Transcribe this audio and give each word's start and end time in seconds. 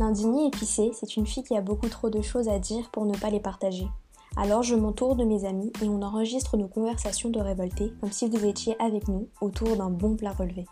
L'indigné 0.00 0.46
épicé, 0.46 0.92
c'est 0.94 1.18
une 1.18 1.26
fille 1.26 1.42
qui 1.42 1.54
a 1.54 1.60
beaucoup 1.60 1.90
trop 1.90 2.08
de 2.08 2.22
choses 2.22 2.48
à 2.48 2.58
dire 2.58 2.88
pour 2.90 3.04
ne 3.04 3.14
pas 3.14 3.28
les 3.28 3.38
partager. 3.38 3.86
Alors 4.34 4.62
je 4.62 4.74
m'entoure 4.74 5.14
de 5.14 5.24
mes 5.24 5.44
amis 5.44 5.70
et 5.82 5.88
on 5.90 6.00
enregistre 6.00 6.56
nos 6.56 6.68
conversations 6.68 7.28
de 7.28 7.38
révoltés 7.38 7.92
comme 8.00 8.10
si 8.10 8.26
vous 8.26 8.46
étiez 8.46 8.80
avec 8.80 9.08
nous 9.08 9.28
autour 9.42 9.76
d'un 9.76 9.90
bon 9.90 10.16
plat 10.16 10.32
relevé. 10.32 10.64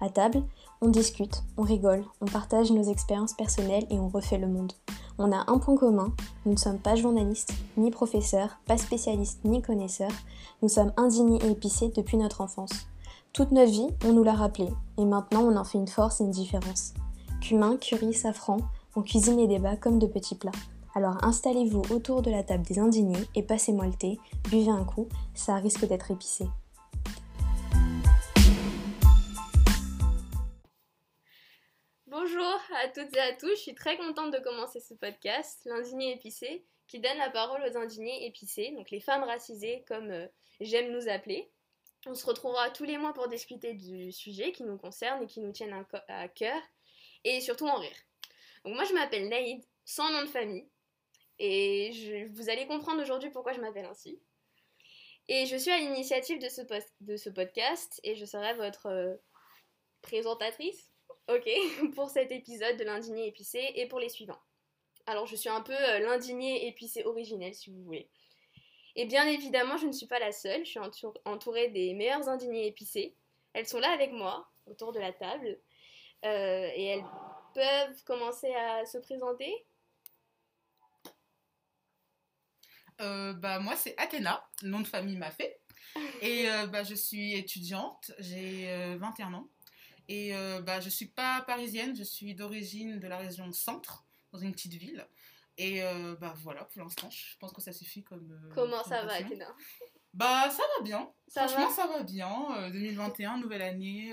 À 0.00 0.08
table, 0.08 0.44
on 0.80 0.86
discute, 0.86 1.42
on 1.56 1.62
rigole, 1.62 2.04
on 2.20 2.26
partage 2.26 2.70
nos 2.70 2.84
expériences 2.84 3.34
personnelles 3.34 3.88
et 3.90 3.98
on 3.98 4.08
refait 4.08 4.38
le 4.38 4.46
monde. 4.46 4.72
On 5.18 5.32
a 5.32 5.50
un 5.50 5.58
point 5.58 5.74
commun, 5.74 6.14
nous 6.46 6.52
ne 6.52 6.56
sommes 6.56 6.78
pas 6.78 6.94
journalistes, 6.94 7.52
ni 7.76 7.90
professeurs, 7.90 8.60
pas 8.66 8.78
spécialistes, 8.78 9.40
ni 9.44 9.62
connaisseurs, 9.62 10.14
nous 10.62 10.68
sommes 10.68 10.92
indignés 10.96 11.44
et 11.44 11.50
épicés 11.50 11.90
depuis 11.96 12.18
notre 12.18 12.40
enfance. 12.40 12.86
Toute 13.32 13.50
notre 13.50 13.72
vie, 13.72 13.88
on 14.06 14.12
nous 14.12 14.22
l'a 14.22 14.34
rappelé, 14.34 14.68
et 14.96 15.04
maintenant 15.04 15.42
on 15.42 15.56
en 15.56 15.64
fait 15.64 15.78
une 15.78 15.88
force 15.88 16.20
et 16.20 16.24
une 16.24 16.30
différence. 16.30 16.94
Cumin, 17.40 17.78
curry, 17.78 18.12
safran, 18.12 18.58
on 18.94 19.02
cuisine 19.02 19.38
les 19.38 19.46
débats 19.46 19.76
comme 19.76 19.98
de 19.98 20.06
petits 20.06 20.34
plats. 20.34 20.52
Alors 20.94 21.24
installez-vous 21.24 21.82
autour 21.90 22.20
de 22.20 22.30
la 22.30 22.42
table 22.42 22.64
des 22.64 22.78
indignés 22.78 23.24
et 23.34 23.42
passez-moi 23.42 23.86
le 23.86 23.94
thé, 23.94 24.18
buvez 24.50 24.70
un 24.70 24.84
coup, 24.84 25.08
ça 25.34 25.56
risque 25.56 25.86
d'être 25.86 26.10
épicé. 26.10 26.44
Bonjour 32.06 32.60
à 32.82 32.88
toutes 32.88 33.16
et 33.16 33.20
à 33.20 33.32
tous, 33.34 33.50
je 33.50 33.62
suis 33.62 33.74
très 33.74 33.96
contente 33.96 34.32
de 34.32 34.38
commencer 34.38 34.80
ce 34.80 34.92
podcast, 34.92 35.62
l'indigné 35.64 36.12
épicé, 36.14 36.66
qui 36.88 37.00
donne 37.00 37.18
la 37.18 37.30
parole 37.30 37.62
aux 37.62 37.76
indignés 37.78 38.26
épicés, 38.26 38.72
donc 38.76 38.90
les 38.90 39.00
femmes 39.00 39.24
racisées 39.24 39.84
comme 39.88 40.10
euh, 40.10 40.26
j'aime 40.60 40.92
nous 40.92 41.08
appeler. 41.08 41.50
On 42.06 42.14
se 42.14 42.26
retrouvera 42.26 42.70
tous 42.70 42.84
les 42.84 42.98
mois 42.98 43.14
pour 43.14 43.28
discuter 43.28 43.74
du 43.74 44.12
sujet 44.12 44.52
qui 44.52 44.62
nous 44.62 44.76
concerne 44.76 45.22
et 45.22 45.26
qui 45.26 45.40
nous 45.40 45.52
tienne 45.52 45.84
à 46.08 46.28
cœur, 46.28 46.60
et 47.24 47.40
surtout 47.40 47.66
en 47.66 47.76
rire. 47.76 47.96
Donc 48.64 48.74
moi 48.74 48.84
je 48.84 48.94
m'appelle 48.94 49.28
Naïd, 49.28 49.64
sans 49.84 50.10
nom 50.10 50.22
de 50.22 50.28
famille, 50.28 50.68
et 51.38 51.92
je, 51.92 52.26
vous 52.34 52.50
allez 52.50 52.66
comprendre 52.66 53.02
aujourd'hui 53.02 53.30
pourquoi 53.30 53.52
je 53.52 53.60
m'appelle 53.60 53.86
ainsi. 53.86 54.20
Et 55.28 55.46
je 55.46 55.56
suis 55.56 55.70
à 55.70 55.78
l'initiative 55.78 56.38
de 56.38 56.48
ce, 56.48 56.62
de 57.00 57.16
ce 57.16 57.30
podcast 57.30 58.00
et 58.02 58.14
je 58.14 58.24
serai 58.24 58.52
votre 58.54 58.86
euh, 58.86 59.14
présentatrice, 60.02 60.92
ok, 61.28 61.48
pour 61.94 62.10
cet 62.10 62.30
épisode 62.32 62.76
de 62.76 62.84
l'indigné 62.84 63.26
épicé 63.28 63.72
et 63.76 63.86
pour 63.86 64.00
les 64.00 64.08
suivants. 64.08 64.40
Alors 65.06 65.26
je 65.26 65.36
suis 65.36 65.48
un 65.48 65.62
peu 65.62 65.72
euh, 65.72 66.00
l'indigné 66.00 66.66
épicé 66.68 67.04
originel 67.04 67.54
si 67.54 67.70
vous 67.70 67.82
voulez. 67.82 68.10
Et 68.96 69.06
bien 69.06 69.26
évidemment, 69.26 69.76
je 69.76 69.86
ne 69.86 69.92
suis 69.92 70.06
pas 70.06 70.18
la 70.18 70.32
seule, 70.32 70.64
je 70.64 70.70
suis 70.70 71.06
entourée 71.24 71.68
des 71.68 71.94
meilleures 71.94 72.28
indignés 72.28 72.66
épicés. 72.66 73.16
Elles 73.52 73.68
sont 73.68 73.78
là 73.78 73.90
avec 73.92 74.12
moi, 74.12 74.50
autour 74.66 74.92
de 74.92 74.98
la 74.98 75.12
table, 75.12 75.58
et 76.22 76.84
elles 76.86 77.04
peuvent 77.54 78.04
commencer 78.04 78.52
à 78.54 78.84
se 78.86 78.98
présenter. 78.98 79.66
Euh, 83.00 83.32
bah, 83.32 83.58
moi, 83.60 83.76
c'est 83.76 83.94
Athéna, 83.98 84.44
nom 84.62 84.80
de 84.80 84.86
famille 84.86 85.16
m'a 85.16 85.30
fait. 85.30 85.60
Et 86.20 86.48
euh, 86.50 86.66
bah, 86.66 86.84
je 86.84 86.94
suis 86.94 87.34
étudiante, 87.34 88.12
j'ai 88.18 88.96
21 88.98 89.32
euh, 89.32 89.36
ans. 89.36 89.48
Et 90.08 90.32
bah, 90.64 90.80
je 90.80 90.86
ne 90.86 90.90
suis 90.90 91.06
pas 91.06 91.42
parisienne, 91.42 91.94
je 91.94 92.02
suis 92.02 92.34
d'origine 92.34 92.98
de 92.98 93.06
la 93.06 93.18
région 93.18 93.52
centre, 93.52 94.04
dans 94.32 94.40
une 94.40 94.52
petite 94.52 94.74
ville. 94.74 95.06
Et 95.56 95.82
bah, 96.20 96.34
voilà, 96.38 96.64
pour 96.64 96.82
l'instant, 96.82 97.08
je 97.10 97.36
pense 97.38 97.52
que 97.52 97.60
ça 97.60 97.72
suffit 97.72 98.02
comme. 98.02 98.50
Comment 98.54 98.82
ça 98.82 99.04
va, 99.04 99.14
Athéna? 99.14 99.46
Bah, 100.12 100.50
ça 100.50 100.64
va 100.76 100.84
bien. 100.84 101.08
Franchement, 101.28 101.70
ça 101.70 101.86
va 101.86 102.02
bien. 102.02 102.70
2021, 102.70 103.38
nouvelle 103.38 103.62
année, 103.62 104.12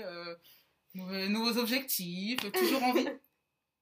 nouveaux 0.94 1.58
objectifs, 1.58 2.40
toujours 2.52 2.82
envie 2.82 3.06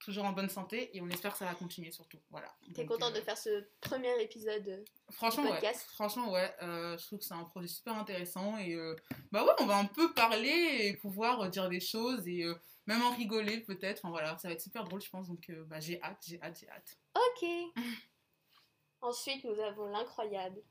toujours 0.06 0.24
en 0.24 0.32
bonne 0.32 0.48
santé 0.48 0.96
et 0.96 1.00
on 1.00 1.08
espère 1.08 1.32
que 1.32 1.38
ça 1.38 1.46
va 1.46 1.54
continuer 1.54 1.90
surtout. 1.90 2.18
Voilà. 2.30 2.48
T'es 2.74 2.86
contente 2.86 3.12
de 3.14 3.18
euh, 3.18 3.22
faire 3.22 3.36
ce 3.36 3.66
premier 3.80 4.22
épisode 4.22 4.84
franchement, 5.10 5.48
podcast? 5.48 5.80
Ouais. 5.80 5.94
Franchement, 5.94 6.30
ouais. 6.30 6.54
Euh, 6.62 6.96
je 6.96 7.06
trouve 7.06 7.18
que 7.18 7.24
c'est 7.24 7.34
un 7.34 7.44
projet 7.44 7.66
super 7.66 7.96
intéressant 7.96 8.56
et 8.58 8.74
euh, 8.74 8.94
bah 9.32 9.44
ouais, 9.44 9.52
on 9.58 9.66
va 9.66 9.78
un 9.78 9.86
peu 9.86 10.12
parler 10.12 10.78
et 10.80 10.96
pouvoir 10.96 11.48
dire 11.50 11.68
des 11.68 11.80
choses 11.80 12.26
et 12.28 12.44
même 12.86 13.02
en 13.02 13.10
rigoler 13.16 13.58
peut-être. 13.60 14.04
Enfin 14.04 14.10
voilà, 14.10 14.38
ça 14.38 14.48
va 14.48 14.54
être 14.54 14.60
super 14.60 14.84
drôle, 14.84 15.00
je 15.00 15.10
pense. 15.10 15.28
Donc 15.28 15.50
bah, 15.66 15.80
j'ai 15.80 16.00
hâte, 16.02 16.22
j'ai 16.26 16.40
hâte, 16.40 16.58
j'ai 16.60 16.68
hâte. 16.68 16.96
Ok. 17.14 17.48
Ensuite, 19.00 19.44
nous 19.44 19.60
avons 19.60 19.86
l'incroyable. 19.86 20.62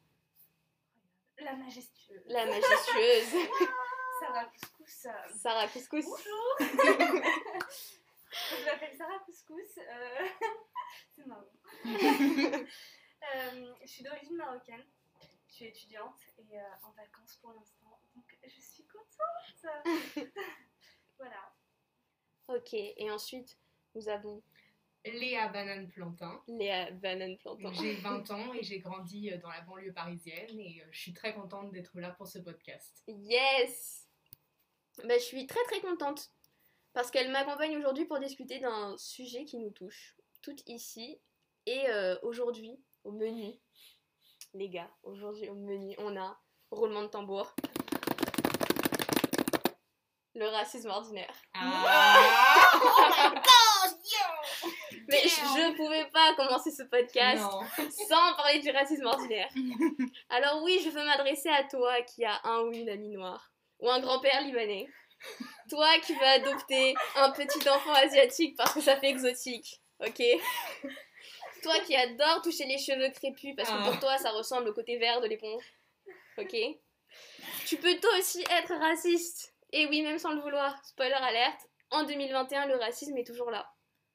La 1.40 1.56
majestueuse. 1.56 2.22
La 2.28 2.46
majestueuse. 2.46 3.50
Sarah 4.26 4.46
Couscous. 4.46 5.08
Sarah 5.36 5.68
Couscous. 5.68 6.06
Bonjour. 6.06 6.56
je 6.60 6.66
m'appelle 8.66 8.98
Sarah 8.98 9.20
Couscous. 9.20 9.78
Euh, 9.78 10.28
c'est 11.16 11.28
marrant. 11.28 11.46
Euh, 13.34 13.74
je 13.82 13.88
suis 13.88 14.04
d'origine 14.04 14.36
marocaine. 14.36 14.86
Je 15.48 15.54
suis 15.54 15.66
étudiante 15.66 16.22
et 16.38 16.60
euh, 16.60 16.64
en 16.84 16.92
vacances 16.92 17.38
pour 17.42 17.54
l'instant. 17.54 18.00
Donc 18.16 18.38
je 18.44 18.62
suis 18.62 18.86
contente. 18.86 19.66
voilà. 21.18 21.52
Ok, 22.48 22.76
et 22.76 23.10
ensuite 23.10 23.58
nous 23.96 24.08
avons 24.10 24.44
Léa 25.06 25.48
Banane 25.48 25.88
Plantin. 25.88 26.40
Léa 26.48 26.92
Banane 26.92 27.36
Plantin. 27.38 27.74
J'ai 27.74 27.96
20 27.96 28.30
ans 28.30 28.54
et 28.54 28.62
j'ai 28.62 28.78
grandi 28.80 29.36
dans 29.40 29.50
la 29.50 29.62
banlieue 29.62 29.92
parisienne 29.92 30.60
et 30.60 30.84
je 30.92 31.00
suis 31.00 31.14
très 31.14 31.34
contente 31.34 31.72
d'être 31.72 32.00
là 32.00 32.12
pour 32.12 32.28
ce 32.28 32.38
podcast. 32.38 33.02
Yes 33.08 34.05
ben, 35.04 35.20
Je 35.20 35.26
suis 35.26 35.48
très 35.48 35.64
très 35.66 35.82
contente 35.82 36.32
parce 36.94 37.12
qu'elle 37.12 37.32
m'accompagne 37.32 37.78
aujourd'hui 37.78 38.06
pour 38.06 38.20
discuter 38.20 38.60
d'un 38.60 38.96
sujet 38.98 39.46
qui 39.46 39.58
nous 39.58 39.72
touche, 39.72 40.16
toutes 40.42 40.68
ici. 40.68 41.20
Et 41.66 41.90
euh, 41.90 42.16
aujourd'hui, 42.22 42.80
au 43.04 43.12
menu, 43.12 43.54
les 44.54 44.70
gars, 44.70 44.90
aujourd'hui 45.04 45.50
au 45.50 45.56
menu, 45.56 45.96
on 45.98 46.16
a 46.16 46.40
roulement 46.72 47.02
de 47.02 47.08
tambour. 47.08 47.56
Le 50.36 50.48
racisme 50.48 50.90
ordinaire. 50.90 51.34
Ah. 51.54 52.62
Mais 55.08 55.22
je 55.28 55.70
ne 55.70 55.76
pouvais 55.76 56.06
pas 56.12 56.34
commencer 56.36 56.72
ce 56.72 56.84
podcast 56.84 57.44
sans 58.10 58.36
parler 58.36 58.60
du 58.60 58.72
racisme 58.72 59.06
ordinaire. 59.06 59.50
Alors 60.30 60.64
oui, 60.64 60.82
je 60.84 60.90
veux 60.90 61.06
m'adresser 61.06 61.50
à 61.50 61.64
toi 61.64 62.02
qui 62.02 62.26
a 62.26 62.40
un 62.44 62.62
ou 62.62 62.72
une 62.72 62.90
amie 62.90 63.10
noire, 63.10 63.52
ou 63.80 63.90
un 63.90 64.00
grand-père 64.00 64.42
libanais, 64.42 64.88
toi 65.70 65.88
qui 66.06 66.14
vas 66.16 66.32
adopter 66.32 66.96
un 67.16 67.32
petit 67.32 67.70
enfant 67.70 67.94
asiatique 67.94 68.56
parce 68.58 68.74
que 68.74 68.82
ça 68.82 68.98
fait 68.98 69.10
exotique, 69.10 69.82
ok? 70.00 70.22
Toi 71.64 71.80
qui 71.80 71.96
adore 71.96 72.42
toucher 72.44 72.66
les 72.66 72.78
cheveux 72.78 73.10
crépus 73.10 73.56
parce 73.56 73.70
que 73.70 73.84
pour 73.84 73.96
ah. 73.96 74.00
toi 74.00 74.18
ça 74.18 74.32
ressemble 74.32 74.70
au 74.70 74.74
côté 74.74 74.98
vert 74.98 75.22
de 75.22 75.28
l'éponge, 75.28 75.64
ok? 76.38 76.56
Tu 77.66 77.78
peux 77.78 78.00
toi 78.00 78.12
aussi 78.20 78.42
être 78.42 78.74
raciste. 78.76 79.54
Et 79.72 79.88
oui, 79.88 80.02
même 80.04 80.20
sans 80.20 80.34
le 80.34 80.42
vouloir. 80.42 80.78
Spoiler 80.86 81.14
alerte, 81.14 81.60
en 81.92 82.04
2021, 82.04 82.68
le 82.68 82.76
racisme 82.76 83.18
est 83.18 83.26
toujours 83.26 83.52
là. 83.52 83.70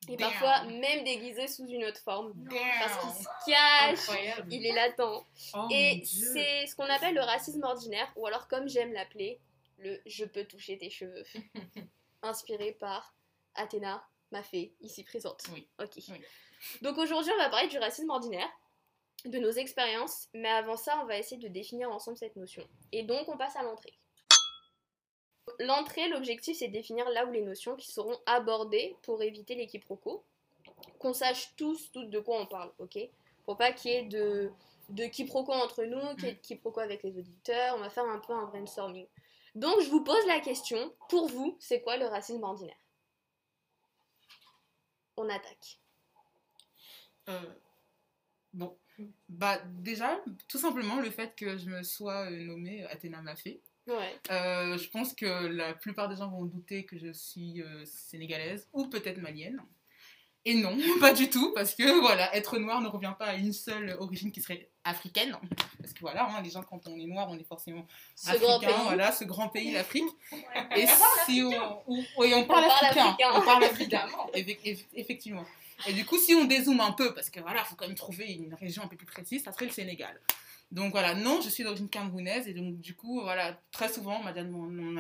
Et 0.09 0.17
parfois 0.17 0.65
même 0.65 1.05
déguisé 1.05 1.47
sous 1.47 1.67
une 1.67 1.85
autre 1.85 2.01
forme. 2.01 2.33
Parce 2.81 2.99
qu'il 2.99 3.23
se 3.23 3.29
cache, 3.47 4.19
il 4.51 4.67
est 4.67 4.73
latent. 4.73 5.27
Oh 5.55 5.69
et 5.71 6.03
c'est 6.05 6.67
ce 6.67 6.75
qu'on 6.75 6.89
appelle 6.89 7.15
le 7.15 7.21
racisme 7.21 7.63
ordinaire, 7.63 8.11
ou 8.17 8.27
alors 8.27 8.49
comme 8.49 8.69
j'aime 8.69 8.93
l'appeler, 8.93 9.41
le 9.81 10.01
Je 10.07 10.25
peux 10.25 10.45
toucher 10.45 10.79
tes 10.79 10.91
cheveux. 10.91 11.25
Inspiré 12.23 12.73
par 12.73 13.15
Athéna, 13.55 14.07
ma 14.31 14.43
fée, 14.43 14.75
ici 14.81 15.05
présente. 15.05 15.43
Oui. 15.53 15.67
Ok. 15.81 15.99
Donc 16.83 16.99
aujourd'hui, 16.99 17.33
on 17.35 17.39
va 17.39 17.49
parler 17.49 17.69
du 17.69 17.79
racisme 17.79 18.11
ordinaire, 18.11 18.49
de 19.25 19.39
nos 19.39 19.51
expériences, 19.51 20.29
mais 20.35 20.49
avant 20.49 20.77
ça, 20.77 21.01
on 21.03 21.07
va 21.07 21.19
essayer 21.19 21.41
de 21.41 21.49
définir 21.49 21.91
ensemble 21.91 22.19
cette 22.19 22.37
notion. 22.37 22.67
Et 22.93 23.03
donc, 23.03 23.29
on 23.29 23.37
passe 23.37 23.57
à 23.57 23.63
l'entrée. 23.63 23.95
L'entrée, 25.59 26.09
l'objectif, 26.09 26.59
c'est 26.59 26.69
de 26.69 26.73
définir 26.73 27.09
là 27.11 27.27
où 27.27 27.33
les 27.33 27.43
notions 27.43 27.77
qui 27.77 27.91
seront 27.91 28.19
abordées 28.27 28.97
pour 29.03 29.23
éviter 29.23 29.55
les 29.55 29.67
quiproquos, 29.67 30.23
qu'on 30.99 31.13
sache 31.13 31.55
tous, 31.57 31.91
toutes 31.93 32.11
de 32.11 32.21
quoi 32.21 32.41
on 32.41 32.47
parle, 32.47 32.73
ok? 32.79 32.99
Pour 33.45 33.57
pas 33.57 33.73
qu'il 33.73 33.91
y 33.91 33.95
ait 33.95 34.05
de, 34.05 34.51
de 34.91 35.07
quiproquos 35.07 35.53
entre 35.53 35.85
nous, 35.85 36.15
qu'il 36.17 36.27
y 36.27 36.31
ait 36.31 36.35
de 36.35 36.41
quiproquos 36.41 36.81
avec 36.81 37.03
les 37.03 37.19
auditeurs, 37.19 37.75
on 37.77 37.81
va 37.81 37.91
faire 37.91 38.05
un 38.05 38.19
peu 38.19 38.33
un 38.33 38.45
brainstorming. 38.47 39.07
Donc 39.55 39.81
je 39.83 39.89
vous 39.91 40.05
pose 40.05 40.27
la 40.27 40.41
question, 40.41 40.95
pour 41.09 41.29
vous, 41.29 41.57
c'est 41.61 41.83
quoi 41.83 41.97
le 41.97 42.07
racisme 42.07 42.43
ordinaire 42.43 42.77
On 45.17 45.29
attaque. 45.29 45.81
Euh, 47.29 47.55
bon, 48.53 48.77
bah 49.29 49.59
déjà, 49.67 50.21
tout 50.49 50.59
simplement 50.59 51.01
le 51.01 51.11
fait 51.11 51.35
que 51.35 51.59
je 51.59 51.69
me 51.69 51.83
sois 51.83 52.31
euh, 52.31 52.45
nommée 52.45 52.85
Athéna 52.87 53.23
Mafé. 53.23 53.61
Ouais. 53.87 54.21
Euh, 54.31 54.79
je 54.79 54.89
pense 54.91 55.15
que 55.15 55.47
la 55.47 55.75
plupart 55.75 56.09
des 56.09 56.17
gens 56.17 56.31
vont 56.31 56.45
douter 56.45 56.85
que 56.85 56.99
je 56.99 57.13
suis 57.13 57.63
sénégalaise 57.85 58.69
ou 58.73 58.87
peut-être 58.87 59.19
malienne. 59.19 59.61
Et 60.45 60.55
non, 60.55 60.77
pas 61.01 61.13
du 61.13 61.29
tout, 61.29 61.53
parce 61.55 61.75
que 61.75 62.01
voilà, 62.01 62.35
être 62.35 62.59
noir 62.59 62.81
ne 62.81 62.89
revient 62.89 63.15
pas 63.19 63.27
à 63.27 63.35
une 63.35 63.53
seule 63.53 63.97
origine 63.99 64.33
qui 64.33 64.41
serait 64.41 64.71
africaine. 64.85 65.37
Parce 65.79 65.93
que 65.93 66.01
voilà, 66.01 66.25
hein, 66.25 66.41
les 66.43 66.51
gens, 66.51 66.63
quand 66.63 66.87
on 66.87 66.99
est 66.99 67.07
noir, 67.07 67.29
on 67.31 67.39
est 67.39 67.45
forcément 67.45 67.87
ce 68.17 68.31
africain, 68.31 68.83
voilà, 68.85 69.13
ce 69.13 69.25
grand 69.25 69.49
pays, 69.49 69.73
l'Afrique. 69.73 70.09
et 70.77 70.87
si 71.27 71.43
on, 71.43 71.83
on, 71.87 72.05
on, 72.17 72.45
parle, 72.45 72.65
africain, 72.65 73.17
on 73.35 73.43
parle 73.43 73.65
africain, 73.65 74.07
effectivement. 74.95 75.45
Et 75.87 75.93
du 75.93 76.05
coup, 76.05 76.19
si 76.19 76.35
on 76.35 76.45
dézoome 76.45 76.81
un 76.81 76.93
peu, 76.93 77.15
parce 77.15 77.31
que 77.31 77.41
voilà, 77.41 77.65
faut 77.65 77.75
quand 77.75 77.87
même 77.87 77.97
trouver 77.97 78.33
une 78.33 78.55
région 78.55 78.83
un 78.83 78.87
peu 78.87 78.97
plus 78.97 79.07
précise, 79.07 79.43
ça 79.45 79.53
serait 79.53 79.67
le 79.67 79.73
Sénégal. 79.73 80.21
Donc 80.73 80.93
voilà, 80.93 81.15
non, 81.15 81.41
je 81.41 81.49
suis 81.49 81.65
d'origine 81.65 81.89
camerounaise 81.89 82.47
et 82.47 82.55
donc 82.55 82.79
du 82.79 82.95
coup, 82.95 83.23
voilà, 83.23 83.59
très 83.73 83.93
souvent, 83.93 84.21
on 84.21 84.23
m'a 84.23 84.33
déjà, 84.33 84.47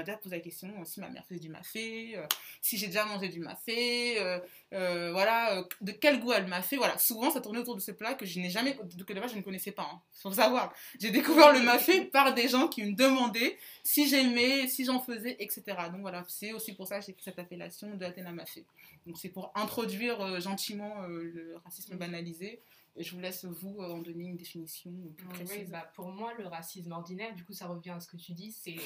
déjà 0.02 0.16
posé 0.16 0.34
la 0.34 0.42
question 0.42 0.68
euh, 0.68 0.84
si 0.84 0.98
ma 0.98 1.08
mère 1.08 1.24
faisait 1.26 1.38
du 1.38 1.48
mafé, 1.48 2.16
euh, 2.16 2.26
si 2.60 2.76
j'ai 2.76 2.88
déjà 2.88 3.04
mangé 3.04 3.28
du 3.28 3.38
mafé, 3.38 4.20
euh, 4.20 5.12
voilà, 5.12 5.64
de 5.80 5.92
quel 5.92 6.18
goût 6.18 6.32
elle 6.32 6.48
m'a 6.48 6.60
fait. 6.60 6.76
Voilà, 6.76 6.98
souvent 6.98 7.30
ça 7.30 7.40
tournait 7.40 7.60
autour 7.60 7.76
de 7.76 7.80
ce 7.80 7.92
plat 7.92 8.14
que 8.14 8.26
je 8.26 8.40
n'ai 8.40 8.50
jamais, 8.50 8.74
que 8.76 8.82
de 8.82 9.28
je 9.28 9.36
ne 9.36 9.42
connaissais 9.42 9.70
pas. 9.70 9.88
Hein, 9.92 10.00
faut 10.12 10.32
savoir, 10.32 10.74
j'ai 10.98 11.12
découvert 11.12 11.52
le 11.52 11.62
mafé 11.62 12.04
par 12.04 12.34
des 12.34 12.48
gens 12.48 12.66
qui 12.66 12.82
me 12.82 12.96
demandaient 12.96 13.56
si 13.84 14.08
j'aimais, 14.08 14.66
si 14.66 14.84
j'en 14.84 14.98
faisais, 14.98 15.36
etc. 15.38 15.62
Donc 15.92 16.00
voilà, 16.00 16.24
c'est 16.26 16.52
aussi 16.52 16.74
pour 16.74 16.88
ça 16.88 16.98
que 16.98 17.06
j'ai 17.06 17.12
pris 17.12 17.22
cette 17.22 17.38
appellation 17.38 17.94
de 17.94 18.04
Athéna 18.04 18.32
Mafé. 18.32 18.64
Donc 19.06 19.18
c'est 19.18 19.28
pour 19.28 19.52
introduire 19.54 20.40
gentiment 20.40 21.02
le 21.06 21.56
racisme 21.64 21.96
banalisé. 21.96 22.60
Je 23.02 23.14
vous 23.14 23.20
laisse, 23.20 23.44
vous, 23.44 23.80
euh, 23.80 23.90
en 23.90 23.98
donner 23.98 24.24
une 24.24 24.36
définition 24.36 24.90
plus 25.16 25.26
Oui, 25.28 25.32
précise. 25.32 25.70
bah, 25.70 25.90
pour 25.94 26.08
moi, 26.08 26.34
le 26.34 26.46
racisme 26.46 26.92
ordinaire, 26.92 27.34
du 27.34 27.44
coup, 27.44 27.52
ça 27.52 27.66
revient 27.66 27.90
à 27.90 28.00
ce 28.00 28.08
que 28.08 28.16
tu 28.16 28.32
dis, 28.32 28.52
c'est 28.52 28.76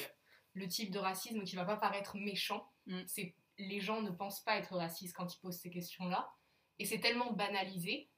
le 0.53 0.67
type 0.67 0.91
de 0.91 0.99
racisme 0.99 1.43
qui 1.43 1.55
va 1.55 1.65
pas 1.65 1.77
paraître 1.77 2.17
méchant. 2.17 2.71
Mm. 2.87 3.01
C'est 3.07 3.35
les 3.57 3.79
gens 3.79 4.01
ne 4.01 4.11
pensent 4.11 4.41
pas 4.41 4.57
être 4.57 4.75
racistes 4.75 5.15
quand 5.15 5.33
ils 5.33 5.39
posent 5.39 5.59
ces 5.59 5.69
questions-là, 5.69 6.29
et 6.79 6.85
c'est 6.85 6.99
tellement 6.99 7.31
banalisé 7.31 8.09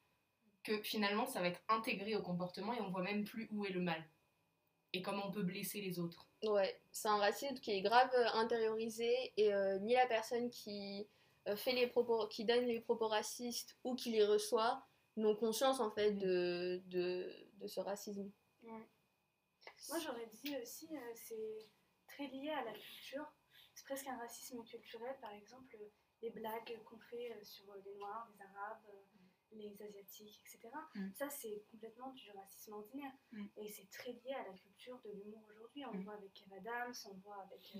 que 0.63 0.81
finalement, 0.81 1.25
ça 1.25 1.41
va 1.41 1.47
être 1.47 1.61
intégré 1.69 2.15
au 2.15 2.21
comportement 2.21 2.73
et 2.73 2.81
on 2.81 2.89
voit 2.89 3.03
même 3.03 3.23
plus 3.23 3.47
où 3.51 3.65
est 3.65 3.71
le 3.71 3.81
mal 3.81 4.03
et 4.93 5.01
comment 5.01 5.27
on 5.27 5.31
peut 5.31 5.43
blesser 5.43 5.81
les 5.81 5.99
autres. 5.99 6.27
Ouais, 6.43 6.79
c'est 6.91 7.07
un 7.07 7.17
racisme 7.17 7.55
qui 7.55 7.71
est 7.71 7.81
grave 7.81 8.09
euh, 8.15 8.27
intériorisé 8.33 9.33
et 9.37 9.53
euh, 9.53 9.79
ni 9.79 9.93
la 9.93 10.07
personne 10.07 10.49
qui 10.49 11.07
euh, 11.47 11.55
fait 11.55 11.73
les 11.73 11.87
propos, 11.87 12.27
qui 12.27 12.45
donne 12.45 12.65
les 12.65 12.79
propos 12.79 13.07
racistes 13.07 13.77
ou 13.83 13.95
qui 13.95 14.11
les 14.11 14.25
reçoit 14.25 14.86
n'ont 15.19 15.35
conscience 15.35 15.79
en 15.79 15.91
fait 15.91 16.13
de, 16.13 16.81
de, 16.87 17.31
de 17.59 17.67
ce 17.67 17.79
racisme. 17.79 18.31
Moi, 19.89 19.99
j'aurais 19.99 20.27
dit 20.43 20.55
aussi, 20.61 20.87
euh, 20.91 21.11
c'est 21.15 21.69
très 22.07 22.27
lié 22.27 22.49
à 22.49 22.63
la 22.63 22.73
culture. 22.73 23.25
C'est 23.73 23.85
presque 23.85 24.07
un 24.07 24.17
racisme 24.17 24.63
culturel. 24.63 25.15
Par 25.21 25.31
exemple, 25.31 25.75
euh, 25.79 25.89
les 26.21 26.31
blagues 26.31 26.83
qu'on 26.85 26.99
fait 26.99 27.31
euh, 27.31 27.43
sur 27.43 27.73
les 27.85 27.95
Noirs, 27.95 28.27
les 28.33 28.41
Arabes, 28.43 28.83
euh, 28.89 29.03
les 29.51 29.81
Asiatiques, 29.81 30.41
etc. 30.45 30.69
Mm. 30.95 31.09
Ça, 31.13 31.29
c'est 31.29 31.63
complètement 31.71 32.11
du 32.11 32.29
racisme 32.31 32.73
ordinaire. 32.73 33.13
Mm. 33.31 33.45
Et 33.57 33.67
c'est 33.69 33.89
très 33.89 34.11
lié 34.13 34.33
à 34.33 34.47
la 34.51 34.53
culture 34.57 34.99
de 35.05 35.11
l'humour 35.11 35.45
aujourd'hui. 35.49 35.85
On 35.85 35.91
le 35.93 35.99
Mm. 35.99 36.03
voit 36.03 36.13
avec 36.15 36.33
Kev 36.33 36.53
Adams, 36.55 36.93
on 37.05 37.13
le 37.13 37.19
voit 37.21 37.41
avec, 37.43 37.73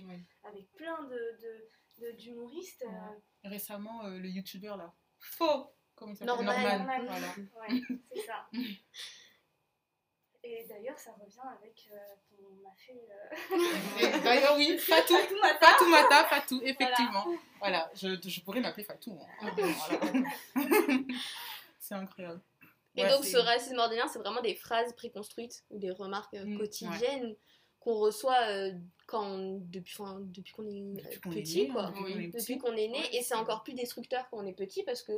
avec 0.44 0.70
plein 0.72 1.02
de, 1.04 1.08
de- 1.42 1.68
de- 2.06 2.12
d'humoristes. 2.12 2.82
euh, 2.84 2.88
Ouais. 2.88 3.22
Récemment, 3.44 4.04
euh, 4.06 4.18
le 4.18 4.28
youtubeur 4.28 4.76
là, 4.76 4.94
faux, 5.18 5.74
comment 5.98 6.14
Norman. 6.20 6.52
Norman. 6.52 6.86
Voilà. 6.86 7.26
Ouais, 7.68 7.80
c'est 8.12 8.20
ça. 8.26 8.46
Et 10.44 10.64
d'ailleurs, 10.68 10.98
ça 10.98 11.12
revient 11.12 11.40
avec 11.58 11.88
euh, 11.92 11.96
ton 12.30 12.62
mafé. 12.62 12.94
euh, 12.94 14.22
D'ailleurs, 14.24 14.56
oui, 14.56 14.78
Fatou, 14.78 15.14
Fatou 15.18 15.34
Mata. 15.40 15.58
Fatou 15.66 15.88
Mata, 15.90 16.24
Fatou, 16.24 16.60
effectivement. 16.62 17.26
Voilà, 17.58 17.90
je, 17.94 18.16
je 18.26 18.40
pourrais 18.40 18.60
m'appeler 18.60 18.84
Fatou. 18.84 19.18
hein. 19.20 19.50
Voilà. 20.54 20.94
C'est 21.80 21.94
incroyable. 21.94 22.40
Et 22.96 23.02
Ouais, 23.02 23.10
donc 23.10 23.24
ce 23.24 23.36
racisme 23.36 23.78
ordinaire, 23.78 24.08
c'est 24.08 24.18
vraiment 24.20 24.40
des 24.40 24.54
phrases 24.54 24.92
préconstruites 24.94 25.64
ou 25.70 25.78
des 25.78 25.90
remarques 25.90 26.34
euh, 26.34 26.44
Mm, 26.44 26.58
quotidiennes 26.58 27.36
qu'on 27.80 27.94
reçoit 27.94 28.40
euh, 28.48 28.72
quand, 29.06 29.38
depuis, 29.70 29.96
enfin, 30.00 30.18
depuis 30.20 30.52
qu'on 30.52 30.66
est 30.66 30.80
Depuis 31.02 31.20
qu'on 31.20 31.30
est 31.32 31.42
petit, 31.42 31.62
né, 31.62 31.68
quoi. 31.68 31.82
hein, 31.86 31.90
depuis 31.90 32.02
Oui. 32.04 32.12
qu'on 32.12 32.18
est 32.20 32.26
depuis 32.26 32.38
petit. 32.54 32.58
qu'on 32.58 32.72
est 32.76 32.88
né, 32.88 32.98
Ouais, 33.00 33.08
et 33.12 33.18
c'est 33.18 33.22
c'est- 33.28 33.34
encore 33.34 33.62
plus 33.62 33.74
destructeur 33.74 34.26
quand 34.30 34.38
on 34.38 34.46
est 34.46 34.52
petit 34.52 34.82
parce 34.84 35.02
que, 35.02 35.12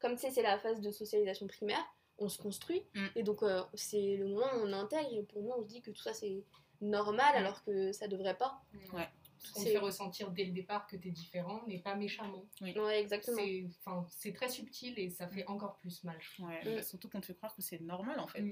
comme 0.00 0.12
tu 0.14 0.22
sais, 0.22 0.30
c'est 0.30 0.42
la 0.42 0.58
phase 0.58 0.80
de 0.80 0.90
socialisation 0.90 1.46
primaire, 1.46 1.84
on 2.18 2.28
se 2.28 2.40
construit, 2.40 2.82
Mm. 2.94 3.06
et 3.16 3.22
donc 3.22 3.42
euh, 3.42 3.62
c'est 3.74 4.16
le 4.16 4.26
moment 4.28 4.46
où 4.56 4.60
on 4.66 4.72
intègre, 4.72 5.12
et 5.12 5.22
pour 5.22 5.42
nous 5.42 5.50
on 5.56 5.62
se 5.62 5.68
dit 5.68 5.82
que 5.82 5.90
tout 5.90 6.02
ça 6.02 6.14
c'est 6.14 6.42
normal 6.80 7.34
Mm. 7.34 7.38
alors 7.38 7.64
que 7.64 7.92
ça 7.92 8.08
devrait 8.08 8.36
pas. 8.36 8.62
Ouais. 8.92 9.08
Parce 9.38 9.52
qu'on 9.52 9.60
C'est- 9.60 9.66
te 9.66 9.72
fait 9.72 9.78
ressentir 9.78 10.30
dès 10.30 10.44
le 10.44 10.50
départ 10.52 10.86
que 10.86 10.96
tu 10.96 11.08
es 11.08 11.10
différent, 11.10 11.62
mais 11.68 11.78
pas 11.78 11.94
méchamment. 11.94 12.44
Ouais, 12.62 13.00
exactement. 13.00 13.36
C'est 13.36 13.66
enfin, 13.84 14.06
c'est 14.10 14.32
très 14.32 14.48
subtil 14.48 14.98
et 14.98 15.10
ça 15.10 15.28
fait 15.28 15.46
encore 15.46 15.76
plus 15.76 16.02
mal. 16.04 16.18
Ouais, 16.40 16.60
Mm. 16.64 16.74
bah, 16.76 16.82
surtout 16.82 17.08
qu'on 17.10 17.20
te 17.20 17.26
fait 17.26 17.34
croire 17.34 17.54
que 17.54 17.62
c'est 17.62 17.80
normal 17.80 18.18
en 18.18 18.26
fait. 18.26 18.42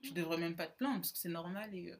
Tu 0.00 0.12
devrais 0.12 0.38
même 0.38 0.54
pas 0.54 0.68
te 0.68 0.76
plaindre 0.76 1.00
parce 1.00 1.10
que 1.12 1.18
c'est 1.18 1.28
normal 1.28 1.74
et 1.74 1.90
euh, 1.90 1.96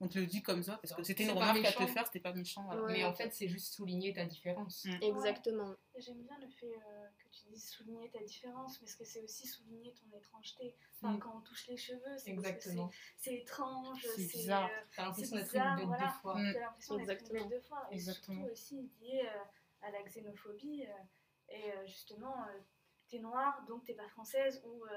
on 0.00 0.08
te 0.08 0.18
le 0.18 0.26
dit 0.26 0.42
comme 0.42 0.62
ça 0.62 0.76
parce 0.82 0.92
que 0.94 1.02
c'était 1.02 1.22
une 1.24 1.30
C'est 1.30 1.34
pas 1.34 1.52
remarque 1.52 1.64
à 1.64 1.72
te 1.72 1.86
faire, 1.86 2.06
c'était 2.06 2.20
pas 2.20 2.32
méchant. 2.34 2.62
voilà. 2.64 2.82
Ouais. 2.82 2.92
Mais 2.92 3.04
en 3.04 3.14
fait, 3.14 3.32
c'est 3.34 3.48
juste 3.48 3.72
souligner 3.74 4.12
ta 4.12 4.24
différence. 4.26 4.84
Mm. 4.84 4.98
Exactement. 5.02 5.74
J'aime 5.96 6.22
bien 6.22 6.38
le 6.38 6.48
fait 6.48 6.74
euh, 6.76 7.06
que 7.18 7.28
tu 7.30 7.46
dises 7.48 7.68
souligner 7.70 8.10
ta 8.10 8.22
différence, 8.22 8.76
parce 8.78 8.94
que 8.94 9.04
c'est 9.04 9.22
aussi 9.22 9.46
souligner 9.46 9.94
ton 9.94 10.16
étrangeté. 10.16 10.76
Enfin, 11.00 11.14
Mm. 11.14 11.18
quand 11.20 11.36
on 11.36 11.40
touche 11.40 11.66
les 11.68 11.76
cheveux, 11.78 12.18
c'est 12.18 12.30
Exactement. 12.30 12.90
c'est 13.16 13.34
étrange, 13.36 14.06
C'est 14.16 14.26
bizarre. 14.30 14.68
euh, 14.70 14.80
T'as 14.94 15.04
l'impression 15.06 15.36
C'est 15.36 15.42
d'être 15.42 15.54
une 15.56 15.76
bête 15.76 15.86
voilà. 15.86 16.06
de 16.06 16.12
foi. 16.20 16.34
Mm. 16.34 16.52
T'as 16.52 16.60
l'impression 16.60 16.94
d'être 16.96 17.04
une 17.04 17.10
Exactement. 17.16 17.48
bête 17.48 17.58
de 17.58 17.64
foi. 17.66 17.88
Et 17.90 17.94
Exactement. 17.94 18.36
surtout 18.40 18.52
aussi 18.52 18.90
lié 19.00 19.22
euh, 19.24 19.86
à 19.86 19.90
la 19.90 20.02
xénophobie. 20.02 20.84
euh, 20.86 20.92
et 21.48 21.70
euh, 21.72 21.86
justement, 21.86 22.34
euh, 22.48 22.58
t'es 23.08 23.20
noire, 23.20 23.64
donc 23.68 23.84
t'es 23.84 23.94
pas 23.94 24.08
française, 24.08 24.60
ou 24.66 24.84
euh, 24.84 24.88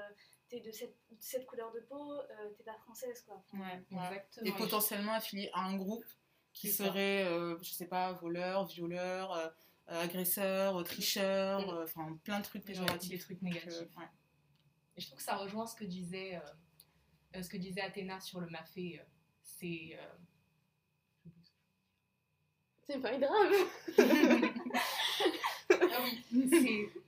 t'es 0.50 0.60
de 0.60 0.70
cette, 0.72 0.96
cette 1.20 1.46
couleur 1.46 1.72
de 1.72 1.80
peau, 1.80 2.12
euh, 2.12 2.50
t'es 2.56 2.64
pas 2.64 2.74
française, 2.84 3.22
quoi. 3.26 3.42
Ouais, 3.54 3.82
voilà. 3.90 4.08
Exactement. 4.16 4.46
Et 4.46 4.52
potentiellement 4.58 5.12
affilié 5.12 5.48
à 5.54 5.60
un 5.64 5.76
groupe 5.76 6.04
qui 6.52 6.70
serait, 6.72 7.24
euh, 7.26 7.56
je 7.62 7.70
sais 7.70 7.86
pas, 7.86 8.12
voleur, 8.14 8.66
violeur, 8.66 9.32
euh, 9.32 9.48
euh, 9.90 10.02
agresseur, 10.02 10.82
tricheur, 10.84 11.60
Mm. 11.60 11.70
euh, 11.70 11.84
enfin 11.84 12.18
plein 12.24 12.40
de 12.40 12.44
trucs 12.44 12.64
péjoratifs. 12.64 13.10
des 13.10 13.18
trucs 13.18 13.40
Donc, 13.42 13.54
négatifs. 13.54 13.72
euh, 13.96 14.00
ouais. 14.00 14.08
Et 14.96 15.00
je 15.00 15.06
trouve 15.06 15.18
que 15.18 15.24
ça 15.24 15.36
rejoint 15.36 15.66
ce 15.66 15.76
que 15.76 15.84
disait, 15.84 16.36
euh, 16.36 16.40
euh, 17.36 17.42
ce 17.42 17.48
que 17.48 17.56
disait 17.56 17.80
Athéna 17.80 18.20
sur 18.20 18.40
le 18.40 18.48
mafé. 18.48 18.98
euh, 19.00 19.04
c'est. 19.42 19.96
euh, 19.98 21.28
C'est 22.88 22.98
pas 23.00 23.16
grave. 23.16 23.52
Ah 25.72 26.02
oui, 26.02 26.48
c'est- 26.50 27.00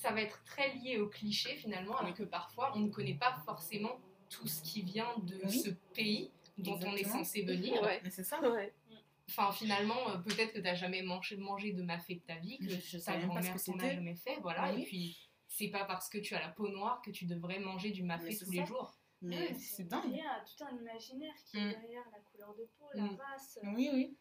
ça 0.00 0.12
va 0.12 0.22
être 0.22 0.42
très 0.44 0.72
lié 0.76 0.98
au 0.98 1.08
cliché 1.08 1.56
finalement, 1.56 1.96
alors 1.98 2.14
que 2.14 2.22
parfois 2.22 2.72
on 2.74 2.80
ne 2.80 2.88
connaît 2.90 3.14
pas 3.18 3.34
forcément 3.44 3.98
tout 4.30 4.46
ce 4.48 4.62
qui 4.62 4.80
vient 4.82 5.12
de 5.18 5.38
Oui. 5.44 5.58
ce 5.60 5.70
pays 5.94 6.30
dont 6.56 6.78
on 6.86 6.94
est 6.96 7.04
censé 7.04 7.42
venir. 7.42 7.82
Ouais. 7.82 8.00
Mais 8.02 8.10
c'est 8.10 8.24
ça. 8.24 8.40
Ouais. 8.40 8.72
Enfin, 9.28 9.52
finalement, 9.52 10.08
euh, 10.08 10.16
peut-être 10.18 10.52
que 10.52 10.58
tu 10.58 10.62
n'as 10.62 10.74
jamais 10.74 11.02
mangé, 11.02 11.36
mangé 11.36 11.72
de 11.72 11.82
mafé 11.82 12.14
de 12.16 12.20
ta 12.20 12.36
vie, 12.36 12.58
que 12.58 12.68
Je- 12.68 12.80
je 12.80 12.98
ta 12.98 13.16
grand-mère 13.18 13.62
t'en 13.62 13.78
a 13.78 13.90
jamais 13.94 14.16
fait, 14.16 14.40
voilà. 14.40 14.72
Oui. 14.72 14.82
Et 14.82 14.84
puis, 14.86 15.28
c'est 15.46 15.68
pas 15.68 15.84
parce 15.84 16.08
que 16.08 16.18
tu 16.18 16.34
as 16.34 16.40
la 16.40 16.48
peau 16.48 16.68
noire 16.68 17.00
que 17.04 17.10
tu 17.10 17.26
devrais 17.26 17.58
manger 17.60 17.90
du 17.90 18.02
mafé 18.02 18.36
tous 18.36 18.50
les 18.50 18.64
jours. 18.64 18.96
Mais 19.22 19.52
c'est 19.54 19.86
dingue. 19.86 20.10
lié 20.12 20.22
à 20.22 20.42
tout 20.44 20.64
un 20.64 20.74
imaginaire 20.78 21.34
qui 21.44 21.58
est 21.58 21.60
Mm. 21.60 21.70
derrière 21.72 22.04
la 22.10 22.18
couleur 22.20 22.54
de 22.54 22.66
peau, 22.78 22.86
la 22.94 23.02
Mm. 23.02 23.16
race. 23.20 23.58
Oui, 23.76 23.90
oui. 23.92 24.16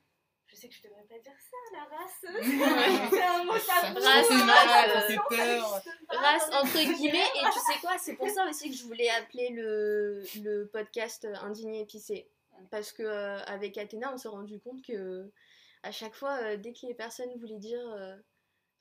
Je 0.52 0.56
sais 0.56 0.68
que 0.68 0.74
je 0.74 0.82
devrais 0.84 1.04
pas 1.04 1.20
dire 1.20 1.34
ça, 1.40 1.58
la 1.74 1.84
race. 1.96 3.10
C'est 3.12 3.24
un 3.24 3.44
mot 3.46 3.58
Ça 3.58 3.82
tabou. 3.82 4.00
Race, 4.02 4.28
fait 4.28 4.34
race, 4.34 5.08
ça 5.16 5.24
peur. 5.30 5.82
Race 6.10 6.50
entre 6.54 6.96
guillemets, 6.96 7.20
et 7.36 7.44
tu 7.54 7.60
sais 7.60 7.80
quoi, 7.82 7.98
c'est 8.00 8.16
pour 8.16 8.28
ça 8.30 8.48
aussi 8.50 8.70
que 8.72 8.76
je 8.76 8.84
voulais 8.84 9.10
appeler 9.10 9.50
le, 9.50 10.24
le 10.44 10.66
podcast 10.68 11.28
Indigné 11.44 11.82
épicé. 11.82 12.30
Parce 12.72 12.92
que 12.92 13.04
euh, 13.04 13.38
avec 13.46 13.78
Athéna, 13.78 14.12
on 14.14 14.18
s'est 14.18 14.28
rendu 14.28 14.60
compte 14.60 14.82
que 14.84 15.32
à 15.84 15.92
chaque 15.92 16.14
fois, 16.16 16.38
euh, 16.42 16.58
dès 16.58 16.74
que 16.74 16.86
les 16.88 16.94
personnes 16.96 17.30
voulaient 17.40 17.60
dire 17.60 17.80
euh, 17.80 18.16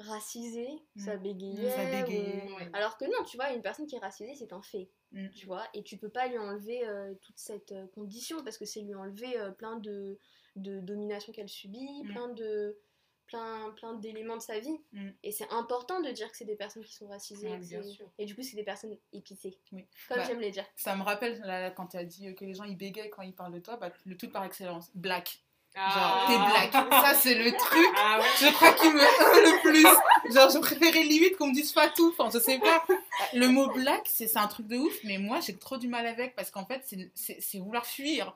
racisé, 0.01 0.69
ça 0.97 1.17
Mm. 1.17 1.23
bégayait. 1.23 1.71
Ça 1.71 1.85
bégayait. 1.85 2.45
ou- 2.51 2.57
Ouais. 2.57 2.69
Alors 2.73 2.97
que 2.97 3.05
non, 3.05 3.25
tu 3.25 3.37
vois, 3.37 3.51
une 3.53 3.63
personne 3.63 3.87
qui 3.87 3.97
est 3.97 4.01
racisée, 4.01 4.35
c'est 4.37 4.53
un 4.53 4.63
fait. 4.63 4.89
Mm. 5.13 5.29
Tu 5.31 5.47
vois, 5.47 5.65
et 5.75 5.83
tu 5.83 5.97
peux 5.97 6.09
pas 6.09 6.27
lui 6.29 6.39
enlever 6.39 6.87
euh, 6.89 7.15
toute 7.23 7.39
cette 7.39 7.75
condition 7.95 8.43
parce 8.43 8.59
que 8.59 8.65
c'est 8.65 8.81
lui 8.81 8.95
enlever 8.95 9.39
euh, 9.39 9.51
plein 9.51 9.77
de, 9.77 10.19
de 10.57 10.81
domination 10.81 11.33
qu'elle 11.33 11.49
subit, 11.49 12.03
Mm. 12.05 12.09
plein 12.13 12.29
de 12.29 12.79
plein, 13.27 13.71
plein 13.77 13.93
d'éléments 13.93 14.39
de 14.39 14.43
sa 14.43 14.59
vie. 14.59 14.81
Mm. 14.93 15.11
Et 15.23 15.33
c'est 15.33 15.51
important 15.51 16.01
de 16.01 16.09
dire 16.13 16.31
que 16.31 16.37
c'est 16.39 16.47
des 16.47 16.57
personnes 16.57 16.83
qui 16.83 16.95
sont 16.95 17.09
racisées. 17.09 17.49
Ouais, 17.51 17.57
et 17.57 17.61
que 17.61 17.67
bien 17.67 17.83
c'est- 17.83 17.91
sûr. 17.91 18.11
et 18.17 18.25
du 18.25 18.35
coup, 18.35 18.41
c'est 18.43 18.57
des 18.57 18.65
personnes 18.65 18.97
épicées. 19.13 19.59
Oui. 19.73 19.85
Comme 20.09 20.17
Bah, 20.17 20.25
j'aime 20.27 20.41
les 20.41 20.51
dire. 20.51 20.65
Ça 20.77 20.97
me 20.97 21.03
rappelle 21.03 21.39
là, 21.41 21.71
quand 21.71 21.89
tu 21.89 21.99
as 21.99 22.05
dit 22.05 22.35
que 22.35 22.47
les 22.47 22.55
gens 22.55 22.65
ils 22.65 22.77
bégayent 22.79 23.11
quand 23.11 23.21
ils 23.21 23.35
parlent 23.35 23.53
de 23.53 23.59
toi, 23.61 23.77
bah, 23.77 23.93
le 24.07 24.17
truc 24.17 24.33
par 24.33 24.45
excellence, 24.45 24.91
black. 24.95 25.43
Genre, 25.75 25.85
Ah. 25.87 26.25
t'es 26.27 26.37
black. 26.37 26.73
Ça, 26.91 27.15
c'est 27.15 27.35
le 27.35 27.53
truc, 27.53 27.87
Ah 27.97 28.19
ouais. 28.19 28.25
je 28.41 28.49
crois 28.53 28.73
qu'il 28.73 28.91
me 28.93 28.99
le 29.01 29.61
plus. 29.63 30.35
Genre, 30.35 30.51
je 30.51 30.59
préférais 30.59 31.03
limite 31.05 31.37
qu'on 31.37 31.49
me 31.49 31.55
dise 31.55 31.73
Fatou. 31.73 32.13
Enfin, 32.19 32.31
je 32.37 32.43
sais 32.43 32.59
pas. 32.59 32.85
Le 33.33 33.47
mot 33.49 33.69
black, 33.73 34.03
c'est 34.07 34.37
un 34.37 34.49
truc 34.49 34.67
de 34.67 34.77
ouf, 34.77 34.93
mais 35.05 35.19
moi, 35.19 35.39
j'ai 35.41 35.57
trop 35.57 35.77
du 35.77 35.87
mal 35.87 36.05
avec 36.07 36.35
parce 36.35 36.51
qu'en 36.51 36.65
fait, 36.67 36.83
c'est- 37.15 37.59
vouloir 37.59 37.87
fuir. 37.87 38.35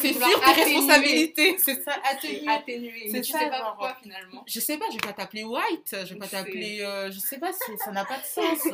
C'est 0.00 0.12
fuir 0.14 0.26
tes 0.40 0.50
atténuer. 0.50 0.64
responsabilités. 0.78 1.56
C'est 1.62 1.82
ça, 1.84 1.92
atténuer. 2.10 3.10
Mais 3.12 3.20
tu 3.20 3.30
ça, 3.32 3.38
sais 3.40 3.50
pas 3.50 3.58
genre. 3.58 3.68
pourquoi 3.76 3.96
finalement. 4.02 4.42
Je 4.46 4.58
sais 4.60 4.78
pas, 4.78 4.86
je 4.90 4.94
vais 4.94 5.00
pas 5.06 5.12
t'appeler 5.12 5.44
white, 5.44 5.96
je 6.04 6.14
vais 6.14 6.18
pas 6.18 6.26
t'appeler. 6.26 6.80
euh, 6.80 7.10
je 7.12 7.18
sais 7.20 7.38
pas, 7.38 7.50
ça 7.52 7.90
n'a 7.92 8.04
pas 8.04 8.18
de 8.18 8.24
sens. 8.24 8.66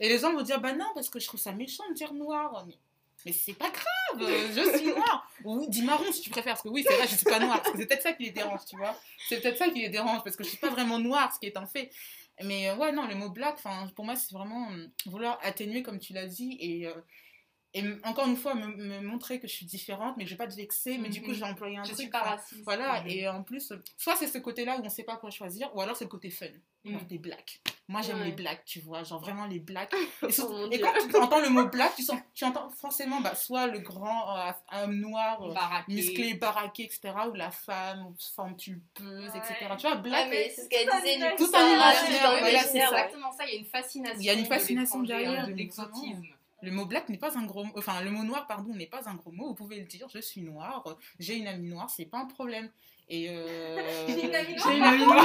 Et 0.00 0.08
les 0.08 0.18
gens 0.18 0.32
vont 0.32 0.42
dire, 0.42 0.60
bah 0.60 0.72
non, 0.72 0.86
parce 0.94 1.08
que 1.08 1.18
je 1.20 1.26
trouve 1.26 1.40
ça 1.40 1.52
méchant 1.52 1.84
de 1.88 1.94
dire 1.94 2.12
noir. 2.12 2.64
Mais, 2.66 2.74
mais 3.24 3.32
c'est 3.32 3.54
pas 3.54 3.70
grave, 3.70 4.28
je 4.54 4.76
suis 4.76 4.88
noire. 4.88 5.30
Ou 5.44 5.66
dis 5.68 5.82
marron 5.82 6.10
si 6.12 6.20
tu 6.20 6.30
préfères, 6.30 6.54
parce 6.54 6.62
que 6.62 6.68
oui, 6.68 6.84
c'est 6.86 6.94
vrai, 6.94 7.06
je 7.06 7.16
suis 7.16 7.24
pas 7.24 7.38
noire. 7.38 7.62
C'est 7.64 7.86
peut-être 7.86 8.02
ça 8.02 8.12
qui 8.12 8.24
les 8.24 8.30
dérange, 8.30 8.60
tu 8.68 8.76
vois. 8.76 8.98
C'est 9.28 9.40
peut-être 9.40 9.58
ça 9.58 9.68
qui 9.68 9.80
les 9.80 9.88
dérange, 9.88 10.22
parce 10.22 10.36
que 10.36 10.44
je 10.44 10.50
suis 10.50 10.58
pas 10.58 10.70
vraiment 10.70 10.98
noire, 10.98 11.32
ce 11.32 11.38
qui 11.38 11.46
est 11.46 11.56
un 11.56 11.66
fait. 11.66 11.90
Mais 12.42 12.68
euh, 12.68 12.76
ouais, 12.76 12.92
non, 12.92 13.06
le 13.06 13.14
mot 13.14 13.30
black, 13.30 13.56
pour 13.94 14.04
moi, 14.04 14.16
c'est 14.16 14.32
vraiment 14.32 14.70
euh, 14.72 14.86
vouloir 15.06 15.38
atténuer, 15.42 15.82
comme 15.82 15.98
tu 15.98 16.12
l'as 16.12 16.26
dit, 16.26 16.56
et, 16.60 16.86
euh, 16.86 16.94
et 17.74 17.82
encore 18.04 18.26
une 18.26 18.36
fois, 18.36 18.54
me, 18.54 18.66
me 18.68 19.00
montrer 19.00 19.40
que 19.40 19.46
je 19.48 19.52
suis 19.52 19.66
différente, 19.66 20.16
mais 20.16 20.24
que 20.24 20.30
je 20.30 20.34
vais 20.34 20.44
pas 20.44 20.50
te 20.50 20.54
vexer, 20.56 20.96
mais 20.98 21.08
du 21.08 21.20
coup, 21.22 21.34
je 21.34 21.40
vais 21.40 21.46
employer 21.46 21.76
un 21.76 21.82
Je 21.84 21.88
truc. 21.90 22.00
suis 22.02 22.08
pas 22.10 22.22
raciste. 22.22 22.62
Voilà, 22.64 23.00
Mhm. 23.02 23.08
et 23.08 23.28
en 23.28 23.42
plus, 23.42 23.72
soit 23.98 24.16
c'est 24.16 24.28
ce 24.28 24.38
côté-là 24.38 24.78
où 24.78 24.84
on 24.84 24.88
sait 24.88 25.02
pas 25.02 25.16
quoi 25.16 25.30
choisir, 25.30 25.74
ou 25.74 25.80
alors 25.80 25.96
c'est 25.96 26.04
le 26.04 26.10
côté 26.10 26.30
fun. 26.30 26.46
Genre 26.84 27.00
des 27.04 27.16
blacks. 27.18 27.60
Moi, 27.88 28.02
j'aime 28.02 28.18
Ouais. 28.18 28.26
les 28.26 28.32
blacks, 28.32 28.62
tu 28.66 28.78
vois, 28.80 29.02
genre 29.04 29.18
vraiment 29.18 29.46
les 29.46 29.58
blacks. 29.58 29.90
Et, 30.22 30.26
Oh 30.40 30.68
et 30.70 30.80
quand 30.80 30.92
tu 31.08 31.16
entends 31.16 31.40
le 31.40 31.48
mot 31.48 31.66
black, 31.66 31.94
tu, 31.96 32.02
sens, 32.02 32.18
tu 32.34 32.44
entends 32.44 32.68
forcément 32.70 33.20
bah, 33.22 33.34
soit 33.34 33.66
le 33.68 33.78
grand 33.78 34.36
euh, 34.36 34.52
homme 34.84 34.96
noir, 35.00 35.42
euh, 35.42 35.54
Baraqué. 35.54 35.92
musclé, 35.94 36.34
baraqué, 36.34 36.84
etc., 36.84 37.14
ou 37.30 37.34
la 37.34 37.50
femme, 37.50 38.14
forme 38.34 38.54
pulpeuse, 38.56 39.30
Ouais. 39.32 39.38
etc. 39.38 39.54
Tu 39.78 39.86
vois, 39.86 39.96
black, 39.96 40.28
c'est 40.30 40.62
ce 40.64 40.68
qu'elle 40.68 40.86
disait, 41.02 41.34
Tout 41.36 41.50
un 41.54 41.74
imaginaire, 41.74 42.38
voilà, 42.38 42.62
c'est 42.64 42.78
exactement 42.78 43.32
ça. 43.32 43.44
Il 43.46 43.52
y 43.54 43.56
a 43.56 43.58
une 43.60 43.64
fascination. 43.66 44.20
Il 44.20 44.24
y 44.26 44.30
a 44.30 44.34
une 44.34 44.44
fascination 44.46 45.00
l'étranger, 45.02 45.24
derrière, 45.24 45.46
l'exotisme. 45.48 46.22
Le 46.64 46.70
mot 46.70 46.86
black 46.86 47.08
n'est 47.08 47.18
pas 47.18 47.36
un 47.38 47.44
gros 47.44 47.66
enfin 47.76 48.00
le 48.02 48.10
mot 48.10 48.24
noir, 48.24 48.46
pardon, 48.46 48.74
n'est 48.74 48.86
pas 48.86 49.08
un 49.08 49.14
gros 49.14 49.32
mot. 49.32 49.48
Vous 49.48 49.54
pouvez 49.54 49.78
le 49.78 49.86
dire, 49.86 50.08
je 50.12 50.20
suis 50.20 50.40
noire, 50.40 50.96
j'ai 51.18 51.36
une 51.36 51.46
amie 51.46 51.68
noire, 51.68 51.90
c'est 51.90 52.06
pas 52.06 52.18
un 52.18 52.26
problème. 52.26 52.70
Et 53.08 53.28
euh... 53.28 54.06
J'ai 54.08 54.24
une 54.24 54.34
amie 54.34 54.54
noire. 54.54 54.68
J'ai 54.70 54.76
une 54.78 54.82
amie 54.82 55.04
noire. 55.04 55.24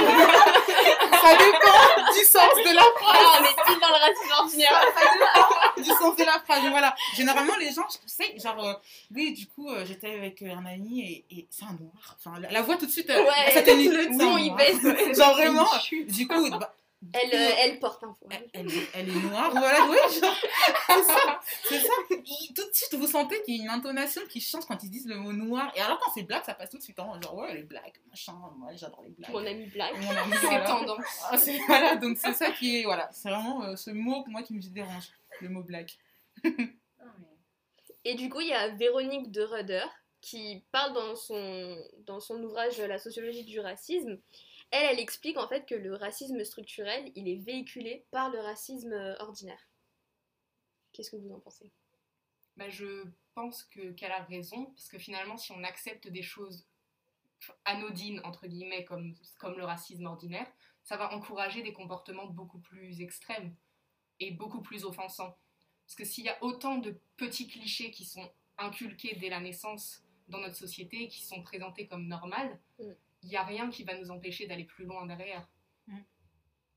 Ça 1.22 1.36
dépend 1.36 2.12
du 2.12 2.24
sens 2.24 2.54
de 2.56 2.74
la 2.74 2.82
phrase. 2.82 3.20
Ah, 3.20 3.40
on 3.40 3.44
est 3.44 3.64
pile 3.64 3.80
dans 3.80 3.88
le 3.88 3.94
racisme 3.94 4.32
ordinaire. 4.38 5.74
du 5.76 5.84
sens 5.84 6.16
de 6.16 6.24
la 6.24 6.40
phrase. 6.40 6.60
Voilà, 6.70 6.94
généralement 7.14 7.56
les 7.58 7.72
gens, 7.72 7.86
tu 7.90 7.98
sais, 8.06 8.38
genre, 8.38 8.62
euh, 8.64 8.74
oui, 9.14 9.32
du 9.32 9.46
coup, 9.46 9.68
euh, 9.70 9.84
j'étais 9.86 10.14
avec 10.14 10.42
un 10.42 10.64
ami 10.66 11.00
et, 11.00 11.24
et 11.30 11.46
c'est 11.50 11.64
un 11.64 11.76
noir. 11.80 12.16
Enfin, 12.18 12.38
la, 12.38 12.50
la 12.50 12.62
voix 12.62 12.76
tout 12.76 12.86
de 12.86 12.90
suite, 12.90 13.08
Ouais, 13.08 13.52
ça 13.52 13.62
le 13.62 14.22
un 14.22 14.38
il 14.38 14.54
baisse. 14.54 15.16
Genre 15.16 15.32
vraiment, 15.34 15.68
du 15.90 16.28
coup, 16.28 16.50
bah, 16.50 16.74
Elle, 17.14 17.34
euh, 17.34 17.50
elle 17.60 17.78
porte 17.80 18.04
un 18.04 18.14
elle, 18.22 18.28
voile. 18.38 18.50
elle 18.52 18.66
est- 18.70 18.88
elle 18.92 19.08
est 19.08 19.20
noire, 19.22 19.50
voilà, 19.52 19.86
oui, 19.88 19.96
genre, 20.20 20.36
c'est 20.86 21.02
ça, 21.02 21.40
c'est 21.64 21.80
ça. 21.80 21.92
Il- 22.10 22.52
tout 22.54 22.62
de 22.68 22.74
suite, 22.74 22.94
vous 22.94 23.06
sentez 23.06 23.40
qu'il 23.42 23.56
y 23.56 23.60
a 23.60 23.64
une 23.64 23.70
intonation 23.70 24.20
qui 24.28 24.40
change 24.42 24.66
quand 24.66 24.82
ils 24.82 24.90
disent 24.90 25.06
le 25.06 25.16
mot 25.16 25.32
noir. 25.32 25.72
Et 25.74 25.80
alors, 25.80 25.98
quand 25.98 26.10
c'est 26.14 26.24
black, 26.24 26.44
ça 26.44 26.52
passe 26.52 26.68
tout 26.70 26.76
de 26.76 26.82
suite 26.82 26.98
en 27.00 27.18
genre, 27.22 27.36
ouais, 27.36 27.48
elle 27.52 27.56
est 27.58 27.62
black, 27.62 27.98
machin, 28.10 28.34
moi 28.58 28.68
j'adore 28.74 29.02
les 29.02 29.10
blacks. 29.10 29.30
Mon 29.30 29.44
ami 29.46 29.66
black. 29.66 29.92
C'est 29.96 30.40
voilà. 30.46 30.66
tendance. 30.66 31.04
Ah, 31.30 31.36
voilà, 31.66 31.96
donc 31.96 32.18
c'est 32.18 32.34
ça 32.34 32.50
qui 32.50 32.80
est, 32.80 32.84
voilà, 32.84 33.08
c'est 33.12 33.30
vraiment 33.30 33.64
euh, 33.64 33.76
ce 33.76 33.90
mot 33.90 34.22
moi 34.28 34.42
qui 34.42 34.52
me 34.52 34.60
dérange, 34.60 35.08
le 35.40 35.48
mot 35.48 35.62
black. 35.62 35.96
Et 38.04 38.14
du 38.14 38.28
coup, 38.28 38.40
il 38.40 38.48
y 38.48 38.52
a 38.52 38.68
Véronique 38.68 39.30
de 39.30 39.42
Rudder 39.42 39.84
qui 40.20 40.62
parle 40.72 40.92
dans 40.94 41.16
son, 41.16 41.76
dans 42.06 42.20
son 42.20 42.42
ouvrage 42.42 42.78
La 42.78 42.98
sociologie 42.98 43.44
du 43.44 43.60
racisme. 43.60 44.18
Elle, 44.70 44.92
elle 44.92 45.00
explique 45.00 45.36
en 45.36 45.48
fait 45.48 45.66
que 45.66 45.74
le 45.74 45.94
racisme 45.94 46.42
structurel, 46.44 47.10
il 47.14 47.28
est 47.28 47.42
véhiculé 47.42 48.06
par 48.10 48.30
le 48.30 48.38
racisme 48.40 48.92
euh, 48.92 49.16
ordinaire. 49.18 49.68
Qu'est-ce 50.92 51.10
que 51.10 51.16
vous 51.16 51.32
en 51.32 51.40
pensez? 51.40 51.70
Bah, 52.56 52.68
je 52.68 53.04
pense 53.34 53.64
que 53.64 53.92
qu'elle 53.92 54.12
a 54.12 54.24
raison, 54.24 54.66
parce 54.66 54.88
que 54.88 54.98
finalement, 54.98 55.36
si 55.36 55.52
on 55.52 55.62
accepte 55.64 56.08
des 56.08 56.22
choses 56.22 56.66
anodines, 57.64 58.20
entre 58.24 58.46
guillemets, 58.46 58.84
comme, 58.84 59.14
comme 59.38 59.56
le 59.56 59.64
racisme 59.64 60.06
ordinaire, 60.06 60.50
ça 60.82 60.96
va 60.96 61.14
encourager 61.14 61.62
des 61.62 61.72
comportements 61.72 62.26
beaucoup 62.26 62.58
plus 62.58 63.00
extrêmes 63.00 63.54
et 64.18 64.32
beaucoup 64.32 64.60
plus 64.60 64.84
offensants. 64.84 65.38
Parce 65.86 65.94
que 65.94 66.04
s'il 66.04 66.24
y 66.24 66.28
a 66.28 66.42
autant 66.42 66.78
de 66.78 67.00
petits 67.16 67.48
clichés 67.48 67.90
qui 67.90 68.04
sont 68.04 68.30
inculqués 68.58 69.16
dès 69.16 69.30
la 69.30 69.40
naissance 69.40 70.04
dans 70.28 70.38
notre 70.38 70.56
société, 70.56 71.08
qui 71.08 71.24
sont 71.24 71.42
présentés 71.42 71.86
comme 71.86 72.06
normales, 72.06 72.60
Mm. 72.80 72.92
Il 73.22 73.28
n'y 73.28 73.36
a 73.36 73.44
rien 73.44 73.70
qui 73.70 73.84
va 73.84 73.96
nous 73.98 74.10
empêcher 74.10 74.46
d'aller 74.46 74.64
plus 74.64 74.84
loin 74.84 75.06
derrière. 75.06 75.48
Mm. 75.86 75.98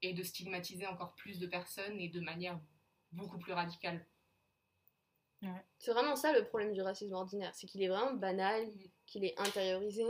Et 0.01 0.13
de 0.13 0.23
stigmatiser 0.23 0.85
encore 0.85 1.15
plus 1.15 1.39
de 1.39 1.47
personnes 1.47 1.99
et 1.99 2.09
de 2.09 2.19
manière 2.19 2.59
beaucoup 3.11 3.37
plus 3.37 3.53
radicale. 3.53 4.05
C'est 5.77 5.91
vraiment 5.91 6.15
ça 6.15 6.31
le 6.31 6.45
problème 6.45 6.73
du 6.73 6.81
racisme 6.81 7.13
ordinaire, 7.13 7.53
c'est 7.53 7.67
qu'il 7.67 7.83
est 7.83 7.89
vraiment 7.89 8.13
banal, 8.13 8.65
qu'il 9.05 9.25
est 9.25 9.37
intériorisé 9.37 10.05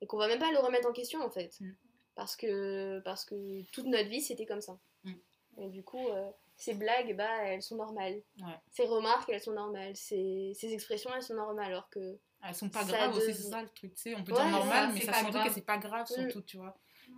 et 0.00 0.06
qu'on 0.06 0.16
va 0.16 0.28
même 0.28 0.38
pas 0.38 0.50
le 0.50 0.58
remettre 0.58 0.88
en 0.88 0.92
question 0.92 1.22
en 1.22 1.30
fait. 1.30 1.60
Mm. 1.60 1.72
Parce, 2.14 2.36
que, 2.36 3.00
parce 3.00 3.24
que 3.24 3.62
toute 3.72 3.86
notre 3.86 4.08
vie 4.08 4.22
c'était 4.22 4.46
comme 4.46 4.62
ça. 4.62 4.78
Mm. 5.04 5.12
Et 5.58 5.68
du 5.68 5.84
coup, 5.84 6.08
euh, 6.08 6.30
ces 6.56 6.74
blagues, 6.74 7.16
bah, 7.16 7.44
elles 7.44 7.62
sont 7.62 7.76
normales. 7.76 8.22
Ouais. 8.40 8.58
Ces 8.70 8.84
remarques, 8.84 9.28
elles 9.28 9.42
sont 9.42 9.52
normales. 9.52 9.94
Ces, 9.96 10.52
ces 10.54 10.72
expressions, 10.72 11.10
elles 11.14 11.22
sont 11.22 11.34
normales. 11.34 11.66
Alors 11.66 11.90
que 11.90 12.18
Elles 12.42 12.54
sont 12.54 12.68
pas 12.68 12.84
Ça 12.84 12.92
graves 12.92 13.16
aussi, 13.16 13.34
c'est 13.34 13.42
ça 13.50 13.62
le 13.62 13.68
truc, 13.68 13.94
tu 13.94 14.02
sais, 14.02 14.14
on 14.16 14.24
peut 14.24 14.32
Ouais, 14.32 14.38
dire 14.38 14.50
normal, 14.50 14.88
ça, 14.88 14.94
mais 14.94 15.00
ça 15.00 15.12
surtout 15.12 15.42
que 15.44 15.52
c'est 15.52 15.60
pas 15.64 15.78
grave, 15.78 16.06
surtout, 16.06 16.42
tu 16.42 16.56
vois. 16.56 16.76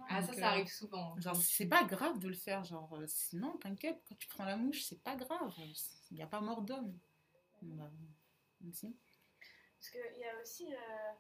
Ah, 0.09 0.21
ça, 0.21 0.27
Donc, 0.27 0.35
ça 0.37 0.41
euh, 0.41 0.51
arrive 0.51 0.67
souvent. 0.69 1.19
Genre, 1.19 1.37
c'est 1.37 1.67
pas 1.67 1.85
grave 1.85 2.19
de 2.19 2.29
le 2.29 2.35
faire, 2.35 2.63
genre, 2.65 2.93
euh, 2.95 3.07
sinon, 3.07 3.57
t'inquiète, 3.57 4.03
quand 4.07 4.17
tu 4.17 4.29
prends 4.29 4.45
la 4.45 4.57
mouche, 4.57 4.83
c'est 4.83 5.03
pas 5.03 5.17
grave, 5.17 5.53
il 6.11 6.17
n'y 6.17 6.23
a 6.23 6.27
pas 6.27 6.41
mort 6.41 6.61
d'homme. 6.63 6.99
Bah, 7.63 7.91
si. 8.73 8.95
Parce 9.79 9.91
qu'il 9.91 10.21
y 10.21 10.25
a 10.25 10.41
aussi 10.43 10.75
euh, 10.75 11.13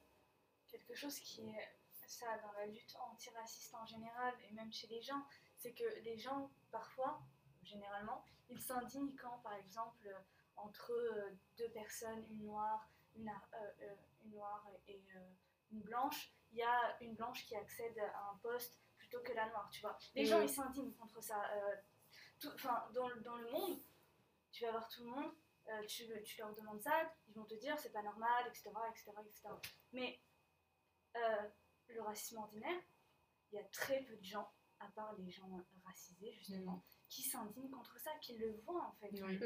quelque 0.68 0.94
chose 0.94 1.18
qui 1.20 1.40
est 1.40 1.68
ça 2.06 2.26
dans 2.42 2.52
la 2.52 2.66
lutte 2.66 2.94
antiraciste 3.10 3.74
en 3.74 3.86
général 3.86 4.34
et 4.46 4.52
même 4.52 4.70
chez 4.70 4.86
les 4.88 5.00
gens, 5.00 5.24
c'est 5.56 5.72
que 5.72 5.84
les 6.02 6.18
gens, 6.18 6.50
parfois, 6.70 7.22
généralement, 7.62 8.22
ils 8.50 8.60
s'indignent 8.60 9.14
quand, 9.16 9.38
par 9.38 9.54
exemple, 9.54 10.14
entre 10.56 10.92
deux 11.56 11.70
personnes, 11.70 12.24
une 12.30 12.44
noire, 12.44 12.86
une, 13.16 13.28
euh, 13.28 13.72
euh, 13.82 13.94
une 14.24 14.30
noire 14.32 14.66
et 14.86 15.02
euh, 15.16 15.20
une 15.72 15.80
blanche, 15.82 16.32
il 16.52 16.58
y 16.58 16.62
a 16.62 16.96
une 17.00 17.14
blanche 17.14 17.44
qui 17.46 17.56
accède 17.56 17.98
à 17.98 18.30
un 18.30 18.36
poste 18.38 18.80
plutôt 18.96 19.20
que 19.22 19.32
la 19.32 19.48
noire, 19.48 19.68
tu 19.70 19.80
vois. 19.80 19.98
Les 20.14 20.24
gens, 20.26 20.40
ils 20.40 20.48
s'indignent 20.48 20.94
contre 20.94 21.20
ça. 21.22 21.42
Enfin, 22.54 22.88
dans, 22.92 23.08
le- 23.08 23.20
dans 23.20 23.36
le 23.36 23.50
monde, 23.50 23.80
tu 24.52 24.64
vas 24.64 24.70
voir 24.72 24.88
tout 24.88 25.02
le 25.04 25.10
monde, 25.10 25.32
euh, 25.68 25.86
tu, 25.86 26.04
tu 26.24 26.38
leur 26.40 26.52
demandes 26.54 26.80
ça, 26.82 27.10
ils 27.26 27.34
vont 27.34 27.44
te 27.44 27.54
dire 27.54 27.78
c'est 27.78 27.92
pas 27.92 28.02
normal, 28.02 28.44
etc. 28.48 28.70
etc., 28.90 29.12
etc. 29.26 29.48
Mais 29.92 30.20
euh, 31.16 31.48
le 31.88 32.02
racisme 32.02 32.38
ordinaire, 32.38 32.80
il 33.50 33.56
y 33.56 33.58
a 33.58 33.64
très 33.64 34.02
peu 34.02 34.16
de 34.16 34.24
gens, 34.24 34.52
à 34.80 34.88
part 34.88 35.14
les 35.14 35.30
gens 35.30 35.48
racisés 35.84 36.32
justement, 36.32 36.84
qui 37.08 37.22
s'indignent 37.22 37.70
contre 37.70 37.98
ça, 38.00 38.10
qui 38.20 38.36
le 38.36 38.52
voient 38.64 38.86
en 38.88 38.92
fait. 38.94 39.10
Oui. 39.26 39.38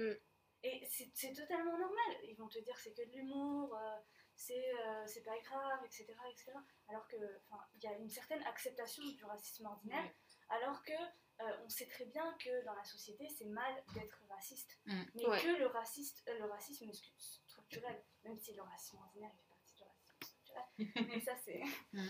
Et 0.64 0.84
c'est 0.90 1.32
totalement 1.32 1.78
normal. 1.78 2.16
Ils 2.24 2.34
vont 2.36 2.48
te 2.48 2.58
dire 2.58 2.76
c'est 2.78 2.92
que 2.92 3.02
de 3.08 3.12
l'humour, 3.16 3.76
euh, 3.76 3.96
c'est 4.34 4.72
euh, 4.74 5.04
c'est 5.06 5.22
pas 5.22 5.38
grave, 5.40 5.80
etc., 5.84 6.06
etc. 6.30 6.52
Alors 6.88 7.06
que, 7.06 7.16
enfin, 7.50 7.62
il 7.76 7.82
y 7.84 7.86
a 7.86 7.96
une 7.96 8.10
certaine 8.10 8.42
acceptation 8.44 9.04
du 9.06 9.24
racisme 9.24 9.66
ordinaire, 9.66 10.10
alors 10.48 10.82
que 10.82 10.92
euh, 11.40 11.64
on 11.64 11.68
sait 11.68 11.86
très 11.86 12.06
bien 12.06 12.36
que 12.44 12.64
dans 12.64 12.74
la 12.74 12.82
société 12.84 13.28
c'est 13.28 13.44
mal 13.46 13.72
d'être 13.94 14.20
raciste, 14.28 14.78
Mm. 14.86 15.02
mais 15.14 15.26
Ouais. 15.28 15.40
que 15.40 15.48
le 15.60 15.66
raciste, 15.68 16.24
euh, 16.28 16.38
le 16.38 16.44
racisme 16.46 16.86
stru- 16.90 17.12
structurel, 17.46 18.02
même 18.24 18.36
si 18.38 18.52
le 18.54 18.62
racisme 18.62 18.98
ordinaire 18.98 19.30
il 19.32 19.38
fait 19.38 19.48
partie 19.48 19.74
du 19.76 19.82
racisme 19.84 20.16
structurel, 20.24 20.64
mais 21.18 21.20
ça 21.20 21.36
c'est. 21.44 21.62
Mm. 21.92 22.08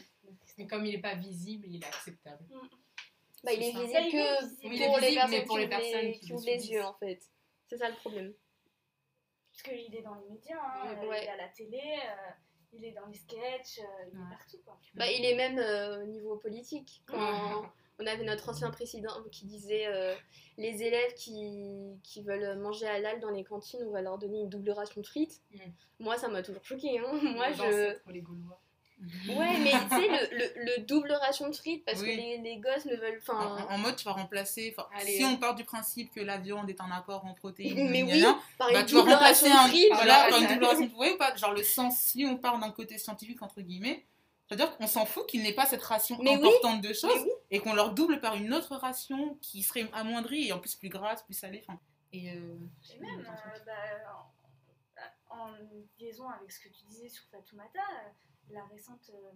Mais 0.57 0.67
comme 0.67 0.87
il 0.87 0.95
n'est 0.95 1.03
pas 1.03 1.15
visible, 1.17 1.67
il 1.69 1.83
est 1.83 1.87
acceptable. 1.87 2.47
bah, 3.45 3.53
il 3.53 3.63
est 3.63 3.73
visible 3.73 3.89
Il 3.91 3.97
est 3.97 4.11
que 4.11 4.45
visible. 4.45 4.61
Oui, 4.69 4.77
il 4.77 4.83
est 4.83 4.87
pour 4.87 4.99
les 4.99 5.07
visible, 5.09 5.21
personnes 5.21 5.47
pour 5.47 5.57
qui 5.57 5.61
les 5.61 5.67
ouvrent 5.67 5.77
les- 5.77 5.91
personnes 5.93 6.13
qui 6.13 6.21
qui 6.21 6.29
le 6.29 6.35
ouvrent 6.35 6.47
les 6.47 6.53
subissent. 6.59 6.71
yeux 6.71 6.85
en 6.85 6.95
fait. 6.95 7.23
C'est 7.69 7.77
ça 7.79 7.89
le 7.89 7.97
problème. 7.97 8.33
Parce 9.53 9.63
qu'il 9.63 9.95
est 9.95 10.03
dans 10.03 10.15
les 10.15 10.27
médias, 10.29 10.57
hein, 10.63 10.95
Ouais. 11.01 11.07
Ouais. 11.09 11.19
il 11.23 11.27
est 11.27 11.31
à 11.31 11.37
la 11.37 11.49
télé, 11.49 11.81
euh, 11.81 12.31
il 12.73 12.85
est 12.85 12.93
dans 12.93 13.07
les 13.07 13.15
sketchs, 13.15 13.79
euh, 13.81 14.05
il 14.13 14.19
Ouais. 14.19 14.25
est 14.25 14.37
partout 14.37 14.59
quoi. 14.65 14.79
Bah, 14.95 15.11
il 15.11 15.25
est 15.25 15.35
même 15.35 15.59
euh, 15.59 16.03
au 16.03 16.07
niveau 16.07 16.37
politique. 16.37 17.03
Quand 17.07 17.17
on 17.99 18.07
avait 18.07 18.25
notre 18.25 18.49
ancien 18.49 18.71
président 18.71 19.13
qui 19.33 19.47
disait 19.47 19.87
euh, 19.89 20.15
les 20.57 20.83
élèves 20.83 21.15
qui, 21.15 21.99
qui 22.05 22.23
veulent 22.23 22.57
manger 22.59 22.87
halal 22.87 23.19
dans 23.21 23.31
les 23.31 23.43
cantines, 23.45 23.81
on 23.85 23.91
va 23.91 24.01
leur 24.03 24.19
donner 24.19 24.39
une 24.41 24.49
double 24.49 24.71
ration 24.71 25.01
de 25.01 25.07
frites. 25.07 25.43
Mm. 25.53 25.59
Moi, 26.01 26.17
ça 26.17 26.29
m'a 26.29 26.43
toujours 26.43 26.65
choqué. 26.65 26.99
Hein. 27.01 27.13
Moi, 27.35 27.53
je. 27.53 27.63
ancêtres, 27.63 28.03
les 28.13 28.23
Gaulois. 28.23 28.61
Ouais, 29.29 29.59
mais 29.59 29.71
tu 29.71 29.89
sais, 29.97 30.09
le, 30.09 30.37
le, 30.39 30.65
le 30.77 30.83
double 30.83 31.13
ration 31.13 31.49
de 31.49 31.55
frites, 31.55 31.85
parce 31.85 32.01
Oui. 32.01 32.17
que 32.17 32.21
les, 32.21 32.39
les 32.39 32.57
gosses 32.57 32.85
ne 32.85 32.97
veulent. 32.97 33.21
En, 33.29 33.33
en- 33.35 33.71
en 33.75 33.79
mode, 33.79 33.95
tu 33.97 34.05
vas 34.05 34.13
remplacer. 34.13 34.75
Allez. 34.95 35.17
Si 35.19 35.25
on 35.25 35.37
part 35.37 35.55
du 35.55 35.63
principe 35.65 36.13
que 36.13 36.21
la 36.21 36.39
viande 36.39 36.69
est 36.69 36.81
un 36.81 36.91
apport 36.91 37.25
en 37.25 37.33
protéines, 37.35 37.89
Mais 37.91 38.03
oui, 38.03 38.21
gna, 38.21 38.37
par 38.59 38.73
bah, 38.73 38.81
une 38.81 38.87
tu 38.87 38.95
vas 38.97 39.01
double 39.03 39.13
ration 39.13 39.47
remplacer 39.47 39.49
de 39.49 39.55
un. 39.55 39.69
frites. 39.69 39.93
Voilà, 39.95 40.27
par 40.29 40.41
une 40.41 40.49
double 40.49 40.65
ration. 40.65 40.87
Vous 40.89 40.97
voyez 40.97 41.13
ou 41.15 41.19
pas 41.19 41.35
Genre 41.37 41.53
le 41.53 41.63
sens, 41.63 41.99
si 41.99 42.27
on 42.27 42.37
part 42.37 42.59
d'un 42.59 42.71
côté 42.73 42.99
scientifique, 42.99 43.41
entre 43.43 43.61
guillemets, 43.61 44.05
c'est-à-dire 44.49 44.77
qu'on 44.77 44.87
s'en 44.89 45.07
fout 45.07 45.27
qu'il 45.27 45.43
n'ait 45.43 45.53
pas 45.53 45.67
cette 45.67 45.83
ration 45.83 46.19
Mais 46.21 46.31
oui, 46.37 46.49
importante 46.49 46.81
de 46.81 46.93
choses 46.93 47.13
oui. 47.23 47.31
et 47.53 47.61
qu'on 47.61 47.75
leur 47.75 47.93
double 47.93 48.19
par 48.19 48.35
une 48.35 48.53
autre 48.55 48.75
ration 48.77 49.37
qui 49.43 49.63
serait 49.63 49.87
amoindrie 49.93 50.49
et 50.49 50.53
en 50.53 50.59
plus 50.59 50.75
plus 50.75 50.89
grasse, 50.89 51.23
plus 51.23 51.35
salée. 51.35 51.63
Et, 52.13 52.31
euh, 52.31 52.57
Et 52.97 52.99
même, 52.99 53.21
euh, 53.21 53.59
bah, 53.67 54.27
en, 55.39 55.53
liaison 55.99 56.29
avec 56.29 56.51
ce 56.53 56.61
que 56.61 56.69
tu 56.73 56.85
disais 56.85 57.09
sur 57.09 57.25
Fatoumata, 57.27 57.81
euh, 57.81 58.11
la 58.51 58.65
récente 58.67 59.11
euh, 59.15 59.33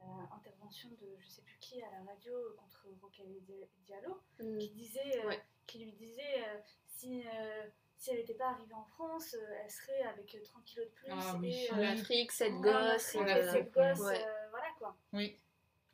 euh, 0.00 0.04
intervention 0.36 0.88
de 0.90 1.16
je 1.18 1.28
sais 1.28 1.42
plus 1.42 1.58
qui 1.58 1.82
à 1.82 1.90
la 1.90 2.02
radio 2.12 2.32
contre 2.58 2.86
Rokhaya 3.02 3.40
Di- 3.40 3.68
Diallo, 3.86 4.20
Mm. 4.38 4.58
qui, 4.58 4.70
disait, 4.70 5.22
euh, 5.24 5.28
Ouais. 5.28 5.42
qui 5.66 5.84
lui 5.84 5.92
disait 5.92 6.44
euh, 6.48 6.58
si, 6.86 7.22
euh, 7.26 7.68
si 7.98 8.10
elle 8.10 8.18
n'était 8.18 8.34
pas 8.34 8.48
arrivée 8.50 8.74
en 8.74 8.84
France, 8.84 9.34
euh, 9.34 9.54
elle 9.62 9.70
serait 9.70 10.02
avec 10.02 10.34
euh, 10.34 10.42
30 10.42 10.64
kilos 10.64 10.86
de 10.86 10.92
plus. 10.92 11.08
Ah 11.10 11.36
oui. 11.38 11.52
et, 11.66 11.70
En 11.72 11.78
euh, 11.78 11.92
Afrique, 11.92 12.32
cette 12.32 12.54
gosse. 12.54 13.02
Cette 13.02 13.72
gosse, 13.72 14.00
ouais. 14.00 14.24
voilà 14.50 14.68
quoi. 14.78 14.96
oui. 15.12 15.38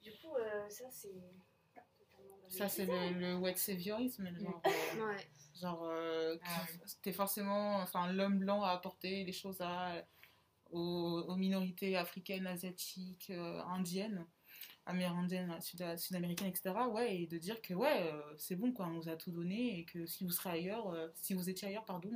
Du 0.03 0.13
coup, 0.19 0.37
euh, 0.37 0.69
ça 0.69 0.89
c'est 0.89 1.11
Ça, 2.49 2.69
c'est 2.69 2.87
le, 2.87 3.19
le 3.19 3.37
white 3.37 3.59
saviorisme. 3.59 4.29
Genre, 4.39 4.63
euh, 4.67 4.71
Ouais. 5.07 5.29
genre 5.61 5.85
euh, 5.85 6.37
Ah 6.45 7.13
forcément 7.13 7.77
enfin, 7.77 8.13
l'homme 8.13 8.39
blanc 8.39 8.63
a 8.63 8.71
apporté 8.71 9.25
les 9.25 9.33
choses 9.33 9.61
à, 9.61 9.95
aux, 10.71 11.25
aux 11.29 11.37
minorités 11.37 11.97
africaines, 11.97 12.47
asiatiques, 12.47 13.31
euh, 13.31 13.61
indiennes, 13.65 14.27
amérindiennes, 14.87 15.61
sud- 15.61 15.97
sud-américaines, 15.99 16.49
etc. 16.49 16.75
Ouais, 16.89 17.17
et 17.23 17.27
de 17.27 17.39
dire 17.39 17.61
que 17.63 17.75
ouais, 17.75 18.11
euh, 18.13 18.23
c'est 18.37 18.57
bon, 18.57 18.73
quoi, 18.73 18.87
on 18.87 18.99
vous 19.01 19.09
a 19.09 19.17
tout 19.17 19.31
donné 19.33 19.79
et 19.81 19.85
que 19.85 20.07
si 20.07 20.25
vous 20.25 20.31
serez 20.31 20.51
ailleurs, 20.51 20.95
si 21.15 21.35
vous 21.35 21.49
étiez 21.49 21.69
ailleurs, 21.69 21.85
pardon, 21.85 22.11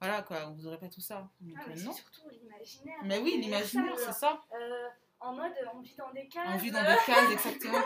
voilà, 0.00 0.22
quoi, 0.22 0.46
vous 0.50 0.62
n'aurez 0.62 0.78
pas 0.78 0.88
tout 0.88 1.00
ça. 1.00 1.30
Donc, 1.40 1.56
Ah, 1.58 1.64
mais 1.68 1.74
non. 1.82 1.92
surtout 1.92 2.28
l'imaginaire. 2.30 2.98
Mais 3.04 3.18
oui, 3.18 3.38
l'imaginaire, 3.40 3.98
ça, 3.98 4.12
c'est 4.12 4.18
ça. 4.20 4.44
euh, 4.54 4.88
en 5.24 5.32
mode, 5.34 5.52
on 5.74 5.80
vit 5.80 5.94
dans 5.96 6.12
des 6.12 6.28
cases. 6.28 6.48
On 6.54 6.56
vit 6.58 6.70
dans 6.70 6.82
des 6.82 6.96
cases, 7.06 7.30
exactement. 7.32 7.78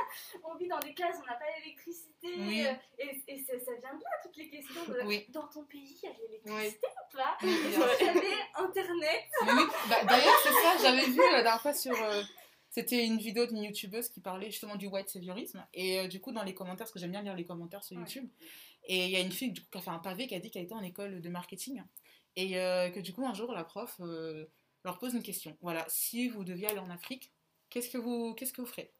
on 0.44 0.54
vit 0.56 0.68
dans 0.68 0.78
des 0.80 0.94
cases, 0.94 1.16
on 1.22 1.26
n'a 1.26 1.34
pas 1.36 1.44
d'électricité. 1.58 2.28
Oui. 2.38 2.66
euh, 2.66 2.72
Et, 2.98 3.22
et 3.32 3.38
ça, 3.44 3.52
ça 3.64 3.72
vient 3.80 3.94
de 3.94 4.02
là, 4.02 4.10
toutes 4.22 4.36
les 4.36 4.48
questions 4.50 4.84
de 4.86 5.00
Oui. 5.06 5.24
dans 5.30 5.46
ton 5.48 5.64
pays, 5.64 5.96
il 6.02 6.08
y 6.08 6.10
a 6.10 6.14
de 6.14 6.20
l'électricité 6.22 6.86
ou 6.86 7.16
pas? 7.16 7.36
Vous 7.40 8.06
avez 8.08 8.34
Internet? 8.56 9.24
Bah, 9.88 10.04
d'ailleurs, 10.04 10.38
c'est 10.42 10.52
ça, 10.52 10.76
j'avais 10.82 11.06
vu 11.06 11.18
la 11.32 11.42
dernière 11.42 11.62
fois 11.62 11.72
sur. 11.74 11.94
euh, 12.02 12.22
c'était 12.70 13.04
une 13.06 13.16
vidéo 13.18 13.46
d'une 13.46 13.62
youtubeuse 13.64 14.08
qui 14.10 14.20
parlait 14.20 14.50
justement 14.50 14.76
du 14.76 14.86
white 14.88 15.08
saviorisme. 15.08 15.66
Et 15.74 16.00
euh, 16.00 16.06
du 16.08 16.20
coup, 16.20 16.32
dans 16.32 16.42
les 16.42 16.54
commentaires, 16.54 16.78
parce 16.84 16.92
que 16.92 16.98
j'aime 16.98 17.10
bien 17.12 17.22
lire 17.22 17.34
les 17.34 17.46
commentaires 17.46 17.82
sur. 17.82 17.96
YouTube, 17.98 18.28
et 18.84 19.04
il 19.06 19.10
y 19.10 19.16
a 19.16 19.20
une 19.20 19.32
fille 19.32 19.52
du 19.52 19.60
coup, 19.62 19.66
qui 19.72 19.78
a 19.78 19.80
fait 19.80 19.90
un 19.90 19.98
pavé 19.98 20.26
qui 20.26 20.34
a 20.34 20.38
dit 20.38 20.50
qu'elle 20.50 20.64
était 20.64 20.74
en 20.74 20.82
école 20.82 21.20
de 21.20 21.28
marketing. 21.28 21.82
Et 22.36 22.58
euh, 22.60 22.90
que 22.90 23.00
du 23.00 23.12
coup, 23.12 23.26
un 23.26 23.34
jour, 23.34 23.52
la 23.52 23.64
prof 23.64 23.96
euh, 24.88 24.92
leur 24.92 24.98
pose 24.98 25.14
une 25.14 25.22
question. 25.22 25.56
Voilà, 25.60 25.84
si 25.88 26.28
vous 26.28 26.44
deviez 26.44 26.68
aller 26.68 26.78
en 26.78 26.90
Afrique, 26.90 27.32
qu'est-ce 27.70 27.90
que 27.90 27.98
vous, 27.98 28.34
qu'est-ce 28.34 28.52
que 28.52 28.60
vous 28.60 28.66
ferez? 28.66 28.92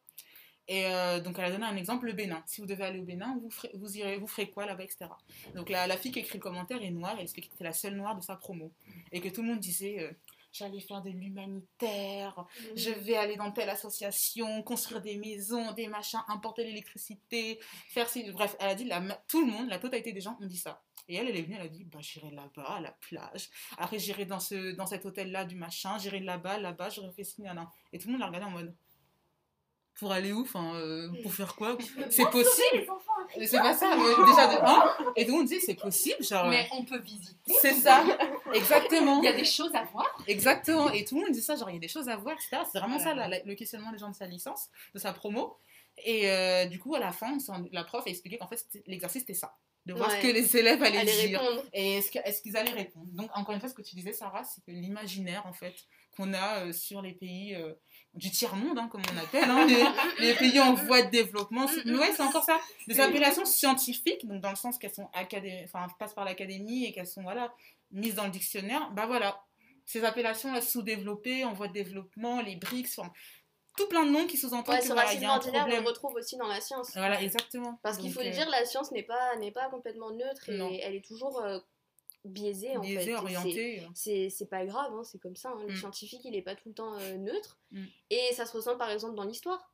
Et 0.67 0.85
euh, 0.85 1.19
donc 1.19 1.39
elle 1.39 1.45
a 1.45 1.51
donné 1.51 1.65
un 1.65 1.75
exemple, 1.75 2.05
le 2.05 2.13
Bénin. 2.13 2.43
Si 2.45 2.61
vous 2.61 2.67
devez 2.67 2.83
aller 2.83 2.99
au 2.99 3.03
Bénin, 3.03 3.39
vous 3.41 3.49
ferez, 3.49 3.71
vous 3.73 3.97
irez, 3.97 4.17
vous 4.17 4.27
ferez 4.27 4.51
quoi 4.51 4.67
là-bas, 4.67 4.83
etc. 4.83 5.07
Donc 5.55 5.69
la, 5.69 5.87
la 5.87 5.97
fille 5.97 6.11
qui 6.11 6.19
écrit 6.19 6.37
le 6.37 6.43
commentaire 6.43 6.81
est 6.83 6.91
noire, 6.91 7.15
elle 7.17 7.23
explique 7.23 7.45
que 7.45 7.51
c'était 7.53 7.63
la 7.63 7.73
seule 7.73 7.95
noire 7.95 8.15
de 8.15 8.21
sa 8.21 8.35
promo. 8.35 8.71
Et 9.11 9.19
que 9.19 9.29
tout 9.29 9.41
le 9.41 9.47
monde 9.47 9.59
disait, 9.59 9.99
euh, 9.99 10.11
j'allais 10.51 10.79
faire 10.79 11.01
de 11.01 11.09
l'humanitaire, 11.09 12.45
je 12.75 12.91
vais 12.91 13.15
aller 13.15 13.35
dans 13.35 13.51
telle 13.51 13.71
association, 13.71 14.61
construire 14.61 15.01
des 15.01 15.17
maisons, 15.17 15.71
des 15.71 15.87
machins, 15.87 16.21
importer 16.27 16.63
l'électricité, 16.63 17.59
faire 17.87 18.07
ci. 18.07 18.29
Bref, 18.31 18.55
elle 18.59 18.69
a 18.69 18.75
dit, 18.75 18.85
la, 18.85 19.01
tout 19.27 19.43
le 19.43 19.51
monde, 19.51 19.69
la 19.69 19.79
totalité 19.79 20.11
des 20.11 20.21
gens 20.21 20.37
ont 20.39 20.45
dit 20.45 20.57
ça. 20.57 20.83
Et 21.09 21.15
elle, 21.15 21.27
elle 21.27 21.35
est 21.37 21.41
venue, 21.41 21.55
elle 21.55 21.65
a 21.65 21.67
dit, 21.67 21.83
bah, 21.85 21.97
j'irai 22.01 22.29
là-bas, 22.31 22.75
à 22.77 22.79
la 22.81 22.91
plage. 22.91 23.49
Après, 23.77 23.97
j'irai 23.99 24.25
dans, 24.25 24.39
ce, 24.39 24.71
dans 24.75 24.85
cet 24.85 25.05
hôtel-là 25.05 25.43
du 25.43 25.55
machin, 25.55 25.97
j'irai 25.97 26.19
là-bas, 26.19 26.59
là-bas, 26.59 26.89
j'aurais 26.91 27.11
fait 27.11 27.23
nan. 27.39 27.67
Et 27.91 27.97
tout 27.99 28.07
le 28.07 28.13
monde 28.13 28.21
l'a 28.21 28.27
regardé 28.27 28.45
en 28.47 28.51
mode, 28.51 28.73
pour 29.95 30.11
aller 30.13 30.31
où 30.31 30.41
Enfin, 30.43 30.75
euh, 30.75 31.09
pour 31.23 31.33
faire 31.33 31.55
quoi? 31.55 31.77
C'est 32.09 32.29
possible 32.29 32.85
C'est 33.37 33.57
pas 33.59 33.73
ça, 33.73 33.95
mais 33.97 34.25
déjà 34.25 34.47
de 34.47 34.63
un. 34.63 35.13
Et 35.17 35.25
tout 35.25 35.31
le 35.33 35.37
monde 35.39 35.47
dit, 35.47 35.59
c'est 35.59 35.75
possible, 35.75 36.23
genre. 36.23 36.47
Mais 36.47 36.69
on 36.71 36.85
peut 36.85 36.99
visiter. 36.99 37.35
C'est 37.61 37.73
ça, 37.73 38.03
exactement. 38.53 39.19
Il 39.21 39.25
y 39.25 39.27
a 39.27 39.33
des 39.33 39.43
choses 39.45 39.73
à 39.75 39.83
voir. 39.85 40.05
Exactement, 40.27 40.89
et 40.91 41.03
tout 41.05 41.15
le 41.15 41.21
monde 41.25 41.31
dit 41.33 41.41
ça, 41.41 41.55
genre 41.55 41.69
il 41.69 41.73
y 41.73 41.77
a 41.77 41.81
des 41.81 41.87
choses 41.89 42.07
à 42.07 42.15
voir, 42.15 42.35
etc. 42.35 42.61
C'est 42.71 42.79
vraiment 42.79 42.99
ça 42.99 43.13
là 43.13 43.27
la- 43.27 43.39
la- 43.39 43.43
le 43.43 43.55
questionnement 43.55 43.91
des 43.91 43.97
gens 43.97 44.09
de 44.09 44.15
sa 44.15 44.27
licence, 44.27 44.69
de 44.93 44.99
sa 44.99 45.11
promo. 45.11 45.57
Et 46.05 46.29
euh, 46.31 46.65
du 46.65 46.79
coup, 46.79 46.95
à 46.95 46.99
la 46.99 47.11
fin, 47.11 47.37
on 47.49 47.67
la 47.73 47.83
prof 47.83 48.05
a 48.05 48.09
expliqué 48.09 48.37
qu'en 48.37 48.47
fait, 48.47 48.63
l'exercice 48.87 49.21
c'était 49.23 49.33
ça, 49.33 49.57
de 49.89 49.93
voir 49.93 50.09
Ouais. 50.09 50.21
ce 50.21 50.27
que 50.27 50.31
les 50.31 50.57
élèves 50.57 50.81
allaient 50.83 51.03
dire 51.05 51.39
répondre. 51.41 51.63
et 51.73 51.95
est-ce 51.97 52.41
qu'ils 52.41 52.55
allaient 52.57 52.71
répondre? 52.71 53.07
Donc, 53.11 53.29
encore 53.35 53.53
une 53.53 53.59
fois, 53.59 53.69
ce 53.69 53.73
que 53.73 53.81
tu 53.81 53.95
disais, 53.95 54.13
Sarah, 54.13 54.43
c'est 54.43 54.61
que 54.63 54.71
l'imaginaire, 54.71 55.45
en 55.45 55.53
fait, 55.53 55.73
qu'on 56.15 56.33
a 56.33 56.65
euh, 56.65 56.73
sur 56.73 57.01
les 57.01 57.13
pays 57.13 57.55
euh, 57.55 57.73
du 58.13 58.29
tiers-monde, 58.31 58.77
hein, 58.77 58.87
comme 58.91 59.01
on 59.13 59.17
appelle, 59.17 59.49
hein, 59.49 59.65
les, 59.67 59.83
les 60.27 60.33
pays 60.35 60.59
en 60.59 60.73
voie 60.73 61.01
de 61.01 61.09
développement, 61.09 61.67
c'est- 61.67 61.85
mais 61.85 61.97
ouais, 61.97 62.11
c'est 62.15 62.23
encore 62.23 62.43
ça. 62.43 62.59
Des 62.87 62.99
appellations 62.99 63.45
scientifiques, 63.45 64.27
donc 64.27 64.41
dans 64.41 64.49
le 64.49 64.55
sens 64.55 64.77
qu'elles 64.77 64.93
sont 64.93 65.09
enfin, 65.13 65.87
passent 65.97 66.13
par 66.13 66.25
l'académie 66.25 66.85
et 66.85 66.91
qu'elles 66.91 67.07
sont 67.07 67.23
voilà, 67.23 67.53
mises 67.91 68.15
dans 68.15 68.25
le 68.25 68.31
dictionnaire, 68.31 68.91
bah 68.91 69.05
voilà, 69.07 69.41
ces 69.85 70.03
appellations-là 70.03 70.61
sous-développées, 70.61 71.45
en 71.45 71.53
voie 71.53 71.67
de 71.67 71.73
développement, 71.73 72.41
les 72.41 72.55
BRICS, 72.57 72.99
enfin, 72.99 73.11
tout 73.79 73.87
plein 73.89 74.05
de 74.05 74.11
noms 74.11 74.27
qui 74.27 74.37
sous-entendent 74.37 74.75
Ouais, 74.75 74.81
que 74.81 74.87
voilà, 74.87 75.13
il 75.13 75.21
y 75.21 75.25
a 75.25 75.31
un 75.31 75.35
ordinaire, 75.37 75.61
on 75.61 75.65
problème. 75.65 75.83
le 75.83 75.89
retrouve 75.89 76.13
aussi 76.15 76.37
dans 76.37 76.47
la 76.47 76.61
science. 76.61 76.91
Voilà, 76.95 77.21
exactement. 77.21 77.79
Parce 77.83 77.97
qu'il 77.97 78.11
faut 78.13 78.21
le 78.21 78.27
euh, 78.27 78.31
dire, 78.31 78.49
la 78.49 78.65
science 78.65 78.91
n'est 78.91 79.03
pas, 79.03 79.35
n'est 79.37 79.51
pas 79.51 79.69
complètement 79.69 80.11
neutre 80.11 80.49
et 80.49 80.57
Non. 80.57 80.69
elle 80.69 80.95
est 80.95 81.05
toujours 81.05 81.39
euh, 81.41 81.59
biaisée 82.25 82.75
en 82.77 82.81
fait. 82.83 82.89
biaisé, 82.89 83.11
Et 83.11 83.15
orienté. 83.15 83.79
euh, 83.81 83.87
c'est 83.95 84.29
c'est 84.29 84.45
pas 84.47 84.65
grave, 84.65 84.93
hein, 84.93 85.03
c'est 85.03 85.19
comme 85.19 85.35
ça. 85.35 85.49
hein. 85.49 85.63
Le 85.67 85.73
Mm. 85.73 85.77
scientifique, 85.77 86.21
il 86.25 86.35
est 86.35 86.41
pas 86.41 86.55
tout 86.55 86.69
le 86.69 86.75
temps 86.75 86.93
euh, 86.99 87.17
neutre. 87.17 87.57
Mm. 87.71 87.85
Et 88.09 88.33
ça 88.33 88.45
se 88.45 88.55
ressent 88.55 88.77
par 88.77 88.89
exemple 88.91 89.15
dans 89.15 89.23
l'histoire. 89.25 89.73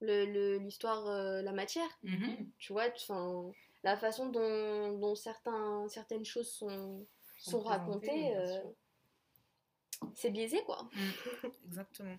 Le- 0.00 0.26
le- 0.26 0.58
L'histoire, 0.58 1.06
la 1.42 1.52
matière, 1.52 1.88
mhm. 2.02 2.50
tu 2.58 2.74
vois, 2.74 2.84
enfin, 2.94 3.50
la 3.82 3.96
façon 3.96 4.26
dont, 4.26 4.98
dont 4.98 5.14
certains, 5.14 5.86
certaines 5.88 6.24
choses 6.26 6.50
sont, 6.50 7.06
sont 7.38 7.60
racontées, 7.60 8.36
euh, 8.36 8.60
c'est 10.14 10.28
biaisé 10.30 10.62
quoi. 10.64 10.86
Exactement. 11.66 12.16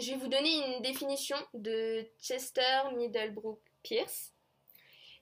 Je 0.00 0.10
vais 0.12 0.16
vous 0.16 0.28
donner 0.28 0.74
une 0.76 0.82
définition 0.82 1.36
de 1.52 2.06
Chester 2.18 2.80
Middlebrook 2.96 3.60
Pierce. 3.82 4.32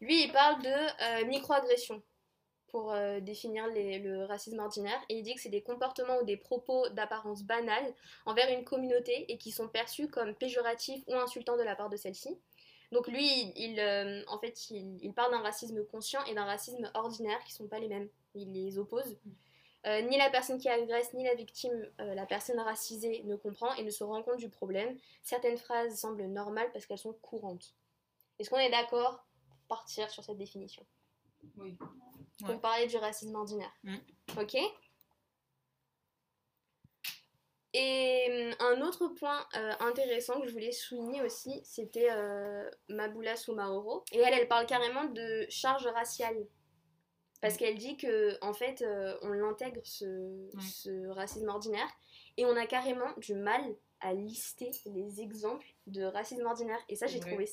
Lui, 0.01 0.25
il 0.25 0.33
parle 0.33 0.63
de 0.63 0.69
euh, 0.69 1.27
microagression 1.27 2.01
pour 2.69 2.93
euh, 2.93 3.19
définir 3.19 3.65
le 3.67 4.27
racisme 4.27 4.61
ordinaire 4.61 5.01
et 5.09 5.19
il 5.19 5.23
dit 5.25 5.35
que 5.35 5.41
c'est 5.41 5.49
des 5.49 5.63
comportements 5.63 6.19
ou 6.19 6.25
des 6.25 6.37
propos 6.37 6.89
d'apparence 6.91 7.43
banale 7.43 7.93
envers 8.27 8.49
une 8.57 8.65
communauté 8.65 9.31
et 9.33 9.39
qui 9.39 9.51
sont 9.51 9.67
perçus 9.67 10.07
comme 10.07 10.37
péjoratifs 10.37 11.03
ou 11.09 11.15
insultants 11.15 11.57
de 11.57 11.65
la 11.65 11.75
part 11.75 11.91
de 11.91 11.97
celle-ci. 11.97 12.39
Donc 12.93 13.09
lui, 13.09 13.53
euh, 13.81 14.23
en 14.29 14.39
fait, 14.39 14.71
il, 14.71 15.13
parle 15.13 15.33
d'un 15.33 15.43
racisme 15.43 15.85
conscient 15.85 16.25
et 16.27 16.35
d'un 16.35 16.45
racisme 16.45 16.89
ordinaire 16.95 17.43
qui 17.45 17.53
sont 17.53 17.67
pas 17.67 17.81
les 17.81 17.89
mêmes. 17.89 18.09
Il 18.37 18.53
les 18.53 18.79
oppose. 18.79 19.17
Euh, 19.87 20.03
ni 20.03 20.19
la 20.19 20.29
personne 20.29 20.59
qui 20.59 20.69
agresse, 20.69 21.15
ni 21.15 21.25
la 21.25 21.35
victime, 21.35 21.73
euh, 22.01 22.15
la 22.15 22.27
personne 22.27 22.59
racisée 22.61 23.23
ne 23.25 23.35
comprend 23.37 23.73
et 23.77 23.83
ne 23.83 23.91
se 23.91 24.05
rend 24.05 24.23
compte 24.23 24.37
du 24.39 24.51
problème. 24.51 24.99
Certaines 25.23 25.57
phrases 25.57 25.97
semblent 25.99 26.27
normales 26.27 26.71
parce 26.73 26.85
qu'elles 26.87 26.99
sont 26.99 27.15
courantes. 27.15 27.75
Est-ce 28.39 28.51
qu'on 28.51 28.59
est 28.59 28.71
d'accord 28.71 29.25
pour 29.47 29.57
partir 29.79 30.11
sur 30.11 30.23
cette 30.23 30.37
définition? 30.37 30.85
Oui. 31.57 31.79
Pour 32.41 32.51
Ouais. 32.51 32.59
parler 32.59 32.87
du 32.87 32.97
racisme 32.99 33.35
ordinaire. 33.35 33.73
Mm. 33.85 33.97
Ok? 34.39 34.57
Et 37.73 38.55
hum, 38.61 38.67
un 38.67 38.81
autre 38.83 39.09
point 39.09 39.47
euh, 39.57 39.73
intéressant 39.81 40.41
que 40.41 40.49
je 40.49 40.53
voulais 40.53 40.73
souligner 40.73 41.23
aussi, 41.23 41.61
c'était 41.65 42.09
euh, 42.11 42.69
Mabula 42.89 43.37
Soumaoro. 43.37 44.05
Et 44.13 44.19
elle, 44.19 44.35
elle 44.35 44.49
parle 44.49 44.67
carrément 44.67 45.05
de 45.05 45.47
charge 45.49 45.87
raciale. 45.87 46.47
Parce 47.41 47.57
qu'elle 47.57 47.77
dit 47.79 47.97
que 47.97 48.37
en 48.45 48.53
fait, 48.53 48.83
euh, 48.83 49.17
on 49.23 49.29
l'intègre 49.31 49.81
ce, 49.85 50.49
ce 50.61 51.07
racisme 51.09 51.49
ordinaire 51.49 51.89
et 52.37 52.45
on 52.45 52.55
a 52.57 52.67
carrément 52.67 53.13
du 53.17 53.35
mal 53.35 53.63
à 54.01 54.13
lister 54.15 54.71
les 54.87 55.21
exemples 55.21 55.67
de 55.87 56.03
racisme 56.05 56.45
ordinaire. 56.47 56.79
Et 56.89 56.97
ça, 56.97 57.07
j'ai 57.07 57.19
Ouais. 57.21 57.27
trouvé, 57.27 57.49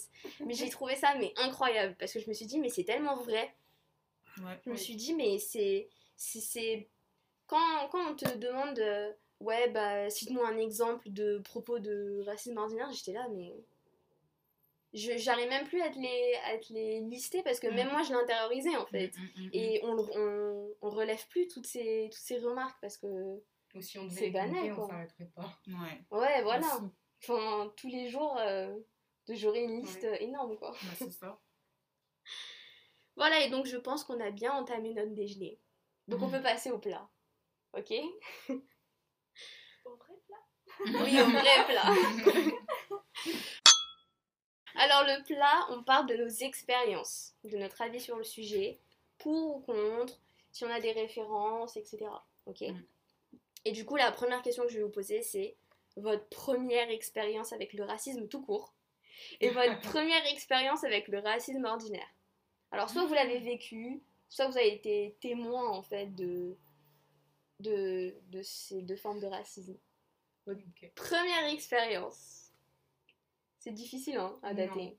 mais 0.46 0.54
j'ai 0.54 0.70
trouvé 0.70 0.96
ça 0.96 1.16
mais 1.20 1.34
incroyable 1.38 1.96
parce 2.00 2.12
que 2.14 2.20
je 2.20 2.28
me 2.30 2.34
suis 2.34 2.46
dit 2.46 2.60
mais 2.60 2.70
c'est 2.70 2.84
tellement 2.84 3.16
vrai. 3.16 3.54
Ouais. 4.40 4.60
Je 4.66 4.70
me 4.72 4.76
suis 4.76 4.96
dit 4.96 5.14
mais 5.14 5.40
c'est 5.40 5.90
c'est- 6.16 6.42
c'est 6.42 6.90
quand, 7.48 7.88
quand 7.92 8.12
on 8.12 8.16
te 8.16 8.38
demande 8.38 8.80
euh, 8.80 9.12
ouais 9.40 9.70
bah 9.70 10.10
cite-nous 10.10 10.42
un 10.42 10.58
exemple 10.58 11.10
de 11.10 11.38
propos 11.40 11.80
de 11.80 12.24
racisme 12.26 12.58
ordinaire, 12.58 12.92
j'étais 12.92 13.14
là 13.14 13.28
mais 13.34 13.54
j'arrive 14.98 15.48
même 15.50 15.66
plus 15.68 15.82
à 15.82 15.90
te 15.90 15.98
les 16.00 16.34
à 16.46 16.58
te 16.58 16.74
les 16.74 17.00
lister 17.02 17.44
parce 17.44 17.60
que 17.60 17.68
Mm. 17.68 17.76
même 17.76 17.90
moi 17.92 18.04
je 18.04 18.10
l'ai 18.10 18.16
intériorisé 18.20 18.76
en 18.76 18.86
fait. 18.86 19.12
Mm, 19.18 19.22
mm, 19.22 19.46
mm, 19.46 19.50
Et 19.54 19.80
on, 19.84 19.98
on, 19.98 20.70
on 20.82 20.90
relève 20.90 21.28
plus 21.30 21.48
toutes 21.48 21.68
ces, 21.68 22.10
toutes 22.12 22.22
ces 22.22 22.40
remarques 22.40 22.78
parce 22.82 22.98
que, 22.98 23.08
Ou 23.76 23.82
si 23.82 23.98
on 24.00 24.06
devait 24.06 24.30
banal, 24.32 24.74
on 24.78 24.88
s'arrêterait 24.88 25.32
pas. 25.36 25.50
mm. 25.68 25.82
Ouais. 25.84 26.20
ouais, 26.20 26.42
voilà. 26.44 26.68
Enfin, 27.24 27.74
tous 27.78 27.88
les 27.88 28.10
jours, 28.10 28.38
euh, 28.40 28.76
j'aurai 29.30 29.64
une 29.64 29.82
liste 29.82 30.04
Ouais. 30.04 30.24
énorme, 30.24 30.58
quoi. 30.58 30.72
Bah, 30.72 30.94
c'est 30.98 31.12
ça. 31.12 31.40
Voilà, 33.16 33.40
et 33.44 33.50
donc 33.50 33.66
je 33.66 33.78
pense 33.78 34.04
qu'on 34.04 34.20
a 34.20 34.30
bien 34.30 34.52
entamé 34.54 34.94
notre 34.94 35.14
déjeuner. 35.16 35.60
Donc 36.08 36.22
on 36.22 36.30
peut 36.30 36.42
passer 36.42 36.70
au 36.70 36.78
plat. 36.78 37.10
Ok? 37.74 37.92
Au 39.86 39.96
vrai 39.96 40.14
plat? 40.28 40.38
Oui, 41.04 41.20
au 41.20 41.26
vrai 41.26 41.66
plat. 41.66 41.84
Alors 44.78 45.04
le 45.04 45.24
plat, 45.24 45.68
on 45.72 45.84
parle 45.84 46.08
de 46.08 46.16
nos 46.16 46.30
expériences, 46.30 47.34
de 47.44 47.58
notre 47.58 47.82
avis 47.82 48.00
sur 48.00 48.16
le 48.16 48.24
sujet, 48.24 48.80
pour 49.18 49.58
ou 49.58 49.60
contre, 49.62 50.20
si 50.52 50.66
on 50.66 50.70
a 50.70 50.80
des 50.80 50.92
références, 50.92 51.78
etc. 51.78 52.06
Ok 52.46 52.62
Mm. 52.62 52.84
Et 53.66 53.72
du 53.72 53.86
coup, 53.86 53.96
la 53.96 54.12
première 54.12 54.42
question 54.42 54.64
que 54.64 54.70
je 54.70 54.78
vais 54.78 54.84
vous 54.84 54.90
poser, 54.90 55.22
c'est 55.22 55.58
votre 55.98 56.28
première 56.30 56.90
expérience 56.90 57.52
avec 57.54 57.74
le 57.74 57.84
racisme 57.84 58.28
tout 58.28 58.42
court 58.42 58.74
et 59.42 59.50
votre 59.50 59.80
première 59.92 60.26
expérience 60.28 60.84
avec 60.84 61.08
le 61.08 61.20
racisme 61.20 61.66
ordinaire. 61.66 62.08
Alors 62.72 62.90
soit 62.90 63.06
vous 63.06 63.14
l'avez 63.14 63.40
vécu, 63.40 64.02
soit 64.30 64.48
vous 64.48 64.58
avez 64.58 64.74
été 64.74 65.18
témoin 65.20 65.70
en 65.70 65.82
fait 65.82 66.14
de, 66.16 66.56
de, 67.60 68.14
de 68.30 68.42
ces 68.44 68.82
deux 68.84 68.96
formes 68.96 69.20
de 69.20 69.28
racisme. 69.28 69.78
Première 70.96 71.48
expérience. 71.52 72.47
C'est 73.68 73.74
difficile 73.74 74.16
hein, 74.16 74.34
à 74.44 74.54
dater. 74.54 74.98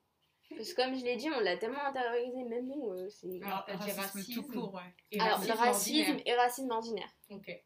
Parce 0.51 0.75
que 0.75 0.83
comme 0.83 0.95
je 0.95 1.03
l'ai 1.03 1.17
dit, 1.17 1.31
on 1.31 1.41
l'a 1.41 1.57
tellement 1.57 1.83
intériorisé, 1.87 2.45
même 2.45 2.67
nous. 2.67 2.91
euh, 2.91 3.09
c'est... 3.09 3.43
Alors, 3.43 3.65
dit 3.65 3.73
racisme 3.73 4.01
racisme. 4.01 4.35
tout 4.35 4.49
court, 4.53 4.75
ouais. 4.75 4.95
Et 5.11 5.19
Alors, 5.19 5.41
le 5.43 5.53
racisme 5.53 6.11
ordinaire. 6.11 6.23
et 6.27 6.35
racisme 6.35 6.71
ordinaire. 6.71 7.11
Ok. 7.31 7.65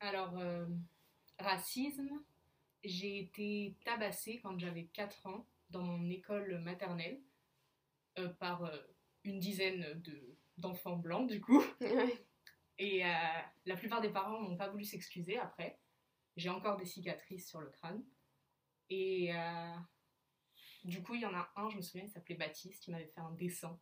Alors, 0.00 0.38
euh, 0.38 0.64
racisme, 1.38 2.08
j'ai 2.82 3.18
été 3.18 3.76
tabassée 3.84 4.40
quand 4.42 4.58
j'avais 4.58 4.84
4 4.84 5.26
ans 5.26 5.46
dans 5.68 5.82
mon 5.82 6.08
école 6.08 6.58
maternelle 6.60 7.20
euh, 8.18 8.30
par 8.30 8.64
euh, 8.64 8.74
une 9.24 9.38
dizaine 9.38 10.00
de, 10.00 10.34
d'enfants 10.56 10.96
blancs, 10.96 11.28
du 11.28 11.42
coup. 11.42 11.62
Et 12.78 13.04
euh, 13.04 13.08
la 13.66 13.76
plupart 13.76 14.00
des 14.00 14.08
parents 14.08 14.40
n'ont 14.40 14.56
pas 14.56 14.68
voulu 14.68 14.84
s'excuser 14.84 15.36
après. 15.36 15.78
J'ai 16.38 16.48
encore 16.48 16.78
des 16.78 16.86
cicatrices 16.86 17.50
sur 17.50 17.60
le 17.60 17.68
crâne. 17.68 18.02
Et 18.88 19.34
euh, 19.34 19.74
du 20.84 21.02
coup, 21.02 21.14
il 21.14 21.22
y 21.22 21.26
en 21.26 21.34
a 21.34 21.50
un, 21.56 21.68
je 21.70 21.76
me 21.76 21.82
souviens, 21.82 22.04
il 22.06 22.10
s'appelait 22.10 22.36
Baptiste, 22.36 22.86
il 22.86 22.92
m'avait 22.92 23.06
fait 23.06 23.20
un 23.20 23.32
dessin. 23.32 23.78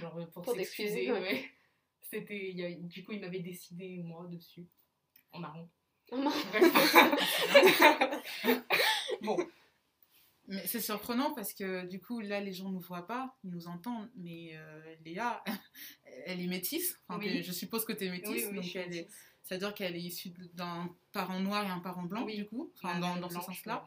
Genre 0.00 0.18
euh, 0.18 0.26
pour, 0.26 0.42
Pour 0.42 0.54
s'excuser, 0.54 1.06
t'excuser, 1.06 1.12
ouais. 1.12 1.44
C'était, 2.02 2.52
du 2.82 3.04
coup, 3.04 3.12
il 3.12 3.20
m'avait 3.20 3.40
dessiné 3.40 3.98
moi 3.98 4.26
dessus, 4.26 4.66
en 5.32 5.38
marron. 5.40 5.68
Oh 6.12 6.18
non. 6.18 6.32
bon, 9.22 9.36
Mais 10.48 10.66
c'est 10.66 10.80
surprenant 10.80 11.32
parce 11.34 11.54
que 11.54 11.86
du 11.86 12.00
coup, 12.00 12.20
là, 12.20 12.40
les 12.40 12.52
gens 12.52 12.68
ne 12.68 12.74
nous 12.74 12.80
voient 12.80 13.06
pas, 13.06 13.36
ils 13.44 13.50
nous 13.50 13.68
entendent. 13.68 14.10
Mais 14.16 14.50
euh, 14.54 14.96
Léa, 15.04 15.42
elle 16.26 16.40
est 16.40 16.46
métisse. 16.48 16.98
Enfin, 17.08 17.20
Oui. 17.20 17.36
que- 17.38 17.42
je 17.42 17.52
suppose 17.52 17.84
que 17.84 17.92
tu 17.92 18.04
es 18.06 18.10
métisse. 18.10 18.30
oui, 18.30 18.44
oui, 18.50 18.56
donc 18.56 18.76
elle 18.76 18.92
est, 18.92 19.02
métisse. 19.02 19.16
c'est-à-dire 19.44 19.72
qu'elle 19.72 19.94
est 19.94 20.00
issue 20.02 20.30
d'un 20.54 20.92
parent 21.12 21.38
noir 21.38 21.64
et 21.64 21.68
un 21.70 21.78
parent 21.78 22.02
blanc, 22.04 22.24
Oui. 22.24 22.34
du 22.36 22.46
coup. 22.46 22.72
Enfin, 22.82 22.98
dans, 22.98 23.28
ce 23.28 23.40
sens-là. 23.40 23.84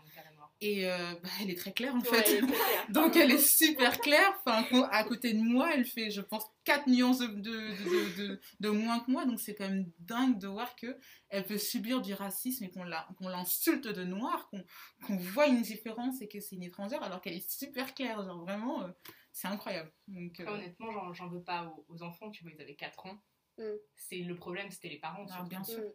Et 0.65 0.89
euh, 0.89 1.13
bah, 1.21 1.29
elle 1.41 1.49
est 1.49 1.57
très 1.57 1.73
claire, 1.73 1.93
en 1.93 1.99
Ouais, 1.99 2.05
fait. 2.23 2.37
elle 2.37 2.45
claire. 2.47 2.85
Donc 2.89 3.15
elle 3.17 3.31
est 3.31 3.37
super 3.45 3.99
claire. 3.99 4.33
Enfin, 4.45 4.63
à 4.91 5.03
côté 5.03 5.33
de 5.33 5.39
moi, 5.39 5.71
elle 5.73 5.85
fait, 5.85 6.09
je 6.09 6.21
pense, 6.21 6.45
4 6.63 6.87
nuances 6.87 7.19
de, 7.19 7.27
de, 7.27 7.41
de, 7.41 8.17
de- 8.27 8.41
de 8.61 8.69
moins 8.69 8.99
que 9.01 9.11
moi. 9.11 9.25
Donc 9.25 9.39
c'est 9.41 9.55
quand 9.55 9.67
même 9.67 9.91
dingue 9.99 10.39
de 10.39 10.47
voir 10.47 10.75
que 10.75 10.97
elle 11.29 11.45
peut 11.45 11.57
subir 11.57 12.01
du 12.01 12.13
racisme 12.13 12.63
et 12.63 12.71
qu'on 12.71 12.83
la- 12.83 13.07
qu'on 13.17 13.27
l'insulte 13.27 13.87
de 13.87 14.03
noir, 14.03 14.47
qu'on 14.49 14.63
qu'on 15.05 15.17
voit 15.17 15.47
une 15.47 15.61
différence 15.61 16.21
et 16.21 16.27
que 16.29 16.39
c'est 16.39 16.55
une 16.55 16.63
étrangère 16.63 17.03
alors 17.03 17.19
qu'elle 17.21 17.33
est 17.35 17.51
super 17.51 17.93
claire. 17.93 18.23
Genre 18.23 18.39
vraiment, 18.45 18.83
euh, 18.83 18.87
c'est 19.33 19.47
incroyable. 19.49 19.91
Donc, 20.07 20.39
euh, 20.39 20.45
honnêtement, 20.47 20.91
j'en, 20.91 21.13
j'en 21.13 21.27
veux 21.27 21.41
pas 21.43 21.65
aux, 21.65 21.85
aux 21.93 22.03
enfants, 22.03 22.29
tu 22.31 22.43
vois, 22.43 22.53
ils 22.55 22.61
avaient 22.61 22.75
4 22.75 23.05
ans. 23.07 23.17
Mm. 23.57 23.63
C'est 23.95 24.19
le 24.19 24.35
problème, 24.35 24.71
c'était 24.71 24.89
les 24.89 24.99
parents. 24.99 25.25
Ah, 25.31 25.43
bien 25.49 25.63
sûr. 25.63 25.79
Mm. 25.79 25.91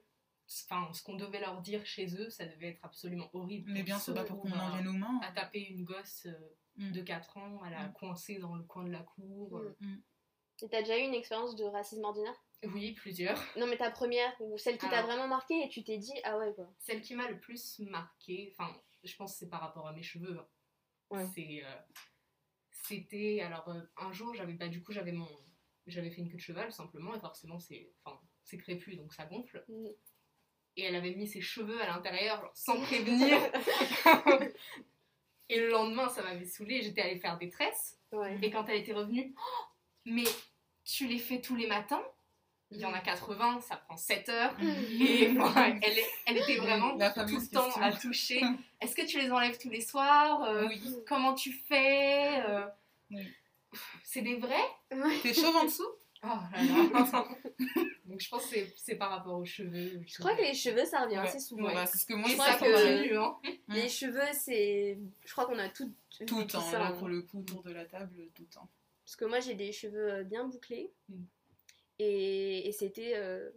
Enfin, 0.65 0.91
ce 0.95 1.03
qu'on 1.03 1.17
devait 1.17 1.41
leur 1.41 1.61
dire 1.61 1.85
chez 1.85 2.07
eux, 2.21 2.31
ça 2.31 2.47
devait 2.47 2.69
être 2.71 2.85
absolument 2.85 3.29
horrible. 3.35 3.71
Mais 3.71 3.83
bien 3.83 3.99
sûr, 3.99 4.15
pas 4.15 4.25
pour 4.25 4.41
qu'on 4.41 4.51
en 4.53 4.71
vienne 4.73 4.89
aux 4.89 4.93
mains. 4.93 5.21
à 5.23 5.31
taper 5.33 5.61
une 5.61 5.85
gosse 5.85 6.27
euh, 6.27 6.57
Mm. 6.77 6.93
de 6.93 7.03
4 7.03 7.37
ans, 7.37 7.61
à 7.63 7.71
la 7.71 7.89
Mm. 7.89 7.93
coincer 7.95 8.39
dans 8.39 8.55
le 8.55 8.63
coin 8.65 8.85
de 8.85 8.91
la 8.91 9.03
cour. 9.03 9.59
euh. 9.59 9.77
Et 10.63 10.69
t'as 10.69 10.81
déjà 10.81 10.97
eu 10.99 11.03
une 11.03 11.15
expérience 11.15 11.55
de 11.57 11.65
racisme 11.65 12.03
ordinaire? 12.05 12.35
Oui, 12.65 12.93
plusieurs. 12.93 13.39
Non, 13.57 13.67
mais 13.67 13.77
ta 13.77 13.91
première, 13.91 14.35
ou 14.41 14.57
celle 14.59 14.79
qui 14.79 14.89
t'a 14.89 15.03
vraiment 15.03 15.29
marqué 15.29 15.55
et 15.65 15.69
tu 15.69 15.85
t'es 15.85 15.99
dit, 15.99 16.15
ah 16.25 16.39
ouais, 16.39 16.53
quoi. 16.55 16.73
Celle 16.79 17.03
qui 17.03 17.15
m'a 17.15 17.29
le 17.29 17.39
plus 17.39 17.79
marqué, 17.81 18.55
enfin, 18.59 18.75
je 19.05 19.15
pense 19.17 19.33
que 19.35 19.39
c'est 19.41 19.49
par 19.49 19.61
rapport 19.61 19.87
à 19.87 19.93
mes 19.93 20.03
cheveux. 20.03 20.39
hein. 20.39 20.49
Ouais. 21.11 21.27
C'est, 21.35 21.63
euh, 21.65 21.77
c'était, 22.71 23.41
alors, 23.43 23.69
euh, 23.69 23.81
un 23.99 24.13
jour, 24.13 24.35
j'avais, 24.35 24.55
bah, 24.55 24.69
du 24.69 24.83
coup, 24.83 24.93
j'avais 24.93 25.13
mon, 25.13 25.29
j'avais 25.87 26.11
fait 26.11 26.21
une 26.23 26.29
queue 26.29 26.37
de 26.37 26.41
cheval, 26.43 26.73
simplement, 26.73 27.15
et 27.15 27.21
forcément, 27.21 27.59
c'est, 27.59 27.93
enfin, 28.05 28.21
c'est 28.45 28.59
crépus, 28.59 28.97
donc 28.97 29.13
ça 29.15 29.27
gonfle. 29.27 29.65
Et 30.79 30.85
elle 30.85 30.95
avait 30.95 31.11
mis 31.11 31.27
ses 31.27 31.41
cheveux 31.41 31.83
à 31.83 31.87
l'intérieur, 31.89 32.41
genre, 32.41 32.51
sans 32.55 32.81
prévenir. 32.81 33.37
et 35.49 35.59
le 35.61 35.71
lendemain, 35.71 36.09
ça 36.09 36.23
m'avait 36.23 36.45
saoulée, 36.45 36.83
j'étais 36.83 37.03
allée 37.03 37.19
faire 37.19 37.37
des 37.39 37.49
tresses. 37.51 37.99
Ouais. 38.13 38.39
Et 38.43 38.51
quand 38.51 38.65
elle 38.69 38.77
était 38.79 38.93
revenue, 38.93 39.35
Oh, 39.37 39.65
mais 40.05 40.25
tu 40.85 41.07
les 41.07 41.19
fais 41.19 41.41
tous 41.41 41.57
les 41.57 41.67
matins 41.67 42.03
Il 42.71 42.79
y 42.79 42.85
en 42.85 42.93
a 42.93 43.01
80, 43.01 43.61
ça 43.61 43.77
prend 43.77 43.97
7 43.97 44.29
heures. 44.29 44.55
Et 45.01 45.27
voilà, 45.29 45.69
elle, 45.83 45.99
elle 46.27 46.37
était 46.39 46.57
vraiment 46.59 46.95
La 46.97 47.11
tout 47.11 47.21
le 47.21 47.51
temps 47.51 47.65
question. 47.65 47.83
à 47.83 47.93
toucher. 47.93 48.41
Est-ce 48.81 48.95
que 48.95 49.05
tu 49.07 49.19
les 49.19 49.33
enlèves 49.33 49.59
tous 49.59 49.71
les 49.71 49.81
soirs 49.81 50.45
Euh, 50.45 50.69
Oui. 50.69 50.81
Comment 51.09 51.35
tu 51.35 51.53
fais 51.53 52.41
Euh, 52.47 52.67
Oui. 53.11 53.27
C'est 54.05 54.23
des 54.23 54.37
vrais 54.37 54.65
T'es 55.23 55.35
chauve 55.35 55.55
en 55.57 55.65
dessous? 55.65 55.89
Oh 56.25 56.27
là 56.27 56.63
là. 56.63 57.29
Donc 58.07 58.21
je 58.21 58.29
pense 58.29 58.47
que 58.47 58.57
c'est- 58.77 58.97
par 58.97 59.11
rapport 59.11 59.39
aux 59.39 59.45
cheveux. 59.45 60.03
Je 60.07 60.19
crois 60.19 60.35
que 60.35 60.43
les 60.43 60.55
cheveux, 60.55 60.85
ça 60.85 61.03
revient 61.05 61.17
Ouais. 61.19 61.29
assez 61.29 61.39
souvent. 61.41 61.63
Voilà, 61.63 61.87
c'est 61.87 61.99
ce 61.99 62.07
que 62.07 62.15
moi 62.15 62.29
je 62.29 62.35
crois 62.35 62.47
ça 62.53 62.59
sais 62.59 62.67
que- 63.09 63.17
hein. 63.17 63.37
Les 63.69 63.89
cheveux, 63.89 64.33
c'est. 64.33 64.99
Je 65.25 65.33
crois 65.33 65.47
qu'on 65.47 65.59
a 65.59 65.69
tout. 65.69 65.93
tout 66.27 66.39
le 66.41 66.47
temps. 66.47 66.61
ça, 66.63 66.79
Là, 66.79 66.87
hein. 66.89 66.93
pour 66.99 67.09
le 67.09 67.23
coup, 67.23 67.41
autour 67.41 67.63
de 67.63 67.71
la 67.73 67.85
table, 67.85 68.29
tout 68.35 68.43
le 68.43 68.49
temps. 68.49 68.69
Parce 69.05 69.17
que 69.17 69.25
moi, 69.27 69.41
j'ai 69.41 69.55
des 69.55 69.73
cheveux 69.73 70.13
euh, 70.15 70.25
bien 70.25 70.45
bouclés. 70.45 70.91
Mm. 71.09 71.23
Et, 72.01 72.69
et 72.69 72.73
c'était. 72.73 73.13
euh, 73.17 73.51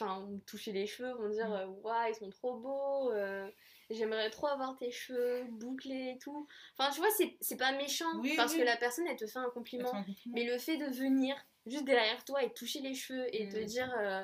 Enfin, 0.00 0.22
on 0.22 0.34
me 0.34 0.38
touchait 0.40 0.70
les 0.70 0.86
cheveux, 0.86 1.12
on 1.18 1.22
me 1.22 1.32
dire, 1.32 1.48
Mm. 1.48 1.52
euh, 1.54 1.66
Ouah, 1.82 2.08
ils 2.10 2.14
sont 2.14 2.30
trop 2.30 2.56
beaux. 2.56 3.10
euh, 3.12 3.48
J'aimerais 3.90 4.28
trop 4.30 4.46
avoir 4.48 4.76
tes 4.76 4.90
cheveux 4.90 5.44
bouclés 5.50 6.12
et 6.14 6.18
tout. 6.18 6.46
Enfin, 6.76 6.90
tu 6.92 7.00
vois, 7.00 7.08
c'est 7.16 7.36
c'est 7.40 7.56
pas 7.56 7.72
méchant. 7.72 8.04
Oui, 8.20 8.34
parce 8.36 8.52
oui. 8.52 8.58
que 8.60 8.64
la 8.64 8.76
personne, 8.76 9.06
elle 9.08 9.16
te 9.16 9.26
fait 9.26 9.38
un 9.38 9.48
compliment. 9.50 9.90
Mais 10.26 10.44
le 10.44 10.58
fait 10.58 10.76
de 10.76 10.84
venir 10.94 11.34
juste 11.70 11.84
derrière 11.84 12.24
toi 12.24 12.42
et 12.42 12.52
toucher 12.52 12.80
les 12.80 12.94
cheveux 12.94 13.26
et 13.34 13.46
Mm. 13.46 13.50
te 13.50 13.56
dire 13.58 13.94
euh, 13.98 14.22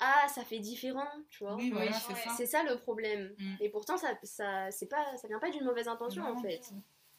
ah 0.00 0.26
ça 0.28 0.44
fait 0.44 0.58
différent, 0.60 1.08
tu 1.28 1.42
vois. 1.44 1.56
Oui, 1.56 1.70
voilà, 1.70 1.90
Oui, 1.90 1.96
c'est 2.06 2.14
ça. 2.14 2.30
C'est 2.36 2.46
ça 2.46 2.62
le 2.62 2.78
problème. 2.78 3.34
Mm. 3.38 3.54
Et 3.60 3.68
pourtant 3.68 3.96
ça 3.96 4.16
ça 4.22 4.70
c'est 4.70 4.88
pas 4.88 5.16
ça 5.16 5.28
vient 5.28 5.38
pas 5.40 5.50
d'une 5.50 5.64
mauvaise 5.64 5.88
intention 5.88 6.22
Non, 6.22 6.36
en 6.36 6.42
fait. 6.42 6.60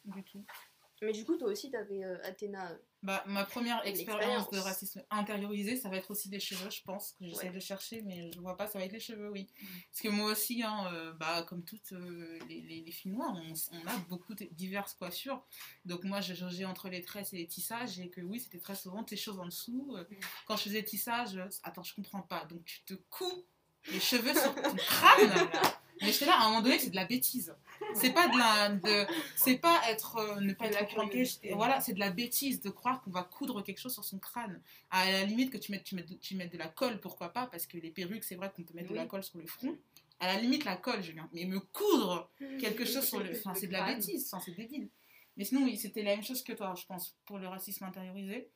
Du 0.04 0.22
tout. 0.24 0.44
Mais 1.02 1.12
du 1.12 1.24
coup 1.24 1.36
toi 1.36 1.48
aussi 1.48 1.70
t'avais 1.70 2.04
euh, 2.04 2.16
Athéna. 2.24 2.78
Bah, 3.02 3.24
ma 3.26 3.44
première 3.46 3.86
expérience 3.86 4.50
de 4.50 4.58
racisme 4.58 5.02
intériorisé, 5.10 5.76
ça 5.76 5.88
va 5.88 5.96
être 5.96 6.10
aussi 6.10 6.28
des 6.28 6.38
cheveux, 6.38 6.68
je 6.70 6.82
pense. 6.82 7.12
que 7.12 7.24
J'essaie 7.24 7.48
Ouais. 7.48 7.54
de 7.54 7.60
chercher, 7.60 8.02
mais 8.02 8.30
je 8.30 8.38
vois 8.40 8.58
pas, 8.58 8.66
ça 8.66 8.78
va 8.78 8.84
être 8.84 8.92
les 8.92 9.00
cheveux, 9.00 9.30
oui. 9.30 9.48
Parce 9.90 10.02
que 10.02 10.08
moi 10.08 10.30
aussi, 10.32 10.62
hein, 10.62 10.86
euh, 10.92 11.12
bah, 11.14 11.42
comme 11.48 11.64
toutes 11.64 11.92
euh, 11.92 12.38
les, 12.48 12.60
les, 12.60 12.82
les 12.82 12.92
filles 12.92 13.12
noires, 13.12 13.34
on, 13.34 13.54
on 13.72 13.86
a 13.88 13.96
beaucoup 14.10 14.34
de 14.34 14.44
diverses 14.52 14.92
coiffures. 14.92 15.42
Donc 15.86 16.04
moi, 16.04 16.20
je 16.20 16.34
jaugeais 16.34 16.66
entre 16.66 16.90
les 16.90 17.00
tresses 17.02 17.32
et 17.32 17.38
les 17.38 17.46
tissages, 17.46 17.98
et 17.98 18.10
que 18.10 18.20
oui, 18.20 18.38
c'était 18.38 18.58
très 18.60 18.74
souvent 18.74 19.02
tes 19.02 19.16
choses 19.16 19.38
en 19.40 19.46
dessous. 19.46 19.94
Euh, 19.96 20.04
Quand 20.46 20.56
je 20.58 20.64
faisais 20.64 20.82
tissage, 20.82 21.40
attends, 21.62 21.82
je 21.82 21.94
comprends 21.94 22.20
pas. 22.22 22.44
Donc 22.44 22.64
tu 22.66 22.82
te 22.84 22.92
couds 23.08 23.46
les 23.90 24.00
cheveux 24.00 24.34
sur 24.34 24.54
ton 24.54 24.76
crâne. 24.76 25.48
Mais 26.00 26.12
j'étais 26.12 26.26
là, 26.26 26.40
à 26.40 26.44
un 26.44 26.48
moment 26.48 26.62
donné, 26.62 26.78
c'est 26.78 26.90
de 26.90 26.96
la 26.96 27.04
bêtise. 27.04 27.54
C'est 27.94 28.12
pas 28.12 28.28
de 28.28 28.38
la, 28.38 28.68
de, 28.70 29.06
c'est 29.36 29.58
pas 29.58 29.80
être, 29.88 30.16
euh, 30.16 30.40
ne 30.40 30.52
pas 30.52 30.66
être 30.66 30.96
la. 30.96 31.54
Voilà, 31.56 31.80
c'est 31.80 31.92
de 31.92 31.98
la 31.98 32.10
bêtise 32.10 32.60
de 32.60 32.70
croire 32.70 33.02
qu'on 33.02 33.10
va 33.10 33.22
coudre 33.22 33.62
quelque 33.62 33.78
chose 33.78 33.92
sur 33.92 34.04
son 34.04 34.18
crâne. 34.18 34.60
À 34.90 35.10
la 35.10 35.24
limite 35.24 35.50
que 35.50 35.58
tu 35.58 35.72
mettes, 35.72 35.84
tu 35.84 35.94
mettes, 35.94 36.20
tu 36.20 36.36
mettes 36.36 36.52
de 36.52 36.58
la 36.58 36.68
colle, 36.68 37.00
pourquoi 37.00 37.30
pas, 37.32 37.46
parce 37.46 37.66
que 37.66 37.76
les 37.78 37.90
perruques, 37.90 38.24
c'est 38.24 38.36
vrai 38.36 38.50
qu'on 38.54 38.62
peut 38.62 38.74
mettre 38.74 38.90
de 38.90 38.94
la 38.94 39.06
colle 39.06 39.22
sur 39.22 39.38
le 39.38 39.46
front. 39.46 39.76
À 40.20 40.26
la 40.26 40.40
limite, 40.40 40.64
la 40.64 40.76
colle, 40.76 41.02
Julien. 41.02 41.28
Mais 41.32 41.44
me 41.44 41.60
coudre 41.60 42.30
quelque 42.60 42.84
chose 42.84 43.04
sur 43.04 43.20
le, 43.20 43.30
enfin, 43.30 43.54
c'est 43.54 43.66
de 43.66 43.72
la 43.72 43.84
bêtise, 43.84 44.28
enfin, 44.30 44.42
c'est 44.44 44.54
débile. 44.54 44.88
Mais 45.36 45.44
sinon, 45.44 45.64
oui, 45.64 45.76
c'était 45.76 46.02
la 46.02 46.16
même 46.16 46.24
chose 46.24 46.42
que 46.42 46.52
toi, 46.52 46.74
je 46.76 46.84
pense, 46.84 47.16
pour 47.24 47.38
le 47.38 47.48
racisme 47.48 47.84
intériorisé. 47.84 48.50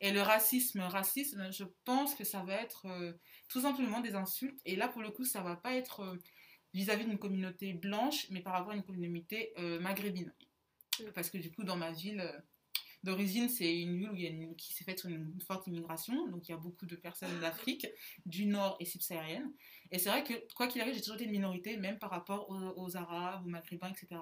Et 0.00 0.10
le 0.10 0.20
racisme, 0.20 0.80
racisme, 0.80 1.50
je 1.52 1.64
pense 1.84 2.14
que 2.14 2.24
ça 2.24 2.42
va 2.42 2.54
être 2.54 2.86
euh, 2.86 3.12
tout 3.48 3.60
simplement 3.60 4.00
des 4.00 4.14
insultes. 4.14 4.60
Et 4.64 4.76
là, 4.76 4.88
pour 4.88 5.02
le 5.02 5.10
coup, 5.10 5.24
ça 5.24 5.40
va 5.40 5.56
pas 5.56 5.74
être 5.74 6.00
euh, 6.00 6.16
vis-à-vis 6.74 7.04
d'une 7.06 7.18
communauté 7.18 7.72
blanche, 7.72 8.26
mais 8.30 8.40
par 8.40 8.52
rapport 8.52 8.72
à 8.72 8.76
une 8.76 8.82
communauté 8.82 9.52
euh, 9.58 9.80
maghrébine. 9.80 10.32
Parce 11.14 11.30
que 11.30 11.38
du 11.38 11.50
coup, 11.50 11.64
dans 11.64 11.76
ma 11.76 11.92
ville 11.92 12.20
euh, 12.20 12.38
d'origine, 13.02 13.48
c'est 13.48 13.80
une 13.80 13.96
ville 13.98 14.10
où 14.10 14.16
il 14.16 14.22
y 14.22 14.26
a 14.26 14.30
une- 14.30 14.56
qui 14.56 14.72
s'est 14.74 14.84
faite 14.84 14.98
sur 14.98 15.08
une 15.08 15.40
forte 15.40 15.66
immigration. 15.66 16.28
Donc, 16.28 16.48
il 16.48 16.52
y 16.52 16.54
a 16.54 16.58
beaucoup 16.58 16.86
de 16.86 16.96
personnes 16.96 17.38
d'Afrique, 17.40 17.86
du 18.26 18.46
Nord 18.46 18.76
et 18.80 18.84
subsaharienne. 18.84 19.52
Et 19.90 19.98
c'est 19.98 20.08
vrai 20.08 20.24
que, 20.24 20.32
quoi 20.54 20.66
qu'il 20.66 20.80
arrive, 20.80 20.94
j'ai 20.94 21.00
toujours 21.00 21.16
été 21.16 21.24
une 21.24 21.32
minorité, 21.32 21.76
même 21.76 21.98
par 21.98 22.10
rapport 22.10 22.48
aux, 22.50 22.82
aux 22.82 22.96
Arabes, 22.96 23.44
aux 23.44 23.48
Maghrébins, 23.50 23.90
etc. 23.90 24.20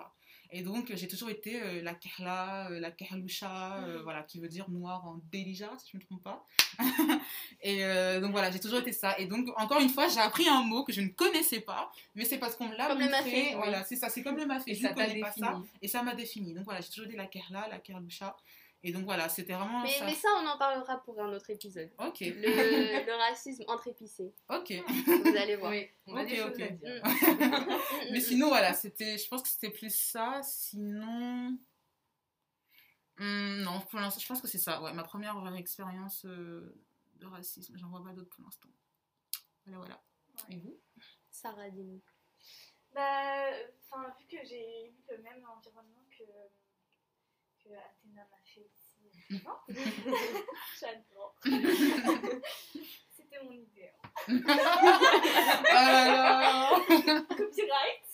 Et 0.54 0.60
donc, 0.60 0.92
j'ai 0.94 1.08
toujours 1.08 1.30
été 1.30 1.62
euh, 1.62 1.82
la 1.82 1.94
Kerla, 1.94 2.70
euh, 2.70 2.78
la 2.78 2.90
Kerloucha, 2.90 3.82
euh, 3.84 4.02
voilà, 4.02 4.22
qui 4.22 4.38
veut 4.38 4.48
dire 4.48 4.68
noir 4.68 5.06
en 5.06 5.14
Belija, 5.32 5.70
si 5.78 5.92
je 5.92 5.96
ne 5.96 6.02
me 6.02 6.06
trompe 6.06 6.22
pas. 6.22 6.44
et 7.62 7.82
donc, 8.20 8.32
voilà, 8.32 8.50
j'ai 8.50 8.60
toujours 8.60 8.80
été 8.80 8.92
ça. 8.92 9.18
Et 9.18 9.24
donc, 9.26 9.48
encore 9.56 9.80
une 9.80 9.88
fois, 9.88 10.08
j'ai 10.08 10.20
appris 10.20 10.46
un 10.46 10.62
mot 10.62 10.84
que 10.84 10.92
je 10.92 11.00
ne 11.00 11.08
connaissais 11.08 11.60
pas, 11.60 11.90
mais 12.14 12.26
c'est 12.26 12.36
parce 12.36 12.54
qu'on 12.54 12.68
me 12.68 12.76
l'a 12.76 12.88
Comme 12.88 12.98
le 12.98 13.06
montré. 13.06 13.18
mafé, 13.18 13.48
oui. 13.48 13.54
Voilà, 13.56 13.82
c'est 13.84 13.96
ça, 13.96 14.10
c'est 14.10 14.22
comme 14.22 14.36
le 14.36 14.44
mafé. 14.44 14.72
Et 14.72 14.74
je 14.74 14.86
ne 14.86 15.20
pas 15.20 15.32
ça. 15.32 15.62
Et 15.80 15.88
ça 15.88 16.02
m'a 16.02 16.14
défini. 16.14 16.52
Donc, 16.52 16.64
voilà, 16.64 16.82
j'ai 16.82 16.90
toujours 16.90 17.06
été 17.06 17.16
la 17.16 17.26
Kerla, 17.26 17.68
la 17.70 17.78
Kerloucha. 17.78 18.36
Et 18.84 18.92
donc, 18.92 19.04
voilà, 19.04 19.28
c'était 19.28 19.52
vraiment 19.52 19.82
Mais, 19.82 19.92
ça. 19.92 20.04
mais 20.04 20.14
ça 20.14 20.28
on 20.42 20.46
en 20.46 20.58
parlera 20.58 20.98
pour 21.04 21.20
un 21.20 21.32
autre 21.32 21.50
épisode. 21.50 21.90
Ok, 21.98 22.18
Le, 22.20 23.06
le 23.06 23.12
racisme 23.30 23.62
entre 23.68 23.88
épicés. 23.88 24.34
ok. 24.48 24.72
Vous 25.24 25.36
allez 25.36 25.54
voir. 25.56 25.70
Oui, 25.70 25.88
on 26.06 26.16
a 26.16 26.24
des 26.24 26.40
à 26.40 26.50
dire. 26.50 26.76
Mais 28.10 28.20
sinon, 28.20 28.48
voilà, 28.48 28.74
c'était, 28.74 29.18
je 29.18 29.28
pense 29.28 29.42
que 29.42 29.48
c'était 29.48 29.70
plus 29.70 29.94
ça. 29.94 30.40
Sinon. 30.42 31.56
Hum, 33.18 33.62
non, 33.62 33.80
pour 33.82 34.00
l'instant, 34.00 34.20
je 34.20 34.26
pense 34.26 34.40
que 34.40 34.48
c'est 34.48 34.58
ça. 34.58 34.82
Ouais, 34.82 34.92
ma 34.92 35.04
première 35.04 35.38
vraie 35.38 35.58
expérience 35.58 36.24
euh, 36.24 36.74
de 37.16 37.26
racisme. 37.26 37.76
J'en 37.76 37.88
vois 37.88 38.02
pas 38.02 38.12
d'autres 38.12 38.30
pour 38.30 38.42
l'instant. 38.44 38.68
Voilà, 39.64 39.78
voilà. 39.78 40.02
Et 40.50 40.56
vous? 40.56 40.76
Sarah 41.30 41.70
dis-nous. 41.70 42.00
Bah, 42.92 43.46
enfin, 43.90 44.12
vu 44.18 44.26
que 44.26 44.44
j'ai 44.44 44.86
eu 44.88 44.92
le 45.10 45.22
même 45.22 45.46
environnement 45.56 46.04
que, 46.18 46.24
que 47.64 47.70
Athéna 47.74 48.22
m'a 48.30 48.38
fait 48.44 48.60
ici. 48.60 48.88
Non 49.44 49.58
J'adore. 50.78 51.34
C'était 53.10 53.42
mon 53.42 53.52
idée. 53.52 53.90
hein. 54.02 54.10
Oh 55.74 56.76
Copyright 57.34 58.10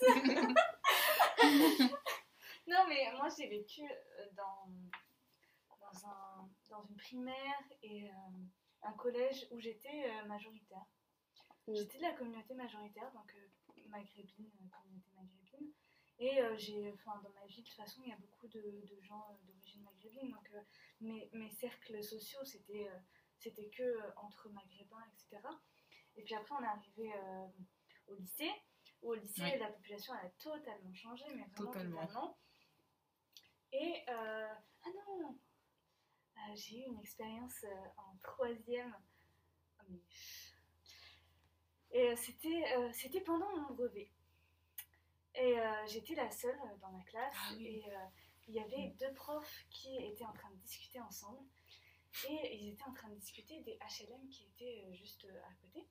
Non, 2.67 2.85
mais 2.89 3.11
moi 3.17 3.29
j'ai 3.37 3.49
vécu 3.49 3.83
euh, 3.83 4.27
dans, 4.37 4.69
dans, 5.81 6.07
un, 6.07 6.49
dans 6.69 6.83
une 6.83 6.97
primaire 6.97 7.63
et 7.83 8.05
euh, 8.05 8.13
un 8.83 8.93
collège 8.93 9.47
où 9.51 9.59
j'étais 9.59 10.05
euh, 10.11 10.25
majoritaire. 10.27 10.85
J'étais 11.67 11.99
de 11.99 12.03
la 12.03 12.13
communauté 12.13 12.55
majoritaire, 12.55 13.11
donc 13.13 13.35
euh, 13.35 13.49
maghrébine, 13.89 14.51
euh, 14.61 14.69
communauté 14.83 15.11
maghrébine. 15.17 15.73
Et 16.21 16.41
euh, 16.43 16.57
j'ai, 16.57 16.93
enfin, 16.95 17.21
dans 17.23 17.31
ma 17.31 17.47
vie, 17.47 17.63
de 17.63 17.67
toute 17.67 17.77
façon, 17.77 18.03
il 18.05 18.11
y 18.11 18.13
a 18.13 18.17
beaucoup 18.17 18.49
de, 18.49 18.61
de 18.61 19.01
gens 19.03 19.25
euh, 19.31 19.47
d'origine 19.47 19.83
maghrébine. 19.85 20.31
Donc 20.33 20.51
euh, 20.55 20.61
mes, 21.01 21.29
mes 21.33 21.51
cercles 21.51 22.03
sociaux, 22.03 22.45
c'était, 22.45 22.91
c'était 23.39 23.69
que 23.69 24.17
entre 24.17 24.49
maghrébins, 24.51 25.05
etc. 25.13 25.41
Et 26.17 26.23
puis 26.23 26.35
après, 26.35 26.55
on 26.57 26.63
est 26.63 26.67
arrivé 26.67 27.13
au 28.09 28.15
lycée, 28.17 28.51
où 29.03 29.11
au 29.11 29.15
lycée, 29.15 29.43
Ouais. 29.43 29.59
la 29.59 29.71
population 29.71 30.13
elle 30.21 30.27
a 30.27 30.31
totalement 30.31 30.93
changé, 30.93 31.25
mais 31.29 31.45
vraiment 31.45 31.71
Totalement. 31.73 32.01
totalement. 32.07 32.39
Et, 33.73 34.03
euh, 34.09 34.49
ah 34.83 34.89
non, 35.07 35.39
Euh, 36.37 36.55
j'ai 36.57 36.79
eu 36.81 36.85
une 36.85 36.99
expérience 37.01 37.63
euh, 37.65 37.89
en 37.97 38.17
troisième. 38.23 38.95
Mais- 39.89 40.01
Et 41.91 42.17
c'était, 42.17 42.93
c'était 42.93 43.21
pendant 43.21 43.51
mon 43.57 43.75
brevet. 43.75 44.11
Et 45.41 45.59
euh, 45.59 45.87
j'étais 45.87 46.15
la 46.15 46.31
seule 46.31 46.59
euh, 46.65 46.77
dans 46.81 46.91
ma 46.91 47.03
classe. 47.03 47.35
Ah 47.37 47.53
oui. 47.57 47.67
Et 47.67 47.85
euh, 47.91 47.99
il 48.49 48.55
y 48.55 48.61
avait 48.61 48.95
deux 48.99 49.13
profs 49.15 49.65
qui 49.71 49.97
étaient 49.97 50.25
en 50.25 50.33
train 50.33 50.51
de 50.51 50.57
discuter 50.57 51.01
ensemble. 51.01 51.47
Et 52.29 52.57
ils 52.57 52.73
étaient 52.73 52.85
en 52.85 52.93
train 52.93 53.09
de 53.09 53.17
discuter 53.17 53.61
des 53.61 53.79
HLM 53.79 54.29
qui 54.29 54.47
étaient 54.47 54.93
juste 54.93 55.27
à 55.27 55.55
côté. 55.61 55.87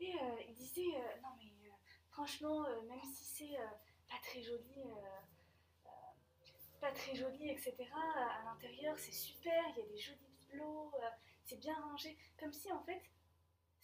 Et 0.00 0.12
ils 0.48 0.54
disaient 0.54 0.92
Non, 1.22 1.30
mais 1.38 1.70
franchement, 2.10 2.66
même 2.82 3.02
si 3.02 3.24
c'est 3.24 3.56
pas 4.08 4.18
très 4.20 4.42
joli, 4.42 4.82
pas 6.80 6.92
très 6.92 7.14
joli, 7.14 7.50
etc., 7.50 7.74
à 7.94 8.44
l'intérieur, 8.44 8.98
c'est 8.98 9.12
super, 9.12 9.62
il 9.70 9.78
y 9.78 9.82
a 9.82 9.86
des 9.86 9.98
jolis 9.98 10.28
bibelots, 10.38 10.92
euh, 10.94 11.08
c'est 11.44 11.58
bien 11.58 11.74
rangé. 11.80 12.16
Comme 12.38 12.52
si 12.52 12.70
en 12.72 12.82
fait, 12.82 13.02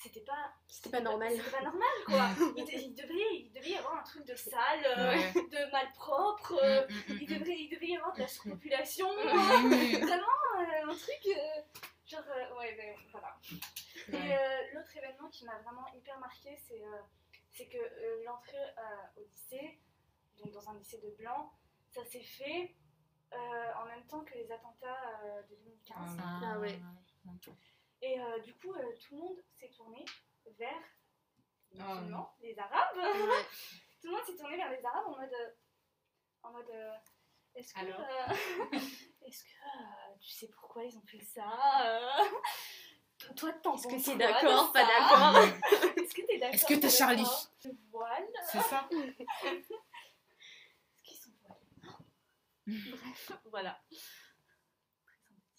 c'était 0.03 0.21
pas. 0.21 0.53
C'était 0.69 0.91
pas 0.91 1.01
normal. 1.01 1.33
C'était 1.37 1.51
pas 1.51 1.63
normal, 1.63 1.89
quoi. 2.07 2.29
il, 2.57 2.65
de- 2.65 2.71
il 2.73 2.95
devait, 2.95 3.35
il 3.37 3.53
devait 3.53 3.71
y 3.71 3.77
avoir 3.77 3.99
un 3.99 4.03
truc 4.03 4.25
de 4.27 4.35
sale, 4.35 4.85
euh, 4.99 5.11
Ouais. 5.13 5.33
de 5.35 5.71
malpropre. 5.73 6.55
euh, 6.63 6.87
Mm, 6.89 6.93
mm, 6.95 7.19
il, 7.21 7.31
mm, 7.31 7.39
devrait, 7.39 7.57
il 7.59 7.69
devait 7.71 7.87
y 7.89 7.97
avoir 7.97 8.13
de 8.15 8.21
la 8.21 8.29
surpopulation. 8.29 9.09
mm. 9.13 9.17
Vraiment, 10.07 10.27
euh, 10.59 10.91
un 10.91 10.95
truc. 10.95 11.27
euh, 11.27 11.63
genre, 12.07 12.25
euh, 12.29 12.59
ouais, 12.59 12.75
ben, 12.77 12.95
voilà. 13.13 13.39
Et 14.09 14.35
euh, 14.35 14.75
l'autre 14.75 14.97
événement 14.97 15.29
qui 15.29 15.45
m'a 15.45 15.59
vraiment 15.59 15.87
hyper 15.95 16.19
marqué, 16.19 16.57
c'est 16.69 16.83
euh, 16.83 17.01
c'est 17.55 17.67
que 17.67 17.77
euh, 17.79 18.25
l'entrée 18.25 18.57
euh, 18.59 19.21
au 19.21 19.25
lycée, 19.25 19.79
donc 20.39 20.51
dans 20.53 20.69
un 20.71 20.75
lycée 20.79 20.99
de 20.99 21.11
blanc, 21.19 21.53
ça 21.91 22.05
s'est 22.07 22.23
fait 22.23 22.75
euh, 23.33 23.37
en 23.81 23.85
même 23.87 24.05
temps 24.07 24.25
que 24.25 24.35
les 24.35 24.51
attentats 24.51 25.21
euh, 25.25 25.43
de 25.43 25.55
2015. 25.57 25.97
Ah 26.21 26.59
ouais. 26.59 26.79
Et 28.03 28.21
euh, 28.21 28.39
du 28.41 28.53
coup, 28.55 28.73
euh, 28.75 28.93
tout 29.01 29.15
le 29.15 29.21
monde 29.21 29.37
s'est 29.61 29.69
tourné 29.71 30.05
vers 30.59 30.83
les 31.71 31.81
Ah, 31.81 31.95
musulmans, 31.95 32.35
les 32.41 32.59
arabes. 32.59 32.97
Ouais. 32.97 33.03
tout 34.01 34.09
le 34.09 34.11
monde 34.11 34.25
s'est 34.25 34.37
tourné 34.37 34.57
vers 34.57 34.71
les 34.71 34.85
arabes 34.85 35.07
en 35.07 35.17
mode. 35.17 35.33
euh, 35.33 35.51
en 36.43 36.51
mode. 36.53 36.71
est-ce 37.55 37.73
que. 37.75 37.79
Alors 37.81 38.01
euh, 38.01 38.35
est-ce 39.27 39.45
que 39.45 39.51
euh, 39.51 40.15
tu 40.21 40.31
sais 40.31 40.49
pourquoi 40.49 40.85
ils 40.85 40.97
ont 40.99 41.07
fait 41.07 41.21
ça 41.21 41.47
euh, 41.87 42.11
Toi, 43.37 43.53
t'en 43.53 43.77
Est-ce 43.77 43.87
que 43.87 43.93
penses 43.93 44.05
t'es 44.05 44.17
quoi 44.17 44.27
de 44.27 44.33
d'accord, 44.33 44.73
pas 44.73 44.85
ça 44.85 44.87
d'accord 44.87 45.37
Est-ce 45.97 46.15
que 46.15 46.23
t'es 46.27 46.39
d'accord 46.39 46.55
Est-ce 46.55 46.67
que 46.67 46.75
t'es 46.75 46.91
Charlie 46.91 47.27
voile 47.91 48.29
C'est 48.51 48.61
ça 48.63 48.89
Est-ce 48.91 49.69
qu'ils 51.05 51.17
sont 51.17 51.31
voilés 51.47 51.61
Bref, 52.67 53.33
voilà. 53.47 53.81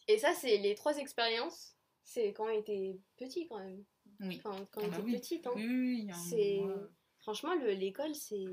Et 0.10 0.17
ça, 0.17 0.34
c'est 0.34 0.58
les 0.58 0.75
trois 0.75 0.97
expériences. 0.97 1.77
C'est 2.03 2.33
quand 2.33 2.45
on 2.45 2.49
était 2.49 2.95
petit 3.17 3.47
quand 3.47 3.59
même. 3.59 3.83
Oui. 4.19 4.41
Enfin, 4.43 4.67
quand 4.71 4.81
Ah 4.83 4.85
on 4.85 4.89
bah 4.89 4.97
était 4.97 5.05
oui. 5.05 5.13
petite. 5.19 5.47
Hein. 5.47 5.51
Oui, 5.55 5.65
oui, 5.67 6.09
C'est- 6.29 6.59
Franchement, 7.21 7.55
le- 7.55 7.71
l'école, 7.71 8.13
c'est 8.15 8.43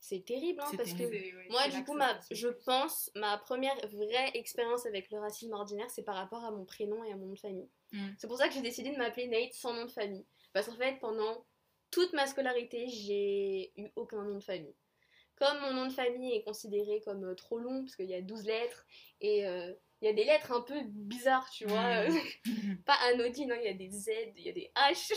c'est 0.00 0.24
terrible. 0.24 0.58
Hein, 0.62 0.66
C'est 0.70 0.76
parce 0.78 0.94
que 0.94 1.50
moi, 1.50 1.68
du 1.68 1.84
coup, 1.84 1.92
ma, 1.92 2.18
je 2.30 2.48
pense, 2.48 3.10
ma 3.14 3.36
première 3.36 3.76
vraie 3.88 4.30
expérience 4.32 4.86
avec 4.86 5.10
le 5.10 5.18
racisme 5.18 5.52
ordinaire, 5.52 5.90
c'est 5.90 6.04
par 6.04 6.14
rapport 6.14 6.42
à 6.42 6.50
mon 6.50 6.64
prénom 6.64 7.04
et 7.04 7.12
à 7.12 7.16
mon 7.16 7.26
nom 7.26 7.32
de 7.34 7.38
famille. 7.38 7.68
Mm. 7.92 8.08
C'est 8.18 8.26
pour 8.26 8.38
ça 8.38 8.48
que 8.48 8.54
j'ai 8.54 8.62
décidé 8.62 8.90
de 8.92 8.96
m'appeler 8.96 9.28
Nate 9.28 9.52
sans 9.52 9.74
nom 9.74 9.84
de 9.84 9.90
famille. 9.90 10.24
Parce 10.54 10.66
qu'en 10.68 10.76
fait, 10.76 10.98
pendant 11.00 11.44
toute 11.90 12.14
ma 12.14 12.26
scolarité, 12.26 12.86
j'ai 12.88 13.72
eu 13.76 13.90
aucun 13.94 14.22
nom 14.24 14.36
de 14.36 14.42
famille. 14.42 14.74
Comme 15.36 15.60
mon 15.60 15.74
nom 15.74 15.86
de 15.86 15.92
famille 15.92 16.32
est 16.32 16.44
considéré 16.44 17.02
comme 17.04 17.24
euh, 17.24 17.34
trop 17.34 17.58
long, 17.58 17.82
parce 17.82 17.96
qu'il 17.96 18.08
y 18.08 18.14
a 18.14 18.22
12 18.22 18.46
lettres, 18.46 18.86
et 19.20 19.46
euh, 19.46 19.74
il 20.04 20.08
y 20.08 20.10
a 20.10 20.12
des 20.12 20.24
lettres 20.24 20.52
un 20.52 20.60
peu 20.60 20.78
bizarres, 20.84 21.48
tu 21.50 21.64
vois, 21.64 22.04
Mm. 22.08 22.16
euh, 22.16 22.44
pas 22.84 22.96
anodines, 23.10 23.50
hein, 23.50 23.56
il 23.58 23.64
y 23.64 23.68
a 23.68 23.72
des 23.72 23.90
Z, 23.90 24.10
il 24.36 24.44
y 24.44 24.50
a 24.50 24.52
des 24.52 24.70
H. 24.76 25.14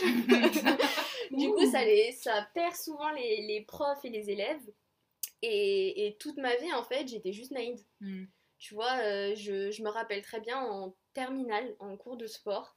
du 1.30 1.48
coup, 1.50 1.70
ça, 1.70 1.84
les, 1.84 2.12
ça 2.12 2.48
perd 2.54 2.74
souvent 2.74 3.10
les, 3.10 3.46
les 3.46 3.60
profs 3.66 4.02
et 4.04 4.08
les 4.10 4.30
élèves. 4.30 4.62
Et, 5.42 6.06
et 6.06 6.16
toute 6.16 6.38
ma 6.38 6.56
vie, 6.56 6.72
en 6.72 6.82
fait, 6.82 7.06
j'étais 7.06 7.32
juste 7.32 7.50
naïve. 7.50 7.80
Mm. 8.00 8.24
Tu 8.58 8.74
vois, 8.74 8.96
euh, 9.02 9.34
je, 9.36 9.70
je 9.70 9.82
me 9.82 9.90
rappelle 9.90 10.22
très 10.22 10.40
bien 10.40 10.58
en 10.58 10.96
terminale, 11.12 11.76
en 11.80 11.96
cours 11.96 12.16
de 12.16 12.26
sport, 12.26 12.76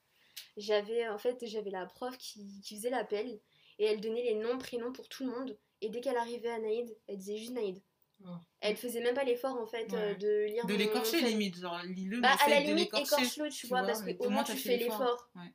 j'avais 0.57 1.07
en 1.07 1.17
fait 1.17 1.37
j'avais 1.45 1.69
la 1.71 1.85
prof 1.85 2.17
qui, 2.17 2.61
qui 2.61 2.75
faisait 2.75 2.89
l'appel 2.89 3.39
et 3.79 3.85
elle 3.85 4.01
donnait 4.01 4.23
les 4.23 4.35
noms, 4.35 4.57
prénoms 4.57 4.91
pour 4.91 5.07
tout 5.07 5.23
le 5.23 5.31
monde. 5.31 5.57
Et 5.81 5.89
dès 5.89 6.01
qu'elle 6.01 6.17
arrivait 6.17 6.49
à 6.49 6.59
Naïd, 6.59 6.95
elle 7.07 7.17
disait 7.17 7.37
juste 7.37 7.53
Naïd. 7.53 7.81
Oh. 8.25 8.29
Elle 8.59 8.75
faisait 8.77 9.01
même 9.01 9.15
pas 9.15 9.23
l'effort 9.23 9.55
en 9.59 9.65
fait 9.65 9.91
euh, 9.93 10.09
Ouais. 10.09 10.15
de 10.15 10.45
lire 10.45 10.65
De 10.67 10.75
l'écorcher 10.75 11.21
limite, 11.21 11.57
genre 11.57 11.81
lis-le, 11.83 12.21
Bah, 12.21 12.35
à 12.45 12.49
la 12.49 12.59
limite, 12.59 12.87
écorche-le, 12.93 13.49
tu, 13.49 13.61
tu 13.61 13.67
vois, 13.67 13.79
vois, 13.79 13.87
parce 13.87 14.01
que 14.01 14.05
mais 14.07 14.17
au 14.19 14.25
au 14.25 14.29
moins 14.29 14.43
tu 14.43 14.55
fais 14.57 14.77
l'effort. 14.77 15.29
Ouais. 15.35 15.51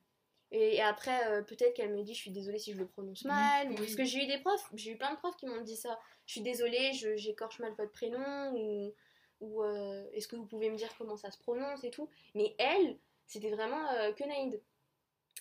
Et, 0.52 0.76
et 0.76 0.80
après, 0.82 1.26
euh, 1.28 1.42
peut-être 1.42 1.74
qu'elle 1.74 1.92
me 1.94 2.02
dit 2.02 2.14
Je 2.14 2.20
suis 2.20 2.30
désolée 2.30 2.58
si 2.58 2.72
je 2.72 2.78
le 2.78 2.86
prononce 2.86 3.24
mal. 3.24 3.66
ou- 3.68 3.70
oui. 3.70 3.76
Parce 3.76 3.94
que 3.94 4.04
j'ai 4.04 4.24
eu 4.24 4.26
des 4.26 4.38
profs, 4.38 4.68
j'ai 4.74 4.92
eu 4.92 4.96
plein 4.96 5.12
de 5.12 5.18
profs 5.18 5.36
qui 5.36 5.46
m'ont 5.46 5.60
dit 5.62 5.76
ça. 5.76 5.98
Je 6.26 6.32
suis 6.32 6.40
désolée, 6.42 6.92
je- 6.92 7.16
j'écorche 7.16 7.58
mal 7.60 7.72
votre 7.78 7.92
prénom. 7.92 8.52
Ou, 8.54 8.94
ou 9.40 9.62
euh, 9.62 10.04
est-ce 10.14 10.26
que 10.28 10.36
vous 10.36 10.46
pouvez 10.46 10.70
me 10.70 10.76
dire 10.76 10.88
comment 10.96 11.16
ça 11.16 11.30
se 11.30 11.38
prononce 11.38 11.84
et 11.84 11.90
tout. 11.90 12.08
Mais 12.34 12.54
elle, 12.58 12.98
c'était 13.26 13.50
vraiment 13.50 13.86
euh, 13.92 14.12
que 14.12 14.24
Naïd. 14.24 14.62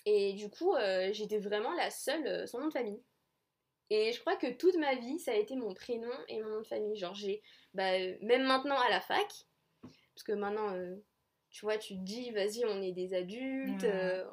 Et 0.04 0.34
du 0.34 0.48
coup, 0.50 0.74
euh, 0.74 1.10
j'étais 1.12 1.38
vraiment 1.38 1.72
la 1.74 1.90
seule 1.90 2.26
euh, 2.26 2.46
sans 2.46 2.60
nom 2.60 2.66
de 2.68 2.72
famille. 2.72 3.00
Et 3.90 4.12
je 4.12 4.20
crois 4.20 4.36
que 4.36 4.50
toute 4.52 4.76
ma 4.76 4.94
vie, 4.96 5.18
ça 5.18 5.30
a 5.32 5.34
été 5.36 5.54
mon 5.54 5.72
prénom 5.74 6.10
et 6.28 6.42
mon 6.42 6.48
nom 6.48 6.60
de 6.60 6.66
famille. 6.66 6.96
Genre, 6.96 7.14
j'ai. 7.14 7.42
Bah, 7.74 7.92
euh, 7.92 8.16
même 8.20 8.44
maintenant 8.44 8.78
à 8.80 8.88
la 8.90 9.00
fac, 9.00 9.28
parce 9.82 10.22
que 10.24 10.32
maintenant, 10.32 10.72
euh, 10.74 10.96
tu 11.50 11.64
vois, 11.64 11.78
tu 11.78 11.94
te 11.94 12.00
dis, 12.00 12.30
vas-y, 12.32 12.64
on 12.64 12.82
est 12.82 12.92
des 12.92 13.14
adultes, 13.14 13.84
euh, 13.84 14.24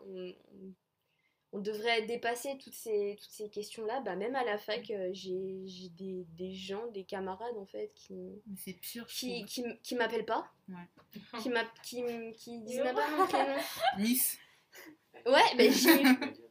on, 1.51 1.59
devrait 1.59 2.01
dépasser 2.07 2.57
toutes 2.57 2.73
ces, 2.73 3.15
toutes 3.21 3.29
ces 3.31 3.49
questions-là. 3.49 4.01
Bah, 4.01 4.15
même 4.15 4.35
à 4.35 4.43
la 4.43 4.57
fac, 4.57 4.89
euh, 4.89 5.09
j'ai 5.13 5.61
j'ai 5.65 5.89
des, 5.89 6.25
des 6.29 6.51
gens, 6.51 6.87
des 6.87 7.03
camarades, 7.03 7.55
en 7.57 7.65
fait, 7.67 7.91
qui, 7.93 8.15
Mais 8.47 8.55
c'est 8.57 8.73
pire, 8.73 9.05
je 9.07 9.13
qui, 9.15 9.45
qui, 9.45 9.61
m- 9.63 9.77
qui 9.83 9.95
m'appellent 9.95 10.25
pas. 10.25 10.51
Ouais. 10.67 11.39
Qui, 11.39 11.49
m'a- 11.49 11.71
qui, 11.83 11.99
m- 11.99 12.33
qui 12.33 12.59
disent 12.61 12.79
même 12.79 12.95
pas 12.95 13.09
mon 13.11 13.27
prénom. 13.27 13.55
Miss. 13.99 14.37
Ouais, 15.25 15.55
bah, 15.57 15.69
j'ai 15.69 16.01
eu, 16.01 16.05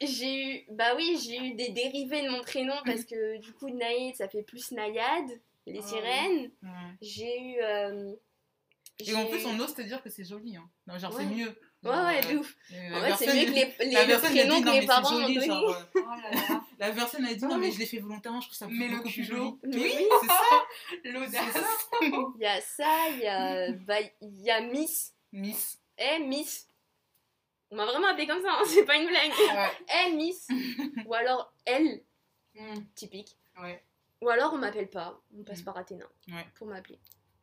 j'ai 0.00 0.34
eu, 0.58 0.64
bah 0.70 0.94
oui, 0.96 1.18
j'ai 1.24 1.36
eu 1.38 1.54
des 1.54 1.68
dérivés 1.70 2.22
de 2.22 2.28
mon 2.30 2.40
prénom 2.42 2.74
parce 2.84 3.04
que 3.04 3.38
du 3.38 3.52
coup, 3.52 3.68
Naïd, 3.70 4.14
ça 4.16 4.28
fait 4.28 4.42
plus 4.42 4.70
Naïade, 4.72 5.40
les 5.66 5.80
Oh. 5.80 5.86
sirènes. 5.86 6.50
Ouais. 6.62 6.68
J'ai 7.02 7.40
eu. 7.40 7.56
euh, 7.62 8.12
Et 9.06 9.14
en 9.14 9.26
plus, 9.26 9.44
on 9.46 9.58
ose 9.60 9.74
te 9.74 9.82
dire 9.82 10.02
que 10.02 10.10
c'est 10.10 10.24
joli. 10.24 10.56
Hein. 10.56 10.68
Non, 10.86 10.98
genre, 10.98 11.12
c'est 11.12 11.24
Ouais. 11.24 11.34
mieux. 11.34 11.56
Ouais, 11.82 11.90
Genre, 11.92 12.04
ouais, 12.04 12.20
euh, 12.26 12.32
de 12.32 12.36
ouf. 12.38 12.56
euh, 12.72 12.94
En 12.94 13.00
la 13.00 13.16
fait, 13.16 13.24
c'est 13.24 13.24
personne, 13.24 13.36
mieux 13.40 13.46
que 13.46 13.50
les, 13.82 13.86
les 13.86 13.92
la 13.94 14.02
le 14.02 14.08
personne 14.08 14.26
a 14.38 14.40
prénom 14.40 14.56
dit, 14.56 14.62
que 14.64 14.68
mais 14.70 14.86
parents 14.86 15.08
c'est 15.08 15.14
m'ont 15.14 15.20
joli, 15.22 15.34
donné. 15.34 15.46
genre, 15.46 15.70
euh, 15.70 15.82
Oh 15.94 15.98
là 16.10 16.30
là, 16.48 16.60
La 16.78 16.92
personne 16.92 17.24
a 17.24 17.34
dit, 17.34 17.44
non, 17.46 17.56
mais 17.56 17.70
je 17.72 17.78
l'ai 17.78 17.86
fait 17.86 17.98
volontairement, 17.98 18.40
je 18.42 18.46
trouve 18.48 18.58
ça 18.58 18.66
Mais 18.70 18.88
le 18.88 18.96
beaucoup 18.96 19.08
plus 19.08 19.24
culot. 19.26 19.58
joli. 19.62 19.74
Mais 19.74 19.76
Oui, 19.76 19.92
oui. 19.96 20.04
c'est 20.20 20.26
ça. 20.26 20.64
l'audace. 21.04 21.88
Il 22.36 22.40
y 22.42 22.46
a 22.46 22.60
ça, 22.60 23.08
il 23.10 23.18
y 23.20 23.26
a, 23.26 23.72
bah, 23.72 23.96
il 24.20 24.42
y 24.42 24.50
a 24.50 24.60
Miss. 24.60 25.14
Miss. 25.32 25.78
Eh, 25.96 26.18
Miss. 26.18 26.66
On 27.70 27.76
m'a 27.76 27.86
vraiment 27.86 28.08
appelé 28.08 28.26
comme 28.26 28.42
ça, 28.42 28.50
hein, 28.52 28.62
c'est 28.66 28.84
pas 28.84 28.96
une 28.96 29.06
blague. 29.08 29.30
Ouais. 29.30 29.70
Eh, 30.06 30.12
Miss. 30.12 30.48
Ou 31.06 31.14
alors 31.14 31.52
elle, 31.64 32.02
Hmm, 32.54 32.80
typique. 32.96 33.36
Ouais. 33.62 33.82
Ou 34.22 34.28
alors 34.28 34.52
on 34.52 34.58
m'appelle 34.58 34.90
pas, 34.90 35.20
on 35.38 35.44
passe 35.44 35.60
Mm. 35.62 35.64
par 35.64 35.76
Athéna 35.76 36.04
Ouais. 36.28 36.46
pour 36.56 36.66
m'appeler. 36.66 36.98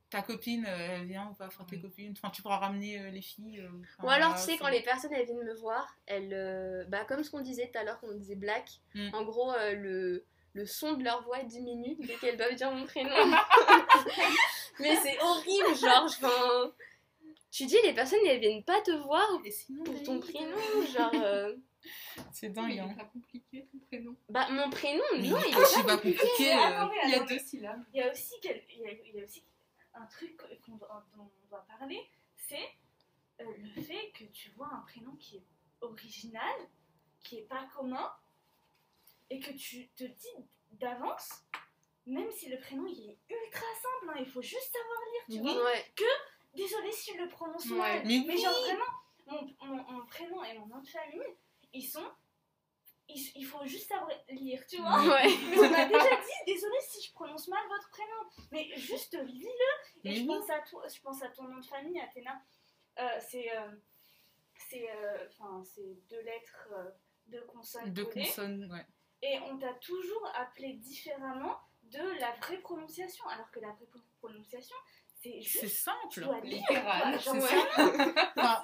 Ta 0.10 0.22
copine, 0.22 0.66
euh, 0.68 0.98
elle 1.00 1.06
vient 1.06 1.30
ou 1.30 1.34
pas? 1.34 1.48
Enfin, 1.48 1.64
tes 1.64 1.78
Mm. 1.78 1.82
copines? 1.82 2.14
Enfin, 2.18 2.30
tu 2.30 2.42
pourras 2.42 2.58
ramener 2.58 3.00
euh, 3.00 3.10
les 3.10 3.22
filles. 3.22 3.62
euh, 3.62 4.04
Ou 4.06 4.10
alors, 4.10 4.36
tu 4.36 4.42
sais, 4.42 4.58
quand 4.58 4.68
les 4.68 4.82
personnes 4.82 5.14
elles 5.14 5.26
viennent 5.26 5.44
me 5.44 5.54
voir, 5.54 5.96
elles, 6.06 6.34
euh, 6.34 6.84
bah, 6.90 7.06
comme 7.06 7.24
ce 7.24 7.32
qu'on 7.32 7.40
disait 7.42 7.70
tout 7.74 7.80
à 7.80 7.84
l'heure, 7.86 8.00
quand 8.02 8.08
on 8.10 8.16
disait 8.18 8.36
black, 8.36 8.70
Mm. 8.96 9.10
en 9.14 9.24
gros, 9.24 9.54
le, 9.74 10.26
le 10.54 10.66
son 10.66 10.94
de 10.94 11.04
leur 11.06 11.24
voix 11.24 11.42
diminue 11.44 11.96
dès 12.00 12.16
qu'elles 12.16 12.38
doivent 12.38 12.56
dire 12.56 12.72
mon 12.72 12.86
prénom. 12.86 13.10
Mais 14.80 14.96
c'est 14.98 15.18
horrible, 15.22 15.76
genre, 15.76 16.04
enfin, 16.06 16.72
tu 17.52 17.66
dis 17.66 17.78
les 17.84 17.94
personnes 17.94 18.20
elles 18.26 18.40
viennent 18.40 18.64
pas 18.64 18.82
te 18.82 18.92
voir 18.92 19.28
sinon, 19.50 19.84
pour 19.84 20.04
ton 20.04 20.20
prénom, 20.20 20.58
genre. 20.94 21.12
euh, 21.16 21.56
C'est 22.34 22.50
dingue, 22.50 22.74
il 22.74 22.80
hein. 22.80 22.90
est 22.92 22.96
pas 22.96 23.06
compliqué 23.06 23.68
ton 23.72 23.80
prénom. 23.88 24.16
Bah 24.30 24.48
mon 24.50 24.70
prénom, 24.70 25.04
Mais 25.14 25.28
non, 25.30 25.38
il 25.48 25.52
est 25.52 25.56
pas 25.56 25.84
pas 25.84 25.96
compliqué. 25.98 26.54
Euh. 26.54 26.88
Il 27.06 27.10
y 27.12 27.16
a 27.16 27.24
deux 27.24 27.40
syllabes. 27.40 27.84
Il 27.94 28.00
y 28.00 28.04
a 28.04 28.12
aussi, 28.12 28.34
quel- 28.42 28.64
il 28.72 28.80
y 28.80 28.86
a, 28.88 28.92
il 28.92 29.16
y 29.16 29.22
a 29.22 29.24
aussi 29.24 29.44
un 29.94 30.06
truc 30.08 30.36
qu'on 30.66 30.76
doit- 30.76 31.06
dont 31.16 31.24
on 31.46 31.48
doit 31.50 31.66
parler, 31.80 32.02
c'est 32.36 32.68
euh, 33.42 33.46
le 33.76 33.82
fait 33.82 34.12
que 34.12 34.26
tu 34.26 34.50
vois 34.52 34.70
un 34.74 34.82
prénom 34.82 35.16
qui 35.16 35.38
est 35.38 35.44
original, 35.82 36.56
qui 37.24 37.38
est 37.40 37.48
pas 37.48 37.68
commun, 37.76 38.12
et 39.30 39.40
que 39.40 39.52
tu 39.52 39.88
te 39.90 40.04
dis 40.04 40.46
d'avance, 40.72 41.44
même 42.06 42.32
si 42.32 42.50
le 42.50 42.58
prénom 42.60 42.86
il 42.88 43.10
est 43.12 43.18
ultra 43.30 43.66
simple, 43.82 44.12
hein, 44.14 44.16
il 44.20 44.26
faut 44.26 44.42
juste 44.42 44.72
savoir 44.72 45.00
lire, 45.14 45.24
tu 45.40 45.46
Oui. 45.48 45.54
vois. 45.54 45.64
Ouais. 45.66 45.86
Désolée 46.58 46.92
si 46.92 47.14
je 47.14 47.22
le 47.22 47.30
prononce 47.30 47.66
Ouais. 47.70 47.78
mal, 47.78 48.02
Mais 48.06 48.24
mais, 48.28 48.34
oui. 48.36 48.42
genre 48.42 48.60
vraiment, 48.62 48.92
mon, 49.28 49.56
mon- 49.68 49.92
mon 49.92 50.06
prénom 50.08 50.44
et 50.44 50.58
mon 50.58 50.66
nom 50.68 50.80
de 50.82 50.88
famille, 50.88 51.38
ils 51.74 51.84
sont. 51.88 52.10
ils- 53.10 53.32
Il 53.36 53.46
faut 53.46 53.66
juste 53.66 53.88
savoir 53.88 54.10
lire, 54.30 54.66
tu 54.68 54.78
vois. 54.82 55.00
Ouais. 55.08 55.28
Mais 55.50 55.58
on 55.60 55.70
m'a 55.70 55.86
déjà 55.86 56.16
dit, 56.16 56.54
désolé 56.54 56.76
si 56.90 57.08
je 57.08 57.14
prononce 57.14 57.48
mal 57.48 57.64
votre 57.70 57.90
prénom, 57.90 58.22
mais 58.52 58.70
juste 58.76 59.14
lis-le. 59.24 60.10
Et 60.10 60.16
je 60.16 60.22
oui. 60.22 60.28
pense 60.28 60.50
à 60.50 60.60
toi, 60.60 60.84
je 60.94 61.00
pense 61.02 61.22
à 61.24 61.30
ton 61.30 61.44
nom 61.44 61.58
de 61.60 61.66
famille, 61.66 62.00
Athéna. 62.02 62.42
Euh, 63.00 63.08
c'est, 63.30 63.56
euh, 63.56 63.72
c'est, 64.70 64.90
euh, 64.90 65.28
c'est 65.64 65.94
deux 66.10 66.22
lettres, 66.22 66.68
euh, 66.74 66.90
deux 67.28 67.42
consonnes 67.46 67.94
Deux 67.94 68.06
consonnes, 68.06 68.70
ouais. 68.72 68.86
Et 69.22 69.40
on 69.52 69.58
t'a 69.58 69.74
toujours 69.76 70.26
appelé 70.36 70.74
différemment 70.74 71.58
de 71.84 72.20
la 72.20 72.32
vraie 72.42 72.60
prononciation, 72.60 73.26
alors 73.30 73.50
que 73.52 73.60
la 73.60 73.72
vraie 73.72 73.86
pro- 73.86 74.00
prononciation, 74.20 74.76
c'est 75.22 75.68
simple. 75.68 76.30
Littéral, 76.44 77.20
c'est 77.22 77.30
Enfin, 78.38 78.64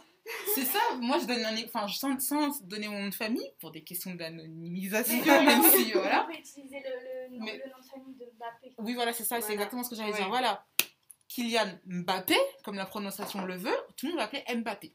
ça, 0.66 0.80
moi 1.02 1.18
je 1.20 1.26
donne 1.26 1.44
un 1.44 1.56
enfin, 1.66 1.88
sans, 1.90 2.18
sans 2.20 2.62
donner 2.64 2.88
mon 2.88 3.02
nom 3.04 3.10
de 3.10 3.14
famille 3.14 3.50
pour 3.60 3.72
des 3.72 3.84
questions 3.84 4.16
d'anonymisation, 4.16 5.18
même 5.26 5.62
si 5.64 5.92
on 5.96 6.00
voilà. 6.00 6.22
peut 6.30 6.38
utiliser 6.38 6.80
le, 6.80 7.30
le 7.34 7.38
nom, 7.38 7.46
Mais- 7.46 7.58
le 7.58 7.70
nom 7.70 7.78
de 7.82 7.86
famille 7.90 8.16
de 8.16 8.26
Mbappé. 8.38 8.74
Oui, 8.78 8.94
voilà, 8.94 9.12
c'est 9.14 9.26
ça, 9.26 9.42
c'est 9.42 9.54
exactement 9.54 9.84
ce 9.84 9.90
que 9.90 9.96
j'allais 9.98 10.12
Ouais. 10.12 10.18
dire. 10.18 10.30
Voilà, 10.30 10.66
Kylian 11.28 11.78
Mbappé, 11.86 12.36
comme 12.64 12.76
la 12.76 12.86
prononciation 12.86 13.44
le 13.46 13.58
veut, 13.58 13.76
tout 13.98 14.06
le 14.06 14.12
monde 14.14 14.20
va 14.22 14.30
l'appeler 14.32 14.44
Mbappé. 14.62 14.94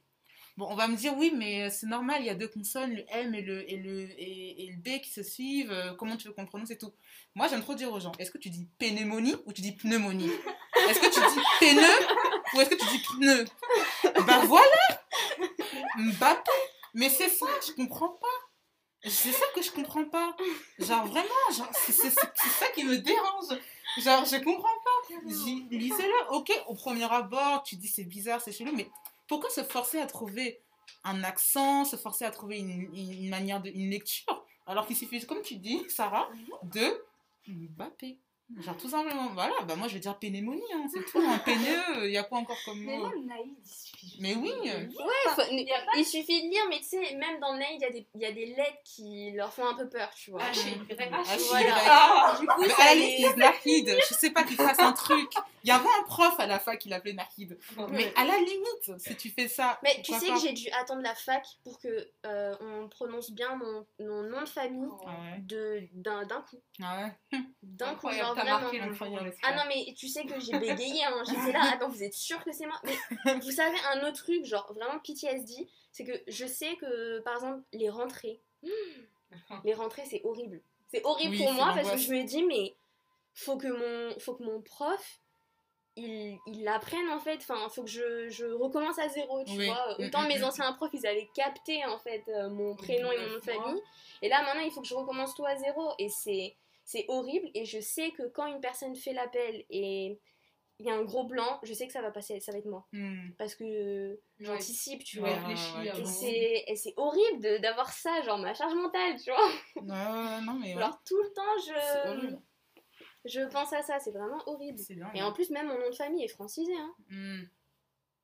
Bon, 0.57 0.67
on 0.71 0.75
va 0.75 0.89
me 0.89 0.97
dire, 0.97 1.15
oui, 1.17 1.33
mais 1.37 1.71
c'est 1.71 1.87
normal, 1.87 2.17
il 2.21 2.27
y 2.27 2.31
a 2.31 2.35
deux 2.35 2.49
consonnes, 2.49 2.93
le 2.95 3.05
M 3.11 3.33
et 3.35 3.43
le, 3.43 3.71
et 3.71 3.77
le, 3.77 4.01
et, 4.19 4.65
et 4.65 4.71
le 4.73 4.77
B 4.79 5.01
qui 5.01 5.11
se 5.11 5.23
suivent, 5.23 5.71
euh, 5.71 5.95
comment 5.95 6.17
tu 6.17 6.27
veux 6.27 6.35
qu'on 6.35 6.47
prononce 6.47 6.71
et 6.73 6.79
tout. 6.79 6.93
Moi, 7.37 7.47
j'aime 7.49 7.61
trop 7.63 7.75
dire 7.75 7.93
aux 7.93 8.01
gens, 8.01 8.11
est-ce 8.19 8.33
que 8.33 8.39
tu 8.39 8.51
dis 8.51 8.67
pneumonie 8.79 9.37
ou 9.47 9.53
tu 9.53 9.61
dis 9.63 9.73
pneumonie? 9.73 10.31
Est-ce 10.89 11.01
que 11.01 11.07
tu 11.07 11.21
dis 11.21 11.45
pneu 11.61 12.07
ou 12.55 12.61
est-ce 12.61 12.71
que 12.71 12.75
tu 12.75 12.87
dis 12.87 12.99
pneu? 12.99 13.45
Bah 14.27 14.41
voilà 14.45 15.05
Mbappé 15.97 16.51
Mais 16.95 17.09
c'est 17.09 17.29
ça, 17.29 17.47
je 17.67 17.73
comprends 17.73 18.09
pas. 18.09 18.27
C'est 19.05 19.33
ça 19.33 19.45
que 19.55 19.63
je 19.63 19.71
comprends 19.71 20.05
pas. 20.05 20.37
Genre 20.79 21.07
vraiment, 21.07 21.29
genre, 21.57 21.71
c'est 21.73 21.93
ça 21.93 22.69
qui 22.75 22.85
me 22.85 22.99
dérange. 22.99 23.61
Genre, 23.99 24.25
je 24.25 24.37
comprends 24.43 24.63
pas. 24.63 25.15
Lisez-le, 25.71 26.35
ok, 26.35 26.53
au 26.67 26.75
premier 26.75 27.11
abord, 27.11 27.63
tu 27.63 27.77
dis 27.77 27.89
c'est 27.89 28.05
bizarre, 28.05 28.41
c'est 28.41 28.53
chelou, 28.53 28.73
mais 28.75 28.89
pourquoi 29.29 29.51
se 29.51 29.63
forcer 29.63 30.01
à 30.01 30.07
trouver 30.07 30.61
un 31.05 31.23
accent, 31.23 31.85
se 31.85 31.97
forcer 31.97 32.25
à 32.25 32.31
trouver 32.31 32.59
une, 32.59 32.91
une 32.95 33.29
manière 33.29 33.61
de 33.61 33.71
une 33.71 33.91
lecture, 33.91 34.45
alors 34.67 34.87
qu'il 34.87 34.97
suffit, 34.97 35.25
comme 35.27 35.43
tu 35.43 35.57
dis, 35.57 35.85
Sarah, 35.89 36.29
de 36.65 37.05
Mbappé. 37.47 38.19
Genre 38.61 38.77
tout 38.79 38.89
simplement, 38.89 39.29
voilà, 39.35 39.53
bah 39.67 39.77
moi 39.77 39.89
je 39.89 39.95
vais 39.95 40.01
dire 40.01 40.19
pénémonie, 40.19 40.63
hein, 40.75 40.87
c'est 40.93 41.05
tout, 41.05 41.21
un 41.21 41.37
peineux, 41.39 42.07
il 42.07 42.13
y 42.13 42.17
a 42.17 42.23
quoi 42.25 42.39
encore 42.39 42.57
comme 42.65 42.79
Mais 42.81 42.97
mot 42.97 43.09
même 43.11 43.27
Naïd, 43.27 43.55
il 43.63 43.69
suffit 43.71 44.07
juste 44.09 44.21
Mais 44.21 44.35
oui. 44.37 44.51
de 44.51 44.63
lire. 44.63 44.89
Ouais, 44.99 45.33
faut- 45.35 45.43
il 45.97 46.05
suffit 46.07 46.45
de 46.45 46.49
lire, 46.51 46.63
mais 46.71 46.79
tu 46.79 46.85
sais, 46.85 47.15
même 47.17 47.39
dans 47.41 47.55
Nail, 47.55 47.75
il 47.77 47.81
y, 47.83 47.85
a 47.85 47.91
des- 47.91 48.07
il 48.15 48.21
y 48.23 48.25
a 48.25 48.33
des 48.33 48.47
lettres 48.47 48.79
qui 48.85 49.33
leur 49.33 49.53
font 49.53 49.67
un 49.67 49.75
peu 49.75 49.87
peur, 49.89 50.09
tu 50.17 50.31
vois. 50.31 50.41
H 50.41 50.67
et 50.67 50.95
Y. 50.95 51.09
Ah. 51.13 52.33
Ah, 52.35 52.37
du 52.41 52.47
coup, 52.47 52.61
Mais 52.63 52.69
ça 52.71 52.83
à 52.83 52.85
la 52.87 52.95
les- 52.95 53.17
limite, 53.19 53.37
Nahid, 53.37 53.97
je 54.09 54.15
sais 54.15 54.31
pas 54.31 54.43
qu'il 54.45 54.57
fasse 54.57 54.79
un 54.79 54.93
truc. 54.93 55.31
Il 55.65 55.69
y 55.69 55.71
avait 55.73 55.85
un 56.01 56.05
prof 56.05 56.35
à 56.39 56.47
la 56.47 56.59
fac 56.59 56.79
qui 56.79 56.89
l'appelait 56.89 57.13
Nahid. 57.13 57.59
Mais 57.91 58.13
à 58.17 58.25
la 58.25 58.39
limite, 58.39 58.99
si 58.99 59.15
tu 59.17 59.29
fais 59.31 59.49
ça. 59.49 59.79
Mais 59.83 60.01
tu 60.03 60.13
sais 60.15 60.29
pas 60.29 60.35
que 60.37 60.41
j'ai 60.41 60.53
dû 60.55 60.71
attendre 60.71 61.03
la 61.03 61.15
fac 61.15 61.45
pour 61.65 61.79
que 61.79 62.09
euh, 62.27 62.57
on 62.61 62.89
prononce 62.89 63.31
bien 63.31 63.55
mon, 63.57 63.87
mon 64.01 64.23
nom 64.23 64.41
de 64.41 64.49
famille 64.49 64.89
Ah 65.07 65.11
ouais. 65.37 65.91
d'un 65.93 66.25
d'un 66.25 66.41
coup. 66.43 66.61
Ah 66.83 67.11
ouais. 67.33 67.39
D'un 67.63 67.95
coup, 67.97 68.11
genre 68.11 68.35
t'as 68.39 68.61
marqué 68.61 68.81
on 68.83 69.31
Ah 69.43 69.55
non, 69.55 69.63
mais 69.69 69.93
tu 69.95 70.09
sais 70.09 70.25
que 70.25 70.39
j'ai 70.41 70.59
bégayé, 70.59 71.05
hein. 71.05 71.23
j'étais 71.27 71.53
là, 71.53 71.73
attends, 71.73 71.89
vous 71.89 72.03
êtes 72.03 72.15
sûr 72.15 72.43
que 72.45 72.53
c'est 72.53 72.67
moi? 72.67 72.81
Mais 73.25 73.35
vous 73.41 73.51
savez, 73.51 73.77
un 73.95 74.07
autre 74.07 74.23
truc, 74.23 74.45
genre 74.45 74.73
vraiment 74.73 74.99
PTSD, 75.01 75.69
c'est 75.93 76.05
que 76.05 76.13
je 76.27 76.47
sais 76.47 76.77
que 76.77 77.21
par 77.21 77.35
exemple, 77.35 77.63
les 77.73 77.91
rentrées, 77.91 78.41
les 79.65 79.75
rentrées 79.75 80.05
c'est 80.09 80.23
horrible. 80.25 80.61
C'est 80.89 81.05
horrible 81.05 81.33
Oui, 81.33 81.39
pour 81.45 81.53
moi 81.53 81.73
parce 81.75 81.91
que 81.91 81.99
je 81.99 82.13
me 82.13 82.25
dis, 82.25 82.43
mais 82.45 82.75
faut 83.35 83.57
que 83.57 83.69
mon, 83.69 84.19
faut 84.21 84.35
que 84.35 84.43
mon 84.43 84.61
prof. 84.63 85.21
Il, 86.01 86.39
il 86.47 86.63
l'apprenne 86.63 87.09
en 87.11 87.19
fait, 87.19 87.39
enfin 87.39 87.69
faut 87.71 87.83
que 87.83 87.91
je, 87.91 88.29
je 88.29 88.45
recommence 88.47 89.01
à 89.01 89.09
zéro, 89.09 89.43
tu 89.43 89.55
Oui. 89.55 89.67
vois. 89.67 89.97
Mm, 89.99 90.05
Autant 90.05 90.23
mm, 90.23 90.29
mes 90.29 90.39
mm. 90.39 90.45
anciens 90.45 90.73
profs 90.75 90.93
ils 90.95 91.05
avaient 91.09 91.29
capté 91.35 91.85
en 91.87 91.99
fait 91.99 92.23
euh, 92.29 92.49
mon 92.51 92.77
prénom 92.77 93.11
et 93.11 93.19
mon 93.19 93.27
nom 93.31 93.35
de 93.35 93.41
famille, 93.41 93.83
et 94.23 94.29
là 94.29 94.43
maintenant 94.45 94.63
il 94.63 94.71
faut 94.71 94.81
que 94.81 94.87
je 94.87 94.95
recommence 94.95 95.35
tout 95.35 95.45
à 95.45 95.57
zéro, 95.57 95.91
et 95.99 96.09
c'est 96.09 96.55
c'est 96.91 97.05
horrible 97.09 97.51
et 97.53 97.67
je 97.67 97.81
sais 97.81 98.13
que 98.13 98.23
quand 98.29 98.47
une 98.47 98.61
personne 98.63 98.97
fait 98.97 99.13
l'appel 99.13 99.67
et 99.69 100.19
il 100.79 100.87
y 100.87 100.91
a 100.91 100.95
un 100.95 101.03
gros 101.05 101.25
blanc, 101.25 101.59
je 101.65 101.75
sais 101.75 101.87
que 101.87 101.93
ça 101.93 102.01
va 102.01 102.11
passer, 102.11 102.41
ça 102.41 102.51
va 102.53 102.59
être 102.59 102.65
moi. 102.65 102.87
Hmm. 102.93 103.31
Parce 103.37 103.55
que 103.55 104.19
j'anticipe, 104.39 105.01
tu 105.05 105.17
Tu 105.17 105.19
vois. 105.19 105.35
réfléchis 105.35 105.73
Ouais, 105.77 105.93
ouais. 105.93 106.65
Et 106.67 106.77
c'est, 106.77 106.95
horrible 106.97 107.43
de- 107.43 107.59
d'avoir 107.59 107.93
ça, 107.93 108.23
genre 108.23 108.39
ma 108.39 108.55
charge 108.55 108.75
mentale, 108.75 109.17
tu 109.23 109.31
vois. 109.31 109.49
Ouais, 109.77 109.83
ouais, 109.83 110.41
non, 110.47 110.55
mais 110.55 110.75
ouais. 110.75 110.81
Genre 110.81 111.03
tout 111.05 111.21
le 111.21 111.33
temps, 111.35 111.59
C'est 111.59 111.73
je, 111.73 112.09
horrible. 112.09 112.43
je 113.27 113.41
pense 113.53 113.73
à 113.75 113.83
ça, 113.83 113.99
c'est 113.99 114.13
vraiment 114.13 114.41
horrible. 114.47 114.81
Et 115.15 115.23
en 115.23 115.33
plus, 115.35 115.51
même 115.51 115.67
mon 115.69 115.79
nom 115.79 115.91
de 115.91 115.95
famille 115.95 116.25
est 116.25 116.29
francisé, 116.29 116.73
hein. 116.75 116.95
Hmm. 117.11 117.43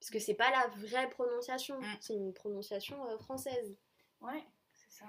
Parce 0.01 0.11
que 0.11 0.19
c'est 0.21 0.35
pas 0.35 0.51
la 0.51 0.69
vraie 0.87 1.11
prononciation, 1.11 1.79
Mm. 1.81 1.97
c'est 2.01 2.15
une 2.15 2.33
prononciation 2.33 3.05
euh, 3.11 3.19
française. 3.19 3.77
Ouais, 4.21 4.45
c'est 4.73 4.91
ça. 4.93 5.07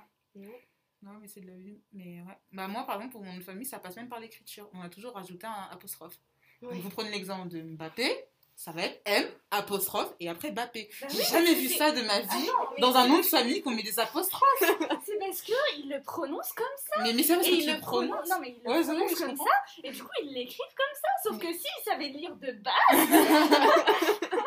Non, 1.05 1.11
mais 1.21 1.27
c'est 1.27 1.39
de 1.41 1.47
la 1.47 1.55
vie. 1.57 1.79
Mais 1.93 2.21
ouais. 2.21 2.37
Bah, 2.51 2.67
moi, 2.67 2.83
par 2.85 2.95
exemple, 2.95 3.11
pour 3.13 3.23
mon 3.23 3.31
nom 3.31 3.37
de 3.37 3.43
famille, 3.43 3.65
ça 3.65 3.79
passe 3.79 3.95
même 3.95 4.09
par 4.09 4.19
l'écriture. 4.19 4.69
On 4.73 4.81
a 4.81 4.89
toujours 4.89 5.13
rajouté 5.13 5.45
un 5.45 5.69
apostrophe. 5.71 6.19
Ouais. 6.61 6.73
Donc, 6.73 6.81
vous 6.81 6.89
prenez 6.89 7.11
l'exemple 7.11 7.47
de 7.49 7.61
Mbappé, 7.61 8.11
ça 8.55 8.71
va 8.71 8.83
être 8.83 9.01
M, 9.05 9.27
apostrophe, 9.51 10.13
et 10.19 10.29
après 10.29 10.49
Mbappé. 10.51 10.89
Bah 11.01 11.07
J'ai 11.11 11.17
oui, 11.19 11.23
jamais 11.29 11.53
vu 11.53 11.67
ça 11.67 11.91
de 11.91 12.01
ma 12.01 12.21
vie 12.21 12.49
mais 12.75 12.81
dans 12.81 12.95
un 12.95 13.07
nom 13.07 13.17
de 13.19 13.23
famille 13.25 13.61
qu'on 13.61 13.71
met 13.71 13.83
des 13.83 13.99
apostrophes. 13.99 14.41
C'est 15.05 15.19
parce 15.19 15.41
qu'il 15.41 15.89
le 15.89 16.01
prononce 16.01 16.51
comme 16.53 16.65
ça. 16.77 17.03
Mais, 17.03 17.13
mais 17.13 17.21
c'est 17.21 17.35
parce 17.35 17.47
Et 17.47 17.51
que 17.51 17.55
il 17.57 17.61
tu 17.63 17.67
le 17.69 17.73
le 17.75 17.79
prononce. 17.81 18.09
prononces. 18.09 18.29
Non, 18.29 18.37
mais 18.41 18.55
il 18.57 18.63
le 18.63 18.71
Ouais, 18.71 18.81
prononce 18.81 19.15
comme 19.19 19.35
ça. 19.37 19.43
Et 19.83 19.91
du 19.91 20.01
coup, 20.01 20.09
ils 20.23 20.33
l'écrivent 20.33 20.75
comme 20.75 20.95
ça. 20.95 21.29
Sauf 21.29 21.37
que 21.39 21.51
s'il 21.53 21.83
savait 21.83 22.07
lire 22.09 22.35
de 22.37 22.51
base, 22.53 22.73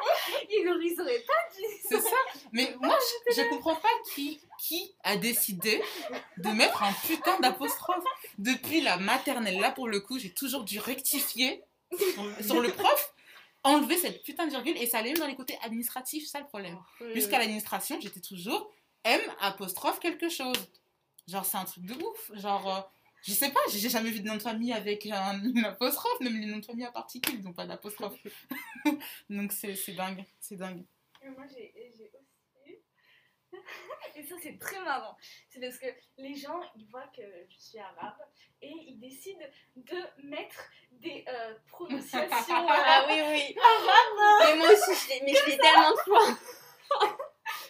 pas 1.26 1.56
dit 1.56 1.64
C'est 1.88 2.00
ça. 2.00 2.16
Mais 2.52 2.74
moi, 2.80 2.96
je, 3.28 3.34
je 3.34 3.48
comprends 3.48 3.76
pas 3.76 3.88
qui, 4.12 4.40
qui 4.58 4.94
a 5.02 5.16
décidé 5.16 5.82
de 6.36 6.48
mettre 6.50 6.82
un 6.82 6.92
putain 7.06 7.38
d'apostrophe. 7.40 8.04
Depuis 8.38 8.80
la 8.80 8.96
maternelle, 8.96 9.58
là, 9.60 9.70
pour 9.70 9.88
le 9.88 10.00
coup, 10.00 10.18
j'ai 10.18 10.30
toujours 10.30 10.64
dû 10.64 10.78
rectifier 10.78 11.62
sur, 12.42 12.60
le 12.60 12.70
prof, 12.70 13.14
enlever 13.64 13.96
cette 13.96 14.22
putain 14.22 14.46
de 14.46 14.50
virgule, 14.50 14.76
et 14.76 14.86
ça 14.86 14.98
allait 14.98 15.10
même 15.10 15.18
dans 15.18 15.26
les 15.26 15.36
côtés 15.36 15.58
administratifs, 15.62 16.28
ça 16.28 16.40
le 16.40 16.46
problème. 16.46 16.78
Mm. 17.00 17.14
Jusqu'à 17.14 17.38
l'administration, 17.38 17.98
j'étais 18.00 18.20
toujours 18.20 18.70
M 19.04 19.20
apostrophe 19.40 20.00
quelque 20.00 20.28
chose. 20.28 20.56
Genre, 21.26 21.44
c'est 21.44 21.56
un 21.56 21.64
truc 21.64 21.84
de 21.84 21.94
ouf. 21.94 22.30
Genre, 22.34 22.74
euh, 22.74 22.80
je 23.22 23.32
sais 23.32 23.50
pas, 23.50 23.60
j'ai 23.70 23.88
jamais 23.88 24.10
vu 24.10 24.20
de 24.20 24.26
nom 24.26 24.36
de 24.36 24.42
famille 24.42 24.72
avec 24.72 25.06
un, 25.06 25.42
une 25.42 25.64
apostrophe, 25.64 26.20
même 26.20 26.38
les 26.40 26.46
noms 26.46 26.58
de 26.58 26.64
famille 26.64 26.84
à 26.84 26.92
particules, 26.92 27.34
ils 27.38 27.44
n'ont 27.44 27.52
pas 27.52 27.66
d'apostrophe. 27.66 28.18
Donc, 29.30 29.52
c'est 29.52 29.74
c'est 29.74 29.92
dingue, 29.92 30.24
c'est 30.40 30.56
dingue. 30.56 30.84
Et 31.22 31.28
Moi, 31.28 31.44
j'ai 31.46 31.72
j'ai 31.96 32.10
aussi. 32.14 32.78
Et 34.14 34.24
ça, 34.24 34.34
c'est 34.42 34.58
très 34.58 34.80
marrant. 34.80 35.16
C'est 35.48 35.60
parce 35.60 35.78
que 35.78 35.86
les 36.18 36.34
gens, 36.34 36.60
ils 36.76 36.86
voient 36.88 37.10
que 37.16 37.22
je 37.48 37.56
suis 37.58 37.78
arabe 37.78 38.18
et 38.60 38.72
ils 38.88 38.98
décident 38.98 39.44
de 39.76 40.26
mettre 40.26 40.68
des 40.90 41.24
euh, 41.28 41.54
prononciations. 41.68 42.28
Ah 42.68 43.06
oui, 43.08 43.20
oui. 43.28 43.56
Mais 44.44 44.56
moi 44.56 44.72
aussi, 44.72 44.94
je 44.94 45.08
l'ai, 45.08 45.20
mais 45.24 45.34
je 45.34 45.46
l'ai 45.50 45.58
tellement 45.58 45.92
de 45.92 45.96
fois. 45.98 46.26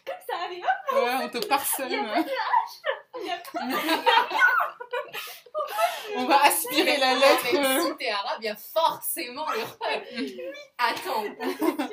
comme 0.06 0.22
ça 0.26 0.36
arrive. 0.44 0.64
Ouais, 0.92 1.24
on 1.24 1.28
te 1.28 1.46
parcelle. 1.46 1.90
Il 1.90 1.96
y 1.96 1.98
a 1.98 2.24
Il 3.20 3.26
y 3.26 3.30
a 3.30 3.42
On 6.16 6.24
va 6.26 6.44
aspirer 6.44 6.96
la 6.96 7.14
Mais 7.14 7.20
lettre. 7.20 7.46
euh. 7.54 7.80
si 7.90 7.96
t'es 7.96 8.08
arabe, 8.10 8.38
il 8.40 8.44
y 8.46 8.48
a 8.48 8.56
forcément 8.56 9.46
le 9.50 9.60
Attends, 10.78 11.24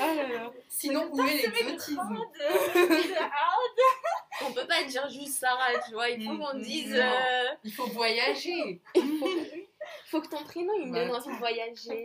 Ah 0.00 0.14
là 0.14 0.28
là. 0.28 0.50
sinon 0.68 1.08
où 1.12 1.22
est 1.26 1.46
l'exotisme. 1.46 2.18
On 4.42 4.52
peut 4.52 4.66
pas 4.66 4.82
dire 4.84 5.08
juste 5.10 5.38
Sarah, 5.40 5.78
tu 5.86 5.92
vois. 5.92 6.08
Il 6.08 6.24
faut 6.24 6.32
Mm, 6.32 6.38
qu'on 6.40 6.54
mm, 6.58 6.62
dise. 6.62 6.94
euh, 6.96 7.44
Il 7.64 7.72
faut 7.72 7.86
voyager. 7.88 8.80
Faut 10.10 10.20
que 10.20 10.28
ton 10.28 10.42
prénom 10.44 10.72
il 10.78 10.86
me 10.88 10.92
Bah, 10.92 11.04
donne 11.04 11.14
envie 11.16 11.28
de 11.32 11.38
voyager. 11.38 12.04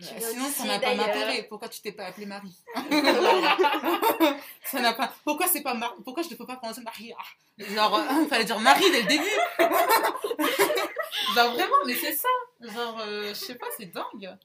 Sinon, 0.00 0.48
ça 0.50 0.64
n'a 0.64 0.80
pas 0.80 0.94
d'intérêt. 0.94 1.44
Pourquoi 1.44 1.68
tu 1.68 1.80
t'es 1.80 1.92
pas 1.92 2.06
appelée 2.06 2.26
Marie 2.26 2.56
Ça 4.64 4.80
n'a 4.80 4.92
pas. 4.92 5.14
Pourquoi 5.24 5.46
c'est 5.46 5.62
pas 5.62 5.74
Mar... 5.74 5.94
Pourquoi 6.04 6.24
je 6.24 6.30
ne 6.30 6.34
peux 6.34 6.46
pas 6.46 6.56
prononcer 6.56 6.80
Marie 6.80 7.12
Ah, 7.16 7.22
Genre, 7.58 8.00
il 8.22 8.26
fallait 8.28 8.44
dire 8.44 8.58
Marie 8.58 8.90
dès 8.90 9.02
le 9.02 9.08
début. 9.08 9.24
Genre 11.34 11.52
vraiment, 11.52 11.84
mais 11.86 11.94
c'est 11.94 12.14
ça. 12.14 12.28
Genre, 12.60 13.00
euh, 13.00 13.28
je 13.28 13.34
sais 13.34 13.54
pas, 13.54 13.66
c'est 13.76 13.86
dingue. 13.86 14.36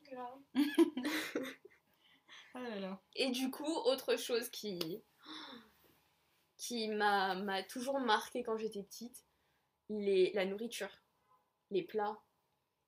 Ah 2.53 2.61
là 2.61 2.79
là. 2.79 3.01
Et 3.15 3.29
du 3.31 3.49
coup, 3.49 3.65
autre 3.85 4.17
chose 4.17 4.49
qui, 4.49 5.01
qui 6.57 6.89
m'a 6.89 7.33
m'a 7.35 7.63
toujours 7.63 7.99
marqué 7.99 8.43
quand 8.43 8.57
j'étais 8.57 8.83
petite, 8.83 9.25
les, 9.89 10.31
la 10.33 10.45
nourriture, 10.45 10.89
les 11.71 11.81
plats 11.83 12.17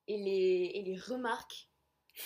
et 0.07 0.18
les, 0.18 0.72
et 0.76 0.84
les 0.84 0.99
remarques. 0.99 1.71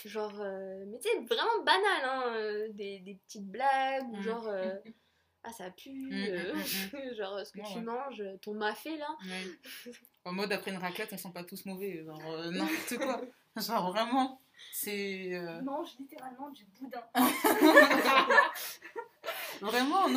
Genre, 0.05 0.33
euh, 0.41 0.83
mais 0.88 0.97
tu 0.99 1.09
sais, 1.09 1.15
vraiment 1.29 1.63
banal, 1.63 2.03
hein, 2.03 2.23
euh, 2.36 2.67
des, 2.71 2.99
des 2.99 3.15
petites 3.25 3.47
blagues, 3.49 4.09
ou 4.09 4.17
Mm. 4.17 4.21
genre, 4.23 4.47
euh, 4.47 4.75
ah 5.43 5.51
ça 5.51 5.69
pue, 5.71 5.91
Mm, 6.11 6.27
euh, 6.29 6.53
mm, 6.53 7.13
genre 7.17 7.39
ce 7.45 7.51
que 7.51 7.59
Ouais, 7.59 7.65
tu 7.71 7.77
ouais. 7.77 7.83
manges, 7.83 8.23
ton 8.41 8.53
mafé 8.55 8.97
là. 8.97 9.07
Ouais. 9.23 9.91
En 10.27 10.31
mode 10.33 10.51
après 10.51 10.71
une 10.71 10.77
raclette, 10.77 11.09
on 11.13 11.17
sent 11.17 11.29
pas 11.36 11.43
tous 11.43 11.65
mauvais. 11.67 12.03
Genre, 12.03 12.31
euh, 12.31 12.49
n'importe 12.49 12.97
quoi. 12.97 13.21
Genre 13.57 13.91
vraiment, 13.91 14.41
c'est. 14.71 15.29
euh, 15.36 15.61
mange 15.61 15.91
littéralement 15.99 16.49
du 16.49 16.65
boudin. 16.65 17.03
Vraiment, 19.61 20.05
oui. 20.07 20.15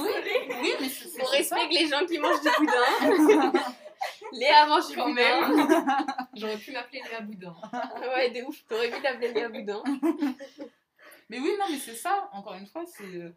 Oui, 0.63 0.73
mais 0.81 0.87
On 1.21 1.25
ça. 1.25 1.31
respecte 1.31 1.73
les 1.73 1.87
gens 1.89 2.05
qui 2.07 2.19
mangent 2.19 2.41
du 2.41 2.49
boudin. 2.59 3.53
Léa 4.33 4.67
mange 4.67 4.95
Quand 4.95 5.13
même. 5.13 5.69
J'aurais 6.35 6.59
pu 6.59 6.73
m'appeler 6.73 7.03
Léa 7.03 7.21
Boudin. 7.21 7.57
Ouais, 8.15 8.31
de 8.31 8.43
ouf, 8.47 8.65
t'aurais 8.67 8.91
pu 8.91 9.01
t'appeler 9.03 9.33
Léa 9.33 9.49
Boudin. 9.49 9.83
Mais 11.31 11.39
oui, 11.41 11.51
non, 11.59 11.67
mais 11.71 11.79
c'est 11.79 11.95
ça, 11.95 12.29
encore 12.33 12.55
une 12.55 12.67
fois, 12.67 12.85
c'est. 12.87 13.05
euh, 13.05 13.37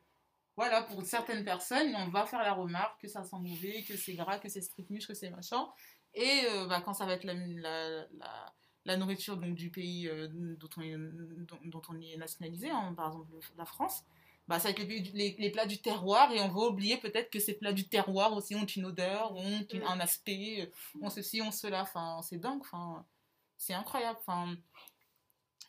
Voilà, 0.58 0.84
pour 0.84 1.04
certaines 1.06 1.46
personnes, 1.46 1.96
on 1.98 2.10
va 2.10 2.26
faire 2.26 2.44
la 2.44 2.54
remarque 2.54 3.02
que 3.02 3.08
ça 3.10 3.24
sent 3.24 3.38
mauvais, 3.42 3.84
que 3.88 3.98
c'est 3.98 4.14
gras, 4.16 4.40
que 4.40 4.50
c'est 4.50 4.62
strictmuche, 4.62 5.08
que 5.08 5.14
c'est 5.16 5.30
machin. 5.32 5.68
Et 6.14 6.44
euh, 6.52 6.68
bah, 6.68 6.82
quand 6.86 6.94
ça 6.94 7.06
va 7.06 7.14
être 7.14 7.26
la, 7.26 7.34
la, 7.36 7.90
la, 8.18 8.54
la 8.86 8.98
nourriture 8.98 9.38
donc, 9.38 9.56
du 9.56 9.72
pays 9.72 10.08
euh, 10.10 10.28
dont, 10.32 10.70
on 10.78 10.82
est, 10.82 10.96
dont, 11.48 11.60
dont 11.66 11.82
on 11.90 12.00
est 12.02 12.18
nationalisé, 12.18 12.70
hein, 12.72 12.94
par 12.96 13.08
exemple 13.10 13.32
la 13.58 13.66
France, 13.66 14.04
bah, 14.52 14.60
ça 14.60 14.72
va 14.72 14.72
être 14.72 15.14
les, 15.14 15.50
plats 15.50 15.66
du 15.66 15.82
terroir 15.82 16.32
et 16.34 16.42
on 16.42 16.50
va 16.50 16.68
oublier 16.68 16.98
peut-être 16.98 17.30
que 17.32 17.40
ces 17.40 17.54
plats 17.54 17.72
du 17.74 17.88
terroir 17.88 18.34
aussi 18.34 18.54
ont 18.56 18.66
une 18.66 18.86
odeur, 18.86 19.34
ont 19.34 19.66
une- 19.74 19.80
Mm. 19.80 19.84
un 19.88 20.00
aspect, 20.02 20.62
euh, 20.62 21.02
ont 21.06 21.10
ceci, 21.10 21.42
ont 21.42 21.52
cela. 21.52 21.84
Enfin, 21.84 22.20
c'est 22.22 22.38
dingue, 22.38 22.60
enfin, 22.60 23.06
c'est 23.58 23.74
incroyable. 23.74 24.20
Enfin, 24.20 24.54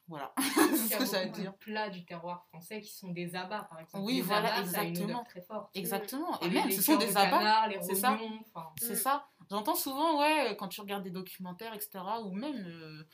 voilà 0.08 0.34
Il 0.38 0.76
c'est 0.76 0.98
ce 1.06 1.12
que 1.12 1.24
beaucoup 1.24 1.36
de 1.36 1.40
dire. 1.42 1.54
plats 1.58 1.88
du 1.90 2.04
terroir 2.04 2.44
français 2.48 2.80
qui 2.80 2.92
sont 2.92 3.08
des 3.12 3.34
abats, 3.36 3.62
par 3.70 3.78
exemple. 3.80 4.04
Oui, 4.04 4.16
les 4.16 4.22
voilà, 4.22 4.54
abats, 4.56 4.66
ça 4.68 4.80
a 4.80 4.82
une 4.82 4.88
exactement. 4.90 5.20
odeur 5.20 5.24
très 5.28 5.42
forte. 5.42 5.70
Exactement. 5.76 6.40
Et 6.40 6.50
même, 6.50 6.70
ce 6.70 6.82
sont 6.82 6.96
des 6.96 7.06
de 7.06 7.16
abats. 7.16 7.38
canard, 7.38 7.68
les 7.68 7.80
c'est 7.82 7.94
ça. 7.94 8.16
rognons, 8.16 8.40
enfin, 8.52 8.68
C'est 8.80 8.94
Mm. 8.94 8.96
ça. 8.96 9.28
J'entends 9.48 9.74
souvent, 9.76 10.18
ouais, 10.20 10.56
quand 10.58 10.68
tu 10.68 10.80
regardes 10.80 11.04
des 11.04 11.10
documentaires, 11.10 11.72
etc., 11.74 12.00
ou 12.24 12.32
même 12.32 12.64
euh, 12.66 13.04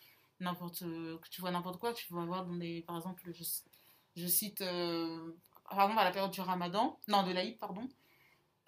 n'importe, 0.40 0.82
euh, 0.82 1.18
que 1.18 1.28
tu 1.28 1.40
vois 1.42 1.50
n'importe 1.50 1.78
quoi, 1.78 1.92
tu 1.92 2.12
vas 2.14 2.24
voir 2.24 2.46
dans 2.46 2.56
des, 2.56 2.82
par 2.82 2.96
exemple, 2.96 3.22
je, 3.32 3.44
je 4.16 4.26
cite, 4.26 4.60
euh, 4.62 5.32
par 5.70 5.82
exemple, 5.82 6.00
à 6.00 6.04
la 6.04 6.10
période 6.10 6.30
du 6.30 6.40
Ramadan, 6.40 6.98
non, 7.08 7.22
de 7.22 7.32
l'Aïd, 7.32 7.58
pardon, 7.58 7.88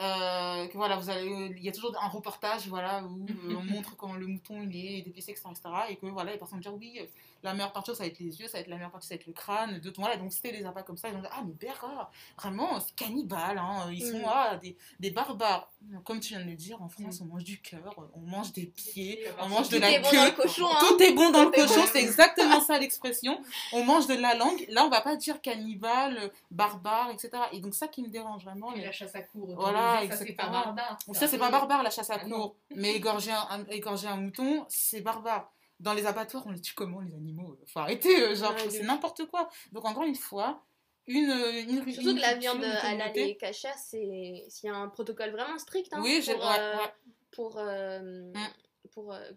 euh, 0.01 0.67
que 0.69 0.77
voilà, 0.79 0.97
vous 0.97 1.11
allez, 1.11 1.27
il 1.57 1.63
y 1.63 1.69
a 1.69 1.73
toujours 1.73 1.95
un 2.01 2.09
reportage, 2.09 2.67
voilà, 2.69 3.05
où 3.05 3.27
euh, 3.29 3.55
on 3.55 3.65
montre 3.73 3.97
comment 3.97 4.15
le 4.15 4.27
mouton 4.27 4.63
il 4.63 4.75
est 4.75 5.03
dépicé, 5.03 5.33
etc., 5.33 5.49
etc., 5.51 5.69
et 5.91 5.97
que 5.97 6.07
voilà, 6.07 6.33
les 6.33 6.39
personnes 6.39 6.61
disent 6.61 6.73
oui, 6.73 6.99
euh, 7.01 7.07
la 7.43 7.53
meilleure 7.55 7.73
partie 7.73 7.95
ça 7.95 8.03
va 8.03 8.07
être 8.07 8.19
les 8.19 8.41
yeux, 8.41 8.47
ça 8.47 8.55
va 8.55 8.61
être 8.61 8.69
la 8.69 8.77
meilleure 8.77 8.91
partie 8.91 9.09
ça 9.09 9.15
va 9.15 9.21
être 9.21 9.27
le 9.27 9.33
crâne, 9.33 9.79
de 9.81 9.93
voilà, 9.97 10.17
donc 10.17 10.33
c'était 10.33 10.53
des 10.53 10.65
appâts 10.65 10.83
comme 10.83 10.97
ça, 10.97 11.09
ils 11.09 11.17
ont 11.17 11.21
dit 11.21 11.29
ah 11.31 11.43
mais 11.47 11.53
Béra, 11.55 12.11
vraiment, 12.39 12.79
c'est 12.81 12.95
cannibale, 12.95 13.59
hein, 13.59 13.89
ils 13.93 14.07
sont 14.07 14.19
Mm. 14.19 14.25
ah, 14.27 14.57
des, 14.63 14.77
des 14.99 15.11
barbares. 15.11 15.71
Comme 16.05 16.21
tu 16.21 16.35
viens 16.35 16.41
de 16.45 16.51
le 16.51 16.55
dire, 16.57 16.81
en 16.83 16.89
France, 16.91 17.21
on 17.23 17.25
mange 17.25 17.43
du 17.45 17.61
cœur, 17.63 17.95
on 18.15 18.21
mange 18.21 18.53
des 18.53 18.67
pieds, 18.67 19.25
on 19.41 19.49
mange 19.49 19.69
de 19.71 19.79
la 19.79 19.89
queue. 20.11 20.19
hein. 20.71 20.79
Tout 20.81 21.03
est 21.03 21.13
bon 21.13 21.31
dans 21.31 21.45
le 21.45 21.51
cochon, 21.51 21.81
c'est 21.91 22.03
exactement 22.03 22.61
ça 22.61 22.79
l'expression. 22.79 23.41
On 23.73 23.85
mange 23.85 24.07
de 24.07 24.15
la 24.15 24.35
langue. 24.35 24.65
Là, 24.69 24.85
on 24.85 24.91
va 24.91 25.01
pas 25.01 25.17
dire 25.17 25.41
cannibale, 25.41 26.19
euh, 26.19 26.29
barbare, 26.51 27.11
etc. 27.11 27.31
Et 27.53 27.61
donc, 27.61 27.75
ça 27.75 27.89
qui 27.89 28.03
me 28.03 28.09
dérange 28.09 28.45
vraiment. 28.45 28.73
Et 28.75 28.79
mais- 28.81 28.85
la 28.87 28.93
chasse 28.93 29.15
à 29.15 29.23
cour. 29.23 29.55
Voilà, 29.57 30.03
ça 30.11 30.17
c'est 30.17 30.33
pas 30.35 30.49
barbare. 30.49 30.99
Ça, 31.13 31.27
c'est 31.29 31.39
pas 31.39 31.51
barbare 31.51 31.83
la 31.83 31.91
chasse 31.91 32.11
à 32.11 32.17
Ah 32.21 32.25
cour. 32.27 32.57
Mais 32.77 32.95
égorger 32.95 33.33
un- 33.33 33.65
égorger 33.71 34.09
un 34.09 34.17
mouton, 34.17 34.67
c'est 34.69 35.01
barbare. 35.01 35.51
Dans 35.81 35.95
les 35.95 36.07
abattoirs, 36.07 36.47
on 36.47 36.51
les 36.53 36.61
tue 36.61 36.75
comment, 36.75 37.01
les 37.01 37.15
animaux 37.15 37.59
Faut 37.67 37.81
arrêter, 37.81 38.23
euh, 38.23 38.35
genre, 38.35 38.55
c'est 38.59 38.83
n'importe 38.83 39.27
quoi. 39.27 39.49
Donc, 39.73 39.85
encore 39.87 40.05
une 40.05 40.15
fois, 40.15 40.65
une. 41.07 41.31
euh, 41.31 41.63
une 41.63 41.93
Surtout 41.93 42.11
une 42.11 42.17
que 42.17 42.21
la 42.21 42.35
viande 42.35 42.61
communauté- 42.61 43.31
et 43.31 43.37
kasher, 43.37 43.73
c'est 43.77 44.45
s'il 44.49 44.69
y 44.69 44.73
a 44.73 44.77
un 44.77 44.89
protocole 44.89 45.31
vraiment 45.31 45.59
strict 45.59 45.93
hein, 45.93 46.01
Oui, 46.03 46.21
j'ai. 46.23 46.35
pour, 46.35 46.45
ouais, 46.45 46.59
euh, 46.59 46.77
ouais. 46.77 46.93
pour, 47.33 47.59
euh, 47.59 48.33
pour 48.93 49.13
euh, 49.15 49.31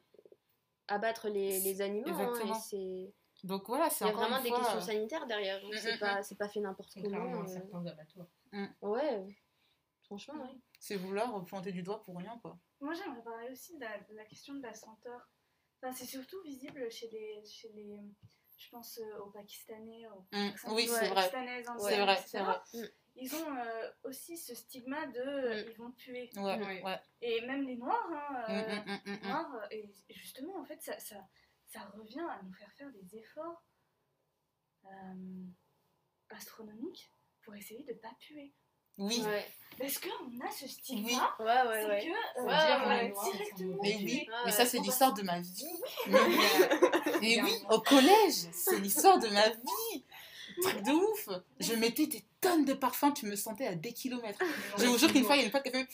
abattre 0.89 1.29
les, 1.29 1.59
les 1.61 1.81
animaux. 1.81 2.07
hein, 2.09 2.11
Exactement. 2.11 2.55
et 2.55 2.59
c'est 2.59 3.47
Donc, 3.47 3.67
voilà, 3.67 3.89
c'est 3.89 4.03
il 4.03 4.07
y 4.07 4.11
a 4.11 4.13
encore 4.13 4.27
vraiment 4.27 4.43
des 4.43 4.49
fois, 4.49 4.59
questions 4.59 4.77
euh, 4.77 4.81
sanitaires 4.81 5.25
derrière. 5.27 5.61
donc 5.61 5.73
Mm, 5.73 5.77
C'est 5.81 5.95
mm, 5.95 5.99
pas, 5.99 6.23
c'est 6.23 6.37
pas 6.37 6.49
fait 6.49 6.59
n'importe 6.59 6.93
comment. 7.01 7.41
à 7.41 7.43
euh. 7.43 7.47
certains 7.47 7.85
abattoirs. 7.85 8.27
Ouais, 8.81 9.25
franchement, 10.03 10.41
ouais. 10.43 10.57
C'est 10.79 10.97
vouloir 10.97 11.45
pointer 11.45 11.71
du 11.71 11.81
doigt 11.83 12.03
pour 12.03 12.17
rien, 12.17 12.37
quoi. 12.41 12.59
Moi, 12.81 12.93
j'aimerais 12.93 13.23
parler 13.23 13.49
aussi 13.49 13.75
de 13.75 13.79
la, 13.81 13.97
de 13.97 14.13
la 14.15 14.25
question 14.25 14.53
de 14.55 14.61
la 14.61 14.73
senteur. 14.73 15.29
Enfin, 15.84 15.91
c'est 15.93 16.05
surtout 16.05 16.41
visible 16.43 16.89
chez 16.89 17.09
les, 17.09 17.43
chez 17.45 17.67
les, 17.73 17.99
je 18.57 18.69
pense 18.69 18.99
euh, 18.99 19.19
aux 19.19 19.31
Pakistanais, 19.31 20.07
aux 20.07 20.21
Mm, 20.31 20.49
personnes 20.51 20.71
Oui, 20.75 20.88
c'est 20.88 21.09
vrai. 21.09 21.15
pakistanaises, 21.15 21.65
C'est 21.77 21.99
vrai, 21.99 22.13
etc. 22.13 22.25
c'est 22.25 22.39
vrai. 22.39 22.89
Ils 23.15 23.36
ont 23.36 23.57
euh, 23.57 23.91
aussi 24.05 24.38
ce 24.38 24.55
stigma 24.55 25.05
de 25.07 25.19
euh, 25.19 25.63
Mm. 25.65 25.69
ils 25.69 25.77
vont 25.77 25.91
tuer. 25.91 26.29
Ouais, 26.38 26.57
Ouais. 26.57 26.84
ouais. 26.84 26.99
Et 27.21 27.41
même 27.41 27.63
les 27.67 27.75
noirs, 27.75 28.09
hein, 28.09 28.45
Mm, 28.47 28.51
euh, 28.51 28.75
mm, 28.75 28.86
mm, 28.86 29.01
mm, 29.11 29.17
mm. 29.23 29.27
noirs, 29.27 29.67
et 29.71 29.93
justement, 30.09 30.55
en 30.57 30.63
fait, 30.65 30.81
ça, 30.81 30.97
ça, 30.99 31.27
ça 31.65 31.81
revient 31.95 32.25
à 32.31 32.41
nous 32.43 32.53
faire 32.53 32.71
faire 32.73 32.89
des 32.91 33.17
efforts 33.17 33.61
euh, 34.86 35.45
astronomiques 36.29 37.11
pour 37.41 37.55
essayer 37.55 37.84
de 37.84 37.93
pas 37.93 38.15
puer. 38.19 38.53
Oui. 38.97 39.21
Ouais, 39.25 39.45
Parce 39.79 39.97
qu'on 39.97 40.45
a 40.45 40.51
ce 40.51 40.67
stigma, 40.67 41.07
Oui. 41.39 41.45
ouais, 41.45 41.45
ouais. 41.45 41.81
c'est 41.81 41.87
ouais. 41.89 42.05
que 42.05 42.39
euh, 42.39 42.43
Ouais, 42.45 42.87
ouais, 42.87 43.13
directement 43.33 43.77
Mais 43.81 43.95
oui, 43.97 44.27
Ouais, 44.29 44.35
mais 44.45 44.51
ça 44.51 44.65
c'est 44.65 44.79
l'histoire 44.79 45.13
de 45.13 45.21
ma 45.23 45.39
vie. 45.39 45.67
Mais, 46.07 46.19
mais 47.21 47.41
oui, 47.41 47.51
au 47.69 47.79
collège, 47.81 48.47
c'est 48.53 48.79
l'histoire 48.79 49.19
de 49.19 49.27
ma 49.29 49.49
vie. 49.49 50.03
Truc 50.61 50.83
de 50.83 50.91
ouf. 50.91 51.29
Je 51.59 51.73
mettais 51.73 52.05
des 52.05 52.23
tonnes 52.39 52.65
de 52.65 52.73
parfums, 52.73 53.11
tu 53.15 53.25
me 53.25 53.35
sentais 53.35 53.65
à 53.65 53.73
des 53.75 53.93
kilomètres. 53.93 54.39
Je 54.77 54.85
vous 54.85 54.97
jure 54.99 55.11
qu'une 55.11 55.23
fois, 55.25 55.35
il 55.35 55.39
y 55.39 55.41
a 55.41 55.45
une 55.45 55.51
pote 55.51 55.63
qui 55.63 55.69
a 55.69 55.71
fait. 55.71 55.87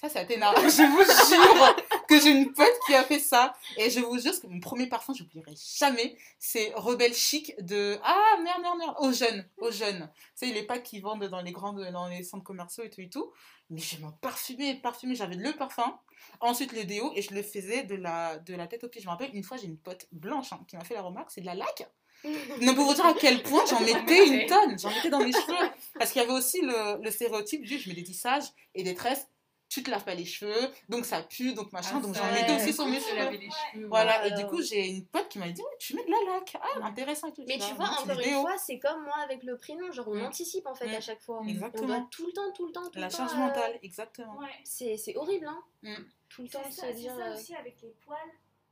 Ça, 0.00 0.08
c'est 0.08 0.20
Athéna. 0.20 0.54
Je 0.56 0.82
vous 0.84 1.02
jure 1.02 1.76
que 2.06 2.20
j'ai 2.20 2.30
une 2.30 2.52
pote 2.52 2.78
qui 2.86 2.94
a 2.94 3.02
fait 3.02 3.18
ça. 3.18 3.52
Et 3.76 3.90
je 3.90 3.98
vous 3.98 4.16
jure 4.20 4.40
que 4.40 4.46
mon 4.46 4.60
premier 4.60 4.86
parfum, 4.86 5.12
je 5.12 5.24
n'oublierai 5.24 5.54
jamais, 5.76 6.16
c'est 6.38 6.72
Rebelle 6.76 7.14
Chic 7.14 7.52
de. 7.60 7.98
Ah, 8.04 8.36
merde, 8.44 8.62
merde, 8.62 8.78
merde. 8.78 8.94
Aux 9.00 9.10
jeunes. 9.10 9.44
Aux 9.58 9.72
jeunes. 9.72 10.08
Tu 10.38 10.46
sais, 10.46 10.54
les 10.54 10.62
packs 10.62 10.84
qui 10.84 11.00
vendent 11.00 11.24
dans 11.24 11.40
les 11.40 11.50
grandes, 11.50 11.82
dans 11.90 12.06
les 12.06 12.22
centres 12.22 12.44
commerciaux 12.44 12.84
et 12.84 12.90
tout 12.90 13.00
et 13.00 13.08
tout. 13.08 13.32
Mais 13.70 13.80
je 13.80 14.00
m'en 14.00 14.12
parfumais, 14.12 14.76
parfumais. 14.76 15.16
J'avais 15.16 15.34
le 15.34 15.52
parfum, 15.54 15.98
ensuite 16.38 16.72
le 16.74 16.84
déo, 16.84 17.10
et 17.16 17.22
je 17.22 17.34
le 17.34 17.42
faisais 17.42 17.82
de 17.82 17.96
la, 17.96 18.38
de 18.38 18.54
la 18.54 18.68
tête 18.68 18.84
aux 18.84 18.88
pieds. 18.88 19.00
Je 19.00 19.06
me 19.06 19.10
rappelle, 19.10 19.34
une 19.34 19.42
fois, 19.42 19.56
j'ai 19.56 19.66
une 19.66 19.78
pote 19.78 20.06
blanche 20.12 20.52
hein, 20.52 20.60
qui 20.68 20.76
m'a 20.76 20.84
fait 20.84 20.94
la 20.94 21.02
remarque, 21.02 21.32
c'est 21.32 21.40
de 21.40 21.46
la 21.46 21.56
laque. 21.56 21.88
Ne 22.24 22.72
pour 22.72 22.84
vous 22.84 22.94
dire 22.94 23.06
à 23.06 23.14
quel 23.14 23.42
point 23.42 23.64
j'en 23.66 23.80
mettais 23.80 24.26
une 24.26 24.46
tonne, 24.46 24.78
j'en 24.78 24.90
mettais 24.90 25.10
dans 25.10 25.20
mes 25.20 25.32
cheveux. 25.32 25.70
Parce 25.98 26.12
qu'il 26.12 26.20
y 26.22 26.24
avait 26.24 26.34
aussi 26.34 26.60
le, 26.62 27.02
le 27.02 27.10
stéréotype 27.10 27.62
du 27.62 27.78
je 27.78 27.88
mets 27.88 27.94
des 27.94 28.02
tissages 28.02 28.44
et 28.74 28.82
des 28.82 28.94
tresses, 28.94 29.28
tu 29.68 29.82
te 29.82 29.90
laves 29.90 30.04
pas 30.04 30.14
les 30.14 30.24
cheveux, 30.24 30.70
donc 30.88 31.04
ça 31.04 31.22
pue, 31.22 31.52
donc 31.52 31.72
machin, 31.72 31.96
Ah, 31.96 32.00
donc 32.00 32.14
j'en 32.14 32.32
mettais 32.32 32.54
aussi 32.56 32.72
sur 32.72 32.86
mes 32.86 32.98
cheveux. 33.00 33.16
laver 33.16 33.36
les 33.38 33.50
cheveux? 33.50 33.86
Voilà, 33.88 34.26
et 34.26 34.30
du 34.32 34.46
coup, 34.46 34.62
j'ai 34.62 34.86
une 34.88 35.04
pote 35.06 35.28
qui 35.28 35.38
m'a 35.38 35.48
dit, 35.50 35.60
Ouais, 35.60 35.76
tu 35.78 35.94
mets 35.94 36.04
de 36.04 36.10
la 36.10 36.34
laque, 36.34 36.56
ah, 36.60 36.86
intéressant 36.86 37.28
et 37.28 37.32
tout. 37.34 37.44
Mais 37.46 37.58
tu 37.58 37.74
vois, 37.74 37.86
encore 37.90 38.10
une 38.10 38.16
déos. 38.30 38.40
fois, 38.40 38.56
c'est 38.58 38.78
comme 38.78 39.02
moi 39.04 39.16
avec 39.22 39.42
le 39.42 39.56
prénom, 39.58 39.90
genre 39.92 40.08
on 40.08 40.14
Mm. 40.14 40.24
anticipe 40.26 40.66
en 40.66 40.74
fait 40.74 40.86
Mm. 40.88 40.94
à 40.94 41.00
chaque 41.00 41.20
fois. 41.20 41.42
Exactement. 41.46 41.84
On 41.84 41.86
doit 41.86 42.06
tout 42.10 42.26
le 42.26 42.32
temps, 42.32 42.52
tout 42.54 42.66
le 42.66 42.72
temps, 42.72 42.88
tout 42.90 42.98
La 42.98 43.06
le 43.06 43.12
temps. 43.12 43.18
charge 43.18 43.32
euh, 43.34 43.36
mentale, 43.36 43.78
exactement. 43.82 44.38
Ouais. 44.38 44.46
C'est 44.64 44.96
c'est 44.96 45.16
horrible, 45.16 45.46
hein. 45.46 45.62
Mm. 45.82 45.94
Tout 46.30 46.42
le 46.42 46.48
temps 46.48 46.62
ça, 46.64 46.70
se 46.70 46.80
c'est 46.80 46.92
dire. 46.94 47.14
ça 47.14 47.26
euh, 47.26 47.34
aussi 47.36 47.54
avec 47.54 47.76
les 47.82 47.94
poils. 48.04 48.18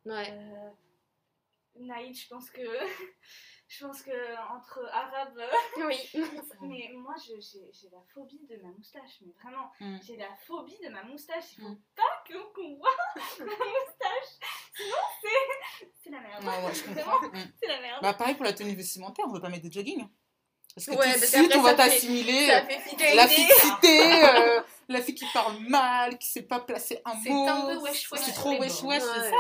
Ouais. 0.07 0.28
Euh, 0.32 0.70
Naïd, 1.81 2.16
je 2.16 2.29
pense 2.29 2.51
que. 2.51 2.61
je 3.68 3.85
pense 3.85 4.03
que 4.03 4.55
entre 4.55 4.81
arabes. 4.93 5.41
Oui. 5.79 5.97
mais 6.62 6.91
moi, 6.95 7.14
je- 7.18 7.41
j'ai 7.41 7.68
j'ai 7.72 7.89
la 7.91 7.99
phobie 8.14 8.41
de 8.49 8.57
ma 8.62 8.68
moustache. 8.70 9.18
Mais 9.22 9.33
vraiment, 9.43 9.70
Mm. 9.81 9.99
j'ai 10.07 10.16
la 10.16 10.29
phobie 10.47 10.79
de 10.85 10.89
ma 10.91 11.03
moustache. 11.05 11.45
Il 11.59 11.62
faut 11.62 11.68
Mm. 11.70 11.81
pas 11.97 12.22
que- 12.29 12.53
qu'on 12.55 12.77
voit 12.77 12.91
ma 13.41 13.45
moustache. 13.45 14.33
Sinon, 14.77 14.97
c'est. 15.20 15.89
C'est 16.05 16.11
la 16.11 16.20
merde. 16.20 16.45
Ouais, 16.45 16.66
ouais, 16.66 16.74
je 16.74 16.85
comprends. 16.85 17.27
Mm. 17.29 17.53
C'est 17.61 17.68
la 17.68 17.81
merde. 17.81 18.03
Bah, 18.03 18.14
pareil 18.14 18.35
pour 18.37 18.45
la 18.45 18.53
tenue 18.53 18.74
vestimentaire, 18.74 19.24
on 19.29 19.33
veut 19.33 19.41
pas 19.41 19.49
mettre 19.49 19.66
de 19.66 19.72
jogging. 19.72 20.07
Parce 20.74 20.87
que 20.89 20.93
Ouais, 20.93 21.14
tout 21.14 21.20
de 21.20 21.24
suite, 21.24 21.57
on 21.57 21.62
va 21.62 21.72
t'assimiler. 21.74 22.51
Fidélité. 22.85 23.14
La 23.16 23.27
fixité, 23.27 24.24
euh, 24.24 24.62
la 24.89 25.01
fille 25.01 25.14
qui 25.14 25.24
parle 25.33 25.57
mal, 25.61 26.18
qui 26.18 26.29
sait 26.29 26.43
pas 26.43 26.61
placer 26.61 27.01
un 27.07 27.14
C'est 27.22 27.31
mot. 27.31 27.49
un 27.49 27.62
peu 27.74 27.79
wesh 27.79 28.11
wesh 28.12 28.20
C'est 28.20 28.33
sur 28.33 28.35
trop 28.35 28.51
wesh 28.61 28.83
wesh, 28.83 29.03
c'est 29.03 29.09
Ouais. 29.09 29.31
ça. 29.31 29.37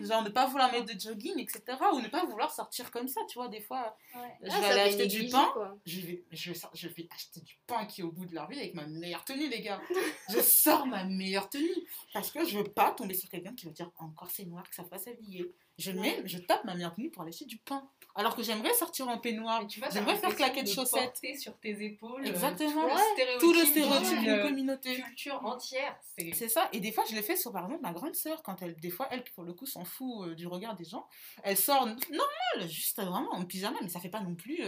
Genre 0.00 0.22
ne 0.22 0.28
pas 0.28 0.46
vouloir 0.46 0.70
mettre 0.72 0.92
de 0.94 0.98
jogging, 0.98 1.38
etc. 1.38 1.62
Ou 1.92 2.00
ne 2.00 2.08
pas 2.08 2.24
vouloir 2.24 2.50
sortir 2.52 2.90
comme 2.90 3.08
ça, 3.08 3.20
tu 3.28 3.38
vois. 3.38 3.48
Des 3.48 3.60
fois, 3.60 3.96
Ouais. 4.14 4.20
je 4.42 4.48
Ah, 4.50 4.60
vais 4.60 4.66
aller 4.66 4.80
acheter 4.80 5.06
du 5.06 5.28
pain. 5.28 5.48
quoi. 5.52 5.76
Je 5.86 6.00
vais, 6.00 6.24
je, 6.32 6.50
vais, 6.50 6.56
sor- 6.58 6.70
je 6.74 6.88
vais 6.88 7.08
acheter 7.12 7.40
du 7.40 7.58
pain 7.66 7.84
qui 7.86 8.00
est 8.00 8.04
au 8.04 8.12
bout 8.12 8.26
de 8.26 8.34
la 8.34 8.44
rue 8.46 8.56
avec 8.56 8.74
ma 8.74 8.86
meilleure 8.86 9.24
tenue, 9.24 9.48
les 9.48 9.60
gars. 9.62 9.80
Je 10.28 10.40
sors 10.40 10.86
ma 10.86 11.04
meilleure 11.04 11.48
tenue. 11.48 11.68
Parce 12.12 12.30
que 12.30 12.44
je 12.44 12.58
veux 12.58 12.64
pas 12.64 12.90
tomber 12.92 13.14
sur 13.14 13.28
quelqu'un 13.28 13.54
qui 13.54 13.66
va 13.66 13.72
dire 13.72 13.90
encore 13.98 14.30
c'est 14.30 14.44
noir, 14.44 14.68
que 14.68 14.74
ça 14.74 14.82
va 14.84 14.98
s'habiller. 14.98 15.52
Je, 15.76 15.90
mets, 15.90 16.22
je 16.24 16.38
tape 16.38 16.64
ma 16.64 16.74
tenue 16.90 17.10
pour 17.10 17.22
aller 17.22 17.30
acheter 17.30 17.46
du 17.46 17.58
pain. 17.58 17.88
Alors 18.16 18.36
que 18.36 18.44
j'aimerais 18.44 18.72
sortir 18.74 19.08
en 19.08 19.18
peignoir. 19.18 19.66
Tu 19.66 19.80
vois, 19.80 19.90
J'aimerais 19.90 20.14
faire 20.16 20.36
claquettes 20.36 20.66
de 20.66 20.70
chaussettes. 20.70 21.20
sur 21.36 21.58
tes 21.58 21.84
épaules 21.84 22.24
euh, 22.24 22.30
Exactement. 22.30 22.86
tout 22.88 22.92
le 22.92 22.94
stéréotype, 23.12 23.40
Tout 23.40 23.52
le 23.52 23.64
stéréotype 23.64 24.18
d'une, 24.20 24.28
euh, 24.28 24.42
communauté. 24.42 24.94
culture 24.94 25.44
entière. 25.44 25.98
C'est 26.32 26.48
ça. 26.48 26.68
Et 26.72 26.78
des 26.78 26.92
fois, 26.92 27.02
je 27.10 27.14
l'ai 27.16 27.22
fait 27.22 27.34
sur, 27.36 27.50
par 27.50 27.64
exemple, 27.64 27.82
ma 27.82 27.92
grande 27.92 28.14
sœur, 28.14 28.44
quand 28.44 28.62
elle, 28.62 28.76
des 28.76 28.90
fois, 28.90 29.08
elle, 29.10 29.24
pour 29.34 29.42
le 29.42 29.52
coup, 29.52 29.66
s'en 29.66 29.84
fout 29.84 30.28
euh, 30.28 30.34
du 30.36 30.46
regard 30.46 30.76
des 30.76 30.84
gens. 30.84 31.08
Elle 31.42 31.56
sort 31.56 31.86
normale, 31.86 32.70
juste 32.70 33.00
euh, 33.00 33.04
vraiment 33.06 33.32
en 33.32 33.44
pyjama, 33.44 33.76
mais 33.82 33.88
ça 33.88 33.98
fait 33.98 34.08
pas 34.10 34.20
non 34.20 34.36
plus, 34.36 34.60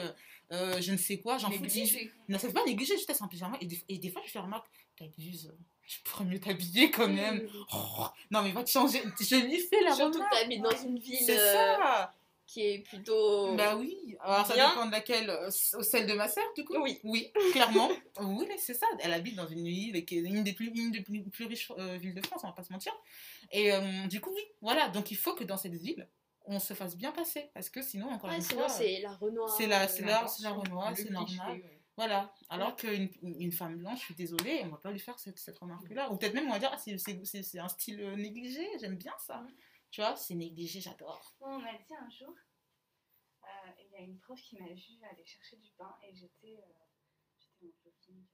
je 0.50 0.90
ne 0.92 0.96
sais 0.96 1.18
quoi, 1.20 1.38
j'en 1.38 1.50
fous. 1.50 1.62
négligé. 1.62 2.12
Non, 2.28 2.38
ça 2.40 2.48
fait 2.48 2.54
pas 2.54 2.64
négliger, 2.64 2.96
juste 2.96 3.08
être 3.10 3.22
en 3.22 3.28
pyjama. 3.28 3.56
Et 3.60 3.66
des, 3.66 3.80
et 3.88 3.98
des 3.98 4.10
fois, 4.10 4.22
je 4.26 4.30
fais 4.32 4.40
remarque, 4.40 4.66
t'abuses, 4.98 5.54
euh, 5.86 5.88
tu 5.88 6.00
pourrais 6.00 6.24
mieux 6.24 6.40
t'habiller 6.40 6.90
quand 6.90 7.08
même. 7.08 7.48
Oh, 7.74 8.06
non, 8.30 8.42
mais 8.42 8.52
va 8.52 8.62
te 8.64 8.70
changer. 8.70 9.02
Je 9.20 9.36
lui 9.36 9.58
fais 9.60 9.80
la 9.82 9.94
Surtout 9.94 10.18
que 10.18 10.24
remarque. 10.24 10.34
t'habites 10.40 10.62
dans 10.62 10.76
une 10.84 10.98
ville 10.98 11.18
C'est 11.24 11.38
euh, 11.38 11.52
ça. 11.52 12.12
qui 12.46 12.62
est 12.62 12.78
plutôt. 12.80 13.54
Bah 13.54 13.76
oui. 13.76 14.16
Alors, 14.20 14.46
ça 14.46 14.54
Bien. 14.54 14.68
dépend 14.70 14.86
de 14.86 14.92
laquelle. 14.92 15.30
euh, 15.30 15.50
celle 15.50 16.06
de 16.06 16.12
ma 16.14 16.28
sœur, 16.28 16.44
du 16.56 16.64
coup 16.64 16.74
Oui. 16.80 17.00
Oui, 17.04 17.32
clairement. 17.52 17.88
oui, 18.20 18.46
c'est 18.58 18.74
ça. 18.74 18.86
Elle 19.00 19.12
habite 19.12 19.36
dans 19.36 19.46
une 19.48 19.64
ville 19.66 20.04
qui 20.04 20.18
est 20.18 20.22
une 20.22 20.42
des 20.44 20.52
plus, 20.52 20.68
une 20.74 20.90
des 20.90 21.00
plus, 21.02 21.22
plus 21.24 21.46
riches 21.46 21.70
euh, 21.78 21.96
villes 21.98 22.14
de 22.14 22.24
France, 22.26 22.42
on 22.44 22.48
va 22.48 22.52
pas 22.52 22.62
se 22.64 22.72
mentir. 22.72 22.92
Et 23.52 23.72
euh, 23.72 24.06
du 24.08 24.20
coup, 24.20 24.30
oui, 24.34 24.42
voilà. 24.60 24.88
Donc, 24.88 25.10
il 25.10 25.16
faut 25.16 25.34
que 25.34 25.44
dans 25.44 25.56
cette 25.56 25.74
ville, 25.74 26.08
on 26.48 26.60
se 26.60 26.74
fasse 26.74 26.96
bien 26.96 27.10
passer. 27.12 27.50
Parce 27.54 27.68
que 27.70 27.82
sinon, 27.82 28.08
encore 28.10 28.30
Ouais, 28.30 28.36
une 28.36 28.42
sinon, 28.42 28.60
fois. 28.60 28.68
c'est 28.68 29.00
la 29.00 29.12
Renoir. 29.14 29.48
c'est 29.56 29.66
la- 29.66 29.82
euh, 29.82 29.88
c'est 29.88 30.02
la- 30.04 30.26
c'est 30.28 30.42
la 30.44 30.50
Renoir, 30.50 30.92
c'est 30.96 31.10
normal. 31.10 31.60
Voilà. 31.96 32.34
Alors 32.50 32.76
qu'une 32.76 33.08
une 33.22 33.52
femme 33.52 33.78
blanche, 33.78 34.00
je 34.00 34.04
suis 34.06 34.14
désolée, 34.14 34.62
on 34.64 34.68
va 34.68 34.76
pas 34.78 34.90
lui 34.92 34.98
faire 35.00 35.18
cette, 35.18 35.38
cette 35.38 35.58
remarque-là. 35.58 36.10
Ou 36.12 36.16
peut-être 36.18 36.34
même 36.34 36.48
on 36.48 36.52
va 36.52 36.58
dire, 36.58 36.70
ah, 36.72 36.78
c'est- 36.78 37.58
un 37.58 37.68
style 37.68 38.00
euh, 38.00 38.16
négligé, 38.16 38.66
j'aime 38.78 38.96
bien 38.96 39.14
ça. 39.18 39.46
Tu 39.90 40.00
vois, 40.02 40.14
c'est 40.16 40.34
négligé, 40.34 40.80
j'adore. 40.80 41.34
On 41.40 41.58
m'a 41.58 41.72
dit 41.72 41.94
un 41.98 42.10
jour, 42.10 42.34
euh, 43.44 43.70
il 43.80 43.90
y 43.92 43.96
a 43.96 44.00
une 44.00 44.18
prof 44.18 44.38
qui 44.40 44.58
m'a 44.58 44.66
vu 44.68 45.04
aller 45.10 45.24
chercher 45.24 45.56
du 45.56 45.70
pain 45.78 45.94
et 46.02 46.14
j'étais 46.14 46.58
euh, 46.58 47.66
en 47.66 47.70
jogging. 47.82 48.24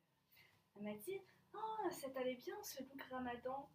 Elle 0.74 0.82
m'a 0.82 0.94
dit 0.94 1.20
Oh, 1.54 1.90
ça 1.90 2.08
t'allait 2.10 2.36
bien 2.36 2.60
ce 2.62 2.82
look 2.82 3.02
ramadan? 3.10 3.70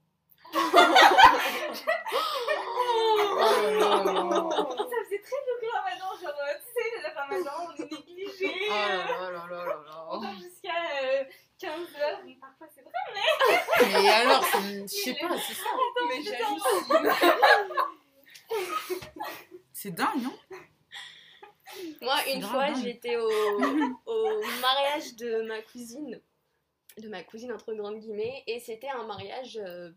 Ça 3.67 4.97
faisait 5.03 5.21
très 5.21 5.39
look 5.45 5.63
ramadan, 5.73 6.09
genre, 6.21 6.39
euh, 6.39 6.53
tu 6.59 6.67
sais, 6.73 6.87
le 7.03 7.09
ramadan, 7.15 7.55
on 7.67 7.71
est 7.75 7.91
négligé. 7.91 8.51
Oh 8.67 8.71
là 8.71 9.31
là 9.31 9.45
là 9.49 9.65
là 9.65 9.65
là 9.85 10.07
On 10.09 10.21
jusqu'à 10.35 10.79
15h, 11.59 12.23
mais 12.25 12.37
parfois 12.39 12.67
c'est 12.73 12.81
vrai. 12.81 12.91
Mais 14.01 14.09
alors, 14.09 14.43
je 14.43 14.87
sais 14.87 15.13
pas, 15.15 15.37
c'est 15.39 15.53
ça. 15.53 15.69
Mais 16.09 16.21
j'hallucine. 16.23 17.11
C'est 19.73 19.91
dingue, 19.91 20.21
non? 20.23 20.33
Moi, 22.01 22.15
une 22.33 22.39
grave 22.41 22.51
fois, 22.51 22.81
j'étais 22.81 23.17
au, 23.17 23.29
au 24.05 24.41
mariage 24.61 25.15
de 25.15 25.41
ma 25.43 25.61
cousine, 25.61 26.19
de 26.97 27.09
ma 27.09 27.23
cousine 27.23 27.51
entre 27.51 27.73
grandes 27.73 27.99
guillemets, 27.99 28.43
et 28.47 28.59
c'était 28.59 28.89
un 28.89 29.03
mariage. 29.03 29.57
euh, 29.57 29.89
euh, 29.89 29.91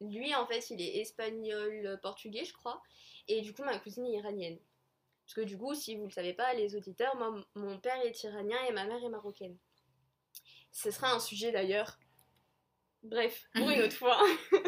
lui, 0.00 0.34
en 0.34 0.46
fait, 0.46 0.70
il 0.70 0.80
est 0.80 0.96
espagnol, 1.00 1.98
portugais, 2.02 2.44
je 2.44 2.52
crois, 2.52 2.82
et 3.28 3.40
du 3.40 3.52
coup, 3.54 3.62
ma 3.64 3.78
cousine 3.78 4.06
est 4.06 4.12
iranienne. 4.18 4.58
Parce 5.24 5.34
que 5.34 5.40
du 5.40 5.56
coup, 5.56 5.74
si 5.74 5.96
vous 5.96 6.04
le 6.04 6.10
savez 6.10 6.34
pas, 6.34 6.52
les 6.54 6.76
auditeurs, 6.76 7.16
moi, 7.16 7.34
mon 7.54 7.78
père 7.78 8.00
est 8.04 8.22
iranien 8.24 8.58
et 8.68 8.72
ma 8.72 8.84
mère 8.84 9.02
est 9.02 9.08
marocaine. 9.08 9.56
Ce 10.72 10.90
sera 10.90 11.12
un 11.12 11.20
sujet 11.20 11.50
d'ailleurs. 11.52 11.98
Bref, 13.02 13.48
pour 13.54 13.70
une 13.70 13.80
autre 13.82 13.96
fois. 13.96 14.20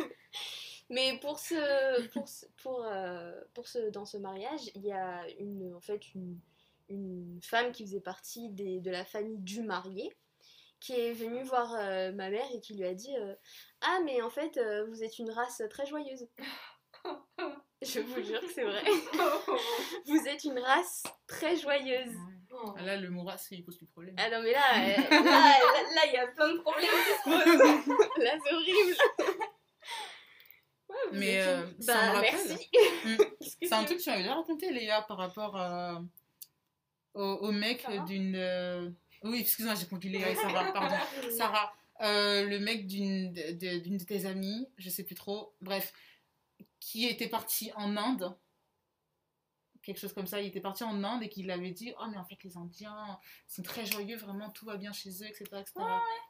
Mais 0.89 1.19
pour 1.21 1.39
ce, 1.41 2.07
pour 2.09 2.29
ce- 2.29 2.47
pour, 2.63 2.85
euh, 2.85 3.33
pour 3.55 3.67
ce, 3.67 3.91
dans 3.91 4.05
ce 4.07 4.17
mariage, 4.19 4.61
il 4.75 4.83
y 4.87 4.93
a 4.93 5.29
une, 5.41 5.75
en 5.75 5.81
fait 5.81 6.15
une, 6.15 6.39
une 6.89 7.41
femme 7.43 7.73
qui 7.73 7.85
faisait 7.85 8.01
partie 8.01 8.51
des, 8.51 8.81
de 8.81 8.91
la 8.91 9.05
famille 9.05 9.39
du 9.39 9.63
marié 9.63 10.17
qui 10.81 10.93
est 10.99 11.13
venue 11.13 11.43
voir 11.43 11.75
euh, 11.75 12.13
ma 12.13 12.29
mère 12.31 12.47
et 12.55 12.61
qui 12.61 12.75
lui 12.77 12.85
a 12.85 12.95
dit 12.95 13.15
euh, 13.17 13.35
Ah, 13.81 13.99
mais 14.05 14.21
en 14.23 14.31
fait, 14.31 14.57
euh, 14.59 14.85
vous 14.87 15.03
êtes 15.03 15.19
une 15.19 15.31
race 15.31 15.63
très 15.71 15.87
joyeuse. 15.87 16.27
Je 17.83 18.01
vous 18.01 18.23
jure 18.23 18.41
que 18.41 18.49
c'est 18.53 18.65
vrai. 18.65 18.83
Vous 20.07 20.27
êtes 20.27 20.45
une 20.45 20.59
race 20.59 21.03
très 21.27 21.57
joyeuse. 21.57 22.15
Oh. 22.51 22.75
Ah, 22.79 22.83
Là, 22.83 22.97
le 22.97 23.11
mot 23.11 23.23
race, 23.23 23.49
il 23.51 23.63
pose 23.63 23.77
plus 23.77 23.85
de 23.87 23.91
problème. 23.93 24.15
Ah 24.19 24.31
non, 24.31 24.41
mais 24.43 24.53
là, 24.53 24.65
euh, 24.75 25.25
là, 25.95 26.07
il 26.07 26.13
y 26.15 26.17
a 26.17 26.27
plein 26.29 26.55
de 26.55 26.59
problèmes 26.61 26.89
qui 26.89 27.13
se 27.13 27.25
posent. 27.25 28.25
Là, 28.25 28.31
c'est 28.45 28.55
horrible. 28.55 28.97
Ouais, 30.89 30.97
vous 31.13 31.19
Mais, 31.19 31.35
êtes 31.35 31.47
euh, 31.49 31.67
une- 31.67 31.83
ça 31.83 31.95
bah, 31.95 32.07
me 32.09 32.15
rappelle. 32.15 32.35
merci. 32.49 32.71
Mm. 33.05 33.17
Que 33.17 33.25
C'est 33.67 33.73
un 33.75 33.85
truc 33.85 33.99
que 33.99 34.03
tu 34.03 34.09
m'avais 34.11 34.23
déjà 34.23 34.35
raconté, 34.37 34.73
Léa, 34.73 35.03
par 35.03 35.19
rapport 35.19 35.61
euh, 35.61 35.99
au, 37.15 37.23
au 37.25 37.53
mec 37.53 37.87
d'une. 38.07 38.37
Oui, 39.27 39.41
excuse-moi, 39.41 39.75
j'ai 39.75 39.87
compris 39.87 40.09
Léa 40.09 40.31
et 40.31 40.35
Sarah, 40.35 40.73
pardon. 40.73 40.97
Sarah, 41.37 41.75
euh, 42.03 42.45
le 42.45 42.59
mec 42.59 42.87
d'une 42.87 43.33
de, 43.33 43.53
de- 43.53 43.79
d'une 43.79 43.97
de 43.99 44.05
tes 44.05 44.27
amies, 44.27 44.69
je 44.79 44.89
sais 44.91 45.03
plus 45.05 45.15
trop, 45.15 45.55
bref, 45.61 45.93
qui 46.81 47.07
était 47.07 47.29
parti 47.29 47.71
en 47.77 47.97
Inde, 47.97 48.35
quelque 49.87 49.99
chose 50.01 50.13
comme 50.13 50.27
ça, 50.27 50.41
il 50.41 50.49
était 50.49 50.61
parti 50.61 50.83
en 50.85 51.03
Inde 51.05 51.23
et 51.23 51.29
qu'il 51.29 51.51
avait 51.51 51.71
dit 51.71 51.95
Oh, 52.01 52.05
mais 52.11 52.19
en 52.19 52.25
fait, 52.25 52.37
les 52.45 52.57
Indiens 52.57 53.19
sont 53.47 53.63
très 53.63 53.87
joyeux, 53.87 54.17
vraiment, 54.17 54.51
tout 54.51 54.67
va 54.67 54.77
bien 54.77 54.93
chez 54.93 55.09
eux, 55.23 55.27
etc. 55.27 55.45
etc. 55.53 55.73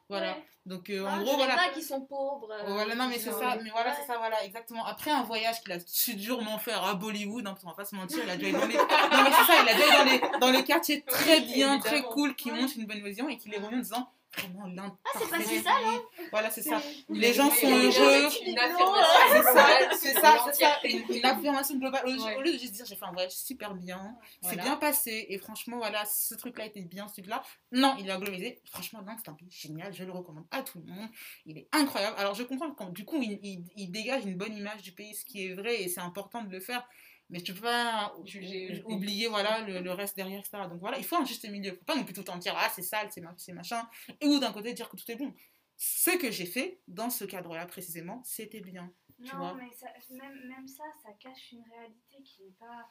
voilà, 0.09 0.33
Ouais. 0.35 0.45
donc 0.67 0.91
euh, 0.91 1.05
Ah, 1.09 1.15
en 1.15 1.19
je 1.19 1.23
gros, 1.25 1.33
savais 1.33 1.45
voilà. 1.47 1.57
pas 1.57 1.69
qu'ils 1.73 1.83
sont 1.83 2.03
pauvres. 2.03 2.49
euh, 2.53 2.73
Voilà, 2.73 2.95
non, 2.95 3.09
mais 3.09 3.19
c'est 3.19 3.33
ça, 3.33 3.57
mais 3.63 3.71
voilà, 3.71 3.91
Ouais. 3.91 3.97
c'est 3.99 4.07
ça, 4.07 4.19
voilà, 4.19 4.45
exactement. 4.45 4.85
Après 4.85 5.11
un 5.11 5.23
voyage 5.23 5.61
qu'il 5.63 5.73
a 5.73 5.81
su 5.81 6.15
durement 6.15 6.59
faire 6.59 6.85
à 6.85 6.95
Bollywood, 6.95 7.47
hein, 7.47 7.51
parce 7.53 7.63
qu'on 7.65 7.71
va 7.71 7.75
pas 7.77 7.85
se 7.87 7.97
mentir, 7.97 8.21
il 8.23 8.31
a 8.31 8.37
dû 8.37 8.45
aller 8.45 8.53
dans 8.53 8.67
les. 8.67 8.75
Non, 8.77 9.23
mais 9.25 9.33
ça, 9.33 9.63
il 9.63 9.69
a 9.69 9.75
dû 9.75 9.83
aller 9.83 10.19
dans 10.21 10.33
les, 10.33 10.39
dans 10.41 10.51
les 10.51 10.63
quartiers 10.65 11.03
très 11.03 11.39
Oui, 11.41 11.55
bien, 11.55 11.79
très 11.79 12.03
cool, 12.03 12.37
qui 12.37 12.51
Ouais. 12.53 12.61
montrent 12.61 12.77
une 12.77 12.87
bonne 12.87 13.03
vision 13.03 13.29
et 13.29 13.37
qu'il 13.39 13.53
est 13.55 13.59
revenu 13.59 13.79
en 13.79 13.81
disant 13.81 14.09
vraiment 14.39 14.67
l'Inde. 14.67 14.93
Ah, 15.05 15.19
c'est 15.19 15.31
passé 15.31 15.57
du 15.59 15.63
ça, 15.63 15.71
pays. 15.77 16.27
Voilà, 16.31 16.51
c'est 16.51 16.63
ça. 16.63 16.81
Les 17.09 17.29
a- 17.29 17.33
gens 17.33 17.51
sont 17.51 17.69
Non, 17.69 17.89
affirmation 17.89 18.93
C'est 19.33 19.43
ça, 19.43 19.67
c'est 19.93 20.13
ça, 20.13 20.21
c'est 20.21 20.23
l'entière 20.23 20.81
ça, 20.83 20.89
une, 20.89 21.25
affirmation 21.25 21.77
globale. 21.79 22.05
Au, 22.07 22.41
lieu 22.43 22.53
de 22.53 22.59
juste 22.59 22.73
dire 22.73 22.85
j'ai 22.87 22.97
fait 22.97 23.05
un 23.05 23.13
voyage 23.13 23.33
super 23.33 23.75
bien, 23.75 24.17
c'est 24.43 24.57
bien 24.57 24.77
passé, 24.77 25.27
et 25.29 25.39
franchement, 25.39 25.79
voilà, 25.79 26.05
ce 26.05 26.35
truc-là 26.35 26.67
était 26.67 26.83
bien, 26.83 27.09
ce 27.09 27.15
truc-là. 27.15 27.43
Non, 27.73 27.97
il 27.99 28.11
a 28.11 28.17
globalisé. 28.19 28.61
Franchement, 28.71 29.03
non, 29.03 29.15
c'est 29.23 29.31
un 29.31 29.35
pays 29.35 29.51
génial, 29.51 29.93
je 29.95 30.05
le 30.05 30.13
recommande 30.13 30.47
à 30.51 30.63
tout 30.63 30.79
le 30.85 30.93
monde. 30.93 31.09
Il 31.47 31.59
est 31.59 31.69
incroyable. 31.73 32.17
Alors, 32.19 32.35
je 32.35 32.43
comprends 32.43 32.71
que 32.73 32.85
du 32.93 33.05
coup, 33.05 33.21
il, 33.23 33.39
il- 33.43 33.65
il 33.77 33.91
dégage 33.91 34.25
une 34.25 34.37
bonne 34.37 34.57
image 34.57 34.83
du 34.83 34.93
pays, 34.93 35.15
ce 35.15 35.25
qui 35.25 35.47
est 35.47 35.55
vrai, 35.55 35.83
et 35.83 35.89
c'est 35.89 36.01
important 36.01 36.43
de 36.43 36.51
le 36.51 36.61
faire. 36.61 36.87
Mais 37.29 37.41
tu 37.41 37.53
peux 37.55 37.61
pas 37.63 38.15
pays. 38.25 38.83
oublier 38.85 39.29
voilà, 39.29 39.61
le, 39.63 39.81
le 39.81 39.93
reste 39.93 40.17
derrière, 40.17 40.41
etc. 40.41 40.69
Donc 40.69 40.81
voilà, 40.81 40.99
il 40.99 41.05
faut 41.05 41.17
un 41.17 41.25
juste 41.25 41.49
milieu. 41.49 41.75
faut 41.75 41.85
pas 41.85 41.97
non 41.97 42.05
plus 42.05 42.15
tout 42.15 42.21
le 42.21 42.25
temps 42.27 42.37
dire 42.37 42.55
ah, 42.57 42.71
c'est 42.75 42.83
sale, 42.83 43.09
c'est 43.11 43.21
ma- 43.21 43.35
c'est 43.37 43.53
machin. 43.53 43.89
Et 44.21 44.27
ou 44.27 44.39
d'un 44.39 44.53
côté 44.53 44.73
dire 44.75 44.89
que 44.89 44.97
tout 44.97 45.11
est 45.11 45.17
bon. 45.17 45.35
Ce 45.77 46.17
que 46.17 46.31
j'ai 46.31 46.47
fait 46.47 46.81
dans 46.89 47.11
ce 47.11 47.25
cadre-là 47.25 47.67
précisément, 47.67 48.23
c'était 48.25 48.61
bien. 48.61 48.93
Tu 49.25 49.35
non, 49.35 49.39
vois? 49.39 49.55
mais 49.55 49.71
ça, 49.73 49.89
même, 50.11 50.47
même 50.49 50.67
ça, 50.69 50.85
ça 51.03 51.11
cache 51.19 51.53
une 51.53 51.65
réalité 51.71 52.23
qui 52.23 52.45
n'est 52.45 52.53
pas. 52.59 52.89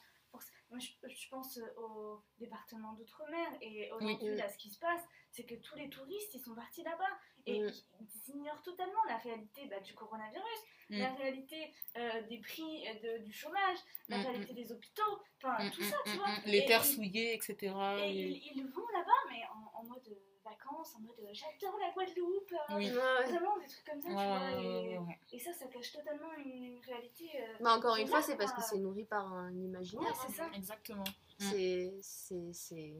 Moi, 0.70 0.80
je, 0.80 0.90
je 1.08 1.30
pense 1.30 1.60
au 1.78 2.22
département 2.40 2.94
d'outre-mer 2.94 3.48
et 3.62 3.92
aujourd'hui, 3.92 4.30
Oui. 4.32 4.38
là, 4.38 4.50
ce 4.50 4.58
qui 4.58 4.70
se 4.70 4.80
passe, 4.80 5.02
c'est 5.32 5.46
que 5.46 5.56
tous 5.56 5.76
les 5.76 5.90
touristes, 5.90 6.34
ils 6.34 6.40
sont 6.42 6.56
partis 6.56 6.84
là-bas 6.84 7.18
et 7.46 7.62
Mm. 7.62 7.72
ils, 8.02 8.36
ignorent 8.36 8.62
totalement 8.64 9.04
la 9.08 9.18
réalité 9.18 9.66
bah, 9.68 9.80
du 9.80 9.94
coronavirus, 9.94 10.60
Mm. 10.90 11.00
la 11.00 11.14
réalité 11.14 11.74
euh, 11.98 12.22
des 12.24 12.40
prix 12.40 12.88
euh, 12.88 13.20
de- 13.20 13.24
du 13.24 13.32
chômage, 13.34 13.78
la 14.10 14.18
Mm, 14.18 14.22
réalité 14.22 14.54
des 14.54 14.72
hôpitaux, 14.72 15.22
enfin 15.44 15.70
tout 15.72 15.84
ça, 15.84 15.98
tu 16.06 16.18
vois. 16.18 16.28
Les 16.46 16.60
Et 16.60 16.66
terres 16.66 16.86
souillées, 16.86 17.34
etc. 17.36 17.56
Et 18.00 18.10
et- 18.10 18.28
ils, 18.28 18.58
ils 18.58 18.66
vont 18.68 18.88
là-bas, 18.94 19.30
mais 19.30 19.42
en, 19.54 19.80
en 19.80 19.84
mode 19.84 20.08
euh, 20.08 20.16
vacances, 20.46 20.96
en 20.96 21.00
mode 21.02 21.20
euh, 21.20 21.34
j'adore 21.34 21.78
la 21.80 21.92
Guadeloupe, 21.92 22.54
euh, 22.54 22.76
Oui. 22.76 22.90
Vraiment 22.90 23.58
des 23.58 23.68
trucs 23.68 23.84
comme 23.86 24.02
ça, 24.02 24.08
Ouais, 24.10 24.16
tu 24.16 24.28
vois. 24.28 24.62
et, 24.62 24.66
ouais, 24.90 24.98
ouais. 25.00 25.20
et 25.34 25.40
ça, 25.40 25.52
ça 25.54 25.66
cache 25.68 25.92
totalement 25.92 26.32
une, 26.36 26.64
une 26.64 26.80
réalité. 26.86 27.30
euh, 27.42 27.56
Mais 27.60 27.70
encore 27.70 27.96
une 27.98 28.08
fois, 28.08 28.22
c'est 28.22 28.38
parce 28.38 28.54
que 28.54 28.62
c'est 28.62 28.78
nourri 28.78 29.04
par 29.06 29.26
un 29.34 29.52
imaginaire. 29.54 30.08
Ouais, 30.08 30.14
c'est 30.22 30.42
hein. 30.42 30.50
ça. 30.52 30.58
Exactement. 30.58 31.04
C'est, 31.40 31.94
c'est, 32.02 32.54
c'est 32.54 32.96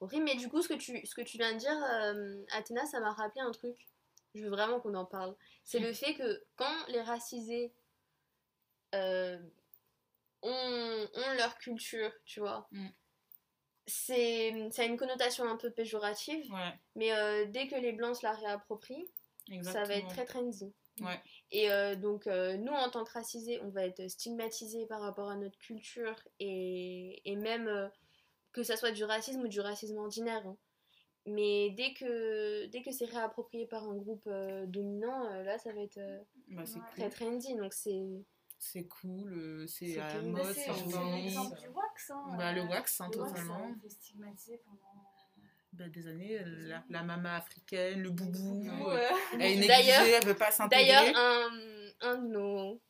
horrible. 0.00 0.24
Mais 0.24 0.34
du 0.36 0.48
coup, 0.48 0.62
ce 0.62 0.68
que 0.68 0.74
tu, 0.74 1.04
ce 1.06 1.14
que 1.14 1.22
tu 1.22 1.36
viens 1.38 1.52
de 1.52 1.58
dire, 1.58 1.84
euh, 1.92 2.42
Athéna, 2.52 2.84
ça 2.86 2.98
m'a 3.00 3.12
rappelé 3.12 3.42
un 3.42 3.52
truc. 3.52 3.76
Je 4.34 4.42
veux 4.44 4.50
vraiment 4.50 4.80
qu'on 4.80 4.94
en 4.94 5.04
parle. 5.04 5.36
C'est 5.64 5.78
le 5.80 5.92
fait 5.92 6.14
que 6.14 6.44
quand 6.56 6.86
les 6.88 7.00
racisés 7.02 7.72
euh, 8.94 9.38
ont, 10.42 11.08
ont 11.14 11.32
leur 11.36 11.58
culture, 11.58 12.12
tu 12.24 12.40
vois, 12.40 12.66
Mm. 12.72 12.88
C'est, 13.90 14.70
ça 14.70 14.82
a 14.82 14.84
une 14.86 14.96
connotation 14.96 15.44
un 15.44 15.56
peu 15.56 15.70
péjorative. 15.70 16.50
Ouais, 16.52 16.72
Mais 16.94 17.12
euh, 17.12 17.44
dès 17.46 17.66
que 17.68 17.74
les 17.76 17.92
blancs 17.92 18.16
se 18.16 18.22
la 18.24 18.32
réapproprient, 18.32 19.06
exactement. 19.50 19.84
ça 19.84 19.88
va 19.92 19.98
être 19.98 20.08
très 20.08 20.24
trendy. 20.24 20.72
Ouais. 21.00 21.20
Et 21.50 21.70
euh, 21.70 21.94
donc, 21.96 22.26
euh, 22.26 22.56
nous, 22.56 22.72
en 22.72 22.90
tant 22.90 23.04
que 23.04 23.12
racisés, 23.12 23.60
on 23.62 23.68
va 23.70 23.86
être 23.86 24.06
stigmatisés 24.08 24.86
par 24.86 25.00
rapport 25.00 25.28
à 25.30 25.36
notre 25.36 25.58
culture 25.58 26.16
et, 26.38 27.20
et 27.30 27.36
même 27.36 27.90
que 28.52 28.62
ça 28.62 28.76
soit 28.76 28.92
du 28.92 29.04
racisme 29.04 29.40
ou 29.42 29.48
du 29.48 29.60
racisme 29.60 29.96
ordinaire. 29.98 30.46
hein. 30.46 30.56
Mais 31.26 31.70
dès 31.70 31.92
que, 31.94 32.66
dès 32.66 32.82
que 32.82 32.90
c'est 32.92 33.04
réapproprié 33.04 33.66
par 33.66 33.84
un 33.84 33.94
groupe 33.96 34.28
dominant, 34.66 35.28
là, 35.42 35.58
ça 35.58 35.72
va 35.72 35.82
être 35.82 36.00
Bah, 36.48 36.62
Ouais. 36.62 36.64
cool. 36.72 36.82
très 36.96 37.10
trendy. 37.10 37.54
Donc, 37.56 37.72
c'est. 37.74 38.24
C'est 38.62 38.86
cool, 38.86 39.32
euh, 39.32 39.66
c'est 39.66 39.98
à 39.98 40.14
la 40.16 40.20
mode, 40.22 40.52
c'est 40.52 40.68
l'exemple 40.68 41.58
du 41.58 41.68
wax. 41.68 42.10
Hein. 42.10 42.34
Bah, 42.36 42.52
le 42.52 42.60
Euh, 42.60 42.66
wax, 42.68 43.00
hein, 43.00 43.08
le 43.10 43.18
wax, 43.20 43.30
totalement. 43.32 43.58
ça 43.58 43.64
a 43.64 43.70
été 43.70 43.88
stigmatisé 43.88 44.60
pendant. 44.66 45.06
Bah, 45.72 45.88
des 45.88 46.06
années, 46.06 46.38
euh, 46.40 46.68
la, 46.68 46.84
la 46.90 47.02
maman 47.02 47.30
africaine, 47.30 48.02
le 48.02 48.10
boubou, 48.10 48.62
euh, 48.68 48.84
Ouais. 48.84 49.08
elle 49.32 49.40
est 49.62 49.66
D'ailleurs- 49.66 50.00
négligée, 50.02 50.18
elle 50.20 50.26
veut 50.26 50.34
pas 50.36 50.50
s'intégrer. 50.50 50.84
D'ailleurs, 50.86 51.16
un, 51.16 51.48
un 52.02 52.18
de 52.18 52.26
nos, 52.28 52.82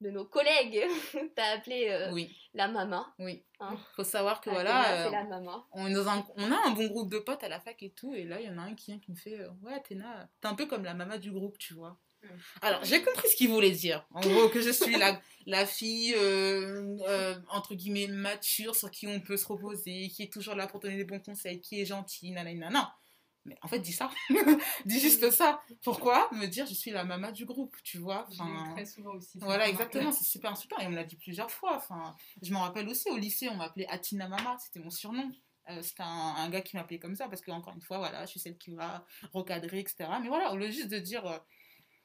de 0.00 0.10
nos 0.10 0.24
collègues 0.24 0.80
t'a 1.36 1.44
appelé 1.48 1.88
euh, 1.90 2.10
Oui, 2.12 2.34
la 2.54 2.68
mama. 2.68 3.14
oui. 3.18 3.44
Hein. 3.60 3.76
Faut 3.96 4.04
savoir 4.04 4.40
que 4.40 4.48
Ah, 4.48 4.52
voilà, 4.54 5.06
euh, 5.06 5.10
la 5.10 5.24
mama. 5.24 5.66
on, 5.72 5.86
est 5.86 5.92
dans 5.92 6.08
un, 6.08 6.24
on 6.36 6.50
a 6.50 6.66
un 6.66 6.70
bon 6.70 6.86
groupe 6.86 7.10
de 7.10 7.18
potes 7.18 7.44
à 7.44 7.48
la 7.50 7.60
fac 7.60 7.82
et 7.82 7.90
tout, 7.90 8.14
et 8.14 8.24
là, 8.24 8.40
il 8.40 8.46
y 8.46 8.50
en 8.50 8.56
a 8.56 8.62
un 8.62 8.74
qui 8.74 8.90
vient 8.92 9.00
qui 9.00 9.10
me 9.10 9.16
fait 9.16 9.40
euh, 9.40 9.50
Ouais, 9.60 9.74
Athéna, 9.74 10.30
t'es 10.40 10.48
un 10.48 10.54
peu 10.54 10.64
comme 10.64 10.84
la 10.84 10.94
maman 10.94 11.18
du 11.18 11.30
groupe, 11.30 11.58
tu 11.58 11.74
vois. 11.74 11.98
Alors, 12.62 12.84
j'ai 12.84 13.02
compris 13.02 13.28
ce 13.28 13.36
qu'il 13.36 13.48
voulait 13.48 13.70
dire. 13.70 14.06
En 14.12 14.20
gros, 14.20 14.48
que 14.48 14.60
je 14.60 14.70
suis 14.70 14.96
la, 14.96 15.20
la 15.46 15.66
fille, 15.66 16.14
euh, 16.16 16.96
euh, 17.08 17.34
entre 17.50 17.74
guillemets, 17.74 18.06
mature, 18.08 18.74
sur 18.74 18.90
qui 18.90 19.06
on 19.06 19.20
peut 19.20 19.36
se 19.36 19.46
reposer, 19.46 20.08
qui 20.08 20.22
est 20.22 20.32
toujours 20.32 20.54
là 20.54 20.66
pour 20.66 20.80
donner 20.80 20.96
des 20.96 21.04
bons 21.04 21.20
conseils, 21.20 21.60
qui 21.60 21.80
est 21.80 21.86
gentille, 21.86 22.30
nanana. 22.32 22.70
Non. 22.70 22.86
Mais 23.46 23.58
en 23.60 23.68
fait, 23.68 23.78
dis 23.78 23.92
ça. 23.92 24.10
dis 24.86 24.98
juste 25.00 25.30
ça. 25.30 25.60
Pourquoi 25.82 26.30
me 26.32 26.46
dire 26.46 26.64
je 26.66 26.72
suis 26.72 26.90
la 26.90 27.04
maman 27.04 27.30
du 27.30 27.44
groupe, 27.44 27.76
tu 27.84 27.98
vois? 27.98 28.26
Enfin, 28.30 28.72
très 28.74 28.86
souvent 28.86 29.12
aussi. 29.16 29.38
Voilà, 29.38 29.68
exactement, 29.68 30.12
c'est 30.12 30.24
super 30.24 30.52
insultant 30.52 30.78
et 30.78 30.86
on 30.86 30.90
me 30.90 30.96
l'a 30.96 31.04
dit 31.04 31.16
plusieurs 31.16 31.50
fois. 31.50 31.76
Enfin, 31.76 32.16
je 32.40 32.50
m'en 32.54 32.60
rappelle 32.62 32.88
aussi 32.88 33.10
au 33.10 33.18
lycée, 33.18 33.50
on 33.50 33.56
m'appelait 33.56 33.86
Atina 33.88 34.28
Mama, 34.28 34.56
c'était 34.58 34.80
mon 34.80 34.88
surnom. 34.88 35.30
Euh, 35.68 35.82
c'était 35.82 36.02
un, 36.04 36.34
un 36.38 36.48
gars 36.48 36.62
qui 36.62 36.76
m'appelait 36.76 36.98
comme 36.98 37.16
ça 37.16 37.28
parce 37.28 37.42
que, 37.42 37.50
encore 37.50 37.74
une 37.74 37.82
fois, 37.82 37.98
voilà, 37.98 38.24
je 38.24 38.30
suis 38.30 38.40
celle 38.40 38.56
qui 38.56 38.70
va 38.70 39.04
recadrer, 39.34 39.80
etc. 39.80 40.08
Mais 40.22 40.28
voilà, 40.28 40.50
au 40.52 40.56
lieu 40.56 40.70
juste 40.70 40.88
de 40.88 40.98
dire. 40.98 41.26
euh, 41.26 41.38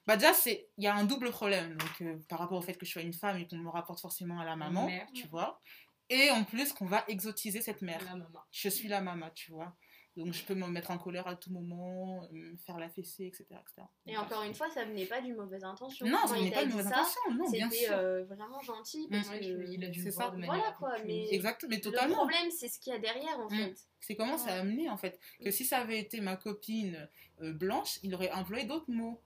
bah, 0.09 0.17
déjà, 0.17 0.33
c'est- 0.33 0.67
il 0.77 0.83
y 0.83 0.87
a 0.87 0.95
un 0.95 1.05
double 1.05 1.29
problème 1.31 1.77
donc, 1.77 2.01
euh, 2.01 2.17
par 2.27 2.39
rapport 2.39 2.57
au 2.57 2.61
fait 2.61 2.73
que 2.77 2.85
je 2.85 2.91
sois 2.91 3.01
une 3.01 3.13
femme 3.13 3.37
et 3.37 3.47
qu'on 3.47 3.57
me 3.57 3.69
rapporte 3.69 4.01
forcément 4.01 4.39
à 4.39 4.45
la 4.45 4.55
maman, 4.55 4.85
Mère. 4.87 5.07
tu 5.13 5.27
vois. 5.27 5.61
Et 6.09 6.31
en 6.31 6.43
plus, 6.43 6.73
qu'on 6.73 6.85
va 6.87 7.03
exotiser 7.07 7.61
cette 7.61 7.81
mère. 7.83 8.03
La 8.05 8.15
maman. 8.15 8.39
Je 8.51 8.67
suis 8.69 8.87
la 8.87 8.99
maman, 9.01 9.29
tu 9.35 9.51
vois. 9.51 9.75
Donc, 10.17 10.33
je 10.33 10.43
peux 10.43 10.55
me 10.55 10.65
mettre 10.67 10.89
en 10.91 10.97
colère 10.97 11.27
à 11.27 11.35
tout 11.35 11.51
moment, 11.51 12.23
euh, 12.23 12.27
me 12.31 12.57
faire 12.57 12.77
la 12.79 12.89
fessée, 12.89 13.25
etc. 13.27 13.45
etc. 13.51 13.87
Et 14.07 14.17
encore 14.17 14.41
une 14.43 14.53
fois, 14.55 14.69
ça 14.71 14.83
venait 14.83 15.05
pas 15.05 15.21
d'une 15.21 15.35
mauvaise 15.35 15.63
intention. 15.63 16.05
Non, 16.07 16.17
ça 16.25 16.35
t'a 16.35 16.51
pas 16.51 16.65
dit 16.65 16.71
mauvaise 16.71 16.87
intention, 16.87 17.21
non, 17.31 17.49
bien 17.51 17.69
C'était 17.69 17.85
sûr. 17.85 17.93
euh, 17.95 18.25
vraiment 18.25 18.59
gentil 18.61 19.07
parce 19.09 19.27
Mm. 19.27 19.31
Ouais, 19.31 19.39
que 19.39 19.45
je- 19.45 19.71
il 19.73 19.85
a 19.85 19.87
dû 19.89 20.03
le 20.03 20.11
ça. 20.11 20.29
de 20.31 20.43
Voilà, 20.43 20.75
quoi, 20.77 20.95
mais- 21.05 21.31
Exact, 21.33 21.63
mais 21.69 21.75
le 21.75 21.81
totalement. 21.81 22.15
problème, 22.15 22.49
c'est 22.51 22.67
ce 22.67 22.79
qu'il 22.79 22.91
y 22.91 22.95
a 22.95 22.99
derrière 22.99 23.39
en 23.39 23.45
Mm. 23.45 23.55
fait. 23.55 23.75
C'est 24.01 24.15
comment 24.15 24.37
ça 24.39 24.55
a 24.55 24.59
amené 24.59 24.89
en 24.89 24.97
fait. 24.97 25.17
Que 25.43 25.51
si 25.51 25.63
ça 25.63 25.77
avait 25.77 25.99
été 25.99 26.19
ma 26.21 26.35
copine 26.35 27.07
euh, 27.41 27.53
blanche, 27.53 27.99
il 28.03 28.13
aurait 28.15 28.31
employé 28.31 28.65
d'autres 28.65 28.89
mots. 28.91 29.21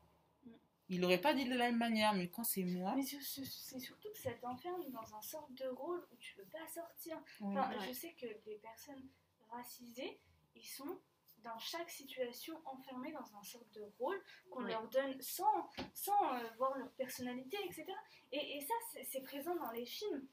Il 0.94 1.02
n'aurait 1.02 1.22
pas 1.22 1.34
dit 1.34 1.46
de 1.46 1.56
la 1.56 1.66
même 1.70 1.78
manière, 1.78 2.14
mais 2.14 2.30
quand 2.30 2.44
c'est 2.44 2.64
moi. 2.64 2.94
Mais 2.96 3.04
c'est 3.04 3.80
surtout 3.80 4.10
que 4.12 4.18
ça 4.20 4.32
t'enferme 4.34 4.84
dans 4.92 5.16
un 5.16 5.22
sorte 5.22 5.52
de 5.54 5.68
rôle 5.68 6.06
où 6.12 6.16
tu 6.18 6.36
peux 6.36 6.46
pas 6.46 6.66
sortir. 6.68 7.22
Enfin, 7.42 7.70
Ouais. 7.70 7.88
Je 7.88 7.94
sais 7.94 8.14
que 8.14 8.28
les 8.46 8.58
personnes 8.58 9.10
racisées, 9.50 10.20
ils 10.56 10.66
sont 10.68 11.00
dans 11.44 11.58
chaque 11.60 11.90
situation 11.90 12.62
enfermés 12.66 13.12
dans 13.12 13.36
un 13.38 13.44
sorte 13.44 13.70
de 13.74 13.84
rôle 14.00 14.22
qu'on 14.50 14.64
Ouais. 14.64 14.72
leur 14.72 14.88
donne 14.90 15.20
sans, 15.22 15.70
sans 15.94 16.34
euh, 16.36 16.48
voir 16.58 16.78
leur 16.78 16.90
personnalité, 16.94 17.58
etc. 17.66 17.86
Et, 18.32 18.58
et 18.58 18.62
ça, 18.62 18.74
c'est 19.10 19.22
présent 19.22 19.56
dans 19.56 19.72
les 19.72 19.86
films. 19.86 20.26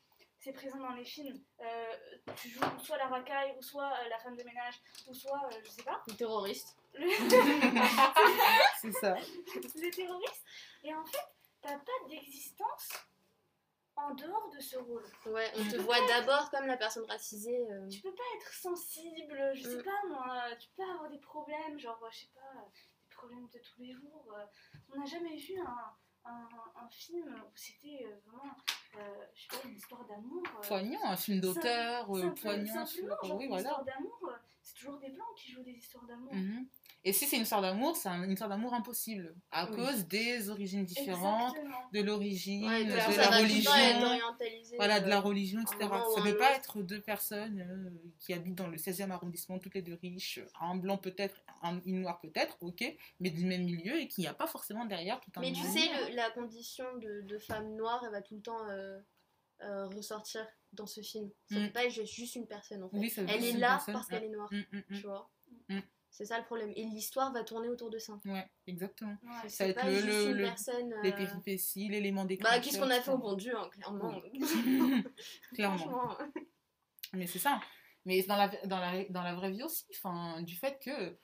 C'est 0.42 0.52
présent 0.52 0.78
dans 0.78 0.94
les 0.94 1.04
films. 1.04 1.38
Euh, 1.60 1.94
tu 2.36 2.48
joues 2.48 2.62
soit 2.82 2.96
la 2.96 3.08
racaille, 3.08 3.54
ou 3.58 3.62
soit 3.62 3.92
euh, 3.92 4.08
la 4.08 4.18
femme 4.18 4.36
de 4.36 4.42
ménage, 4.42 4.80
ou 5.06 5.12
soit, 5.14 5.38
euh, 5.52 5.60
je 5.62 5.68
sais 5.70 5.82
pas, 5.82 6.02
Le 6.08 6.14
terroriste. 6.14 6.76
le, 6.94 7.06
C'est 8.80 8.92
ça. 8.92 9.14
le 9.16 9.90
terroriste. 9.90 10.44
Et 10.82 10.94
en 10.94 11.04
fait, 11.04 11.18
t'as 11.60 11.76
pas 11.78 12.08
d'existence 12.08 12.88
en 13.96 14.14
dehors 14.14 14.48
de 14.50 14.60
ce 14.60 14.78
rôle. 14.78 15.04
Ouais, 15.26 15.52
on 15.56 15.64
te 15.68 15.76
voit 15.76 16.00
d'abord 16.06 16.50
comme 16.50 16.66
la 16.66 16.78
personne 16.78 17.04
racisée. 17.04 17.70
euh, 17.70 17.86
Tu 17.88 18.00
peux 18.00 18.14
pas 18.14 18.22
être 18.36 18.52
sensible, 18.54 19.50
je 19.54 19.62
sais 19.62 19.76
Mm. 19.76 19.82
pas 19.84 20.08
moi, 20.08 20.56
tu 20.58 20.68
peux 20.74 20.82
avoir 20.84 21.10
des 21.10 21.18
problèmes, 21.18 21.78
genre, 21.78 22.02
je 22.10 22.20
sais 22.20 22.30
pas, 22.34 22.64
des 22.72 23.14
problèmes 23.14 23.46
de 23.48 23.58
tous 23.58 23.78
les 23.82 23.92
jours. 23.92 24.34
On 24.94 24.98
n'a 24.98 25.04
jamais 25.04 25.36
vu 25.36 25.60
un, 25.60 25.94
un, 26.24 26.48
un 26.76 26.88
film 26.88 27.42
où 27.44 27.56
c'était 27.56 28.06
vraiment, 28.24 28.54
euh, 28.96 29.24
je 29.34 29.42
sais 29.42 29.48
pas, 29.62 29.68
une 29.68 29.76
histoire 29.76 30.04
d'amour. 30.06 30.42
euh, 30.46 30.66
Poignant, 30.66 31.04
un 31.04 31.16
film 31.16 31.40
d'auteur, 31.40 32.16
euh, 32.16 32.30
poignant. 32.30 32.66
Simplement, 32.66 32.86
sur- 32.86 33.08
genre, 33.24 33.36
Oui, 33.38 33.44
une 33.44 33.48
voilà. 33.50 33.62
histoire 33.68 33.84
d'amour, 33.84 34.18
euh, 34.24 34.32
c'est 34.62 34.74
toujours 34.74 34.98
des 34.98 35.10
blancs 35.10 35.26
qui 35.36 35.52
jouent 35.52 35.62
des 35.62 35.72
histoires 35.72 36.04
d'amour. 36.06 36.32
Mhm. 36.34 36.66
Et 37.02 37.14
si 37.14 37.26
c'est 37.26 37.36
une 37.36 37.42
histoire 37.42 37.62
d'amour, 37.62 37.96
c'est 37.96 38.10
un- 38.10 38.22
une 38.24 38.32
histoire 38.32 38.50
d'amour 38.50 38.74
impossible. 38.74 39.34
À 39.50 39.70
Oui. 39.70 39.76
cause 39.76 40.06
des 40.06 40.50
origines 40.50 40.84
différentes, 40.84 41.56
Exactement. 41.56 41.88
de 41.94 42.00
l'origine, 42.02 42.66
ouais, 42.68 42.84
de 42.84 42.92
la 42.92 43.06
religion. 43.38 43.70
Voilà, 44.76 45.00
de 45.00 45.08
la 45.08 45.16
euh, 45.16 45.20
religion, 45.20 45.60
etc. 45.62 45.76
Ça 45.80 46.20
ne 46.22 46.30
peut 46.30 46.36
pas 46.36 46.52
être 46.56 46.82
deux 46.82 47.00
personnes 47.00 47.60
euh, 47.60 47.90
qui 48.18 48.34
habitent 48.34 48.56
dans 48.56 48.66
le 48.68 48.76
16e 48.76 49.10
arrondissement, 49.12 49.58
toutes 49.58 49.74
les 49.74 49.82
deux 49.82 49.94
riches, 50.02 50.40
un 50.60 50.74
blanc 50.76 50.98
peut-être, 50.98 51.42
un, 51.62 51.80
une 51.86 52.02
noire 52.02 52.20
peut-être, 52.20 52.58
ok, 52.60 52.84
mais 53.18 53.30
du 53.30 53.46
même 53.46 53.64
milieu 53.64 53.98
et 53.98 54.06
qu'il 54.06 54.22
n'y 54.22 54.28
a 54.28 54.34
pas 54.34 54.46
forcément 54.46 54.84
derrière 54.84 55.20
tout 55.20 55.30
un 55.36 55.40
Mais 55.40 55.52
tu 55.52 55.62
sais, 55.62 55.88
le- 56.10 56.14
la 56.14 56.30
condition 56.30 56.84
de, 56.98 57.22
de 57.22 57.38
femme 57.38 57.76
noire, 57.76 58.02
elle 58.04 58.12
va 58.12 58.20
tout 58.20 58.34
le 58.36 58.42
temps 58.42 58.68
euh, 58.68 59.00
euh, 59.62 59.86
ressortir 59.88 60.46
dans 60.74 60.86
ce 60.86 61.00
film. 61.00 61.30
Ça 61.50 61.58
Mm. 61.58 61.66
peut 61.66 61.72
pas 61.72 61.84
être 61.86 61.92
juste- 61.92 62.34
une 62.36 62.46
personne 62.46 62.82
en 62.82 62.90
fait. 62.90 62.96
Oui, 62.98 63.12
elle 63.16 63.42
est 63.44 63.52
là 63.52 63.76
personne. 63.76 63.94
parce 63.94 64.06
qu'elle 64.08 64.24
est 64.24 64.28
noire, 64.28 64.48
Mm, 64.52 64.76
mm, 64.76 64.82
tu 64.96 65.06
vois. 65.06 65.30
C'est 66.10 66.24
ça 66.24 66.38
le 66.38 66.44
problème. 66.44 66.72
Et 66.76 66.84
l'histoire 66.84 67.32
va 67.32 67.44
tourner 67.44 67.68
autour 67.68 67.88
de 67.88 67.98
ça. 67.98 68.18
Ouais, 68.24 68.44
exactement. 68.66 69.16
Ouais. 69.22 69.48
Ça 69.48 69.64
va 69.64 69.70
être 69.70 69.80
pas 69.80 69.86
le- 69.88 69.94
juste 69.94 70.06
le- 70.06 70.30
une 70.30 70.36
le- 70.38 70.44
personne. 70.44 70.94
Les 71.02 71.12
euh, 71.12 71.16
péripéties, 71.16 71.88
l'élément 71.88 72.24
déclencheur. 72.24 72.58
Bah, 72.58 72.64
qu'est-ce 72.64 72.78
qu'on 72.78 72.90
a 72.90 73.00
fait 73.00 73.10
au 73.12 73.18
bon 73.18 73.34
Dieu, 73.34 73.56
hein, 73.56 73.68
clairement. 73.70 74.20
Clairement. 75.54 76.18
Mais 77.12 77.26
c'est 77.26 77.38
ça. 77.38 77.60
Mais 78.04 78.22
dans 78.24 78.36
la, 78.36 78.48
dans, 78.66 78.78
la, 78.78 79.04
dans 79.10 79.22
la 79.22 79.34
vraie 79.34 79.50
vie 79.50 79.62
aussi, 79.62 79.84
enfin, 79.94 80.42
du 80.42 80.56
fait 80.56 80.78
que 80.82 81.16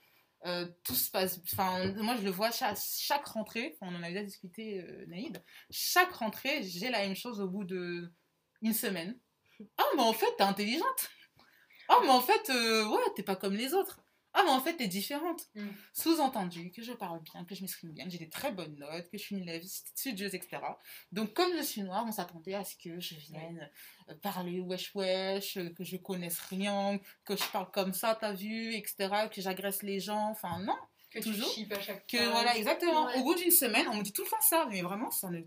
euh, 0.45 0.67
tout 0.83 0.93
se 0.95 1.09
passe. 1.09 1.39
Enfin, 1.51 1.91
moi, 1.95 2.15
je 2.15 2.21
le 2.23 2.29
vois 2.31 2.51
chaque, 2.51 2.77
chaque 2.77 3.25
rentrée, 3.25 3.77
on 3.81 3.93
en 3.95 4.03
a 4.03 4.07
déjà 4.09 4.23
discuté, 4.23 4.81
euh, 4.81 5.05
Naïd, 5.07 5.43
chaque 5.71 6.11
rentrée, 6.13 6.63
j'ai 6.63 6.89
la 6.89 6.99
même 6.99 7.15
chose 7.15 7.39
au 7.41 7.47
bout 7.49 7.63
de 7.63 8.11
une 8.61 8.73
semaine. 8.73 9.19
Ah, 9.77 9.83
mais 9.95 10.03
en 10.03 10.13
fait, 10.13 10.31
t'es 10.37 10.43
intelligente. 10.43 11.09
Ah, 11.89 11.99
mais 12.03 12.09
en 12.09 12.21
fait, 12.21 12.49
euh, 12.51 12.85
ouais, 12.87 13.01
t'es 13.15 13.23
pas 13.23 13.35
comme 13.35 13.53
les 13.55 13.73
autres. 13.73 13.99
Ah, 14.39 14.43
mais 14.45 14.51
en 14.51 14.61
fait, 14.61 14.75
t'es 14.75 14.87
différente. 14.87 15.47
Mm. 15.55 15.67
Sous-entendu 15.93 16.71
que 16.71 16.83
je 16.83 16.93
parle 16.93 17.19
bien, 17.23 17.43
que 17.43 17.55
je 17.55 17.61
m'exprime 17.61 17.91
bien, 17.91 18.05
que 18.05 18.11
j'ai 18.11 18.19
des 18.19 18.29
très 18.29 18.51
bonnes 18.51 18.75
notes, 18.75 19.09
que 19.09 19.17
je 19.17 19.23
suis 19.23 19.35
une 19.35 19.41
élève 19.41 19.63
studieuse, 19.63 20.35
etc. 20.35 20.61
Donc, 21.11 21.33
comme 21.33 21.57
je 21.57 21.63
suis 21.63 21.81
noire, 21.81 22.05
on 22.07 22.11
s'attendait 22.11 22.53
à 22.53 22.63
ce 22.63 22.75
que 22.75 22.99
je 22.99 23.15
vienne 23.15 23.67
euh, 24.09 24.13
parler 24.21 24.59
wesh 24.59 24.93
wesh, 24.93 25.57
euh, 25.57 25.69
que 25.71 25.83
je 25.83 25.97
connaisse 25.97 26.39
rien, 26.39 26.99
que 27.25 27.35
je 27.35 27.43
parle 27.51 27.71
comme 27.71 27.93
ça, 27.93 28.15
t'as 28.19 28.33
vu, 28.33 28.75
etc. 28.75 29.27
Que 29.33 29.41
j'agresse 29.41 29.81
les 29.81 29.99
gens. 29.99 30.29
Enfin, 30.29 30.59
non. 30.59 30.77
Que 31.09 31.19
Toujours. 31.19 31.51
tu 31.55 31.65
à 31.73 31.79
chaque 31.81 32.05
Que 32.05 32.17
fois. 32.17 32.29
voilà, 32.29 32.55
exactement. 32.57 33.05
Ouais. 33.07 33.19
Au 33.19 33.23
bout 33.23 33.33
d'une 33.33 33.49
semaine, 33.49 33.87
on 33.87 33.95
me 33.95 34.03
dit 34.03 34.13
tout 34.13 34.23
le 34.23 34.29
temps 34.29 34.41
ça, 34.41 34.67
mais 34.69 34.83
vraiment, 34.83 35.09
ça 35.09 35.31
ne, 35.31 35.41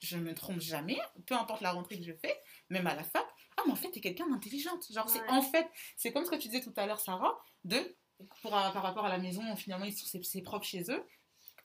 je 0.00 0.18
me 0.18 0.34
trompe 0.34 0.60
jamais, 0.60 0.98
peu 1.26 1.34
importe 1.34 1.62
la 1.62 1.72
rentrée 1.72 1.98
que 1.98 2.04
je 2.04 2.12
fais, 2.12 2.38
même 2.70 2.86
à 2.86 2.94
la 2.94 3.02
fac. 3.02 3.26
Ah, 3.56 3.62
mais 3.66 3.72
en 3.72 3.76
fait, 3.76 3.90
t'es 3.90 4.00
quelqu'un 4.00 4.28
d'intelligente. 4.28 4.86
Genre, 4.92 5.08
c'est 5.08 5.26
en 5.30 5.42
fait, 5.42 5.66
c'est 5.96 6.12
comme 6.12 6.24
ce 6.24 6.30
que 6.30 6.36
tu 6.36 6.46
disais 6.46 6.60
tout 6.60 6.74
à 6.76 6.86
l'heure, 6.86 7.00
Sarah, 7.00 7.42
de, 7.64 7.96
pour, 8.42 8.50
par 8.50 8.72
rapport 8.82 9.04
à 9.04 9.08
la 9.08 9.18
maison, 9.18 9.54
finalement, 9.56 9.84
ils 9.86 9.92
sont 9.96 10.18
c'est 10.22 10.42
propre 10.42 10.64
chez 10.66 10.82
eux. 10.90 11.04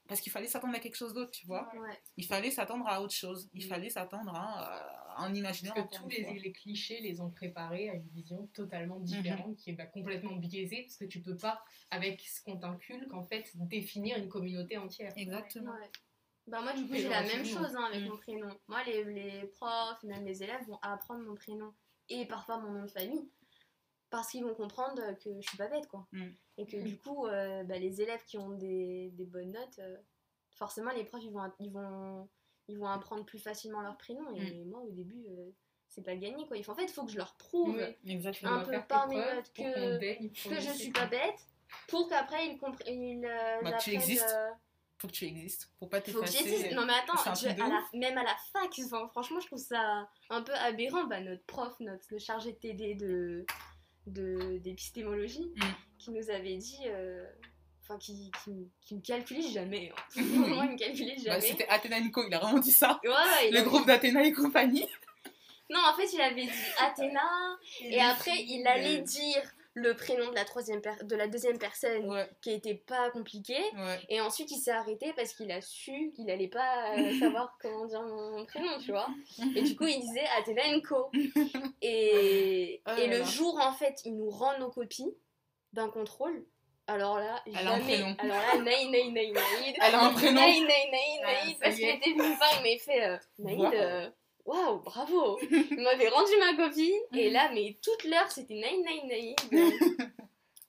Parce 0.07 0.19
qu'il 0.19 0.31
fallait 0.31 0.47
s'attendre 0.47 0.75
à 0.75 0.79
quelque 0.79 0.97
chose 0.97 1.13
d'autre, 1.13 1.31
tu 1.31 1.45
vois. 1.45 1.71
Ouais. 1.73 2.01
Il 2.17 2.25
fallait 2.25 2.51
s'attendre 2.51 2.85
à 2.87 3.01
autre 3.01 3.13
chose. 3.13 3.49
Il 3.53 3.65
Mm. 3.65 3.69
fallait 3.69 3.89
s'attendre 3.89 4.35
à, 4.35 5.15
à 5.15 5.21
un 5.23 5.33
imaginaire. 5.33 5.73
Parce 5.73 5.87
que 5.89 5.95
tous 6.01 6.09
les, 6.09 6.39
les 6.39 6.51
clichés 6.51 6.99
les 6.99 7.21
ont 7.21 7.29
préparés 7.29 7.89
à 7.89 7.93
une 7.93 8.07
vision 8.09 8.47
totalement 8.53 8.99
différente, 8.99 9.55
qui 9.55 9.69
est 9.69 9.73
bah, 9.73 9.85
complètement 9.85 10.35
biaisée, 10.35 10.81
parce 10.81 10.97
que 10.97 11.05
tu 11.05 11.21
peux 11.21 11.37
pas, 11.37 11.63
avec 11.91 12.19
ce 12.21 12.43
qu'on 12.43 12.57
t'inculque, 12.57 13.13
en 13.13 13.23
fait, 13.23 13.51
définir 13.55 14.17
une 14.17 14.27
communauté 14.27 14.77
entière. 14.77 15.13
Exactement. 15.15 15.71
Ouais. 15.71 15.89
Bah 16.47 16.59
moi 16.61 16.73
du 16.73 16.87
coup 16.87 16.95
j'ai 16.95 17.07
la 17.07 17.21
même 17.21 17.45
chose 17.45 17.75
hein, 17.75 17.83
avec 17.85 18.01
Mm. 18.03 18.07
mon 18.09 18.17
prénom. 18.17 18.49
Moi 18.67 18.83
les, 18.83 19.03
les 19.05 19.45
profs 19.47 20.01
même 20.03 20.25
les 20.25 20.41
élèves 20.41 20.65
vont 20.67 20.79
apprendre 20.81 21.23
mon 21.23 21.35
prénom 21.35 21.71
et 22.09 22.25
parfois 22.25 22.57
mon 22.59 22.71
nom 22.71 22.81
de 22.81 22.89
famille 22.89 23.29
parce 24.11 24.29
qu'ils 24.29 24.43
vont 24.43 24.53
comprendre 24.53 25.01
que 25.23 25.41
je 25.41 25.47
suis 25.47 25.57
pas 25.57 25.67
bête 25.67 25.87
quoi. 25.87 26.05
Mm. 26.11 26.27
Et 26.59 26.67
que 26.67 26.77
Mm. 26.77 26.83
du 26.83 26.97
coup 26.99 27.25
euh, 27.25 27.63
bah, 27.63 27.79
les 27.79 28.01
élèves 28.01 28.23
qui 28.25 28.37
ont 28.37 28.49
des, 28.51 29.09
des 29.13 29.25
bonnes 29.25 29.51
notes, 29.53 29.79
euh, 29.79 29.97
forcément 30.55 30.91
les 30.91 31.03
profs 31.05 31.23
ils 31.23 31.31
vont, 31.31 31.51
ils, 31.59 31.71
vont, 31.71 32.29
ils 32.67 32.77
vont 32.77 32.87
apprendre 32.87 33.25
plus 33.25 33.39
facilement 33.39 33.81
leur 33.81 33.97
prénom 33.97 34.29
et 34.35 34.63
moi 34.65 34.81
au 34.81 34.91
début 34.91 35.25
euh, 35.29 35.49
c'est 35.87 36.03
pas 36.05 36.15
gagné 36.15 36.45
quoi. 36.45 36.57
Il 36.57 36.63
faut, 36.63 36.73
en 36.73 36.75
fait 36.75 36.83
il 36.83 36.91
faut 36.93 37.05
que 37.05 37.11
je 37.11 37.17
leur 37.17 37.33
prouve 37.35 37.75
Oui. 38.05 38.19
Un 38.43 38.59
peu 38.59 38.79
par 38.87 39.07
mes 39.07 39.15
notes 39.15 39.51
pour 39.55 39.65
que- 39.65 40.49
que 40.49 40.59
je 40.59 40.71
suis 40.71 40.91
pas 40.91 41.07
bête 41.07 41.39
pour 41.87 42.07
qu'après 42.09 42.47
ils, 42.47 42.57
comprennent 42.57 43.25
euh, 43.25 43.61
Bah, 43.63 43.77
tu 43.77 43.91
existes. 43.91 44.25
euh, 44.29 44.49
faut 44.97 45.07
que 45.07 45.13
tu 45.13 45.25
existes, 45.25 45.71
faut 45.79 45.87
pas 45.87 45.99
Faut 46.01 46.19
que 46.19 46.25
j'existe. 46.27 46.43
t'effacer. 46.57 46.75
Non 46.75 46.85
mais 46.85 46.93
attends, 46.93 47.33
je- 47.33 47.47
à 47.47 47.55
la- 47.55 47.83
même 47.93 48.17
à 48.17 48.23
la 48.23 48.35
fac, 48.51 48.69
enfin, 48.85 49.07
franchement 49.07 49.39
je 49.39 49.47
trouve 49.47 49.57
ça 49.59 50.07
un 50.29 50.41
peu 50.43 50.53
aberrant. 50.53 51.05
Bah, 51.05 51.19
notre 51.21 51.43
prof, 51.45 51.79
notre 51.79 52.05
le 52.11 52.19
chargé 52.19 52.51
de 52.51 52.57
TD 52.57 52.93
de- 52.95 53.45
d'épistémologie, 54.11 55.51
Mm. 55.55 55.61
qui 55.97 56.11
nous 56.11 56.29
avait 56.29 56.55
dit, 56.57 56.79
euh, 56.87 57.25
enfin 57.83 57.97
qui, 57.97 58.31
qui, 58.43 58.69
qui 58.81 58.95
me 58.95 59.01
calculait 59.01 59.41
jamais. 59.41 59.91
hein. 59.95 60.01
Vraiment, 60.21 60.63
il 60.63 60.71
me 60.71 60.77
calculait 60.77 61.15
Bah, 61.17 61.23
jamais. 61.33 61.41
C'était 61.41 61.67
Athéna 61.67 61.99
Nico, 61.99 62.23
il 62.27 62.33
a 62.33 62.39
vraiment 62.39 62.59
dit 62.59 62.71
ça. 62.71 62.99
Ouais, 63.03 63.49
Le 63.51 63.57
avait- 63.59 63.67
groupe 63.67 63.85
d'Athéna 63.87 64.23
et 64.23 64.33
compagnie. 64.33 64.87
Non, 65.69 65.79
en 65.89 65.93
fait, 65.95 66.11
il 66.13 66.19
avait 66.21 66.43
dit 66.45 66.49
Athéna, 66.79 67.21
et 67.81 67.99
après 68.01 68.35
il 68.45 68.65
allait 68.67 68.99
dire 68.99 69.41
le 69.73 69.93
prénom 69.95 70.29
de 70.29 70.35
la 70.35 70.43
troisième 70.43 70.81
de 71.03 71.15
la 71.15 71.27
deuxième 71.27 71.57
personne 71.57 72.09
Ouais, 72.09 72.29
qui 72.41 72.51
était 72.51 72.75
pas 72.75 73.09
compliqué. 73.11 73.55
ouais. 73.55 73.99
Et 74.09 74.19
ensuite, 74.19 74.51
il 74.51 74.57
s'est 74.59 74.71
arrêté 74.71 75.13
parce 75.15 75.33
qu'il 75.33 75.49
a 75.51 75.61
su 75.61 76.11
qu'il 76.15 76.29
allait 76.29 76.49
pas 76.49 76.93
euh, 76.97 77.11
savoir 77.19 77.57
comment 77.61 77.85
dire 77.85 78.01
mon 78.01 78.45
prénom, 78.45 78.77
tu 78.83 78.91
vois. 78.91 79.07
Et 79.55 79.61
du 79.61 79.75
coup, 79.75 79.87
il 79.87 79.99
disait 80.01 80.25
Athénenko. 80.39 81.09
Et, 81.81 82.81
Oh 82.87 82.91
et 82.97 83.07
le 83.07 83.23
jour, 83.23 83.59
en 83.61 83.73
fait, 83.73 84.01
il 84.05 84.17
nous 84.17 84.29
rend 84.29 84.57
nos 84.59 84.69
copies 84.69 85.15
d'un 85.73 85.89
contrôle. 85.89 86.45
Alors 86.87 87.19
là, 87.19 87.41
Elle 87.45 87.55
a 87.67 87.73
un 87.75 87.79
prénom. 87.79 88.15
Alors 88.19 88.35
là, 88.37 88.57
Naïd, 88.61 88.89
Naïd, 88.91 89.13
Naïd, 89.13 89.33
Naïd. 89.33 89.75
Elle 89.81 89.95
a 89.95 90.03
un 90.03 90.13
prénom. 90.13 90.41
Naïd, 90.41 90.63
Naïd, 90.63 91.21
Naïd, 91.21 91.57
Parce 91.61 91.79
est. 91.79 91.95
était 91.95 92.09
venu 92.11 92.23
me 92.29 92.35
voir, 92.35 92.49
il 92.57 92.63
m'avait 92.63 92.77
fait 92.77 93.05
euh, 93.05 93.17
Naïd. 93.39 93.73
Euh, 93.75 94.09
Waouh, 94.45 94.79
bravo! 94.79 95.39
Il 95.71 95.79
m'avait 95.81 96.09
rendu 96.09 96.31
ma 96.39 96.55
copie, 96.55 96.93
et 97.15 97.29
là, 97.29 97.51
mais 97.53 97.77
toute 97.81 98.03
l'heure, 98.05 98.29
c'était 98.31 98.55
Naïd, 98.55 98.83
Naïd, 98.83 99.05
Naïd. 99.05 99.37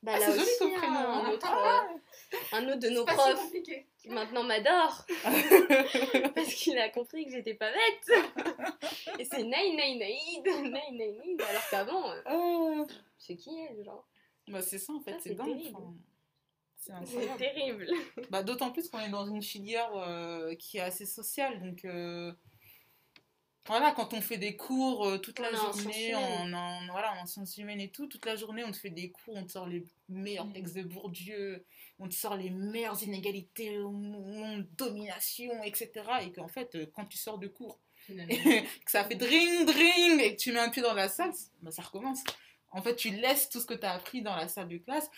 Bah, 0.03 0.15
Ah, 0.17 0.19
là 0.19 0.27
c'est 0.27 0.33
joli 0.33 0.43
aussi, 0.51 0.59
comme 0.59 0.73
hein, 0.73 0.79
prénom. 0.81 0.97
un, 0.99 1.25
hein. 1.27 1.31
autre, 1.33 1.47
Ah, 1.49 1.87
euh, 2.35 2.37
un 2.57 2.69
autre 2.71 2.81
de 2.81 2.89
nos 2.89 3.07
si 3.07 3.15
profs 3.15 3.53
qui 3.63 4.09
maintenant 4.09 4.43
m'adore 4.43 5.07
parce 6.35 6.55
qu'il 6.55 6.77
a 6.77 6.89
compris 6.89 7.25
que 7.25 7.31
j'étais 7.31 7.55
pas 7.55 7.71
bête 7.71 8.19
et 9.21 9.25
c'est 9.25 9.45
naï 9.45 9.77
naï 9.77 9.97
naïd 9.99 10.45
naï 10.45 10.93
naï 10.97 11.13
naïd 11.19 11.41
alors 11.49 11.63
qu'avant 11.71 12.11
euh, 12.11 12.21
Ah. 12.27 12.85
c'est 13.17 13.37
qui 13.37 13.51
elle 13.71 13.85
genre? 13.85 14.05
Bah, 14.49 14.61
c'est 14.61 14.79
ça 14.79 14.93
en 14.93 15.01
fait, 15.03 15.15
c'est 15.21 15.35
dingue. 15.37 15.57
terrible. 15.57 15.77
enfin, 16.91 17.01
C'est 17.05 17.37
terrible 17.37 17.87
Bah, 18.29 18.43
D'autant 18.43 18.73
plus 18.73 18.89
qu'on 18.89 18.99
est 18.99 19.09
dans 19.09 19.27
une 19.27 19.41
filière 19.41 19.95
euh, 19.95 20.53
qui 20.57 20.79
est 20.79 20.81
assez 20.81 21.07
sociale. 21.07 21.63
Donc, 21.63 21.85
euh, 21.85 22.33
voilà, 23.67 23.93
quand 23.93 24.13
on 24.15 24.21
fait 24.21 24.39
des 24.39 24.57
cours 24.57 25.07
euh, 25.07 25.19
toute 25.19 25.39
la 25.39 25.51
On 25.53 25.57
journée, 25.73 26.15
en, 26.15 26.53
en- 26.53 26.87
voilà, 26.91 27.15
en 27.21 27.27
sciences 27.27 27.57
humaines 27.59 27.81
et 27.81 27.91
tout, 27.91 28.07
toute 28.07 28.27
la 28.27 28.35
journée, 28.37 28.65
on 28.65 28.73
te 28.73 28.77
fait 28.77 28.91
des 28.91 29.11
cours, 29.11 29.37
on 29.37 29.45
te 29.45 29.53
sort 29.53 29.67
les 29.67 29.85
meilleurs 30.09 30.47
Mm. 30.47 30.53
textes 30.53 30.77
de 30.77 30.83
Bourdieu, 30.83 31.65
on 31.99 32.09
te 32.09 32.15
sort 32.15 32.37
les 32.37 32.51
meilleures 32.51 33.01
inégalités 33.03 33.79
au 33.79 33.91
monde, 33.93 34.67
domination, 34.77 35.63
etc. 35.63 35.91
Et 36.23 36.33
qu'en 36.33 36.49
fait, 36.49 36.75
euh, 36.75 36.87
quand 36.93 37.05
tu 37.07 37.19
sors 37.19 37.39
de 37.39 37.47
cours, 37.49 37.79
que 38.09 38.91
ça 38.91 39.05
fait 39.05 39.15
dring 39.15 39.65
dring 39.65 40.21
et 40.21 40.35
que 40.37 40.41
tu 40.41 40.53
mets 40.53 40.59
un 40.59 40.71
pied 40.71 40.83
dans 40.83 40.95
la 40.95 41.09
salle, 41.09 41.33
bah, 41.63 41.71
ça 41.71 41.83
recommence. 41.83 42.21
En 42.75 42.83
fait, 42.83 42.97
tu 42.97 43.11
laisses 43.11 43.49
tout 43.51 43.61
ce 43.61 43.67
que 43.67 43.75
tu 43.75 43.85
as 43.85 43.93
appris 43.93 44.23
dans 44.23 44.35
la 44.35 44.49
salle 44.49 44.67
de 44.69 44.79
classe 44.79 45.09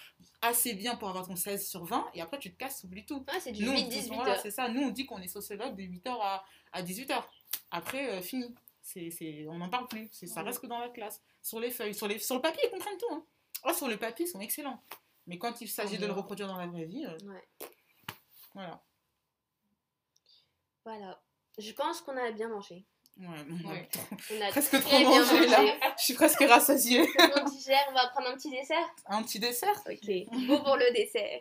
assez 0.43 0.75
bien 0.75 0.97
pour 0.97 1.09
avoir 1.09 1.27
ton 1.27 1.37
16 1.37 1.67
sur 1.67 1.85
20 1.85 2.11
et 2.13 2.21
après 2.21 2.39
tu 2.39 2.53
te 2.53 2.59
casses, 2.59 2.83
oublies 2.85 3.07
tout. 3.07 3.25
ah, 3.29 3.37
c'est 3.41 3.53
du 3.53 3.65
Nous, 3.65 3.71
on 3.71 3.75
8 3.77 3.85
dit- 3.85 3.89
18 4.01 4.15
voilà, 4.17 4.33
heures 4.33 4.41
c'est 4.41 4.51
ça. 4.51 4.69
Nous, 4.69 4.83
on 4.83 4.91
dit 4.91 5.07
qu'on 5.07 5.21
est 5.23 5.29
sociologue 5.29 5.77
de 5.77 5.83
8h 5.85 6.09
à, 6.21 6.45
à 6.73 6.83
18h. 6.83 7.23
Après, 7.75 8.09
euh, 8.11 8.23
fini. 8.23 8.55
C'est, 8.83 9.11
c'est, 9.11 9.47
on 9.49 9.59
n'en 9.59 9.69
parle 9.69 9.89
plus. 9.89 10.09
C'est, 10.13 10.27
ça 10.27 10.43
reste 10.43 10.61
que 10.61 10.67
dans 10.67 10.79
la 10.79 10.89
classe. 10.91 11.21
Sur 11.43 11.59
les 11.59 11.71
feuilles. 11.71 11.95
Sur, 11.95 12.07
les, 12.07 12.19
sur 12.19 12.37
le 12.37 12.41
papier, 12.41 12.63
ils 12.65 12.71
comprennent 12.71 12.99
tout. 12.99 13.13
Hein. 13.13 13.25
Ah, 13.65 13.75
sur 13.75 13.89
le 13.89 13.97
papier, 13.97 14.27
ils 14.27 14.29
sont 14.29 14.41
excellents. 14.41 14.81
Mais 15.27 15.39
quand 15.39 15.61
il 15.61 15.69
s'agit 15.69 15.99
de 15.99 16.07
le 16.07 16.13
reproduire 16.13 16.47
dans 16.49 16.57
la 16.59 16.67
vraie 16.67 16.85
vie, 16.85 17.05
euh, 17.07 17.19
ouais 17.31 17.49
voilà. 18.55 18.81
voilà 20.85 21.21
je 21.59 21.73
pense 21.73 22.01
qu'on 22.03 22.17
a 22.17 22.31
bien 22.31 22.49
mangé 22.49 22.85
Ouais, 23.17 23.27
on 23.49 23.69
a 23.69 23.73
Ouais. 23.73 23.89
on 24.33 24.41
a 24.43 24.49
presque 24.51 24.81
trop 24.83 24.99
mangé 25.01 25.47
là. 25.47 25.95
Je 25.99 26.05
suis 26.05 26.15
presque 26.15 26.41
rassasiée. 26.45 27.09
on 27.37 27.45
digère 27.49 27.85
on 27.91 27.95
va 27.95 28.09
prendre 28.09 28.29
un 28.29 28.35
petit 28.35 28.51
dessert 28.51 28.95
Un 29.07 29.23
petit 29.23 29.39
dessert? 29.41 29.81
Ok 29.91 30.09
go 30.47 30.59
pour 30.63 30.77
le 30.77 30.93
dessert 30.95 31.41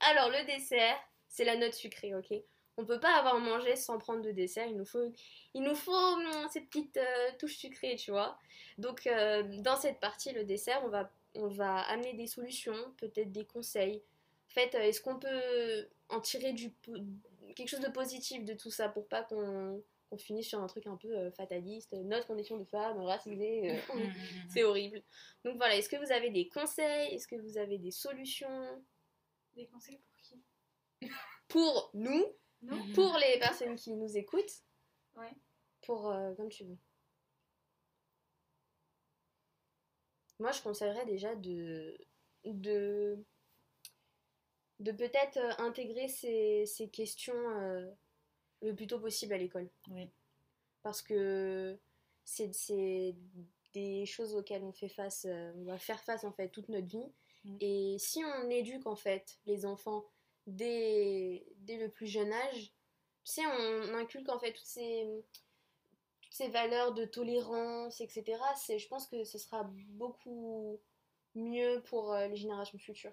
alors 0.00 0.28
le 0.30 0.44
dessert 0.46 0.98
c'est 1.28 1.44
la 1.44 1.56
note 1.56 1.74
sucrée 1.74 2.14
ok? 2.14 2.34
On 2.76 2.84
peut 2.84 3.00
pas 3.00 3.14
avoir 3.16 3.38
mangé 3.38 3.76
sans 3.76 3.98
prendre 3.98 4.22
de 4.22 4.30
dessert. 4.30 4.66
Il 4.66 4.76
nous 4.76 4.84
faut, 4.84 5.12
il 5.54 5.62
nous 5.62 5.74
faut 5.74 5.92
hum, 5.92 6.48
ces 6.52 6.60
petites 6.60 6.96
euh, 6.96 7.30
touches 7.38 7.56
sucrées, 7.56 7.96
tu 7.96 8.10
vois. 8.10 8.38
Donc 8.78 9.06
euh, 9.06 9.42
dans 9.60 9.76
cette 9.76 10.00
partie, 10.00 10.32
le 10.32 10.44
dessert, 10.44 10.82
on 10.84 10.88
va, 10.88 11.10
on 11.34 11.48
va 11.48 11.78
amener 11.88 12.14
des 12.14 12.26
solutions, 12.26 12.76
peut-être 12.98 13.32
des 13.32 13.44
conseils. 13.44 14.02
En 14.50 14.54
fait, 14.54 14.74
euh, 14.74 14.80
est-ce 14.80 15.00
qu'on 15.00 15.18
peut 15.18 15.88
en 16.08 16.20
tirer 16.20 16.52
du 16.52 16.72
quelque 17.54 17.68
chose 17.68 17.80
de 17.80 17.88
positif 17.88 18.44
de 18.44 18.54
tout 18.54 18.70
ça 18.70 18.88
pour 18.88 19.06
pas 19.08 19.22
qu'on 19.22 19.82
qu'on 20.10 20.18
finisse 20.18 20.48
sur 20.48 20.60
un 20.60 20.66
truc 20.66 20.86
un 20.86 20.96
peu 20.96 21.08
euh, 21.16 21.30
fataliste, 21.32 21.92
notre 21.92 22.26
condition 22.26 22.56
de 22.56 22.64
femme, 22.64 22.98
racisée, 23.00 23.72
euh, 23.72 23.94
Mm, 23.94 23.98
mm, 23.98 24.04
mm. 24.04 24.48
c'est 24.50 24.62
horrible. 24.62 25.02
Donc 25.44 25.56
voilà, 25.56 25.76
est-ce 25.76 25.88
que 25.88 25.96
vous 25.96 26.12
avez 26.12 26.30
des 26.30 26.48
conseils? 26.48 27.14
Est-ce 27.14 27.26
que 27.26 27.36
vous 27.36 27.58
avez 27.58 27.78
des 27.78 27.90
solutions? 27.90 28.82
Des 29.56 29.66
conseils 29.66 29.98
pour 29.98 30.16
qui? 30.22 30.40
Pour 31.48 31.90
nous, 31.94 32.24
Non 32.66 32.76
Mhm. 32.84 32.92
pour 32.94 33.16
les 33.18 33.38
personnes 33.38 33.76
qui 33.76 33.92
nous 33.92 34.16
écoutent 34.16 34.62
Ouais. 35.16 35.32
Pour 35.82 36.10
euh, 36.10 36.34
comme 36.34 36.48
tu 36.48 36.64
veux. 36.64 36.76
Moi, 40.38 40.52
je 40.52 40.60
conseillerais 40.62 41.06
déjà 41.06 41.34
de 41.34 41.96
de 42.44 43.18
de 44.80 44.92
peut-être 44.92 45.38
euh, 45.38 45.52
intégrer 45.58 46.06
ces, 46.08 46.66
ces 46.66 46.88
questions 46.88 47.34
euh, 47.34 47.90
le 48.60 48.74
plus 48.74 48.86
tôt 48.86 49.00
possible 49.00 49.32
à 49.32 49.38
l'école. 49.38 49.70
Oui. 49.90 50.10
Parce 50.82 51.00
que 51.00 51.78
c'est 52.24 53.14
des 53.72 54.04
choses 54.06 54.34
auxquelles 54.34 54.62
on 54.64 54.72
fait 54.72 54.88
face, 54.90 55.24
euh, 55.28 55.52
on 55.56 55.64
va 55.64 55.78
faire 55.78 56.02
face 56.02 56.24
en 56.24 56.32
fait 56.32 56.50
toute 56.50 56.68
notre 56.68 56.86
vie. 56.86 57.10
Mm. 57.44 57.56
Et 57.60 57.96
si 57.98 58.22
on 58.24 58.50
éduque 58.50 58.86
en 58.86 58.96
fait 58.96 59.38
les 59.46 59.64
enfants 59.64 60.04
dès, 60.46 61.44
dès 61.58 61.76
le 61.78 61.88
plus 61.90 62.06
jeune 62.06 62.32
âge, 62.32 62.72
tu 63.24 63.32
sais, 63.32 63.42
on 63.46 63.94
inculque 63.94 64.28
en 64.28 64.38
fait 64.38 64.52
toutes 64.52 64.64
ces, 64.66 65.06
toutes 66.22 66.34
ces 66.34 66.48
valeurs 66.48 66.94
de 66.94 67.04
tolérance, 67.04 68.00
etc. 68.00 68.24
C'est, 68.56 68.78
je 68.78 68.88
pense 68.88 69.06
que 69.08 69.24
ce 69.24 69.38
sera 69.38 69.64
beaucoup 69.90 70.80
mieux 71.34 71.82
pour 71.86 72.12
euh, 72.12 72.28
les 72.28 72.36
générations 72.36 72.78
futures. 72.78 73.12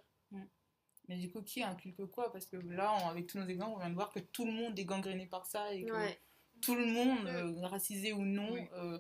Mais 1.09 1.17
du 1.17 1.29
coup, 1.29 1.41
qui 1.41 1.61
inculque 1.61 2.05
quoi? 2.05 2.31
Parce 2.31 2.45
que 2.45 2.55
là, 2.55 2.95
on- 3.03 3.09
avec 3.09 3.27
tous 3.27 3.37
nos 3.37 3.45
exemples, 3.47 3.73
on 3.75 3.79
vient 3.79 3.89
de 3.89 3.95
voir 3.95 4.09
que 4.09 4.19
tout 4.19 4.45
le 4.45 4.53
monde 4.53 4.79
est 4.79 4.85
gangréné 4.85 5.25
par 5.27 5.45
ça 5.45 5.73
et 5.73 5.83
que 5.83 5.91
Ouais. 5.91 6.17
tout 6.61 6.75
le 6.75 6.85
monde, 6.85 7.23
Mm. 7.23 7.27
euh, 7.27 7.67
racisé 7.67 8.13
ou 8.13 8.21
non, 8.23 8.55
euh, 8.73 8.97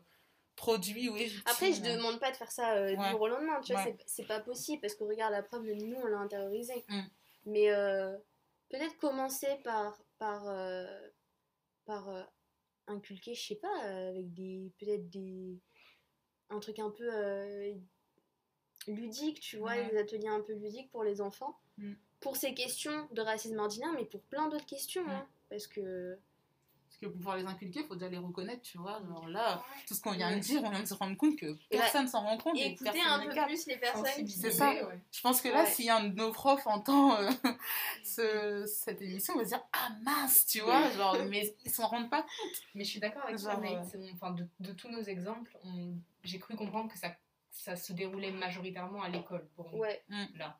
produit 0.57 1.07
ou 1.07 1.13
victime. 1.13 1.41
Après, 1.45 1.71
je 1.71 1.81
demande 1.81 2.19
pas 2.19 2.31
de 2.31 2.35
faire 2.35 2.51
ça 2.51 2.73
euh, 2.75 2.93
du 2.93 3.09
jour 3.11 3.21
au 3.21 3.27
lendemain, 3.29 3.61
tu 3.61 3.71
vois, 3.71 3.85
c'est 4.05 4.27
pas 4.27 4.41
possible 4.41 4.81
parce 4.81 4.95
que 4.95 5.05
regarde, 5.05 5.31
la 5.31 5.43
preuve, 5.43 5.63
nous, 5.63 5.95
on 5.95 6.05
l'a 6.07 6.17
intériorisé. 6.17 6.83
Mm. 6.89 7.01
Mais 7.45 7.71
euh, 7.71 8.17
peut-être 8.69 8.97
commencer 8.97 9.55
par, 9.63 10.01
par, 10.17 10.47
euh, 10.47 10.85
par 11.85 12.09
euh, 12.09 12.23
inculquer, 12.87 13.33
je 13.33 13.47
sais 13.47 13.55
pas, 13.55 13.81
avec 13.81 14.33
des. 14.33 14.71
Peut-être 14.79 15.09
des. 15.09 15.59
Un 16.49 16.59
truc 16.59 16.79
un 16.79 16.91
peu 16.91 17.09
ludique, 18.87 19.39
tu 19.39 19.57
vois, 19.57 19.71
Ouais. 19.71 19.89
des 19.89 19.97
ateliers 19.97 20.27
un 20.27 20.41
peu 20.41 20.53
ludiques 20.53 20.91
pour 20.91 21.03
les 21.03 21.21
enfants. 21.21 21.57
Mm. 21.77 21.93
Pour 22.19 22.37
ces 22.37 22.53
questions 22.53 23.07
de 23.11 23.21
racisme 23.21 23.57
ordinaire, 23.59 23.93
mais 23.93 24.05
pour 24.05 24.21
plein 24.23 24.47
d'autres 24.49 24.65
questions. 24.65 25.05
Mm. 25.05 25.09
hein, 25.11 25.29
parce 25.49 25.67
que. 25.67 26.17
Que 27.03 27.07
pour 27.09 27.17
pouvoir 27.17 27.37
les 27.37 27.45
inculquer, 27.45 27.81
il 27.81 27.85
faut 27.85 27.95
déjà 27.95 28.09
les 28.09 28.17
reconnaître, 28.17 28.61
tu 28.61 28.77
vois. 28.77 28.97
Alors 28.97 29.27
là, 29.27 29.61
tout 29.87 29.93
ce 29.93 30.01
qu'on 30.01 30.11
vient 30.11 30.33
de 30.35 30.39
dire, 30.39 30.61
on 30.63 30.69
vient 30.69 30.81
de 30.81 30.87
se 30.87 30.93
rendre 30.93 31.17
compte 31.17 31.35
que 31.37 31.57
personne 31.69 32.07
s'en 32.07 32.21
rend 32.21 32.37
compte. 32.37 32.57
et 32.57 32.67
Écoutez 32.67 33.01
un 33.01 33.19
peu 33.19 33.29
plus 33.45 33.67
les 33.67 33.77
personnes 33.77 34.25
qui. 34.25 34.31
C'est 34.31 34.51
ça. 34.51 34.71
ouais. 34.71 34.99
Je 35.11 35.21
pense 35.21 35.41
que 35.41 35.49
là, 35.49 35.63
Ouais. 35.63 35.69
si 35.69 35.89
un 35.89 36.05
de 36.05 36.15
nos 36.15 36.31
profs 36.31 36.65
entend 36.67 37.17
euh, 37.19 37.29
ce- 38.03 38.65
cette 38.65 39.01
émission, 39.01 39.33
on 39.35 39.39
va 39.39 39.43
se 39.43 39.49
dire 39.49 39.63
Ah 39.73 39.89
mince, 40.03 40.45
tu 40.45 40.59
vois, 40.61 40.89
genre, 40.91 41.17
mais 41.29 41.55
ils 41.65 41.71
s'en 41.71 41.87
rendent 41.87 42.09
pas 42.09 42.21
compte. 42.21 42.61
Mais 42.75 42.83
je 42.83 42.89
suis 42.89 42.99
d'accord 42.99 43.23
avec 43.25 43.37
toi, 43.37 43.53
Genre, 43.53 43.63
euh, 43.95 44.09
Enfin, 44.13 44.31
de, 44.31 44.47
de 44.59 44.71
tous 44.73 44.89
nos 44.89 45.01
exemples, 45.01 45.57
on- 45.65 45.95
j'ai 46.23 46.39
cru 46.39 46.55
comprendre 46.55 46.91
que 46.91 46.97
ça, 46.97 47.15
ça 47.51 47.75
se 47.75 47.93
déroulait 47.93 48.31
majoritairement 48.31 49.01
à 49.03 49.09
l'école 49.09 49.47
pour 49.55 49.71
nous. 49.71 49.79
Ouais, 49.79 50.03
Là. 50.35 50.57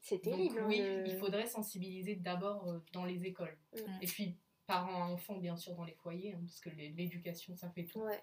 c'est 0.00 0.20
terrible. 0.20 0.54
Donc, 0.56 0.64
hein, 0.64 0.66
oui, 0.68 0.78
le- 0.78 1.06
il 1.06 1.16
faudrait 1.18 1.46
sensibiliser 1.46 2.16
d'abord 2.16 2.66
euh, 2.68 2.78
dans 2.92 3.04
les 3.04 3.24
écoles. 3.24 3.56
Mm. 3.74 3.78
Et 4.02 4.06
puis, 4.06 4.36
parents, 4.70 5.12
enfants, 5.12 5.36
bien 5.38 5.56
sûr, 5.56 5.74
dans 5.74 5.84
les 5.84 5.94
foyers, 5.94 6.34
hein, 6.34 6.40
parce 6.46 6.60
que 6.60 6.70
l'éducation, 6.70 7.56
ça 7.56 7.70
fait 7.70 7.86
tout. 7.86 8.00
Ouais. 8.00 8.22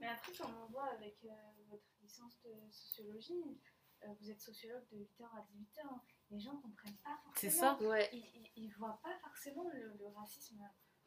Mais 0.00 0.08
après, 0.08 0.32
comme 0.34 0.54
on 0.56 0.66
voit 0.66 0.90
avec 0.92 1.16
euh, 1.24 1.28
votre 1.68 1.84
licence 2.02 2.40
de 2.42 2.52
sociologie, 2.70 3.60
euh, 4.02 4.08
vous 4.20 4.30
êtes 4.30 4.40
sociologue 4.40 4.86
de 4.90 4.98
8h 4.98 5.24
à 5.24 5.40
18h, 5.52 6.00
les 6.30 6.40
gens 6.40 6.56
comprennent 6.56 6.96
pas 6.98 7.16
forcément. 7.24 7.34
C'est 7.36 7.50
ça. 7.50 7.78
Ouais. 7.82 8.08
Ils, 8.12 8.50
ils 8.56 8.68
voient 8.74 9.00
pas 9.02 9.16
forcément 9.20 9.68
le, 9.72 9.94
le 9.96 10.06
racisme 10.08 10.60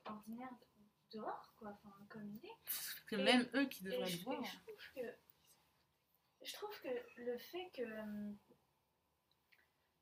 ordinaire 0.06 0.52
de- 0.52 1.18
dehors, 1.18 1.54
quoi, 1.58 1.70
enfin, 1.84 1.94
comme 2.10 2.30
il 2.30 2.46
est. 2.46 2.58
Que 3.08 3.16
Et- 3.18 3.24
même 3.24 3.48
eux 3.56 3.66
qui 3.66 3.84
devraient 3.84 4.10
le 4.10 4.24
voir. 4.24 4.42
je 4.44 4.58
trouve 4.60 4.94
que 4.96 5.18
je 6.44 6.54
trouve 6.54 6.82
que 6.82 7.22
le 7.22 7.38
fait 7.38 7.70
que 7.74 7.82
euh, 7.82 8.32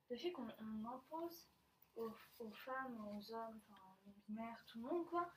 le 0.10 0.18
fait 0.18 0.32
qu'on 0.32 0.48
on 0.60 0.86
impose 0.86 1.50
aux, 1.96 2.12
aux 2.40 2.52
femmes, 2.52 3.00
aux 3.08 3.34
hommes, 3.34 3.62
enfin, 3.70 3.85
aux 4.06 4.12
binaires, 4.28 4.64
tout 4.68 4.80
le 4.80 4.86
monde, 4.86 5.06
quoi, 5.08 5.30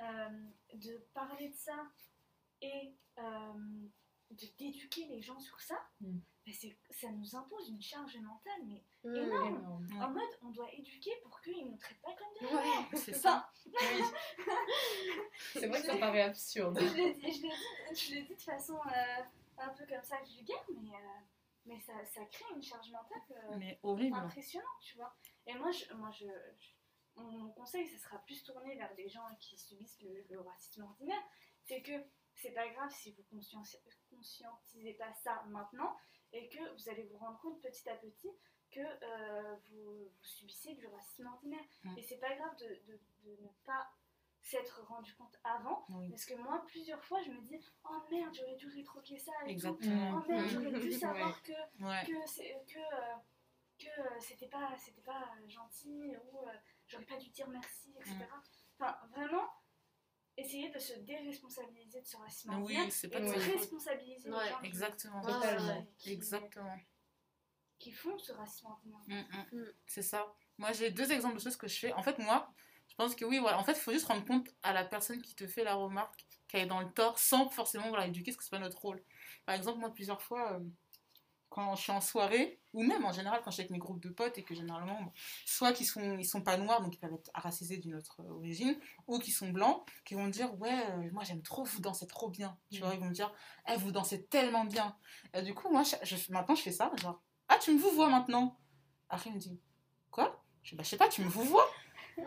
euh, 0.00 0.28
de 0.74 0.96
parler 1.14 1.48
de 1.48 1.54
ça 1.56 1.86
et 2.62 2.94
euh, 3.18 3.88
d'éduquer 4.58 5.06
les 5.06 5.22
gens 5.22 5.38
sur 5.38 5.60
ça, 5.60 5.80
Mm. 6.00 6.18
c'est- 6.52 6.76
ça 6.90 7.10
nous 7.12 7.36
impose 7.36 7.68
une 7.70 7.80
charge 7.80 8.16
mentale, 8.18 8.60
mais 8.66 8.84
Mm. 9.04 9.14
énorme. 9.16 9.88
En 10.00 10.10
mode, 10.10 10.38
on 10.42 10.50
doit 10.50 10.72
éduquer 10.74 11.12
pour 11.22 11.40
qu'ils 11.40 11.64
ne 11.64 11.70
nous 11.70 11.76
traitent 11.76 12.00
pas 12.02 12.14
comme 12.14 12.48
des 12.48 12.54
Ouais. 12.54 12.96
C'est 12.98 13.16
Enfin, 13.16 13.46
C'est 15.52 15.66
vrai 15.66 15.80
que 15.80 15.86
ça 15.86 15.96
paraît 15.96 16.22
absurde. 16.22 16.78
je 16.80 16.94
l'ai 16.94 17.14
dit, 17.14 17.50
je 17.94 18.22
dit 18.22 18.34
de 18.34 18.42
façon 18.42 18.76
euh, 18.86 19.22
un 19.58 19.68
peu 19.70 19.86
comme 19.86 20.02
ça 20.02 20.16
vulgaire, 20.22 20.64
mais, 20.74 20.90
euh, 20.90 21.20
mais 21.66 21.80
ça, 21.80 21.92
ça 22.04 22.24
crée 22.26 22.44
une 22.54 22.62
charge 22.62 22.90
mentale 22.90 23.20
euh, 23.30 23.56
Mais 23.58 23.78
horrible. 23.82 24.16
impressionnante, 24.16 24.66
tu 24.80 24.96
vois. 24.96 25.14
Et 25.46 25.54
moi, 25.54 25.70
je, 25.70 25.92
moi 25.94 26.10
je, 26.10 26.26
je- 26.26 26.70
mon, 27.16 27.50
conseil, 27.50 27.86
ça 27.88 27.98
sera 27.98 28.18
plus 28.18 28.42
tourné 28.42 28.76
vers 28.76 28.94
des 28.94 29.08
gens 29.08 29.26
qui 29.40 29.56
subissent 29.58 30.00
le, 30.02 30.24
le 30.30 30.40
racisme 30.40 30.82
ordinaire. 30.82 31.22
C'est 31.64 31.82
que 31.82 31.92
c'est 32.34 32.52
pas 32.52 32.68
grave 32.68 32.90
si 32.92 33.12
vous 33.12 33.22
conscientisez, 33.30 33.80
conscientisez 34.10 34.94
pas 34.94 35.12
ça 35.14 35.42
maintenant 35.48 35.96
et 36.32 36.48
que 36.48 36.74
vous 36.74 36.88
allez 36.88 37.04
vous 37.04 37.16
rendre 37.18 37.38
compte 37.40 37.60
petit 37.62 37.88
à 37.88 37.96
petit 37.96 38.30
que 38.70 38.80
euh, 38.80 39.56
vous, 39.70 40.04
vous 40.08 40.24
subissez 40.24 40.74
du 40.74 40.86
racisme 40.86 41.26
ordinaire. 41.26 41.64
Mm. 41.84 41.98
Et 41.98 42.02
c'est 42.02 42.18
pas 42.18 42.34
grave 42.34 42.56
de, 42.58 42.66
de- 42.92 43.00
de 43.24 43.42
ne 43.42 43.48
pas 43.64 43.88
s'être 44.40 44.82
rendu 44.84 45.14
compte 45.14 45.36
avant. 45.44 45.84
Oui. 45.88 46.10
Parce 46.10 46.24
que 46.26 46.34
moi, 46.34 46.62
plusieurs 46.66 47.02
fois, 47.04 47.20
je 47.22 47.30
me 47.30 47.40
dis 47.40 47.58
Oh 47.88 48.02
merde, 48.10 48.34
j'aurais 48.34 48.56
dû 48.56 48.68
rétroquer 48.68 49.18
ça. 49.18 49.32
Et 49.42 49.44
tout. 49.46 49.50
Exactement. 49.52 50.22
Oh 50.22 50.28
merde, 50.30 50.46
j'aurais 50.48 50.72
dû 50.80 50.92
savoir 50.98 51.28
Ouais. 51.28 51.42
que 51.78 51.84
Ouais. 51.84 52.04
que 52.06 52.26
c'est 52.28 52.64
que 52.68 52.78
euh, 52.78 53.14
que 53.78 54.00
euh, 54.00 54.20
c'était 54.20 54.48
pas 54.48 54.74
c'était 54.76 55.02
pas 55.02 55.32
gentil 55.48 56.14
ou 56.32 56.48
j'aurais 56.86 57.04
pas 57.04 57.16
dû 57.16 57.28
dire 57.30 57.48
merci 57.48 57.90
etc 57.98 58.14
Mm. 58.16 58.24
enfin 58.78 58.96
vraiment 59.14 59.48
essayer 60.36 60.70
de 60.70 60.78
se 60.78 60.92
déresponsabiliser 61.00 62.00
de 62.02 62.06
ce 62.06 62.16
racisme 62.18 62.54
Oui, 62.62 62.78
c'est 62.90 63.06
et 63.06 63.10
pas 63.10 63.20
de 63.20 63.24
de 63.26 63.32
faute. 63.32 63.52
responsabiliser 63.54 64.30
Ouais, 64.30 64.44
les 64.44 64.50
gens 64.50 64.60
Exactement. 64.62 65.22
Qui, 65.98 66.12
Exactement. 66.12 66.78
qui 67.78 67.90
font 67.92 68.18
ce 68.18 68.32
racisme 68.32 68.68
Mm, 69.06 69.14
mm. 69.14 69.46
Mm. 69.52 69.72
C'est 69.86 70.02
ça. 70.02 70.26
Moi, 70.58 70.72
j'ai 70.72 70.90
deux 70.90 71.10
exemples 71.12 71.36
de 71.36 71.40
choses 71.40 71.56
que 71.56 71.68
je 71.68 71.78
fais. 71.78 71.92
En 71.94 72.02
fait, 72.02 72.18
moi, 72.18 72.52
je 72.88 72.94
pense 72.96 73.14
que 73.14 73.24
oui, 73.24 73.38
voilà. 73.38 73.58
En 73.58 73.64
fait, 73.64 73.72
il 73.72 73.80
faut 73.80 73.92
juste 73.92 74.06
rendre 74.06 74.24
compte 74.26 74.48
à 74.62 74.72
la 74.72 74.84
personne 74.84 75.20
qui 75.22 75.34
te 75.34 75.46
fait 75.46 75.64
la 75.64 75.74
remarque 75.74 76.26
qu'elle 76.48 76.62
est 76.62 76.66
dans 76.66 76.80
le 76.80 76.90
tort 76.92 77.18
sans 77.18 77.48
forcément 77.50 77.88
voilà, 77.88 78.06
éduquer, 78.06 78.30
parce 78.32 78.36
que 78.38 78.44
c'est 78.44 78.50
pas 78.50 78.58
notre 78.58 78.78
rôle. 78.80 79.02
Par 79.46 79.54
exemple, 79.54 79.78
moi, 79.78 79.92
plusieurs 79.92 80.20
fois, 80.22 80.52
euh, 80.52 80.60
quand 81.48 81.74
je 81.76 81.82
suis 81.82 81.92
en 81.92 82.00
soirée, 82.00 82.60
ou 82.72 82.82
même 82.82 83.04
en 83.04 83.12
général 83.12 83.40
quand 83.42 83.50
je 83.50 83.56
suis 83.56 83.60
avec 83.62 83.70
mes 83.70 83.78
groupes 83.78 84.00
de 84.00 84.08
potes 84.08 84.36
et 84.38 84.42
que 84.42 84.54
généralement, 84.54 85.12
soit 85.44 85.72
qu'ils 85.72 85.86
sont, 85.86 86.18
ils 86.18 86.24
sont 86.24 86.42
pas 86.42 86.56
noirs, 86.56 86.82
donc 86.82 86.94
ils 86.94 86.98
peuvent 86.98 87.14
être 87.14 87.30
racisés 87.34 87.78
d'une 87.78 87.94
autre 87.94 88.20
origine, 88.28 88.76
ou 89.06 89.18
qu'ils 89.18 89.32
sont 89.32 89.48
blancs, 89.50 89.82
qui 90.04 90.14
vont 90.14 90.24
me 90.24 90.30
dire 90.30 90.58
Ouais, 90.60 90.84
euh, 90.90 91.10
moi 91.12 91.24
j'aime 91.24 91.42
trop, 91.42 91.64
vous 91.64 91.80
dansez 91.80 92.06
trop 92.06 92.28
bien. 92.28 92.56
Tu 92.70 92.80
vois, 92.80 92.94
ils 92.94 93.00
vont 93.00 93.08
me 93.08 93.14
dire 93.14 93.32
Eh, 93.68 93.76
vous 93.76 93.92
dansez 93.92 94.26
tellement 94.26 94.64
bien. 94.64 94.96
Et 95.34 95.42
du 95.42 95.54
coup, 95.54 95.70
moi, 95.70 95.82
je, 95.82 96.32
maintenant 96.32 96.54
je 96.54 96.62
fais 96.62 96.72
ça, 96.72 96.90
genre 96.96 97.22
Ah, 97.48 97.58
tu 97.58 97.72
me 97.72 97.78
vous 97.78 97.90
vois 97.90 98.08
maintenant 98.08 98.58
Après, 99.08 99.30
il 99.30 99.34
me 99.36 99.40
dit 99.40 99.60
Quoi 100.10 100.42
Je 100.62 100.76
bah, 100.76 100.84
sais 100.84 100.96
pas, 100.96 101.08
tu 101.08 101.22
me 101.22 101.28
vous 101.28 101.44
vois 101.44 101.68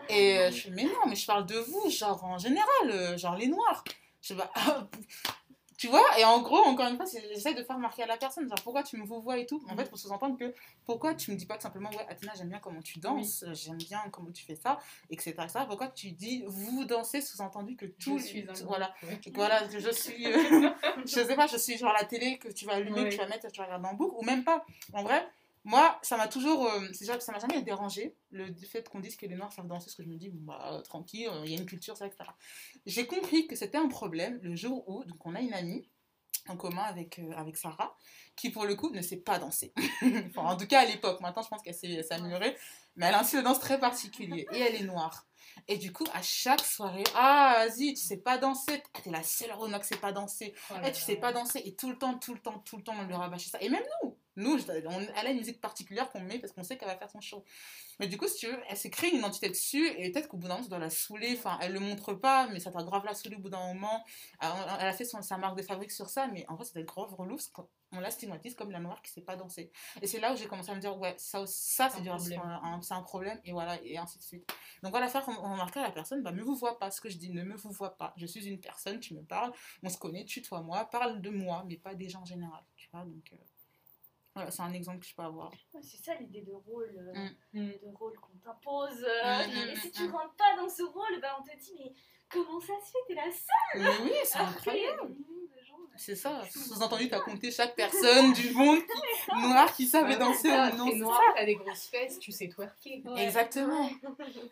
Et 0.08 0.38
euh, 0.38 0.50
je 0.50 0.62
fais 0.62 0.70
Mais 0.70 0.84
non, 0.84 1.06
mais 1.06 1.16
je 1.16 1.26
parle 1.26 1.46
de 1.46 1.56
vous, 1.56 1.90
genre 1.90 2.24
en 2.24 2.38
général, 2.38 2.90
euh, 2.90 3.16
genre 3.16 3.36
les 3.36 3.48
noirs. 3.48 3.84
Je 4.22 4.34
bah, 4.34 4.50
tu 5.80 5.88
vois 5.88 6.04
Et 6.18 6.24
en 6.26 6.42
gros, 6.42 6.58
encore 6.58 6.86
une 6.88 6.96
fois, 6.96 7.06
j'essaie 7.06 7.54
de 7.54 7.62
faire 7.64 7.78
marquer 7.78 8.02
à 8.02 8.06
la 8.06 8.18
personne, 8.18 8.46
genre 8.46 8.60
pourquoi 8.62 8.82
tu 8.82 8.98
me 8.98 9.04
vois 9.06 9.38
et 9.38 9.46
tout. 9.46 9.62
En 9.70 9.74
fait, 9.76 9.88
pour 9.88 9.98
sous-entendre 9.98 10.36
que 10.36 10.52
pourquoi 10.84 11.14
tu 11.14 11.30
me 11.30 11.36
dis 11.36 11.46
pas 11.46 11.54
tout 11.56 11.62
simplement 11.62 11.88
Ouais, 11.88 12.06
Athéna, 12.06 12.32
j'aime 12.36 12.50
bien 12.50 12.58
comment 12.58 12.82
tu 12.82 12.98
danses, 12.98 13.44
euh, 13.44 13.54
j'aime 13.54 13.78
bien 13.78 14.02
comment 14.12 14.30
tu 14.30 14.44
fais 14.44 14.56
ça, 14.56 14.78
etc. 15.08 15.30
etc. 15.42 15.60
Pourquoi 15.66 15.88
tu 15.88 16.12
dis 16.12 16.44
vous 16.46 16.84
dansez, 16.84 17.22
sous-entendu 17.22 17.76
que 17.76 17.86
tout. 17.86 18.18
Je 18.18 18.24
suis 18.24 18.44
tout- 18.46 18.66
voilà, 18.66 18.92
ouais. 19.04 19.18
voilà, 19.32 19.66
que 19.66 19.78
je 19.78 19.90
suis. 19.90 20.26
euh, 20.26 20.34
je 21.06 21.06
sais 21.08 21.34
pas, 21.34 21.46
je 21.46 21.56
suis 21.56 21.78
genre 21.78 21.94
la 21.94 22.04
télé 22.04 22.36
que 22.36 22.48
tu 22.48 22.66
vas 22.66 22.74
allumer, 22.74 23.04
que 23.08 23.14
tu 23.14 23.16
vas 23.18 23.26
mettre, 23.26 23.50
tu 23.50 23.58
vas 23.58 23.64
regarder 23.64 23.88
en 23.88 23.94
boucle, 23.94 24.14
ou 24.18 24.22
même 24.22 24.44
pas. 24.44 24.66
En 24.92 25.02
vrai, 25.02 25.26
moi, 25.64 25.98
ça 26.02 26.16
m'a 26.16 26.28
toujours. 26.28 26.66
euh, 26.66 26.92
ça 26.92 27.32
m'a 27.32 27.38
jamais 27.38 27.62
dérangé, 27.62 28.16
le 28.30 28.52
fait 28.66 28.88
qu'on 28.88 29.00
dise 29.00 29.16
que 29.16 29.26
les 29.26 29.36
Noirs 29.36 29.52
savent 29.52 29.66
danser, 29.66 29.86
parce 29.86 29.96
que 29.96 30.02
je 30.02 30.08
me 30.08 30.16
dis, 30.16 30.30
bon, 30.30 30.44
bah, 30.44 30.72
euh, 30.72 30.80
tranquille, 30.82 31.30
il 31.44 31.50
y 31.50 31.54
a 31.54 31.58
une 31.58 31.66
culture, 31.66 31.96
ça, 31.96 32.06
etc. 32.06 32.24
J'ai 32.86 33.06
compris 33.06 33.46
que 33.46 33.56
c'était 33.56 33.78
un 33.78 33.88
problème 33.88 34.38
le 34.42 34.56
jour 34.56 34.88
où, 34.88 35.04
donc, 35.04 35.24
on 35.26 35.34
a 35.34 35.40
une 35.40 35.52
amie 35.52 35.88
en 36.48 36.56
commun 36.56 36.82
avec, 36.84 37.18
euh, 37.18 37.32
avec 37.36 37.56
Sarah, 37.56 37.94
qui 38.34 38.50
pour 38.50 38.64
le 38.64 38.74
coup 38.74 38.90
ne 38.90 39.02
sait 39.02 39.18
pas 39.18 39.38
danser. 39.38 39.74
enfin, 40.02 40.42
en 40.42 40.56
tout 40.56 40.66
cas 40.66 40.80
à 40.80 40.84
l'époque, 40.86 41.20
maintenant 41.20 41.42
je 41.42 41.48
pense 41.48 41.60
qu'elle 41.62 41.74
s'est 41.74 42.10
améliorée, 42.12 42.56
mais 42.96 43.06
elle 43.06 43.14
a 43.14 43.20
un 43.20 43.24
style 43.24 43.40
de 43.40 43.44
danse 43.44 43.60
très 43.60 43.78
particulier 43.78 44.46
et 44.52 44.58
elle 44.58 44.74
est 44.76 44.84
noire. 44.84 45.26
Et 45.68 45.76
du 45.76 45.92
coup, 45.92 46.04
à 46.14 46.22
chaque 46.22 46.60
soirée, 46.64 47.04
ah, 47.14 47.66
vas-y, 47.66 47.92
tu 47.94 48.00
sais 48.02 48.16
pas 48.16 48.38
danser, 48.38 48.82
Ah, 48.94 49.00
t'es 49.02 49.10
la 49.10 49.22
seule 49.22 49.52
Rona 49.52 49.78
que 49.78 49.86
sait 49.86 49.96
pas 49.96 50.12
danser, 50.12 50.54
Oh 50.70 50.74
Eh, 50.84 50.92
tu 50.92 51.00
sais 51.02 51.16
pas 51.16 51.32
danser, 51.32 51.60
et 51.64 51.74
tout 51.74 51.90
le 51.90 51.98
temps, 51.98 52.18
tout 52.18 52.32
le 52.32 52.40
temps, 52.40 52.58
tout 52.60 52.76
le 52.78 52.82
temps, 52.82 52.94
on 52.98 53.04
lui 53.04 53.14
rabâchait 53.14 53.50
ça. 53.50 53.60
Et 53.60 53.68
même 53.68 53.84
nous, 54.02 54.16
nous, 54.40 54.56
on- 54.58 55.00
elle 55.16 55.26
a 55.26 55.30
une 55.30 55.38
musique 55.38 55.60
particulière 55.60 56.10
qu'on 56.10 56.20
met 56.20 56.38
parce 56.38 56.52
qu'on 56.52 56.62
sait 56.62 56.76
qu'elle 56.76 56.88
va 56.88 56.96
faire 56.96 57.10
son 57.10 57.20
show. 57.20 57.44
Mais 57.98 58.06
du 58.08 58.16
coup, 58.16 58.26
si 58.28 58.36
tu 58.38 58.46
veux, 58.46 58.58
elle 58.68 58.76
s'est 58.78 58.88
créée 58.90 59.10
une 59.10 59.18
identité 59.18 59.48
dessus, 59.50 59.86
et 59.98 60.10
peut-être 60.10 60.28
qu'au 60.28 60.38
bout 60.38 60.48
d'un 60.48 60.54
moment, 60.54 60.62
ça 60.64 60.70
doit 60.70 60.78
la 60.78 60.88
saouler, 60.90 61.34
enfin, 61.36 61.58
elle 61.60 61.72
le 61.72 61.80
montre 61.80 62.14
pas, 62.14 62.46
mais 62.48 62.58
ça 62.58 62.70
t'a 62.70 62.82
grave 62.82 63.04
la 63.04 63.12
saouler 63.14 63.36
au 63.36 63.40
bout 63.40 63.50
d'un 63.50 63.66
moment. 63.74 64.04
Elle, 64.40 64.48
a 64.86 64.92
fait 64.94 65.04
son, 65.04 65.20
sa 65.20 65.36
marque 65.36 65.58
de 65.58 65.62
fabrique 65.62 65.90
sur 65.92 66.08
ça, 66.08 66.26
mais 66.28 66.46
en 66.48 66.54
vrai, 66.54 66.64
c'était 66.64 66.82
grave 66.84 67.12
relou, 67.14 67.36
parce 67.36 67.48
qu'on 67.48 67.68
la 68.00 68.10
stigmatise 68.10 68.54
comme 68.54 68.70
la 68.70 68.80
noire 68.80 69.02
qui 69.02 69.10
sait 69.12 69.20
pas 69.20 69.36
danser. 69.36 69.70
Et 70.00 70.06
c'est 70.06 70.18
là 70.20 70.32
où 70.32 70.36
j'ai 70.36 70.46
commencé 70.46 70.70
à 70.70 70.74
me 70.74 70.80
dire, 70.80 70.96
ouais, 70.98 71.14
ça, 71.18 71.44
ça 71.46 71.90
c'est 71.90 72.00
Un 72.38 72.80
un- 72.90 73.02
problème, 73.02 73.38
et 73.44 73.52
voilà, 73.52 73.78
et 73.82 73.98
ainsi 73.98 74.16
de 74.18 74.22
suite. 74.22 74.50
Donc 74.82 74.92
voilà, 74.92 75.08
faire 75.08 75.26
rem- 75.26 75.36
remarquer 75.36 75.80
à 75.80 75.82
la 75.82 75.90
personne, 75.90 76.22
bah, 76.22 76.32
ne 76.32 76.42
vous 76.42 76.54
vois 76.54 76.78
pas, 76.78 76.90
ce 76.90 77.02
que 77.02 77.10
je 77.10 77.18
dis, 77.18 77.30
ne 77.30 77.42
me 77.42 77.56
vous 77.56 77.70
vois 77.72 77.98
pas. 77.98 78.14
Je 78.16 78.24
suis 78.24 78.46
une 78.46 78.60
personne, 78.60 78.98
tu 79.00 79.14
me 79.14 79.22
parles, 79.22 79.52
on 79.82 79.90
se 79.90 79.98
connaît, 79.98 80.24
tutoie-moi, 80.24 80.86
parle 80.86 81.20
de 81.20 81.28
moi, 81.30 81.64
mais 81.68 81.76
pas 81.76 81.94
des 81.94 82.08
gens 82.08 82.22
en 82.22 82.24
général, 82.24 82.64
tu 82.76 82.88
vois, 82.92 83.04
donc... 83.04 83.28
euh, 83.34 83.36
Voilà, 84.34 84.50
c'est 84.50 84.62
un 84.62 84.72
exemple 84.72 85.00
que 85.00 85.06
je 85.06 85.14
peux 85.14 85.22
avoir. 85.22 85.50
Ouais, 85.74 85.80
c'est 85.82 85.96
ça 86.02 86.14
l'idée 86.14 86.42
de 86.42 86.52
rôle 86.52 86.94
euh, 86.96 87.28
Mm. 87.52 87.66
de 87.82 87.88
rôle 87.96 88.16
qu'on 88.20 88.36
t'impose 88.38 89.02
euh, 89.02 89.46
Mm, 89.46 89.50
mm, 89.50 89.68
et 89.70 89.76
si 89.76 89.88
mm, 89.88 89.92
tu 89.92 90.02
mm. 90.08 90.12
rentres 90.12 90.34
pas 90.36 90.56
dans 90.56 90.68
ce 90.68 90.82
rôle 90.84 91.20
bah 91.20 91.36
on 91.40 91.42
te 91.42 91.56
dit 91.58 91.72
mais 91.78 91.92
comment 92.28 92.60
ça 92.60 92.74
se 92.84 92.92
fait 92.92 92.98
t'es 93.08 93.14
la 93.14 93.24
seule 93.30 93.82
Mais 93.82 94.04
oui, 94.04 94.12
c'est 94.24 94.38
incroyable. 94.38 95.00
euh, 95.02 95.96
C'est 95.96 96.14
ça. 96.14 96.42
Sous-entendu, 96.48 97.08
t'as 97.08 97.20
compté 97.20 97.50
chaque 97.50 97.74
personne 97.84 98.32
du 98.32 98.52
monde 98.52 98.78
qui, 98.78 99.32
noire 99.48 99.74
qui 99.74 99.86
savait 99.86 100.16
Bah, 100.16 100.26
danser 100.26 100.48
ou 100.48 100.76
non. 100.76 100.96
Noir, 100.96 101.20
t'as 101.34 101.44
des 101.44 101.56
grosses 101.56 101.86
fesses, 101.88 102.18
tu 102.20 102.30
sais 102.30 102.48
twerker. 102.48 103.02
ça. 103.04 103.14
Exactement. 103.22 103.90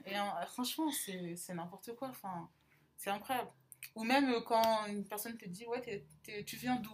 Et 0.07 0.17
euh, 0.17 0.47
franchement, 0.49 0.91
c'est 0.91 1.37
c'est 1.37 1.55
n'importe 1.55 1.95
quoi. 1.95 2.09
Enfin, 2.09 2.51
c'est 2.97 3.11
incroyable. 3.11 3.51
Ou 3.95 4.03
même 4.03 4.29
euh, 4.33 4.41
quand 4.41 4.87
une 4.87 5.07
personne 5.07 5.39
te 5.39 5.49
dit, 5.49 5.65
ouais, 5.67 5.81
t'es- 5.81 6.05
t'es- 6.25 6.43
tu 6.45 6.57
viens 6.57 6.77
d'où? 6.77 6.91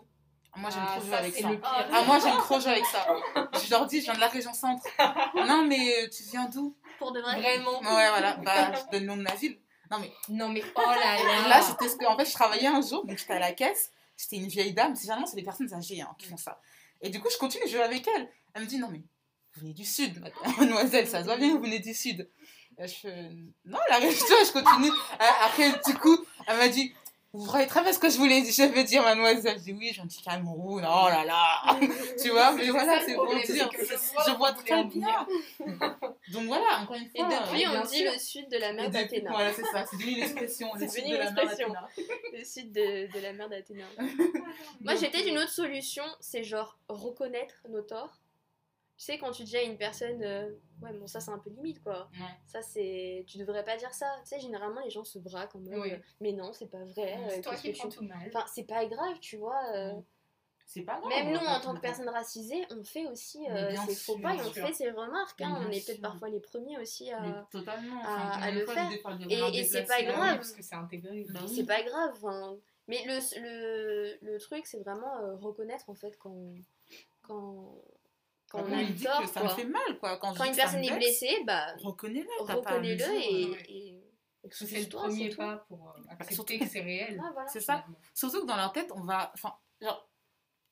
Moi, 0.57 0.71
j'aime 0.71 0.83
Ah, 0.87 0.93
trop 0.97 1.07
jouer 1.07 1.15
avec 1.17 1.35
ça. 1.37 1.49
le 1.51 1.61
pire. 1.61 1.89
Ah, 1.93 2.03
moi, 2.07 2.19
j'aime 2.21 2.37
trop 2.39 2.61
jouer 2.61 2.71
avec 2.73 2.87
ça. 2.87 3.07
Je 3.65 3.71
leur 3.71 3.87
dis, 3.87 3.99
je 4.01 4.05
viens 4.05 4.15
de 4.15 4.21
la 4.21 4.29
région 4.29 4.53
centre. 4.53 4.85
Non, 5.35 5.65
mais 5.67 6.05
euh, 6.05 6.09
tu 6.09 6.23
viens 6.25 6.47
d'où? 6.49 6.77
Pour 6.99 7.13
de 7.13 7.21
vrai. 7.21 7.41
Vraiment. 7.41 7.81
Ouais, 7.81 8.09
voilà. 8.09 8.37
Bah, 8.37 8.73
je 8.75 8.91
donne 8.93 9.03
le 9.03 9.07
nom 9.09 9.17
de 9.17 9.23
ma 9.23 9.35
ville. 9.35 9.59
Non, 9.91 9.99
mais 9.99 10.13
Non 10.29 10.49
mais 10.49 10.63
oh 10.77 10.81
là 10.81 11.17
là. 11.23 11.49
Là, 11.49 11.61
c'était 11.61 11.89
ce 11.89 11.97
que. 11.97 12.07
En 12.07 12.17
fait, 12.17 12.25
je 12.25 12.33
travaillais 12.33 12.69
un 12.69 12.81
jour, 12.81 13.05
donc 13.05 13.19
j'étais 13.19 13.35
à 13.35 13.39
la 13.39 13.53
caisse. 13.53 13.91
C'était 14.17 14.37
une 14.37 14.47
vieille 14.49 14.73
dame. 14.73 14.95
C'est 14.95 15.03
généralement, 15.03 15.27
c'est 15.27 15.37
des 15.37 15.43
personnes 15.43 15.73
âgées 15.75 16.01
hein, 16.01 16.15
qui 16.19 16.27
font 16.27 16.37
ça. 16.37 16.61
Et 17.03 17.11
du 17.11 17.21
coup, 17.21 17.29
je 17.31 17.37
continue 17.37 17.65
de 17.65 17.69
jouer 17.71 17.83
avec 17.83 18.07
elle. 18.17 18.29
Elle 18.55 18.63
me 18.63 18.67
dit 18.67 18.79
Non, 18.79 18.89
mais 18.91 18.99
vous 19.55 19.61
venez 19.63 19.73
du 19.75 19.85
Sud, 19.85 20.23
mademoiselle, 20.59 21.07
ça 21.09 21.21
se 21.21 21.25
voit 21.25 21.37
bien 21.37 21.51
vous 21.51 21.61
venez 21.61 21.81
du 21.81 21.93
Sud. 21.95 22.29
Et 22.79 22.89
je 22.89 22.95
fais 22.95 23.31
Non, 23.65 23.79
la 23.91 23.97
région, 23.99 24.25
je 24.47 24.53
continue. 24.53 24.91
Euh, 24.91 25.25
Après, 25.45 25.71
du 25.87 25.95
coup, 25.99 26.17
elle 26.47 26.57
m'a 26.57 26.69
dit 26.69 26.95
Vous 27.35 27.45
voyez 27.47 27.67
très 27.67 27.83
bien 27.83 27.93
ce 27.93 27.99
que 27.99 28.09
je 28.09 28.17
voulais 28.17 28.45
je 28.45 28.63
veux 28.73 28.85
dire, 28.85 29.03
mademoiselle. 29.03 29.59
Je 29.59 29.65
dis 29.65 29.73
Oui, 29.73 29.91
j'ai 29.93 30.01
un 30.01 30.07
petit 30.07 30.23
Cameroun. 30.23 30.85
Oh 30.89 31.09
là 31.09 31.25
là. 31.25 31.79
tu 32.23 32.31
vois, 32.31 32.53
mais 32.53 32.69
voilà, 32.71 33.01
c'est 33.05 33.15
pour 33.15 33.27
dire. 33.27 33.69
que 33.71 33.85
je 33.85 33.93
Je 33.95 34.37
vois 34.37 34.53
très 34.53 34.85
bien. 34.85 35.27
Donc 36.33 36.45
voilà, 36.47 36.81
encore 36.83 36.97
une 36.97 37.11
Et 37.15 37.19
fois. 37.19 37.29
depuis, 37.29 37.67
euh, 37.67 37.81
on 37.83 37.87
dit 37.87 37.97
sûr. 37.99 38.13
le 38.13 38.19
sud 38.19 38.49
de 38.51 38.57
la 38.59 38.73
mer 38.73 38.85
et 38.85 38.89
depuis- 38.89 39.03
d'Athéna. 39.03 39.31
Voilà, 39.33 39.53
c'est 39.53 39.65
ça. 39.65 39.85
C'est 39.91 39.97
devenu 39.97 40.13
une 40.13 40.23
expression. 40.23 40.69
C'est 40.79 40.85
le 40.85 40.91
Sud 40.91 41.03
devenu 41.03 41.13
de 41.13 41.19
la 41.19 41.29
une 41.29 41.35
mer 41.35 41.45
expression. 41.45 41.69
d'Athéna. 41.73 41.89
Le 42.39 42.45
sud 42.45 42.73
de, 42.73 43.13
de 43.13 43.21
la 43.23 43.33
mer 43.33 43.49
d'Athéna. 43.49 43.85
Moi, 44.81 44.95
j'ai 44.95 45.09
peut-être 45.11 45.27
une 45.29 45.39
autre 45.39 45.51
solution, 45.53 46.05
c'est 46.21 46.45
genre 46.45 46.79
reconnaître 46.89 47.55
nos 47.69 47.83
torts. 47.83 48.17
Tu 48.97 49.05
sais, 49.07 49.19
quand 49.19 49.33
tu 49.33 49.43
dis 49.43 49.57
à 49.57 49.63
une 49.63 49.77
personne, 49.77 50.23
euh, 50.23 50.51
ouais, 50.81 50.93
bon, 50.93 51.07
ça 51.09 51.19
c'est 51.21 51.33
un 51.33 51.39
peu 51.39 51.51
limite 51.51 51.83
quoi. 51.83 52.09
Ouais. 52.15 52.27
Ça 52.47 52.63
c'est. 52.63 53.25
Tu 53.27 53.39
devrais 53.39 53.65
pas 53.65 53.77
dire 53.77 53.93
ça. 53.93 54.07
Tu 54.23 54.29
sais, 54.29 54.41
généralement 54.41 54.81
les 54.83 54.91
gens 54.91 55.03
se 55.05 55.19
braquent 55.19 55.57
en 55.57 55.61
mode, 55.61 55.75
Oui. 55.79 55.93
euh, 55.93 55.99
mais 56.21 56.33
non, 56.33 56.53
c'est 56.53 56.71
pas 56.71 56.85
vrai. 56.85 57.15
euh, 57.19 57.27
C'est 57.31 57.41
toi 57.41 57.53
qu'est-ce 57.53 57.63
qui 57.63 57.73
prends 57.73 57.89
tu- 57.89 57.99
tout 57.99 58.05
mal. 58.05 58.19
Enfin, 58.29 58.45
c'est 58.53 58.63
pas 58.63 58.85
grave, 58.87 59.19
tu 59.21 59.37
vois. 59.37 59.61
euh, 59.75 59.93
C'est 60.67 60.83
pas 60.83 60.99
grave. 61.01 61.09
Même 61.11 61.33
nous, 61.33 61.41
en 61.47 61.61
tant 61.61 61.75
que 61.75 61.81
personnes 61.81 62.09
racisées, 62.09 62.65
on 62.71 62.83
fait 62.85 63.07
aussi 63.07 63.45
euh, 63.51 63.75
faux 63.95 64.19
pas 64.19 64.35
et 64.37 64.41
on 64.41 64.53
sûr. 64.53 64.67
fait 64.67 64.73
ces 64.73 64.91
remarques. 64.91 65.41
hein. 65.43 65.61
On 65.67 65.71
est 65.71 65.85
peut-être 65.85 66.01
parfois 66.01 66.29
les 66.29 66.41
premiers 66.41 66.79
aussi 66.79 67.11
à. 67.11 67.47
Totalement. 67.51 68.01
à- 68.05 68.37
Enfin, 68.39 68.51
le 68.53 68.65
fois 68.65 68.75
faire. 68.75 68.91
Et- 69.29 69.59
et 69.59 69.65
c'est 69.65 69.85
pas 69.85 69.95
hein. 69.99 70.05
grave. 70.05 70.37
parce 70.37 70.53
que 70.53 70.63
c'est 70.63 70.77
intégré. 70.77 71.27
Bah 71.31 71.41
C'est 71.53 71.67
pas 71.67 71.83
grave. 71.83 72.13
enfin. 72.15 72.57
Mais 72.87 73.03
le, 73.07 73.19
le, 73.41 74.19
le 74.33 74.39
truc, 74.39 74.67
c'est 74.67 74.79
vraiment 74.79 75.19
euh, 75.19 75.35
reconnaître 75.37 75.89
en 75.91 75.95
fait 75.95 76.17
quand, 76.19 76.53
quand, 77.23 77.75
quand 78.51 78.59
Bah, 78.63 78.67
on 78.71 78.73
a 78.73 78.83
il 78.83 78.89
le 78.89 78.95
dit 78.95 79.05
tort, 79.05 79.21
que 79.23 79.27
ça 79.29 79.41
quoi. 79.41 79.51
me 79.51 79.55
fait 79.57 79.65
mal, 79.65 79.99
quoi. 79.99 80.17
Quand, 80.19 80.35
Quand 80.35 80.45
une 80.45 80.55
personne 80.57 80.85
est 80.85 80.97
blessée, 80.97 81.43
bah, 81.47 81.75
reconnais-le. 81.83 82.45
reconnais-le 82.45 83.13
et, 83.15 84.01
c'est 84.51 84.81
le 84.83 84.89
premier 84.89 85.31
pas 85.35 85.57
pour 85.69 85.89
euh, 85.89 85.93
surtout- 86.03 86.11
accepter 86.23 86.59
que 86.59 86.67
c'est 86.67 86.81
réel. 86.83 87.17
voilà. 87.19 87.47
C'est 87.49 87.61
ça. 87.61 87.85
Surtout 88.13 88.43
que 88.43 88.47
dans 88.47 88.57
leur 88.57 88.73
tête, 88.73 88.91
on 88.95 89.03
va. 89.03 89.31
Enfin, 89.35 89.55
genre, 89.81 90.07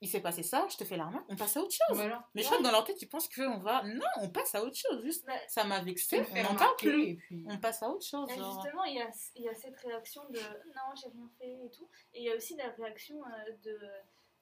il 0.03 0.09
s'est 0.09 0.21
passé 0.21 0.43
ça, 0.43 0.67
je 0.69 0.77
te 0.77 0.85
fais 0.85 0.97
l'arnaque, 0.97 1.23
on 1.29 1.37
passe 1.37 1.57
à 1.57 1.61
autre 1.61 1.71
chose. 1.73 1.97
Voilà. 1.97 2.29
Mais 2.35 2.43
je 2.43 2.47
crois 2.49 2.59
que 2.59 2.65
dans 2.65 2.73
leur 2.73 2.85
tête, 2.85 3.01
ils 3.01 3.09
pensent 3.09 3.29
qu'on 3.29 3.59
va. 3.61 3.83
Non, 3.85 4.05
on 4.21 4.29
passe 4.29 4.55
à 4.55 4.63
autre 4.63 4.77
chose. 4.77 5.03
Juste, 5.05 5.25
Bah, 5.27 5.33
ça 5.49 5.63
m'a 5.65 5.81
vexé, 5.81 6.23
on 6.35 6.43
n'en 6.43 6.55
parle 6.57 6.77
plus. 6.77 7.03
Et 7.11 7.15
puis... 7.15 7.47
On 7.49 7.57
passe 7.59 7.83
à 7.83 7.89
autre 7.89 8.05
chose. 8.05 8.29
Et 8.31 8.37
genre. 8.37 8.61
justement, 8.63 8.85
il 8.85 8.97
y, 8.97 9.01
a, 9.01 9.09
il 9.37 9.43
y 9.45 9.49
a 9.49 9.55
cette 9.55 9.77
réaction 9.79 10.23
de 10.29 10.39
non, 10.41 10.95
j'ai 11.01 11.09
rien 11.09 11.31
fait 11.39 11.65
et 11.67 11.71
tout. 11.71 11.89
Et 12.15 12.21
il 12.21 12.25
y 12.27 12.31
a 12.33 12.37
aussi 12.37 12.57
la 12.57 12.69
réaction 12.71 13.23
euh, 13.25 13.53
de 13.65 13.79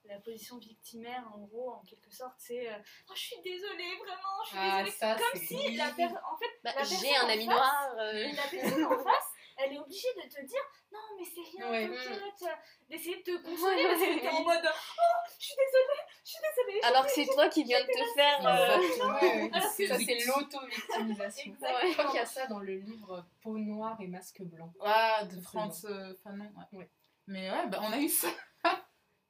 la 0.05 0.19
position 0.19 0.59
victimaire, 0.59 1.23
en 1.35 1.39
gros, 1.39 1.71
en 1.71 1.83
quelque 1.85 2.11
sorte. 2.11 2.35
C'est 2.39 2.69
euh, 2.69 2.77
oh, 3.09 3.13
je 3.15 3.21
suis 3.21 3.41
désolée, 3.43 3.97
vraiment, 3.99 4.43
je 4.45 4.49
suis 4.51 4.59
Ah, 4.59 4.79
désolée. 4.83 4.91
ça, 4.97 5.17
Comme 5.17 5.41
si 5.41 5.77
la 5.77 5.91
personne. 5.91 6.21
En 6.33 6.37
fait, 6.37 6.47
Bah, 6.65 6.71
La 6.71 6.73
personne 6.75 6.99
j'ai 7.01 7.17
un 7.17 7.29
ami 7.29 7.47
face, 7.47 7.55
noir. 7.55 7.95
euh, 7.99 8.13
la 8.33 8.49
personne 8.51 8.85
en 8.85 8.99
face, 9.05 9.29
elle 9.59 9.73
est 9.75 9.79
obligée 9.79 10.09
de 10.17 10.23
te 10.29 10.41
dire 10.45 10.61
non, 10.93 10.99
mais 11.19 11.25
c'est 11.25 11.57
rien, 11.59 11.71
Ouais. 11.71 11.89
t'inquiète. 11.89 12.59
D'essayer 12.89 13.17
de 13.19 13.23
te 13.23 13.37
consoler 13.43 13.85
parce 13.85 14.01
que 14.01 14.21
t'es 14.21 14.29
en 14.29 14.43
mode 14.43 14.65
oh, 14.65 15.31
je 15.39 15.45
suis 15.45 15.55
désolée, 15.55 16.03
je 16.25 16.31
suis 16.31 16.41
désolée. 16.41 16.81
Alors 16.83 17.05
que 17.07 17.13
c'est 17.13 17.27
toi 17.27 17.49
qui 17.49 17.63
viens 17.63 17.81
de 17.81 17.87
te 17.87 18.15
faire. 18.15 18.47
euh. 18.47 18.79
Ouais, 19.21 19.51
ça, 19.53 19.97
c'est 19.99 20.25
l'auto-victimisation. 20.27 21.55
Je 21.61 21.93
crois 21.93 22.05
qu'il 22.07 22.15
y 22.17 22.19
a 22.19 22.27
ça 22.27 22.47
dans 22.47 22.59
le 22.59 22.75
livre 22.75 23.25
Peau 23.43 23.57
noire 23.59 23.97
et 24.01 24.07
masque 24.09 24.43
blanc. 24.43 24.73
Ah, 24.83 25.25
de 25.25 25.41
France 25.41 25.85
euh, 25.89 26.15
Fanon. 26.25 26.51
Ouais. 26.73 26.79
Ouais. 26.79 26.91
Mais 27.27 27.51
ouais, 27.51 27.67
bah, 27.69 27.79
on 27.83 27.93
a 27.93 27.99
eu 27.99 28.09
ça. 28.09 28.29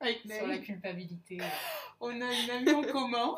Avec 0.01 0.23
Sur 0.23 0.47
la 0.47 0.59
culpabilité. 0.59 1.39
On 2.01 2.21
a 2.21 2.33
une 2.33 2.51
amie 2.51 2.73
en 2.73 2.83
commun 2.93 3.37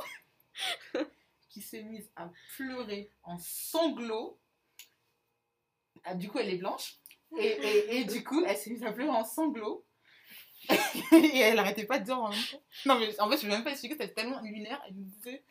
qui 1.49 1.61
s'est 1.61 1.83
mise 1.83 2.11
à 2.17 2.31
pleurer 2.57 3.11
en 3.25 3.37
sanglots. 3.39 4.39
Ah, 6.05 6.15
du 6.15 6.29
coup, 6.29 6.39
elle 6.39 6.51
est 6.51 6.59
blanche. 6.59 6.97
Et, 7.37 7.47
et, 7.47 7.97
et 7.97 8.05
du 8.05 8.23
coup, 8.23 8.45
elle 8.45 8.57
s'est 8.57 8.71
mise 8.71 8.85
à 8.85 8.93
pleurer 8.93 9.11
en 9.11 9.25
sanglots. 9.25 9.85
et 11.13 11.39
elle 11.39 11.59
arrêtait 11.59 11.87
pas 11.87 11.99
de 11.99 12.05
dire 12.05 12.19
en 12.19 12.31
même 12.31 12.39
temps. 12.51 12.63
Non, 12.87 12.99
mais 12.99 13.19
en 13.21 13.29
fait, 13.29 13.39
je 13.39 13.47
vais 13.47 13.53
même 13.53 13.65
pas 13.65 13.73
expliquer, 13.73 13.95
c'était 13.95 14.15
tellement 14.15 14.41
lunaire. 14.41 14.81
Elle 14.87 14.95
me 14.95 15.05
disait 15.05 15.43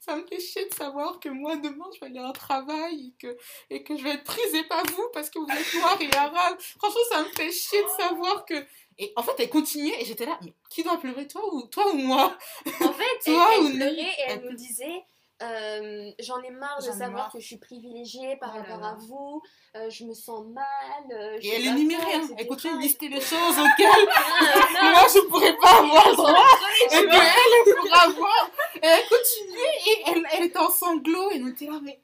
Ça 0.00 0.16
me 0.16 0.26
fait 0.26 0.40
chier 0.40 0.66
de 0.66 0.74
savoir 0.74 1.20
que 1.20 1.28
moi, 1.28 1.56
demain, 1.56 1.84
je 1.94 2.00
vais 2.00 2.06
aller 2.06 2.18
à 2.18 2.28
un 2.28 2.32
travail 2.32 3.08
et 3.08 3.14
que, 3.20 3.36
et 3.68 3.82
que 3.82 3.96
je 3.96 4.02
vais 4.02 4.12
être 4.12 4.24
prise 4.24 4.54
et 4.54 4.64
pas 4.64 4.82
vous 4.82 5.08
parce 5.12 5.28
que 5.28 5.38
vous 5.38 5.46
êtes 5.46 5.74
noir 5.74 6.00
et 6.00 6.16
arabe. 6.16 6.58
Franchement, 6.78 7.00
ça 7.10 7.22
me 7.22 7.28
fait 7.28 7.52
chier 7.52 7.82
de 7.82 7.88
savoir 7.88 8.46
que. 8.46 8.54
Et 8.98 9.12
en 9.16 9.22
fait, 9.22 9.32
elle 9.38 9.50
continuait 9.50 10.00
et 10.00 10.04
j'étais 10.06 10.26
là 10.26 10.38
Mais 10.42 10.54
qui 10.70 10.82
doit 10.82 10.98
pleurer, 10.98 11.26
toi 11.26 11.42
ou, 11.54 11.62
toi 11.66 11.90
ou 11.92 11.96
moi? 11.96 12.36
En 12.66 12.92
fait, 12.92 13.04
elle, 13.26 13.34
Toi 13.34 13.48
elle 13.54 13.60
ou 13.62 13.76
pleurait 13.76 13.92
et 13.92 14.14
elle 14.26 14.40
Elle 14.42 14.50
nous 14.50 14.56
disait 14.56 15.04
euh, 15.42 16.10
J'en 16.20 16.40
ai 16.42 16.50
marre 16.50 16.78
de 16.78 16.84
savoir 16.84 17.10
marre. 17.10 17.32
que 17.32 17.40
je 17.40 17.46
suis 17.46 17.56
privilégiée 17.58 18.36
par 18.36 18.52
Oh 18.54 18.58
rapport 18.58 18.84
à 18.84 18.94
vous, 18.94 19.42
euh, 19.76 19.88
je 19.90 20.04
me 20.04 20.12
sens 20.14 20.44
mal. 20.46 20.64
euh, 21.12 21.38
je 21.40 21.46
Et 21.46 21.54
elle 21.56 21.62
quoi, 21.96 22.04
rien. 22.06 22.28
Elle 22.38 22.46
continue 22.46 22.74
de 22.76 22.80
lister 22.80 23.08
les 23.08 23.20
choses 23.32 23.58
auxquelles 23.58 24.08
Ah, 24.16 24.68
non, 24.84 24.90
moi 24.90 25.06
je 25.14 25.20
pourrais 25.28 25.56
pas 25.56 25.78
avoir 25.78 26.14
droit 26.16 26.44
et 26.84 26.88
qu'elle 26.88 27.08
elle 27.10 27.74
pourra 27.74 28.02
avoir. 28.02 28.50
Et 28.76 28.86
elle 28.86 29.08
continuait 29.08 29.78
et 29.86 30.02
elle, 30.08 30.22
elle 30.32 30.44
était 30.44 30.58
en 30.58 30.70
sanglots 30.70 31.30
et 31.30 31.38
nous 31.38 31.48
était 31.48 31.66
là, 31.66 31.80
mais. 31.82 32.00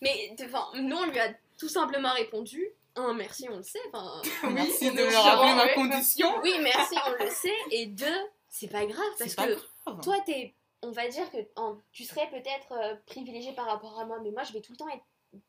Mais 0.00 0.34
enfin, 0.44 0.66
nous, 0.74 0.96
on 0.96 1.06
lui 1.06 1.18
a 1.20 1.28
tout 1.58 1.68
simplement 1.68 2.10
répondu 2.12 2.66
Un, 2.96 3.14
merci, 3.14 3.46
on 3.50 3.56
le 3.58 3.62
sait. 3.62 3.78
Enfin, 3.92 4.22
Merci 4.50 4.90
de 4.90 5.00
me 5.02 5.16
rappeler 5.16 5.54
ma 5.54 5.68
condition. 5.74 6.28
oui, 6.42 6.54
merci, 6.60 6.96
on 7.06 7.22
le 7.24 7.30
sait. 7.30 7.54
Et 7.70 7.86
deux, 7.86 8.18
c'est 8.48 8.66
pas 8.68 8.84
grave 8.84 9.04
parce 9.18 9.34
pas 9.34 9.46
que 9.46 9.52
grave. 9.86 10.00
toi, 10.02 10.16
t'es, 10.26 10.54
on 10.82 10.90
va 10.90 11.08
dire 11.08 11.30
que 11.30 11.38
en- 11.56 11.78
tu 11.92 12.04
serais 12.04 12.28
peut-être 12.30 12.72
euh, 12.72 12.94
privilégié 13.06 13.52
par 13.54 13.66
rapport 13.66 13.98
à 13.98 14.04
moi, 14.04 14.18
mais 14.22 14.30
moi, 14.30 14.42
je 14.44 14.52
vais 14.52 14.60
tout 14.60 14.72
le 14.72 14.78
temps 14.78 14.88
être 14.88 15.04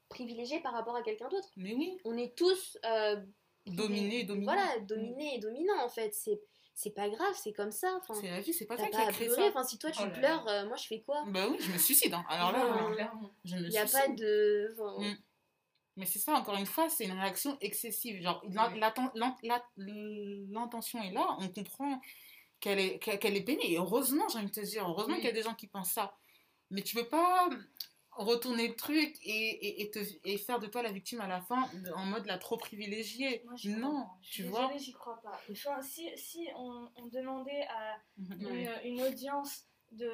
privilégié 0.10 0.60
par 0.62 0.74
rapport 0.74 0.96
à 0.96 1.02
quelqu'un 1.04 1.28
d'autre. 1.30 1.50
Mais 1.58 1.74
oui, 1.74 1.98
On 2.06 2.18
est 2.18 2.36
tous 2.38 2.78
euh, 2.86 3.18
dominé 3.66 4.22
et 4.22 4.24
dominé. 4.24 4.46
voilà, 4.46 4.80
dominé 4.80 5.36
et 5.36 5.40
dominant 5.40 5.84
en 5.84 5.90
fait. 5.90 6.14
C'est, 6.14 6.40
c'est 6.76 6.92
pas 6.92 7.10
grave, 7.10 7.34
c'est 7.36 7.54
comme 7.54 7.72
ça. 7.72 7.94
Enfin, 8.02 8.14
C'est 8.14 8.30
la 8.30 8.40
vie, 8.42 8.54
c'est 8.54 8.66
pas 8.66 8.76
t'as 8.78 8.88
toi 8.88 8.92
qui 9.02 9.08
à 9.08 9.12
créé 9.12 9.28
pleurer. 9.28 9.42
ça. 9.44 9.48
Enfin, 9.50 9.64
si 9.64 9.78
toi 9.78 9.92
tu 9.92 10.00
Oh 10.02 10.06
là 10.06 10.10
là. 10.12 10.18
pleures, 10.20 10.48
euh, 10.48 10.68
moi 10.68 10.78
je 10.78 10.88
fais 10.88 11.02
quoi? 11.02 11.24
Bah 11.28 11.48
oui, 11.50 11.58
je 11.60 11.72
me 11.72 11.78
suicide. 11.78 12.14
hein. 12.14 12.24
Alors 12.30 12.52
là, 12.52 12.88
Ouais, 12.88 12.94
clairement. 12.96 13.32
je 13.44 13.56
me 13.58 13.62
Il 13.68 13.72
y 13.72 13.78
a 13.78 13.86
suicide. 13.88 14.08
pas 14.10 14.14
de. 14.16 14.76
enfin, 14.78 15.02
Mm. 15.04 15.18
Mais 15.96 16.08
c'est 16.08 16.18
ça, 16.18 16.34
encore 16.34 16.56
une 16.56 16.66
fois, 16.66 16.90
c'est 16.90 17.06
une 17.06 17.12
réaction 17.12 17.56
excessive. 17.62 18.20
Genre, 18.20 18.44
l'intention 20.50 21.02
est 21.04 21.12
là, 21.12 21.38
on 21.40 21.48
comprend 21.50 22.00
qu'elle 22.64 22.80
est, 22.80 23.00
qu'elle 23.00 23.20
qu'elle 23.20 23.36
est 23.36 23.44
peinée. 23.44 23.74
Et 23.74 23.78
heureusement, 23.78 24.28
j'ai 24.30 24.38
envie 24.40 24.48
de 24.48 24.52
te 24.52 24.62
dire, 24.62 24.88
heureusement 24.88 25.14
Oui. 25.16 25.20
qu'il 25.20 25.26
y 25.30 25.32
a 25.32 25.34
des 25.40 25.44
gens 25.44 25.54
qui 25.54 25.68
pensent 25.68 25.92
ça. 25.92 26.16
Mais 26.72 26.82
tu 26.82 26.96
peux 26.96 27.08
pas 27.08 27.50
retourner 28.12 28.68
le 28.70 28.76
truc 28.76 29.18
et, 29.24 29.50
et, 29.68 29.82
et 29.82 29.92
te, 29.92 30.00
et 30.24 30.38
faire 30.38 30.60
de 30.60 30.68
toi 30.68 30.82
la 30.84 30.92
victime 30.92 31.20
à 31.20 31.28
la 31.28 31.42
fin 31.42 31.68
en 31.96 32.06
mode 32.06 32.26
la 32.26 32.38
trop 32.38 32.58
privilégiée. 32.58 33.42
Moi, 33.46 33.56
j'y 33.56 33.72
crois 33.74 33.82
Non, 33.82 34.08
tu 34.22 34.44
vois. 34.44 34.62
désolée, 34.68 34.80
j'y 34.80 34.94
crois 34.94 35.20
pas. 35.22 35.40
Enfin, 35.52 35.82
si 35.82 36.10
si 36.16 36.48
on, 36.56 36.90
on 36.96 37.06
demandait 37.08 37.66
à 37.70 37.98
Mhm. 38.18 38.68
Une, 38.86 39.02
audience 39.02 39.66
de 39.92 40.10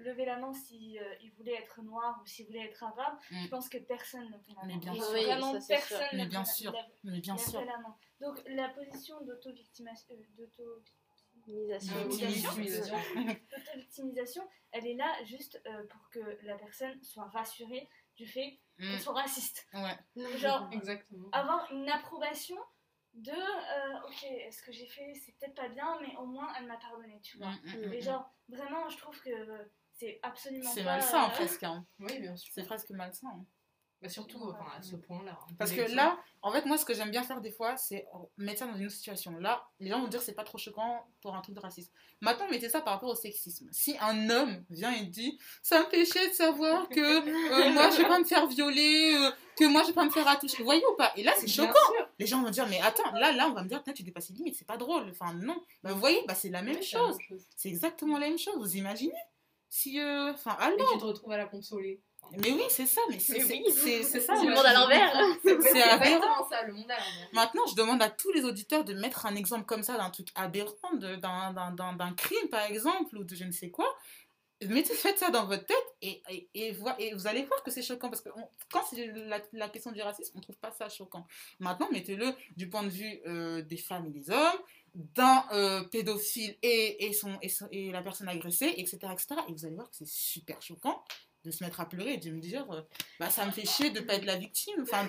lever 0.00 0.24
la 0.24 0.36
main 0.38 0.52
si 0.52 0.98
euh, 0.98 1.14
il 1.22 1.30
voulait 1.32 1.54
être 1.54 1.80
noir 1.82 2.20
ou 2.22 2.26
s'il 2.26 2.46
voulait 2.46 2.66
être 2.70 2.82
arabe, 2.82 3.16
Mm. 3.30 3.42
je 3.44 3.48
pense 3.48 3.68
que 3.68 3.78
personne 3.78 4.28
ne 4.30 4.38
fait 4.38 4.52
la 4.56 4.64
Mais 4.66 4.74
main. 4.74 4.78
bien 4.80 4.94
Genre, 4.94 5.04
sûr. 5.04 5.14
Oui, 5.14 5.24
Vraiment, 5.26 5.60
ça, 5.60 5.66
personne 5.68 6.06
Mais 6.14 6.24
ne 6.24 6.28
bien 6.30 6.44
fait 6.44 6.64
la- 6.64 6.88
Mais 7.04 7.20
bien 7.20 7.36
sûr. 7.38 7.60
la 7.64 7.78
main. 7.78 7.96
Donc 8.20 8.42
la 8.46 8.68
position 8.70 9.20
d'auto-victimisation, 9.24 10.14
Victimisation. 11.46 12.08
Victimisation. 12.08 12.96
d'auto-victimisation, 13.50 14.48
elle 14.72 14.86
est 14.86 14.94
là 14.94 15.12
juste 15.24 15.60
euh, 15.66 15.86
pour 15.88 16.08
que 16.10 16.38
la 16.44 16.56
personne 16.56 17.02
soit 17.02 17.26
rassurée 17.26 17.88
du 18.16 18.26
fait 18.26 18.58
Mm. 18.78 18.90
qu'elle 18.90 19.00
soit 19.00 19.12
raciste. 19.12 19.68
Ouais. 19.74 19.98
Genre, 20.38 20.68
Exactement. 20.72 21.28
avoir 21.32 21.70
une 21.70 21.88
approbation 21.90 22.56
de 23.14 23.30
euh, 23.30 24.00
ok, 24.08 24.26
ce 24.50 24.62
que 24.62 24.72
j'ai 24.72 24.86
fait, 24.86 25.12
c'est 25.14 25.32
peut-être 25.36 25.54
pas 25.54 25.68
bien, 25.68 25.98
mais 26.00 26.16
au 26.16 26.24
moins 26.24 26.50
elle 26.58 26.66
m'a 26.66 26.78
pardonné, 26.78 27.20
tu 27.22 27.36
vois. 27.36 27.50
Mm, 27.50 27.60
mm, 27.66 27.86
mm, 27.88 27.92
Et 27.92 27.98
mm. 27.98 28.02
genre, 28.02 28.34
vraiment, 28.48 28.88
je 28.88 28.96
trouve 28.96 29.20
que 29.20 29.30
c'est 29.92 30.18
absolument 30.22 30.70
C'est 30.70 30.82
malsain 30.84 31.26
euh, 31.26 31.28
presque. 31.28 31.62
hein. 31.64 31.86
Oui, 32.00 32.18
bien 32.18 32.34
sûr. 32.34 32.50
C'est 32.54 32.64
presque 32.64 32.90
malsain. 32.90 33.28
hein. 33.28 33.44
Bah, 34.02 34.08
surtout 34.08 34.38
enfin, 34.42 34.66
à 34.76 34.82
ce 34.82 34.96
point-là. 34.96 35.38
hein. 35.40 35.54
Parce 35.58 35.70
que 35.70 35.94
là, 35.94 36.18
en 36.42 36.50
fait, 36.50 36.66
moi, 36.66 36.76
ce 36.76 36.84
que 36.84 36.92
j'aime 36.92 37.10
bien 37.12 37.22
faire 37.22 37.40
des 37.40 37.52
fois, 37.52 37.76
c'est 37.76 38.04
mettre 38.36 38.58
ça 38.58 38.66
dans 38.66 38.74
une 38.76 38.86
autre 38.86 38.94
situation. 38.94 39.38
Là, 39.38 39.64
les 39.78 39.90
gens 39.90 40.00
vont 40.00 40.08
dire 40.08 40.20
c'est 40.20 40.34
pas 40.34 40.42
trop 40.42 40.58
choquant 40.58 41.06
pour 41.20 41.36
un 41.36 41.40
truc 41.40 41.54
de 41.54 41.60
racisme. 41.60 41.92
Maintenant, 42.20 42.48
mettez 42.50 42.68
ça 42.68 42.80
par 42.80 42.94
rapport 42.94 43.10
au 43.10 43.14
sexisme. 43.14 43.68
Si 43.70 43.96
un 44.00 44.28
homme 44.28 44.64
vient 44.70 44.92
et 44.92 45.04
dit 45.04 45.38
ça 45.62 45.80
me 45.80 45.84
fait 45.86 46.04
chier 46.04 46.28
de 46.28 46.32
savoir 46.34 46.88
que 46.88 47.00
euh, 47.00 47.72
moi, 47.72 47.90
je 47.90 47.98
vais 47.98 48.08
pas 48.08 48.18
me 48.18 48.24
faire 48.24 48.46
violer, 48.48 49.14
euh, 49.14 49.30
que 49.56 49.66
moi, 49.66 49.82
je 49.82 49.88
vais 49.88 49.92
pas 49.94 50.04
me 50.04 50.10
faire 50.10 50.26
attoucher. 50.26 50.58
Vous 50.58 50.64
voyez 50.64 50.84
ou 50.92 50.96
pas? 50.96 51.12
Et 51.16 51.22
là, 51.22 51.32
c'est 51.38 51.46
choquant. 51.46 51.78
Les 52.18 52.26
gens 52.26 52.42
vont 52.42 52.50
dire 52.50 52.66
mais 52.68 52.80
attends, 52.80 53.12
là, 53.12 53.30
là, 53.32 53.46
on 53.48 53.52
va 53.52 53.62
me 53.62 53.68
dire 53.68 53.82
tu 53.94 54.02
dépasses 54.02 54.30
les 54.30 54.34
limites, 54.36 54.56
c'est 54.56 54.66
pas 54.66 54.76
drôle. 54.76 55.08
Enfin, 55.10 55.32
non. 55.34 55.62
Bah, 55.84 55.92
vous 55.92 56.00
voyez, 56.00 56.24
bah, 56.26 56.34
c'est 56.34 56.50
la 56.50 56.62
même 56.62 56.76
Oui, 56.76 56.82
chose. 56.82 57.16
C'est 57.56 57.68
exactement 57.68 58.18
la 58.18 58.28
même 58.28 58.38
chose. 58.38 58.56
Vous 58.58 58.76
imaginez 58.76 59.14
Si, 59.68 60.00
euh, 60.00 60.32
enfin, 60.32 60.56
Et 60.60 60.64
allô 60.64 60.84
tu 60.92 60.98
te 60.98 61.04
retrouves 61.04 61.30
à 61.32 61.36
la 61.36 61.46
consoler. 61.46 62.00
Mais 62.38 62.50
oui, 62.50 62.62
c'est 62.70 62.86
ça. 62.86 63.00
Mais 63.10 63.18
c'est 63.18 63.42
oui. 63.44 63.64
ça. 64.20 64.34
Le 64.34 64.54
monde 64.54 64.64
à 64.64 64.72
l'envers. 64.72 65.12
C'est 65.42 65.82
aberrant. 65.82 66.48
ça, 66.48 66.62
le 66.62 66.72
monde 66.72 66.90
à 66.90 66.96
l'envers. 66.96 67.28
Maintenant, 67.32 67.66
je 67.66 67.74
demande 67.74 68.00
à 68.02 68.08
tous 68.08 68.32
les 68.32 68.44
auditeurs 68.44 68.84
de 68.84 68.94
mettre 68.94 69.26
un 69.26 69.34
exemple 69.34 69.66
comme 69.66 69.82
ça 69.82 69.98
d'un 69.98 70.08
truc 70.10 70.28
aberrant, 70.34 70.94
d'un- 70.94 72.14
crime 72.16 72.48
par 72.50 72.64
exemple, 72.64 73.16
ou 73.18 73.24
de 73.24 73.34
je 73.34 73.44
ne 73.44 73.52
sais 73.52 73.70
quoi. 73.70 73.86
Mettez, 74.64 74.94
faites 74.94 75.18
ça 75.18 75.30
dans 75.30 75.44
votre 75.46 75.66
tête 75.66 75.76
et, 76.02 76.22
et, 76.30 76.48
et, 76.54 76.76
et 77.00 77.14
vous 77.14 77.26
allez 77.26 77.42
voir 77.44 77.62
que 77.64 77.70
c'est 77.72 77.82
choquant. 77.82 78.08
Parce 78.08 78.22
que 78.22 78.28
on- 78.36 78.48
quand 78.70 78.82
c'est 78.88 79.06
la, 79.08 79.40
la 79.52 79.68
question 79.68 79.90
du 79.90 80.00
racisme, 80.00 80.32
on 80.36 80.38
ne 80.38 80.42
trouve 80.44 80.56
pas 80.58 80.70
ça 80.70 80.88
choquant. 80.88 81.26
Maintenant, 81.58 81.88
mettez-le 81.90 82.32
du 82.56 82.70
point 82.70 82.84
de 82.84 82.88
vue 82.88 83.20
euh, 83.26 83.60
des 83.62 83.76
femmes 83.76 84.06
et 84.06 84.10
des 84.10 84.30
hommes, 84.30 84.58
d'un 84.94 85.44
euh, 85.52 85.82
pédophile 85.84 86.56
et, 86.62 87.06
et, 87.06 87.12
son, 87.12 87.36
et, 87.42 87.48
son- 87.48 87.66
et 87.72 87.90
la 87.90 88.02
personne 88.02 88.28
agressée, 88.28 88.72
etc., 88.76 88.98
etc. 89.12 89.34
Et 89.48 89.52
vous 89.52 89.66
allez 89.66 89.74
voir 89.74 89.90
que 89.90 89.96
c'est 89.96 90.06
super 90.08 90.62
choquant 90.62 91.04
de 91.44 91.50
se 91.50 91.64
mettre 91.64 91.80
à 91.80 91.88
pleurer 91.88 92.14
et 92.14 92.16
de 92.18 92.30
me 92.30 92.40
dire 92.40 92.64
euh, 92.70 92.82
bah 93.18 93.28
ça 93.30 93.44
me 93.44 93.50
fait 93.50 93.66
chier 93.66 93.90
de 93.90 93.98
pas 94.00 94.14
être 94.14 94.24
la 94.24 94.36
victime 94.36 94.80
enfin 94.82 95.08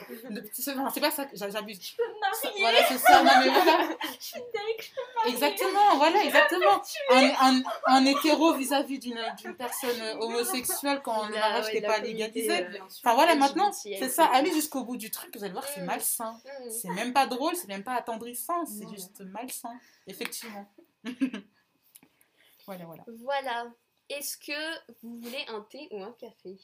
c'est 0.92 1.00
pas 1.00 1.12
ça 1.12 1.26
que 1.26 1.38
j'a- 1.38 1.50
j'abuse 1.50 1.80
Je 1.80 1.96
peux 1.96 2.04
me 2.04 2.20
marier, 2.20 2.60
voilà, 2.62 2.88
c'est 2.88 2.98
ça. 2.98 3.24
Non, 3.24 3.32
mais 3.40 3.50
voilà. 3.50 3.90
je 4.20 4.26
suis 4.26 4.40
deg, 4.40 4.80
je 4.80 4.90
peux 4.96 5.02
me 5.02 5.16
marier. 5.16 5.32
Exactement, 5.34 5.98
voilà, 5.98 6.24
exactement. 6.24 6.82
Un, 7.12 7.32
un, 7.58 7.64
un 7.86 8.06
hétéro 8.06 8.54
vis-à-vis 8.54 8.98
d'une 9.00 9.20
personne 9.58 10.02
euh, 10.02 10.16
homosexuelle 10.22 11.02
quand 11.04 11.28
le 11.28 11.34
La- 11.36 11.40
mariage 11.42 11.66
ouais, 11.66 11.74
n'est 11.76 11.80
la 11.82 11.88
pas 11.90 12.00
légalisé. 12.00 12.66
euh. 12.66 12.80
Enfin 13.04 13.14
voilà, 13.14 13.36
maintenant, 13.36 13.72
c'est 13.72 14.10
ça, 14.10 14.26
allez 14.26 14.52
jusqu'au 14.52 14.84
bout 14.84 14.98
du 14.98 15.12
truc, 15.12 15.36
vous 15.38 15.44
allez 15.44 15.54
voir 15.54 15.66
que 15.66 15.72
c'est 15.76 15.82
Mm. 15.82 15.86
malsain. 15.86 16.32
Mm. 16.66 16.70
C'est 16.72 16.90
même 16.90 17.14
pas 17.14 17.28
drôle, 17.28 17.56
c'est 17.56 17.68
même 17.68 17.84
pas 17.84 17.94
attendrissant, 17.94 18.66
c'est 18.66 18.90
juste 18.90 19.22
malsain. 19.22 19.78
Effectivement. 20.08 20.66
voilà, 22.66 22.86
voilà. 22.86 23.04
Voilà. 23.24 23.66
Est-ce 24.10 24.38
que 24.38 24.93
vous 25.01 25.18
voulez 25.18 25.45
un 25.47 25.62
thé 25.62 25.88
ou 25.91 26.04
un 26.04 26.12
café? 26.14 26.58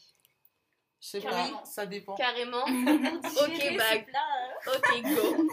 Je 1.01 1.07
sais 1.07 1.21
Carrément. 1.21 1.59
pas, 1.59 1.65
ça 1.65 1.85
dépend. 1.85 2.15
Carrément. 2.15 2.65
Ok, 3.41 3.77
bah, 3.77 3.95
ok, 4.67 5.01
go. 5.03 5.49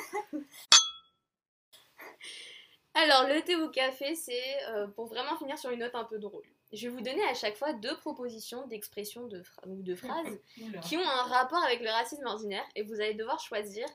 Alors, 2.94 3.28
le 3.28 3.42
thé 3.42 3.56
ou 3.56 3.68
café, 3.70 4.14
c'est 4.14 4.64
euh, 4.68 4.86
pour 4.88 5.06
vraiment 5.06 5.36
finir 5.36 5.58
sur 5.58 5.70
une 5.70 5.80
note 5.80 5.94
un 5.94 6.04
peu 6.04 6.18
drôle. 6.18 6.44
Je 6.72 6.88
vais 6.88 6.94
vous 6.94 7.02
donner 7.02 7.22
à 7.24 7.34
chaque 7.34 7.56
fois 7.56 7.72
deux 7.74 7.96
propositions 7.98 8.66
d'expressions 8.66 9.26
de 9.26 9.42
ou 9.66 9.82
de 9.82 9.94
phrases 9.94 10.38
qui 10.82 10.96
ont 10.96 11.06
un 11.08 11.22
rapport 11.24 11.62
avec 11.62 11.80
le 11.80 11.90
racisme 11.90 12.26
ordinaire 12.26 12.64
et 12.74 12.82
vous 12.82 12.94
allez 13.00 13.14
devoir 13.14 13.38
choisir 13.38 13.86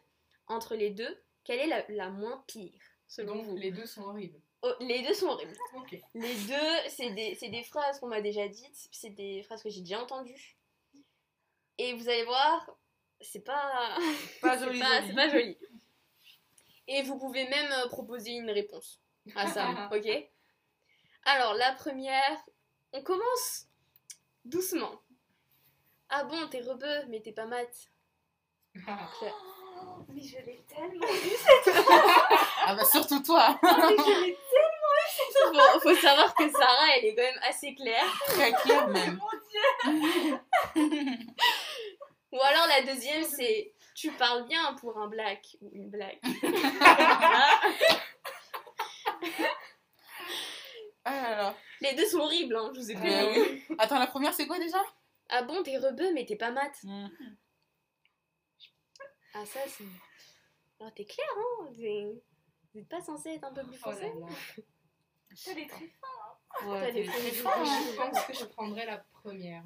entre 0.47 0.75
les 0.75 0.89
deux 0.91 1.21
quelle 1.43 1.59
est 1.59 1.67
la, 1.67 1.83
la 1.89 2.09
moins 2.09 2.43
pire 2.47 2.79
selon 3.07 3.35
Donc 3.35 3.45
vous? 3.45 3.55
les 3.57 3.71
deux 3.71 3.85
sont 3.87 4.03
horribles. 4.03 4.39
Oh, 4.64 4.72
les 4.80 5.01
deux 5.01 5.14
sont 5.14 5.28
horribles. 5.28 5.57
Les 6.14 6.36
deux, 6.36 6.89
c'est 6.89 7.09
des, 7.12 7.36
c'est 7.36 7.49
des 7.49 7.64
phrases 7.64 7.99
qu'on 7.99 8.07
m'a 8.07 8.22
déjà 8.22 8.47
dites, 8.47 8.89
c'est 8.91 9.09
des 9.09 9.41
phrases 9.43 9.64
que 9.64 9.70
j'ai 9.70 9.82
déjà 9.82 10.01
entendues. 10.01 10.57
Et 11.80 11.93
vous 11.95 12.07
allez 12.07 12.26
voir, 12.26 12.70
c'est 13.22 13.39
pas, 13.43 13.97
Pas 14.41 14.57
c'est 14.59 14.66
joli, 14.66 14.80
pas, 14.80 15.01
joli. 15.01 15.07
c'est 15.07 15.16
pas 15.16 15.30
joli. 15.30 15.57
Et 16.88 17.01
vous 17.03 17.18
pouvez 17.18 17.47
même 17.47 17.72
euh, 17.72 17.88
proposer 17.88 18.32
une 18.32 18.51
réponse 18.51 18.99
à 19.36 19.47
ça, 19.47 19.89
ok? 19.95 20.30
Alors, 21.24 21.53
la 21.55 21.74
première, 21.74 22.45
on 22.93 23.01
commence 23.01 23.68
doucement. 24.45 25.01
Ah 26.09 26.24
bon, 26.26 26.47
t'es 26.49 26.62
rebeu, 26.62 27.05
mais 27.09 27.22
t'es 27.22 27.32
pas 27.32 27.45
mat. 27.45 27.89
Mais 30.14 30.22
je 30.22 30.38
l'ai 30.45 30.64
tellement 30.68 31.07
Ah 32.66 32.76
bah 32.76 32.86
surtout 32.86 33.22
toi, 33.24 33.57
mais 33.62 33.70
je 33.70 34.22
l'ai 34.26 34.38
Faut, 35.34 35.80
faut 35.80 35.95
savoir 35.95 36.34
que 36.36 36.49
Sarah, 36.51 36.97
elle 36.97 37.05
est 37.05 37.16
quand 37.16 37.24
même 37.24 37.39
assez 37.47 37.74
claire. 37.76 38.05
très 38.28 38.51
clair 38.53 38.88
même. 38.88 39.20
Ou 42.32 42.39
alors 42.39 42.68
la 42.68 42.82
deuxième, 42.93 43.24
c'est 43.24 43.74
tu 43.95 44.12
parles 44.12 44.47
bien 44.47 44.74
pour 44.76 44.97
un 44.97 45.07
black 45.07 45.57
ou 45.62 45.70
une 45.74 45.89
black. 45.89 46.20
Ah 51.03 51.22
là 51.22 51.36
là. 51.36 51.55
Les 51.82 51.93
deux 51.95 52.05
sont 52.05 52.20
horribles, 52.20 52.55
hein, 52.55 52.72
je 52.76 52.80
vous 52.80 52.91
ai 52.91 52.95
prévenu. 52.95 53.39
oui. 53.41 53.64
Attends, 53.80 53.99
la 53.99 54.07
première 54.07 54.34
c'est 54.34 54.45
quoi 54.47 54.59
déjà 54.59 54.78
Ah 55.30 55.41
bon, 55.43 55.64
t'es 55.64 55.78
rebeu, 55.78 56.14
mais 56.14 56.26
t'es 56.26 56.36
pas 56.36 56.51
mat. 56.51 56.72
Hmm. 56.84 57.07
Ah, 59.34 59.45
ça, 59.45 59.59
c'est. 59.67 59.84
Alors, 60.79 60.93
t'es 60.93 61.05
clair, 61.05 61.27
hein 61.38 61.67
t'es- 61.75 62.21
Vous 62.73 62.79
êtes 62.79 62.89
pas 62.89 63.01
censé 63.01 63.29
être 63.29 63.43
un 63.43 63.53
peu 63.53 63.63
plus 63.63 63.75
Oh 63.77 63.79
français 63.91 64.13
là. 64.19 64.27
T'as 65.45 65.53
des 65.55 65.67
très 65.67 65.86
Ouais, 66.65 66.79
T'as 66.82 66.91
des 66.91 67.05
très 67.05 67.32
fort. 67.32 67.53
hein. 67.55 67.82
Je 67.91 67.95
pense 67.95 68.25
que 68.25 68.34
je 68.34 68.45
prendrais 68.45 68.86
la 68.86 68.97
première. 69.21 69.63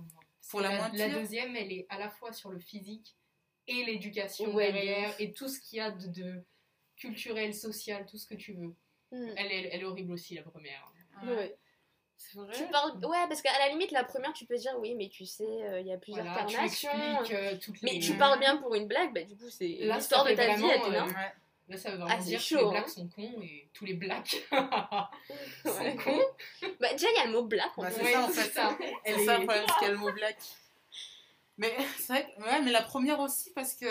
Pour 0.49 0.61
la 0.61 0.78
la, 0.78 0.89
la 0.89 1.09
deuxième, 1.09 1.55
elle 1.55 1.72
est 1.72 1.86
à 1.89 1.97
la 1.97 2.09
fois 2.09 2.32
sur 2.32 2.51
le 2.51 2.59
physique 2.59 3.16
et 3.68 3.84
l'éducation 3.86 4.53
Ouais, 4.53 4.68
de 4.68 4.74
derrière 4.74 5.16
et 5.20 5.34
tout 5.34 5.47
ce 5.47 5.59
qu'il 5.59 5.78
y 5.78 5.82
a 5.82 5.89
de, 5.89 6.07
de 6.07 6.45
culturel, 6.95 7.53
social, 7.55 8.05
tout 8.05 8.18
ce 8.18 8.28
que 8.28 8.36
tu 8.36 8.53
veux. 8.53 8.76
Hmm. 9.11 9.34
Elle 9.38 9.51
est, 9.51 9.70
elle 9.74 9.82
est 9.82 9.86
horrible 9.86 10.11
aussi, 10.13 10.36
la 10.36 10.43
première. 10.43 10.91
Ouais. 11.24 11.57
Vrai. 12.34 12.53
Tu 12.55 12.63
parles. 12.67 12.91
Ouais, 13.05 13.28
parce 13.28 13.41
qu'à 13.41 13.57
la 13.59 13.69
limite, 13.69 13.91
la 13.91 14.03
première, 14.03 14.34
tu 14.34 14.45
peux 14.45 14.55
dire 14.57 14.73
oui, 14.80 14.95
mais 14.95 15.09
tu 15.09 15.26
sais, 15.26 15.43
euh, 15.45 15.80
il 15.82 15.88
y 15.88 15.93
a 15.93 15.97
plusieurs 15.97 16.26
Voilà, 16.26 16.39
carnations. 16.51 16.89
euh, 17.32 17.55
Mais 17.84 17.91
les... 17.93 17.99
tu 17.99 18.13
parles 18.17 18.39
bien 18.39 18.57
pour 18.57 18.73
une 18.76 18.88
blague, 18.88 19.13
bah 19.13 19.23
du 19.23 19.36
coup, 19.36 19.49
c'est 19.49 19.65
l'histoire 19.67 20.23
de 20.26 20.34
ta 20.34 20.47
vie, 20.55 20.61
vraiment, 20.63 20.69
Athéna. 20.69 21.03
euh, 21.03 21.07
Ouais. 21.07 21.34
Là, 21.67 21.78
ça 21.78 21.89
veut 21.91 21.97
vraiment 21.97 22.15
Ah, 22.19 22.21
dire 22.21 22.39
chaud, 22.39 22.55
que 22.57 22.61
les 22.61 22.67
hein. 22.67 22.71
blacks 22.71 22.89
sont 22.89 23.07
cons 23.07 23.41
et 23.41 23.67
tous 23.73 23.86
les 23.86 23.93
blacks 23.95 24.38
Ouais. 24.51 25.71
sont 25.71 25.97
cons. 25.97 26.21
Bah, 26.80 26.91
déjà, 26.91 27.07
il 27.09 27.15
y 27.15 27.19
a 27.19 27.26
le 27.26 27.32
mot 27.32 27.43
black. 27.43 27.71
en 27.78 27.82
Bah, 27.82 27.89
fait. 27.91 28.03
c'est 28.03 28.11
ça, 28.13 28.21
en 28.23 28.28
c'est 28.30 28.41
fait. 28.41 28.51
ça. 28.51 28.78
C'est 28.80 28.93
Elle 29.03 29.26
ça 29.26 29.38
le 29.39 29.45
problème, 29.45 29.65
c'est 29.67 29.73
qu'il 29.80 29.84
y 29.88 29.89
a 29.89 29.91
le 29.93 29.97
mot 29.97 30.11
black. 30.11 30.38
Mais 31.57 31.76
c'est 31.97 32.07
vrai 32.13 32.34
que, 32.38 32.41
ouais, 32.43 32.61
mais 32.61 32.71
la 32.71 32.82
première 32.84 33.19
aussi, 33.19 33.51
parce 33.53 33.73
que 33.73 33.86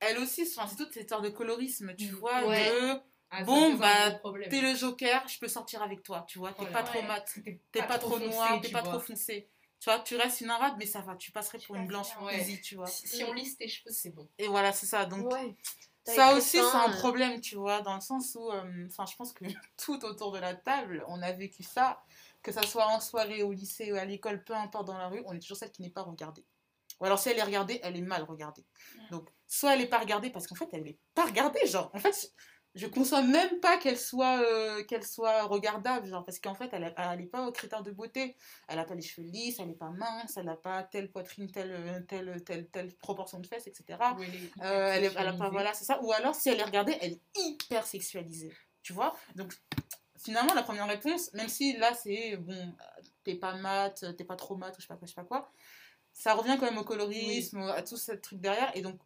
elle 0.00 0.18
aussi, 0.18 0.42
enfin, 0.56 0.66
c'est 0.66 0.76
toute 0.76 0.92
cette 0.92 1.02
histoire 1.02 1.20
de 1.20 1.28
colorisme, 1.28 1.94
tu 1.94 2.06
vois, 2.06 2.44
Ouais. 2.46 2.70
de 2.70 3.00
Ah, 3.30 3.44
Bon, 3.44 3.74
bah, 3.74 4.10
t'es 4.48 4.60
le 4.60 4.74
joker, 4.74 5.26
je 5.28 5.38
peux 5.38 5.48
sortir 5.48 5.82
avec 5.82 6.02
toi, 6.02 6.24
tu 6.28 6.38
vois, 6.38 6.52
t'es 6.52 6.62
Voilà. 6.62 6.72
pas 6.72 6.82
trop 6.82 7.00
Ouais. 7.00 7.06
mat, 7.08 7.24
T'es 7.44 7.60
t'es 7.72 7.82
pas, 7.82 7.98
trop 7.98 8.18
noir, 8.18 8.60
t'es 8.60 8.68
pas 8.70 8.82
vois. 8.82 8.90
trop 8.90 9.00
foncé. 9.00 9.48
Tu 9.78 9.88
vois, 9.88 10.00
tu 10.00 10.16
restes 10.16 10.40
une 10.42 10.50
arabe, 10.50 10.74
mais 10.78 10.86
ça 10.86 11.00
va, 11.00 11.16
tu 11.16 11.30
passerais 11.30 11.58
Tu 11.58 11.66
pour 11.68 11.76
une 11.76 11.86
blanche. 11.86 12.08
Ouais. 12.22 12.36
easy, 12.38 12.60
tu 12.60 12.74
vois. 12.74 12.86
Si, 12.86 13.08
si 13.08 13.24
on 13.24 13.32
lisse 13.32 13.56
tes 13.56 13.68
cheveux, 13.68 13.90
c'est 13.90 14.10
bon. 14.10 14.28
Et 14.38 14.46
voilà, 14.46 14.72
c'est 14.72 14.86
ça. 14.86 15.06
Donc, 15.06 15.32
Ouais. 15.32 15.54
Ça 16.04 16.34
aussi, 16.34 16.58
c'est 16.58 16.76
un 16.76 16.88
euh, 16.88 16.96
problème, 16.96 17.40
tu 17.40 17.54
vois, 17.56 17.82
dans 17.82 17.94
le 17.94 18.00
sens 18.00 18.34
où, 18.34 18.50
euh, 18.50 18.86
enfin, 18.88 19.04
je 19.06 19.16
pense 19.16 19.32
que 19.32 19.44
tout 19.76 20.04
autour 20.04 20.32
de 20.32 20.38
la 20.38 20.54
table, 20.54 21.04
on 21.08 21.22
a 21.22 21.32
vécu 21.32 21.62
ça, 21.62 22.02
que 22.42 22.52
ça 22.52 22.62
soit 22.62 22.86
en 22.88 23.00
soirée, 23.00 23.42
au 23.42 23.52
lycée 23.52 23.92
ou 23.92 23.96
à 23.96 24.04
l'école, 24.04 24.42
peu 24.42 24.54
importe 24.54 24.86
dans 24.86 24.98
la 24.98 25.08
rue, 25.08 25.22
on 25.26 25.34
est 25.34 25.38
toujours 25.38 25.56
celle 25.56 25.70
qui 25.70 25.82
n'est 25.82 25.90
pas 25.90 26.02
regardée. 26.02 26.44
Ou 27.00 27.04
alors, 27.06 27.18
si 27.18 27.28
elle 27.28 27.38
est 27.38 27.42
regardée, 27.42 27.80
elle 27.82 27.96
est 27.96 28.02
mal 28.02 28.22
regardée. 28.24 28.64
Donc, 29.10 29.28
soit 29.46 29.74
elle 29.74 29.80
n'est 29.80 29.86
pas 29.88 29.98
regardée 29.98 30.30
parce 30.30 30.46
qu'en 30.46 30.54
fait, 30.54 30.68
elle 30.72 30.82
n'est 30.82 30.98
pas 31.14 31.26
regardée, 31.26 31.66
genre, 31.66 31.90
en 31.94 31.98
fait, 31.98 32.32
je 32.74 32.86
conçois 32.86 33.22
même 33.22 33.58
pas 33.60 33.78
qu'elle 33.78 33.98
soit, 33.98 34.40
euh, 34.42 34.84
qu'elle 34.84 35.04
soit 35.04 35.42
regardable, 35.42 36.06
genre, 36.06 36.24
parce 36.24 36.38
qu'en 36.38 36.54
fait, 36.54 36.70
elle 36.72 36.82
n'est 37.18 37.26
pas 37.26 37.46
aux 37.46 37.52
critères 37.52 37.82
de 37.82 37.90
beauté. 37.90 38.36
Elle 38.68 38.76
n'a 38.76 38.84
pas 38.84 38.94
les 38.94 39.02
cheveux 39.02 39.26
lisses, 39.26 39.58
elle 39.58 39.68
n'est 39.68 39.74
pas 39.74 39.90
mince, 39.90 40.36
elle 40.36 40.46
n'a 40.46 40.56
pas 40.56 40.84
telle 40.84 41.10
poitrine, 41.10 41.50
telle, 41.50 42.04
telle, 42.08 42.42
telle, 42.44 42.68
telle 42.68 42.94
proportion 42.96 43.40
de 43.40 43.46
fesses, 43.46 43.66
etc. 43.66 43.84
Elle 44.20 44.34
Euh, 44.62 44.92
elle, 44.92 45.04
est, 45.04 45.12
elle 45.16 45.28
a 45.28 45.32
pas, 45.32 45.50
voilà, 45.50 45.74
c'est 45.74 45.84
ça. 45.84 46.00
Ou 46.02 46.12
alors, 46.12 46.34
si 46.34 46.48
elle 46.48 46.60
est 46.60 46.64
regardée, 46.64 46.96
elle 47.00 47.12
est 47.12 47.20
hyper 47.38 47.86
sexualisée. 47.86 48.52
Tu 48.82 48.92
vois? 48.92 49.16
Donc, 49.34 49.52
finalement, 50.16 50.54
la 50.54 50.62
première 50.62 50.86
réponse, 50.86 51.32
même 51.34 51.48
si 51.48 51.76
là, 51.76 51.92
c'est 51.94 52.36
bon, 52.36 52.74
t'es 53.24 53.34
pas 53.34 53.54
mat, 53.54 54.04
t'es 54.16 54.24
pas 54.24 54.36
trop 54.36 54.56
mat, 54.56 54.70
ou 54.70 54.80
je 54.80 54.82
sais 54.82 54.88
pas 54.88 54.96
quoi, 54.96 55.06
je 55.06 55.12
sais 55.12 55.20
pas 55.20 55.26
quoi, 55.26 55.50
ça 56.12 56.34
revient 56.34 56.56
quand 56.58 56.66
même 56.66 56.78
au 56.78 56.84
colorisme, 56.84 57.62
à 57.62 57.82
tout 57.82 57.96
ce 57.96 58.12
truc 58.12 58.40
derrière. 58.40 58.70
Et 58.76 58.82
donc, 58.82 59.00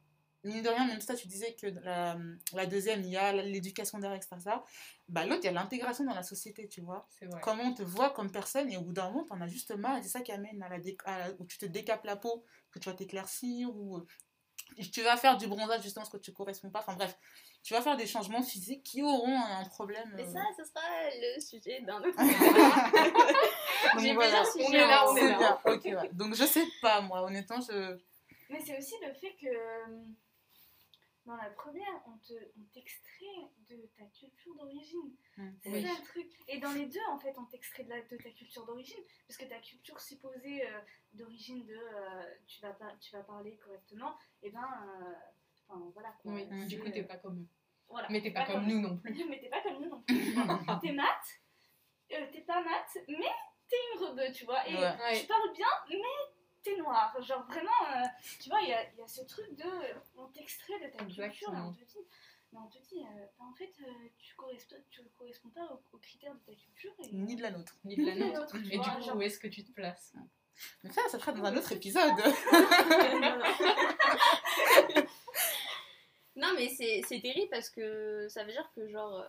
mine 0.45 0.62
de 0.62 0.68
rien, 0.68 0.86
même 0.86 1.01
si 1.01 1.07
toi, 1.07 1.16
tu 1.16 1.26
disais 1.28 1.55
que 1.55 1.66
la, 1.82 2.16
la 2.53 2.66
deuxième, 2.66 3.01
il 3.03 3.11
y 3.11 3.16
a 3.16 3.32
l'éducation 3.32 3.99
derrière, 3.99 4.16
etc. 4.18 4.36
ça, 4.42 4.64
Bah, 5.09 5.24
l'autre, 5.26 5.40
il 5.42 5.47
y 5.47 5.49
a 5.49 5.53
l'intégration 5.53 6.05
dans 6.05 6.14
la 6.14 6.22
société, 6.22 6.68
tu 6.68 6.80
vois 6.80 7.07
C'est 7.18 7.26
vrai. 7.26 7.40
comment 7.42 7.64
on 7.64 7.74
te 7.74 7.82
voit 7.82 8.11
comme 8.11 8.30
personne 8.30 8.70
et 8.70 8.76
au 8.76 8.82
bout 8.82 8.92
d'un 8.92 9.11
moment 9.11 9.24
t'en 9.24 9.40
as 9.40 9.49
juste 9.49 9.74
marre 9.76 9.99
et 9.99 10.03
c'est 10.03 10.09
ça 10.09 10.20
qui 10.20 10.32
amène 10.32 10.62
à 10.62 10.68
la, 10.68 10.78
dé- 10.78 10.97
à 11.05 11.18
la- 11.18 11.30
où 11.38 11.45
tu 11.47 11.59
te 11.59 11.66
décapes 11.66 12.05
la 12.05 12.16
peau 12.16 12.45
que 12.70 12.78
tu 12.78 12.88
vas 12.88 12.95
t'éclaircir 12.95 13.68
ou 13.74 13.97
euh, 13.99 14.07
tu 14.92 15.03
vas 15.03 15.16
faire 15.16 15.36
du 15.36 15.47
bronzage 15.47 15.82
justement 15.82 16.03
parce 16.05 16.12
que 16.12 16.18
tu 16.18 16.32
corresponds 16.32 16.70
pas 16.70 16.80
enfin 16.80 16.95
bref 16.95 17.16
tu 17.62 17.72
vas 17.74 17.80
faire 17.80 17.97
des 17.97 18.07
changements 18.07 18.42
physiques 18.42 18.82
qui 18.82 19.03
auront 19.03 19.38
un 19.40 19.64
problème 19.64 20.12
Mais 20.16 20.24
euh, 20.24 20.32
ça, 20.32 20.40
ce 20.59 20.64
sera 20.64 20.82
le 21.18 21.40
sujet 21.40 21.80
d'un 21.82 21.99
autre. 22.03 22.16
donc 23.95 24.01
J'ai 24.03 24.12
voilà. 24.14 24.42
plusieurs 24.45 24.53
sujets. 24.53 24.66
On 24.68 24.72
est 24.72 24.86
là, 24.86 25.11
on 25.11 25.16
est 25.16 25.28
là. 25.28 25.38
bien, 25.38 25.59
ok, 25.74 25.84
ouais. 25.84 26.11
donc 26.12 26.34
je 26.34 26.45
sais 26.45 26.66
pas 26.82 27.01
moi 27.01 27.22
honnêtement 27.22 27.61
je 27.61 27.99
Mais 28.51 28.61
c'est 28.64 28.76
aussi 28.78 28.95
le 29.07 29.12
fait 29.14 29.34
que 29.40 29.47
euh, 29.47 30.05
dans 31.26 31.36
la 31.36 31.50
première, 31.50 32.02
on 32.06 32.16
te- 32.18 32.50
on 32.58 32.64
t'extrait 32.72 33.50
de 33.70 33.76
ta 33.98 34.04
culture 34.06 34.54
d'origine. 34.56 35.14
Mm. 35.36 35.50
C'est 35.62 35.70
Oui. 35.70 35.82
ça 35.86 35.92
le 35.98 36.04
truc. 36.04 36.30
Et 36.48 36.58
dans 36.58 36.72
les 36.72 36.86
deux, 36.86 37.00
en 37.10 37.18
fait, 37.18 37.34
on 37.38 37.44
t'extrait 37.46 37.84
de, 37.84 37.90
la- 37.90 38.02
de 38.02 38.16
ta 38.16 38.30
culture 38.30 38.64
d'origine. 38.66 39.02
Parce 39.26 39.38
que 39.38 39.44
ta 39.46 39.59
culture 39.60 39.98
supposée 40.01 40.66
euh, 40.66 40.80
d'origine 41.14 41.64
de 41.64 41.74
euh, 41.76 42.34
tu, 42.46 42.60
vas 42.60 42.72
pas, 42.74 42.94
tu 43.01 43.12
vas 43.12 43.22
parler 43.22 43.56
correctement, 43.59 44.16
et 44.42 44.51
ben. 44.51 44.62
euh, 45.01 45.12
Enfin, 45.66 45.80
voilà 45.94 46.10
quoi. 46.20 46.32
Oui, 46.34 46.44
Mm. 46.44 46.66
du 46.66 46.78
coup, 46.78 46.90
t'es 46.90 47.05
pas 47.05 47.16
comme 47.16 47.40
eux. 47.40 47.48
Voilà. 47.88 48.06
Mais 48.10 48.20
t'es 48.20 48.30
pas 48.32 48.44
comme 48.44 48.66
nous 48.66 48.80
non 48.80 48.98
plus. 48.98 49.24
Mais 49.28 49.40
t'es 49.40 49.48
pas 49.48 49.62
comme 49.62 49.80
nous 49.82 49.88
non 49.88 50.02
plus. 50.02 50.34
t'es 50.82 50.92
mat, 50.92 51.22
euh, 52.12 52.26
t'es 52.30 52.42
pas 52.42 52.62
mat, 52.62 52.86
mais 53.09 53.30
t'es 53.66 53.76
une 53.94 54.05
rebeu, 54.05 54.30
tu 54.34 54.44
vois. 54.44 54.68
Et 54.68 54.74
Ouais. 54.76 55.20
tu 55.20 55.26
parles 55.26 55.52
bien, 55.55 55.66
mais 55.88 55.96
t'es 56.65 56.77
noir. 56.77 57.15
Genre 57.23 57.45
vraiment, 57.47 57.70
euh, 57.97 58.03
tu 58.41 58.49
vois, 58.49 58.61
il 58.62 58.69
y 58.69 58.73
a, 58.73 58.82
il 58.93 58.99
y 58.99 59.03
a 59.03 59.07
ce 59.07 59.23
truc 59.23 59.55
de. 59.57 59.65
On 60.16 60.27
t'extrait 60.28 60.78
de 60.81 60.89
ta 60.91 60.99
culture 61.05 61.55
et 61.55 61.59
on 61.59 61.73
te 61.73 61.85
dit. 61.85 61.99
Mais 62.53 62.59
on 62.61 62.66
te 62.69 62.78
dit, 62.78 63.01
euh, 63.01 63.27
bah, 63.39 63.45
en 63.51 63.55
fait, 63.55 63.73
euh, 63.82 63.91
tu, 64.19 64.35
corresponds, 64.36 64.77
tu 64.91 65.03
corresponds 65.19 65.51
pas 65.51 65.65
aux, 65.73 65.82
aux 65.93 65.99
critères 65.99 66.35
de 66.35 66.41
ta 66.41 66.53
culture. 66.55 66.93
Et, 67.01 67.12
ni 67.12 67.36
de 67.36 67.43
la 67.43 67.51
nôtre 67.51 67.77
Ni 67.85 67.97
de 67.97 68.07
la 68.07 68.15
nôtre. 68.15 68.57
Et 68.57 68.61
du 68.61 68.78
coup, 68.78 69.03
genre- 69.03 69.16
où 69.16 69.23
est-ce 69.23 69.39
que 69.39 69.49
tu 69.49 69.65
te 69.65 69.73
places? 69.73 70.15
Mais 70.85 70.91
ça 70.93 71.03
ça 71.09 71.19
sera 71.19 71.32
dans 71.32 71.45
un 71.45 71.57
autre 71.57 71.73
épisode 71.73 72.12
non, 76.36 76.53
mais 76.55 76.69
c'est 76.69 77.03
c'est 77.09 77.20
terrible 77.20 77.49
parce 77.51 77.70
que 77.70 78.28
ça 78.28 78.45
veut 78.45 78.53
dire 78.53 78.70
que, 78.74 78.86
genre. 78.89 79.24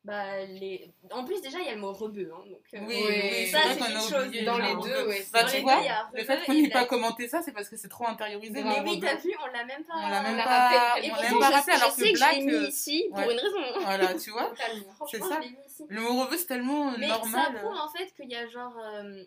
Euh, 0.00 0.04
Bah, 0.04 0.44
les... 0.44 0.90
En 1.10 1.24
plus, 1.24 1.40
déjà, 1.42 1.58
il 1.58 1.66
y 1.66 1.68
a 1.68 1.74
le 1.74 1.80
mot 1.80 1.92
rebeu. 1.92 2.30
Hein, 2.34 2.42
donc, 2.48 2.62
euh, 2.74 2.86
oui 2.86 3.46
ça, 3.48 3.58
c'est 3.72 3.92
une 3.92 4.00
chose. 4.00 4.44
Dans 4.44 4.58
les 4.58 4.74
deux, 4.82 5.08
ouais. 5.08 5.26
bah 5.32 5.44
tu 5.44 5.56
les 5.56 5.62
vois 5.62 5.80
le 6.14 6.24
fait 6.24 6.44
qu'on 6.44 6.54
n'ait 6.54 6.70
pas 6.70 6.86
commenté 6.86 7.28
ça 7.28 7.42
c'est 7.42 7.52
parce 7.52 7.68
que 7.68 7.76
c'est 7.76 7.88
trop 7.88 8.06
intériorisé 8.06 8.62
Mais 8.62 8.80
oui, 8.84 9.00
t'as 9.00 9.16
vu, 9.16 9.32
on 9.42 9.46
l'a 9.46 9.64
même 9.64 9.84
pas. 9.84 9.94
on 9.96 10.08
l'a 10.08 10.22
même 10.22 10.36
l'a 10.36 10.44
pas 10.44 10.68
rappelé. 10.68 11.06
Et 11.06 11.10
on 11.10 11.14
pourtant, 11.14 11.22
l'a 11.22 11.30
même 11.30 11.40
pas 11.40 11.50
je, 11.50 11.54
rappelé 11.54 11.76
je 11.76 11.82
alors 11.82 11.92
sais 11.92 12.02
que 12.02 12.12
que 12.12 12.18
black 12.18 12.34
je 12.34 12.38
l'ai 12.38 12.46
mis 12.46 12.52
euh, 12.52 12.68
ici 12.68 13.04
pour 13.08 13.18
ouais. 13.18 13.32
une 13.32 13.40
raison. 13.40 13.80
voilà 13.80 14.14
tu 14.14 14.30
vois. 14.30 14.54
Franchement, 14.96 15.28
ça. 15.28 15.40
le 15.88 16.00
mot 16.00 16.22
rebeu 16.24 16.36
c'est 16.36 16.46
tellement 16.46 16.96
Mais 16.98 17.08
normal 17.08 17.52
ça 17.54 17.58
prouve 17.58 17.76
en 17.76 17.88
fait 17.88 18.12
qu'il 18.14 18.30
y 18.30 18.36
a 18.36 18.46
genre 18.48 18.76
euh, 18.78 19.24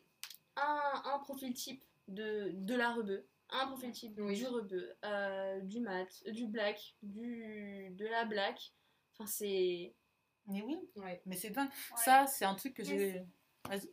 un, 0.56 1.20
profil 1.20 1.54
type 1.54 1.84
de, 2.08 2.52
de 2.54 2.76
la 2.76 2.92
rebeu, 2.94 3.26
un 3.50 3.68
profil 3.68 3.92
type 3.92 4.14
Oui. 4.18 4.36
du 4.36 4.48
rebeu, 4.48 4.96
euh, 5.06 5.60
du 5.62 5.80
mat, 5.80 6.08
du 6.28 6.48
black, 6.48 6.96
du, 7.02 7.90
de 7.92 8.06
la 8.08 8.26
black. 8.26 8.72
Enfin, 9.14 9.28
c'est. 9.28 9.94
Mais 10.48 10.62
oui 10.62 10.78
Ouais. 10.96 11.22
mais 11.26 11.36
c'est 11.36 11.50
dingue 11.50 11.70
Ouais. 11.70 11.98
ça 12.04 12.28
c'est 12.28 12.46
un 12.46 12.56
truc 12.56 12.74
que 12.74 12.84
j'ai 12.84 13.24
vas-y. 13.70 13.90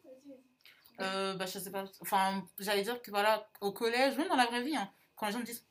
Euh, 1.00 1.34
bah, 1.34 1.46
je 1.46 1.58
sais 1.58 1.70
pas. 1.70 1.84
Enfin, 2.00 2.46
j'allais 2.58 2.82
dire 2.82 3.00
que 3.00 3.10
voilà, 3.10 3.48
au 3.62 3.72
collège, 3.72 4.18
même 4.18 4.28
dans 4.28 4.36
la 4.36 4.44
vraie 4.46 4.62
vie, 4.62 4.76
hein, 4.76 4.90
quand 5.16 5.26
les 5.26 5.32
gens 5.32 5.38
me 5.38 5.44
disent 5.44 5.64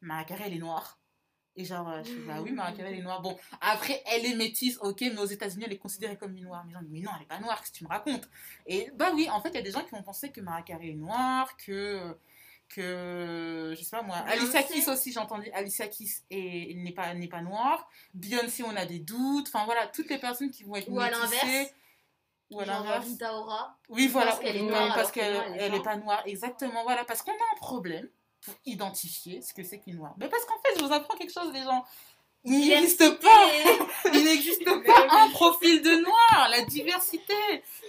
Ma 0.00 0.22
carré, 0.24 0.44
elle 0.46 0.54
est 0.54 0.58
noire. 0.58 1.00
Et 1.56 1.64
genre, 1.64 1.88
euh, 1.88 2.02
je 2.04 2.12
fais, 2.12 2.20
bah 2.20 2.40
oui, 2.42 2.54
Carey, 2.54 2.74
elle 2.92 2.98
est 2.98 3.02
noire. 3.02 3.22
Bon, 3.22 3.36
après, 3.62 4.02
elle 4.06 4.26
est 4.26 4.36
métisse, 4.36 4.76
ok, 4.82 5.00
mais 5.00 5.18
aux 5.18 5.24
États-Unis, 5.24 5.64
elle 5.66 5.72
est 5.72 5.78
considérée 5.78 6.16
comme 6.18 6.36
une 6.36 6.44
noire. 6.44 6.62
Mais, 6.66 6.72
genre, 6.74 6.82
mais 6.86 7.00
non, 7.00 7.10
elle 7.16 7.22
est 7.22 7.26
pas 7.26 7.40
noire, 7.40 7.58
qu'est-ce 7.60 7.72
que 7.72 7.78
tu 7.78 7.84
me 7.84 7.88
racontes? 7.88 8.28
Et 8.66 8.90
bah 8.94 9.10
oui, 9.14 9.28
en 9.30 9.40
fait, 9.40 9.48
il 9.48 9.54
y 9.54 9.58
a 9.58 9.62
des 9.62 9.70
gens 9.70 9.82
qui 9.82 9.90
vont 9.90 10.02
penser 10.02 10.30
que 10.30 10.40
Carey 10.62 10.90
est 10.90 10.94
noire, 10.94 11.56
que. 11.56 12.16
Que 12.68 13.74
je 13.76 13.82
sais 13.82 13.96
pas 13.96 14.02
moi, 14.02 14.16
Alicia. 14.26 14.62
Keys 14.62 14.88
aussi, 14.90 15.12
j'ai 15.12 15.18
entendu, 15.20 15.50
Alicia 15.52 15.88
Keys 15.88 16.22
est- 16.30 16.74
n'est 16.76 16.92
pas, 16.92 17.14
n'est 17.14 17.28
pas 17.28 17.40
noire. 17.42 17.88
Beyoncé, 18.14 18.62
on 18.64 18.76
a 18.76 18.84
des 18.86 18.98
doutes. 18.98 19.48
Enfin 19.48 19.64
voilà, 19.64 19.86
toutes 19.88 20.10
les 20.10 20.18
personnes 20.18 20.50
qui 20.50 20.64
vont 20.64 20.76
être 20.76 20.88
Ou 20.90 21.00
à 21.00 21.10
l'inverse. 21.10 21.70
Ou 22.50 22.60
à 22.60 22.64
l'inverse. 22.64 23.06
Rita 23.06 23.34
Ora. 23.34 23.76
Oui, 23.88 24.06
voilà. 24.08 24.30
Parce 24.32 24.40
qu'elle 24.42 24.56
est 24.56 24.60
oui, 24.60 24.66
noire 24.68 24.86
parce 24.94 24.98
alors 24.98 25.10
que 25.12 25.20
qu'elle 25.20 25.34
non, 25.34 25.42
elle 25.46 25.60
est 25.60 25.64
elle 25.64 25.74
est 25.74 25.78
pas. 25.78 25.84
pas 25.90 25.96
noire. 25.96 26.22
Exactement, 26.26 26.82
voilà. 26.84 27.04
Parce 27.04 27.22
qu'on 27.22 27.32
a 27.32 27.34
un 27.54 27.58
problème 27.60 28.08
pour 28.42 28.54
identifier 28.64 29.42
ce 29.42 29.52
que 29.52 29.64
c'est 29.64 29.78
qu'une 29.80 29.96
noire. 29.96 30.14
Mais 30.18 30.28
parce 30.28 30.44
qu'en 30.44 30.58
fait, 30.64 30.78
je 30.78 30.84
vous 30.84 30.92
apprends 30.92 31.16
quelque 31.16 31.32
chose, 31.32 31.52
les 31.52 31.62
gens. 31.62 31.84
Il 32.48 32.68
n'existe 32.68 33.18
pas, 33.20 33.48
il 34.14 34.24
n'existe 34.24 34.64
pas 34.64 35.06
un 35.10 35.30
profil 35.30 35.82
de 35.82 35.96
noir. 36.04 36.48
La 36.48 36.62
diversité, 36.62 37.34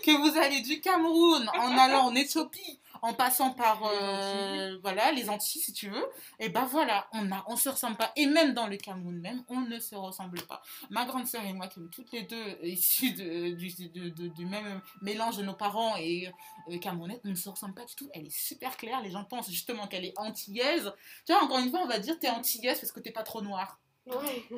que 0.03 0.11
vous 0.17 0.35
allez 0.35 0.61
du 0.61 0.81
Cameroun, 0.81 1.47
en 1.53 1.77
allant 1.77 2.05
en 2.05 2.15
Éthiopie, 2.15 2.79
en 3.01 3.13
passant 3.13 3.51
par 3.51 3.81
euh, 3.83 4.77
voilà 4.81 5.11
les 5.11 5.29
Antilles 5.29 5.61
si 5.61 5.73
tu 5.73 5.89
veux, 5.89 6.05
et 6.39 6.49
ben 6.49 6.65
voilà, 6.65 7.07
on 7.13 7.31
a, 7.31 7.43
on 7.47 7.55
se 7.55 7.69
ressemble 7.69 7.95
pas. 7.97 8.11
Et 8.15 8.25
même 8.25 8.53
dans 8.53 8.67
le 8.67 8.77
Cameroun 8.77 9.19
même, 9.19 9.43
on 9.47 9.61
ne 9.61 9.79
se 9.79 9.95
ressemble 9.95 10.41
pas. 10.43 10.61
Ma 10.89 11.05
grande 11.05 11.25
sœur 11.27 11.43
et 11.45 11.53
moi, 11.53 11.67
qui 11.67 11.75
sommes 11.75 11.89
toutes 11.89 12.11
les 12.11 12.23
deux 12.23 12.57
issues 12.63 13.11
de- 13.11 13.51
du, 13.51 13.69
de- 13.89 14.09
de- 14.09 14.27
du 14.27 14.45
même 14.45 14.81
mélange 15.01 15.37
de 15.37 15.43
nos 15.43 15.53
parents 15.53 15.95
et 15.97 16.31
euh, 16.71 16.77
camerounais, 16.79 17.19
on 17.25 17.29
ne 17.29 17.35
se 17.35 17.49
ressemble 17.49 17.73
pas 17.73 17.85
du 17.85 17.95
tout. 17.95 18.09
Elle 18.13 18.25
est 18.27 18.35
super 18.37 18.77
claire. 18.77 19.01
Les 19.01 19.11
gens 19.11 19.23
pensent 19.23 19.49
justement 19.49 19.87
qu'elle 19.87 20.05
est 20.05 20.17
antillaise. 20.17 20.91
Tu 21.25 21.33
vois, 21.33 21.43
encore 21.43 21.59
une 21.59 21.69
fois, 21.69 21.79
on 21.83 21.87
va 21.87 21.99
dire 21.99 22.17
t'es 22.19 22.29
antillaise 22.29 22.79
parce 22.79 22.91
que 22.91 22.99
t'es 22.99 23.11
pas 23.11 23.23
trop 23.23 23.41
noire. 23.41 23.79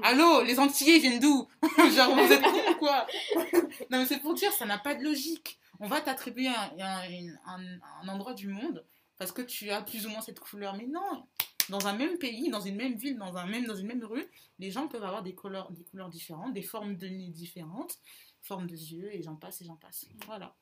Allô, 0.03 0.43
les 0.43 0.59
Antillais 0.59 0.99
viennent 0.99 1.19
d'où? 1.19 1.47
Genre, 1.95 2.13
vous 2.13 2.31
êtes 2.31 2.41
cons 2.43 2.71
ou 2.71 2.75
quoi? 2.75 3.07
Non, 3.89 3.97
mais 3.99 4.05
c'est 4.05 4.19
pour 4.19 4.33
dire, 4.35 4.51
ça 4.53 4.65
n'a 4.65 4.77
pas 4.77 4.93
de 4.93 5.03
logique. 5.03 5.57
On 5.79 5.87
va 5.87 6.01
t'attribuer 6.01 6.47
un, 6.47 6.71
un- 6.79 7.09
une- 7.09 7.39
un- 7.45 7.79
un 8.03 8.07
endroit 8.07 8.33
du 8.33 8.47
monde 8.47 8.85
parce 9.17 9.31
que 9.31 9.41
tu 9.41 9.69
as 9.69 9.81
plus 9.81 10.05
ou 10.05 10.09
moins 10.09 10.21
cette 10.21 10.39
couleur. 10.39 10.75
Mais 10.75 10.87
non 10.87 11.25
Dans 11.69 11.87
un 11.87 11.93
même 11.93 12.17
pays, 12.17 12.49
dans 12.49 12.61
une 12.61 12.75
même 12.75 12.95
ville, 12.95 13.17
dans, 13.17 13.35
un 13.37 13.45
même, 13.45 13.65
dans 13.65 13.75
une 13.75 13.87
même 13.87 14.03
rue, 14.03 14.25
les 14.59 14.71
gens 14.71 14.87
peuvent 14.87 15.03
avoir 15.03 15.23
des 15.23 15.33
couleurs, 15.35 15.71
des 15.71 15.83
couleurs 15.83 16.09
différentes, 16.09 16.53
des 16.53 16.61
formes 16.63 16.95
de 16.97 17.07
nez 17.07 17.29
différentes, 17.29 17.99
formes 18.41 18.67
de 18.67 18.75
yeux, 18.75 19.13
et 19.13 19.21
j'en 19.21 19.35
passe, 19.35 19.61
et 19.61 19.65
j'en 19.65 19.75
passe. 19.75 20.05
Voilà. 20.25 20.55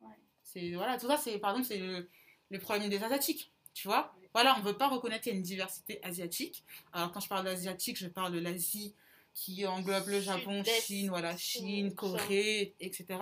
Ouais. 0.00 0.14
C'est, 0.42 0.72
voilà, 0.74 0.98
tout 0.98 1.08
ça, 1.08 1.16
c'est, 1.16 1.38
par 1.38 1.50
exemple, 1.52 1.66
c'est 1.68 1.78
le, 1.78 2.08
le 2.50 2.58
problème 2.58 2.88
des 2.88 3.02
Asiatiques. 3.02 3.50
Tu 3.72 3.88
vois 3.88 4.14
Voilà, 4.32 4.54
on 4.56 4.60
ne 4.60 4.64
veut 4.64 4.76
pas 4.76 4.88
reconnaître 4.88 5.22
qu'il 5.24 5.32
y 5.32 5.34
a 5.34 5.38
une 5.38 5.42
diversité 5.44 5.98
asiatique. 6.04 6.62
Alors, 6.92 7.10
quand 7.12 7.20
je 7.20 7.28
parle 7.28 7.44
d'asiatique, 7.44 7.96
je 7.98 8.06
parle 8.06 8.32
de 8.32 8.38
l'Asie 8.38 8.94
qui 9.34 9.66
englobe 9.66 10.06
le 10.08 10.20
Japon. 10.20 10.62
Chine, 10.82 11.08
voilà, 11.08 11.36
Chine, 11.36 11.94
Corée, 11.94 12.74
etc. 12.80 13.18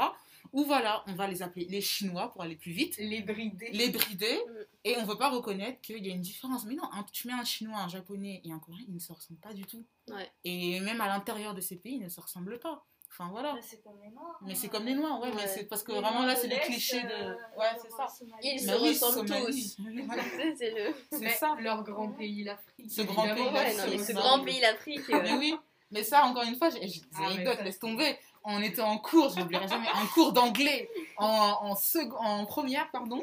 Ou 0.53 0.65
voilà, 0.65 1.03
on 1.07 1.15
va 1.15 1.27
les 1.29 1.43
appeler 1.43 1.67
les 1.67 1.81
Chinois 1.81 2.31
pour 2.31 2.43
aller 2.43 2.57
plus 2.57 2.73
vite, 2.73 2.97
Les 2.99 3.23
bridés. 3.23 3.71
les 3.73 3.89
bridés, 3.91 4.39
Mm. 4.47 4.53
et 4.85 4.97
on 4.99 5.03
ne 5.03 5.07
veut 5.07 5.17
pas 5.19 5.31
reconnaître 5.31 5.81
qu'il 5.81 6.05
y 6.07 6.11
a 6.11 6.15
une 6.15 6.21
différence. 6.21 6.65
Mais 6.67 6.75
non, 6.75 6.85
un- 6.93 7.05
tu 7.13 7.27
mets 7.29 7.33
un 7.35 7.45
Chinois, 7.45 7.79
un 7.79 7.89
Japonais 7.89 8.41
et 8.45 8.53
un 8.53 8.59
Coréen, 8.59 8.85
ils 8.89 8.95
ne 8.95 8.99
se 8.99 9.13
ressemblent 9.13 9.41
pas 9.41 9.55
du 9.55 9.65
tout. 9.65 9.85
Ouais. 10.09 10.31
Et 10.45 10.81
même 10.81 11.01
à 11.01 11.07
l'intérieur 11.09 11.55
de 11.55 11.61
ces 11.61 11.77
pays, 11.77 11.95
ils 11.97 12.03
ne 12.05 12.09
se 12.09 12.21
ressemblent 12.21 12.59
pas. 12.59 12.85
Enfin 13.15 13.29
voilà. 13.31 13.53
Bah, 13.53 13.59
c'est 13.61 13.83
comme 13.83 14.01
les 14.03 14.09
noirs. 14.11 14.39
Mais 14.41 14.53
hein. 14.53 14.57
c'est 14.59 14.69
comme 14.71 14.87
les 14.87 14.95
Noirs, 14.95 15.21
ouais, 15.21 15.31
mais 15.37 15.47
c'est 15.47 15.65
parce 15.65 15.83
que 15.83 15.93
Les 15.93 16.01
vraiment 16.01 16.25
là, 16.25 16.35
c'est 16.35 16.49
les 16.49 16.59
clichés 16.61 17.03
de. 17.03 17.09
euh, 17.09 17.35
Ouais, 17.59 17.67
c'est 17.83 17.91
ça. 17.91 18.07
Ils 18.43 18.53
Mais 18.55 18.59
se 18.59 18.71
ressemblent 18.73 19.29
Somalie. 19.29 19.63
C'est 19.63 19.77
c'est 20.57 20.71
le. 20.71 20.95
C'est 21.11 21.19
Mais 21.21 21.35
ça. 21.35 21.55
Leur 21.61 21.83
grand 21.85 22.09
pays, 22.13 22.43
l'Afrique. 22.43 22.91
Ce 22.91 23.03
grand 23.03 23.25
pays, 23.35 23.43
Ouais, 23.43 23.53
mais 23.53 23.99
c'est 23.99 23.99
ce 23.99 24.13
grand 24.15 24.43
pays, 24.43 24.61
l'Afrique. 24.61 25.03
Mais 25.11 25.35
oui, 25.35 25.55
mais 25.91 26.03
ça, 26.03 26.25
encore 26.25 26.45
une 26.45 26.57
fois, 26.57 26.71
j'ai 26.71 26.81
des 26.81 27.03
Ah, 27.15 27.19
mais 27.21 27.27
anecdotes, 27.35 27.61
laisse 27.65 27.79
tomber. 27.79 28.17
On 28.45 28.61
était 28.63 28.83
en 28.83 28.99
cours, 28.99 29.29
je 29.31 29.37
jamais, 29.69 29.89
un 29.95 30.07
cours 30.07 30.33
d'anglais 30.33 30.91
en, 31.17 31.27
en, 31.27 31.77
en 32.19 32.47
première, 32.47 32.91
pardon. 32.91 33.23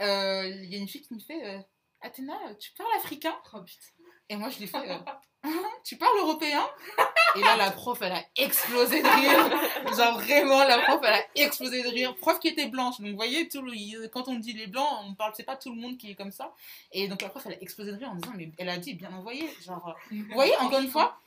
Euh, 0.00 0.46
Il 0.46 0.72
y 0.72 0.76
a 0.76 0.78
une 0.78 0.88
fille 0.88 1.02
qui 1.02 1.14
me 1.14 1.20
fait 1.20 1.44
euh, 1.44 1.58
Athéna, 2.02 2.34
tu 2.60 2.72
parles 2.72 2.90
africain? 2.96 3.34
Oh. 3.54 3.58
Et 4.28 4.36
moi, 4.36 4.50
je 4.50 4.58
lui 4.58 4.66
fais 4.66 4.90
euh, 4.90 4.98
Tu 5.84 5.96
parles 5.96 6.18
européen? 6.18 6.64
Et 7.36 7.40
là, 7.40 7.56
la 7.56 7.70
prof, 7.70 7.98
elle 8.02 8.12
a 8.12 8.22
explosé 8.36 9.02
de 9.02 9.08
rire. 9.08 9.96
Genre, 9.96 10.18
vraiment, 10.20 10.64
la 10.64 10.78
prof, 10.80 11.00
elle 11.02 11.14
a 11.14 11.22
explosé 11.34 11.82
de 11.82 11.88
rire. 11.88 12.14
Prof 12.16 12.38
qui 12.38 12.48
était 12.48 12.66
blanche. 12.66 12.98
Donc, 13.00 13.08
vous 13.10 13.16
voyez, 13.16 13.48
tout 13.48 13.62
le- 13.62 14.06
quand 14.08 14.28
on 14.28 14.34
dit 14.36 14.52
les 14.52 14.66
blancs, 14.66 14.88
on 15.04 15.14
parle, 15.14 15.32
c'est 15.36 15.44
pas 15.44 15.56
tout 15.56 15.70
le 15.74 15.80
monde 15.80 15.96
qui 15.96 16.10
est 16.10 16.14
comme 16.14 16.32
ça. 16.32 16.52
Et 16.92 17.08
donc, 17.08 17.22
la 17.22 17.28
prof, 17.28 17.42
elle 17.46 17.52
a 17.54 17.62
explosé 17.62 17.92
de 17.92 17.96
rire 17.96 18.10
en 18.10 18.14
disant 18.16 18.32
Mais 18.36 18.50
elle 18.58 18.68
a 18.68 18.78
dit 18.78 18.94
bien 18.94 19.12
envoyé. 19.12 19.48
Genre, 19.64 19.94
vous 20.10 20.24
voyez, 20.34 20.56
encore 20.58 20.80
une 20.80 20.90
fois, 20.90 21.18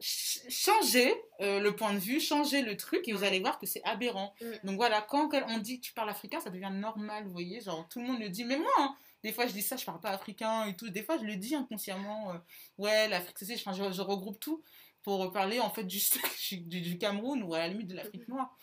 changez 0.00 1.12
euh, 1.40 1.60
le 1.60 1.74
point 1.74 1.92
de 1.92 1.98
vue, 1.98 2.20
changez 2.20 2.62
le 2.62 2.76
truc 2.76 3.06
et 3.08 3.12
vous 3.12 3.24
allez 3.24 3.40
voir 3.40 3.58
que 3.58 3.66
c'est 3.66 3.82
aberrant. 3.84 4.34
Mm. 4.40 4.66
Donc 4.66 4.76
voilà, 4.76 5.02
quand 5.02 5.30
on 5.48 5.58
dit 5.58 5.80
tu 5.80 5.92
parles 5.92 6.10
africain, 6.10 6.40
ça 6.40 6.50
devient 6.50 6.70
normal, 6.72 7.24
vous 7.24 7.32
voyez, 7.32 7.60
genre 7.60 7.88
tout 7.88 8.00
le 8.00 8.06
monde 8.06 8.20
le 8.20 8.28
dit. 8.28 8.44
Mais 8.44 8.58
moi, 8.58 8.70
hein, 8.78 8.94
des 9.24 9.32
fois 9.32 9.46
je 9.46 9.52
dis 9.52 9.62
ça, 9.62 9.76
je 9.76 9.84
parle 9.84 10.00
pas 10.00 10.10
africain 10.10 10.66
et 10.66 10.76
tout. 10.76 10.88
Des 10.88 11.02
fois 11.02 11.18
je 11.18 11.24
le 11.24 11.36
dis 11.36 11.54
inconsciemment. 11.54 12.32
euh, 12.32 12.38
ouais, 12.78 13.08
l'Afrique, 13.08 13.36
c'est, 13.40 13.54
enfin, 13.54 13.72
je, 13.72 13.92
je 13.92 14.02
regroupe 14.02 14.38
tout 14.38 14.62
pour 15.02 15.32
parler 15.32 15.58
en 15.60 15.70
fait 15.70 15.84
du, 15.84 15.98
du, 16.52 16.80
du 16.80 16.98
Cameroun 16.98 17.42
ou 17.42 17.54
à 17.54 17.58
la 17.58 17.68
limite 17.68 17.88
de 17.88 17.94
l'Afrique 17.94 18.28
noire. 18.28 18.56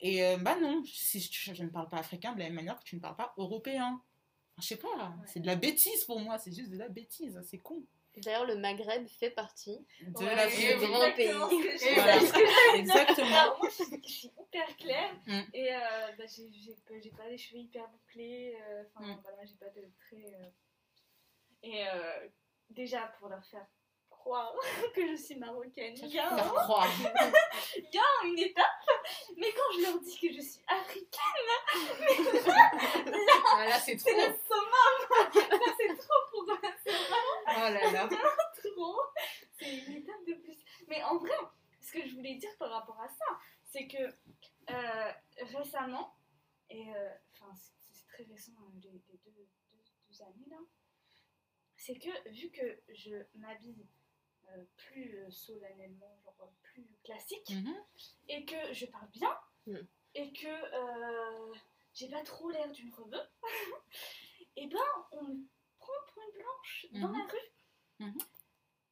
Et 0.00 0.24
euh, 0.24 0.36
bah 0.38 0.56
non, 0.60 0.82
si 0.86 1.20
je, 1.20 1.54
je 1.54 1.62
ne 1.64 1.68
parle 1.68 1.88
pas 1.88 1.98
africain 1.98 2.32
de 2.32 2.38
la 2.38 2.44
même 2.46 2.54
manière 2.54 2.78
que 2.78 2.84
tu 2.84 2.94
ne 2.96 3.00
parles 3.00 3.16
pas 3.16 3.34
européen. 3.36 4.00
Enfin, 4.56 4.62
je 4.62 4.66
sais 4.66 4.76
pas, 4.76 5.14
c'est 5.26 5.40
de 5.40 5.46
la 5.46 5.56
bêtise 5.56 6.04
pour 6.04 6.20
moi, 6.20 6.38
c'est 6.38 6.54
juste 6.54 6.70
de 6.70 6.78
la 6.78 6.88
bêtise, 6.88 7.40
c'est 7.48 7.58
con. 7.58 7.82
D'ailleurs, 8.22 8.44
le 8.46 8.56
Maghreb 8.56 9.06
fait 9.08 9.30
partie. 9.30 9.86
De 10.00 10.24
Ouais, 10.24 10.34
l'Afrique. 10.34 10.66
c'est 10.68 10.76
grand 10.86 11.02
exactement 11.04 11.48
pays. 11.48 11.62
dire. 11.62 12.74
Exactement. 12.74 13.36
Alors, 13.36 13.58
moi, 13.58 13.68
je 13.70 13.84
suis, 13.84 14.02
je 14.06 14.12
suis 14.12 14.30
hyper 14.40 14.76
claire 14.76 15.14
Mm. 15.26 15.40
et 15.54 15.74
euh, 15.74 15.78
bah, 16.18 16.24
j'ai 16.26 17.10
pas, 17.10 17.28
les 17.28 17.38
cheveux 17.38 17.60
hyper 17.60 17.86
bouclés. 17.88 18.56
euh, 18.68 18.84
Enfin, 18.94 19.06
Mm. 19.06 19.20
voilà, 19.22 19.44
j'ai 19.44 19.54
pas 19.56 19.68
de 19.70 19.82
traits. 20.06 20.34
euh. 20.34 20.50
Et 21.62 21.88
euh, 21.88 22.28
déjà, 22.70 23.12
pour 23.18 23.28
leur 23.28 23.44
faire 23.44 23.66
croire 24.10 24.54
que 24.94 25.06
je 25.08 25.16
suis 25.16 25.36
marocaine, 25.36 25.94
il 25.96 26.08
y 26.08 26.18
a 26.18 26.28
un- 26.32 26.52
il 27.76 27.84
y 27.92 27.98
a 27.98 28.24
une 28.26 28.38
étape. 28.38 28.64
Mais 29.36 29.52
quand 29.52 29.76
je 29.76 29.82
leur 29.82 29.98
dis 30.00 30.18
que 30.18 30.32
je 30.34 30.40
suis 30.40 30.60
africaine, 30.66 31.48
Ah, 33.56 33.66
là, 33.68 33.78
c'est 33.78 33.96
trop. 33.96 34.08
c'est 34.10 34.16
le 34.16 34.34
summum. 34.48 34.96
Là, 35.50 35.74
c'est 35.78 35.96
trop 35.96 36.20
pour. 36.30 36.44
Oh 37.56 37.70
là 37.70 37.92
là. 37.92 38.08
trop. 38.74 39.00
C'est 39.58 39.76
une 39.78 39.92
étape 39.96 40.24
de 40.26 40.34
plus. 40.34 40.56
Mais 40.88 41.02
en 41.02 41.16
vrai, 41.18 41.32
ce 41.80 41.92
que 41.92 42.06
je 42.06 42.14
voulais 42.14 42.34
dire 42.36 42.54
par 42.58 42.70
rapport 42.70 43.00
à 43.00 43.08
ça, 43.08 43.24
c'est 43.64 43.86
que 43.88 44.14
euh, 44.70 45.12
récemment, 45.56 46.14
et 46.70 46.94
euh, 46.94 47.10
enfin 47.32 47.52
c'est 47.54 47.72
c'est 47.92 48.06
très 48.06 48.24
récent, 48.24 48.52
hein, 48.60 48.72
les, 48.82 48.90
les 48.90 49.18
deux, 49.24 49.30
deux- 49.32 49.48
deux 50.10 50.22
années 50.22 50.46
là, 50.50 50.58
c'est 51.76 51.94
que 51.98 52.28
vu 52.30 52.50
que 52.50 52.80
je 52.88 53.16
m'habille 53.34 53.86
euh, 54.50 54.64
plus 54.76 55.18
euh, 55.18 55.30
solennellement, 55.30 56.18
genre 56.24 56.36
euh, 56.42 56.46
plus 56.62 56.86
classique, 57.04 57.50
Mhm. 57.50 57.74
et 58.28 58.44
que 58.44 58.72
je 58.72 58.86
parle 58.86 59.08
bien, 59.10 59.36
Mm. 59.66 59.76
et 60.14 60.32
que 60.32 60.46
euh, 60.46 61.54
j'ai 61.92 62.08
pas 62.08 62.22
trop 62.22 62.50
l'air 62.50 62.70
d'une 62.72 62.92
rebeu, 62.94 63.20
et 64.56 64.66
ben 64.66 64.78
on 65.12 65.22
me 65.24 65.36
prend 65.78 65.92
pour 66.12 66.22
une 66.22 66.26
blanche 66.38 66.86
dans 66.92 67.08
Mhm. 67.08 67.18
la 67.18 67.24
rue. 67.24 68.06
Mhm. 68.06 68.18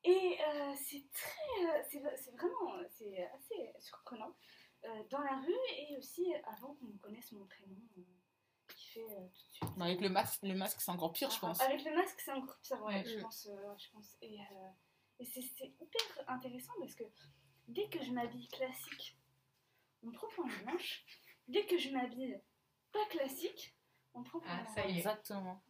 Et 0.04 0.38
euh, 0.40 0.74
c'est 0.76 1.04
très. 1.12 1.66
euh, 1.66 1.82
c'est 1.88 2.30
vraiment. 2.36 2.74
C'est 2.90 3.24
assez 3.28 3.72
surprenant. 3.80 4.34
euh, 4.84 5.02
dans 5.10 5.20
la 5.20 5.36
rue 5.40 5.66
et 5.78 5.96
aussi 5.96 6.32
avant 6.44 6.74
qu'on 6.74 6.96
connaisse 6.98 7.32
mon 7.32 7.44
prénom, 7.46 7.74
qui 8.68 8.86
fait 8.92 9.00
euh, 9.10 9.26
tout 9.34 9.46
de 9.48 9.52
suite. 9.52 9.68
Avec 9.80 10.00
le 10.00 10.08
masque, 10.10 10.42
le 10.44 10.54
masque 10.54 10.80
c'est 10.80 10.90
encore 10.92 11.12
pire, 11.12 11.30
je 11.30 11.40
pense. 11.40 11.60
Avec 11.60 11.82
le 11.84 11.92
masque, 11.94 12.20
c'est 12.20 12.30
encore 12.30 12.58
pire, 12.60 12.80
ouais, 12.84 13.02
Mm. 13.02 13.06
je 13.08 13.18
pense. 13.20 13.46
euh, 13.46 13.74
je 13.78 13.90
pense. 13.90 14.16
Et, 14.22 14.38
euh, 14.38 14.68
et 15.18 15.24
c'est 15.24 15.40
hyper 15.40 16.28
intéressant 16.28 16.72
parce 16.78 16.94
que 16.94 17.04
dès 17.68 17.88
que 17.88 18.00
je 18.04 18.12
m'habille 18.12 18.46
classique, 18.48 19.18
on 20.04 20.08
me 20.08 20.12
prend 20.12 20.28
pour 20.28 20.46
une 20.46 20.64
blanche. 20.64 21.04
Dès 21.48 21.66
que 21.66 21.78
je 21.78 21.90
m'habille 21.90 22.40
pas 22.92 23.06
classique, 23.06 23.74
on 24.14 24.20
me 24.20 24.24
prend 24.24 24.38
pour 24.40 24.48
Ah, 24.52 24.60
une 24.60 24.66
ça 24.74 24.86
y 24.86 24.90
est. 24.92 24.98
Exactement. 24.98 25.62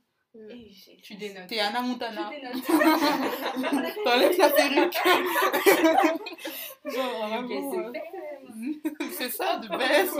Et 0.51 0.71
j'ai- 0.71 0.97
Tu 1.03 1.15
dénotes. 1.15 1.47
T'es 1.49 1.59
Anna 1.61 1.81
Montana. 1.83 2.31
T'enlèves 4.05 4.39
la 4.39 4.51
perruque. 4.51 4.95
Genre, 6.85 7.29
vraiment, 7.29 7.73
c'est 7.73 7.79
euh, 7.79 7.93
c'est 9.19 9.31
ça, 9.31 9.57
de 9.57 9.69
best. 9.69 10.15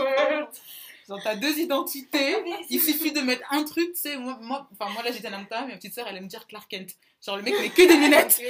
Genre, 1.07 1.19
t'as 1.23 1.35
deux 1.35 1.57
identités. 1.59 2.41
Mais 2.43 2.57
Il 2.69 2.81
suffit 2.81 3.11
de 3.13 3.21
mettre 3.21 3.43
un 3.51 3.63
truc, 3.63 3.93
tu 3.93 3.99
sais, 4.01 4.17
moi, 4.17 4.37
moi, 4.41 4.67
enfin, 4.73 4.91
moi 4.91 5.03
là 5.03 5.11
j'étais 5.11 5.27
Anna 5.27 5.37
Montana, 5.39 5.61
mais 5.65 5.71
ma 5.73 5.77
petite 5.77 5.93
sœur 5.93 6.07
elle 6.09 6.17
aime 6.17 6.27
dire 6.27 6.45
Clark 6.47 6.69
Kent. 6.69 6.95
Genre, 7.25 7.37
le 7.37 7.43
mec 7.43 7.53
met 7.59 7.69
que 7.69 7.87
des 7.87 7.95
lunettes. 7.95 8.41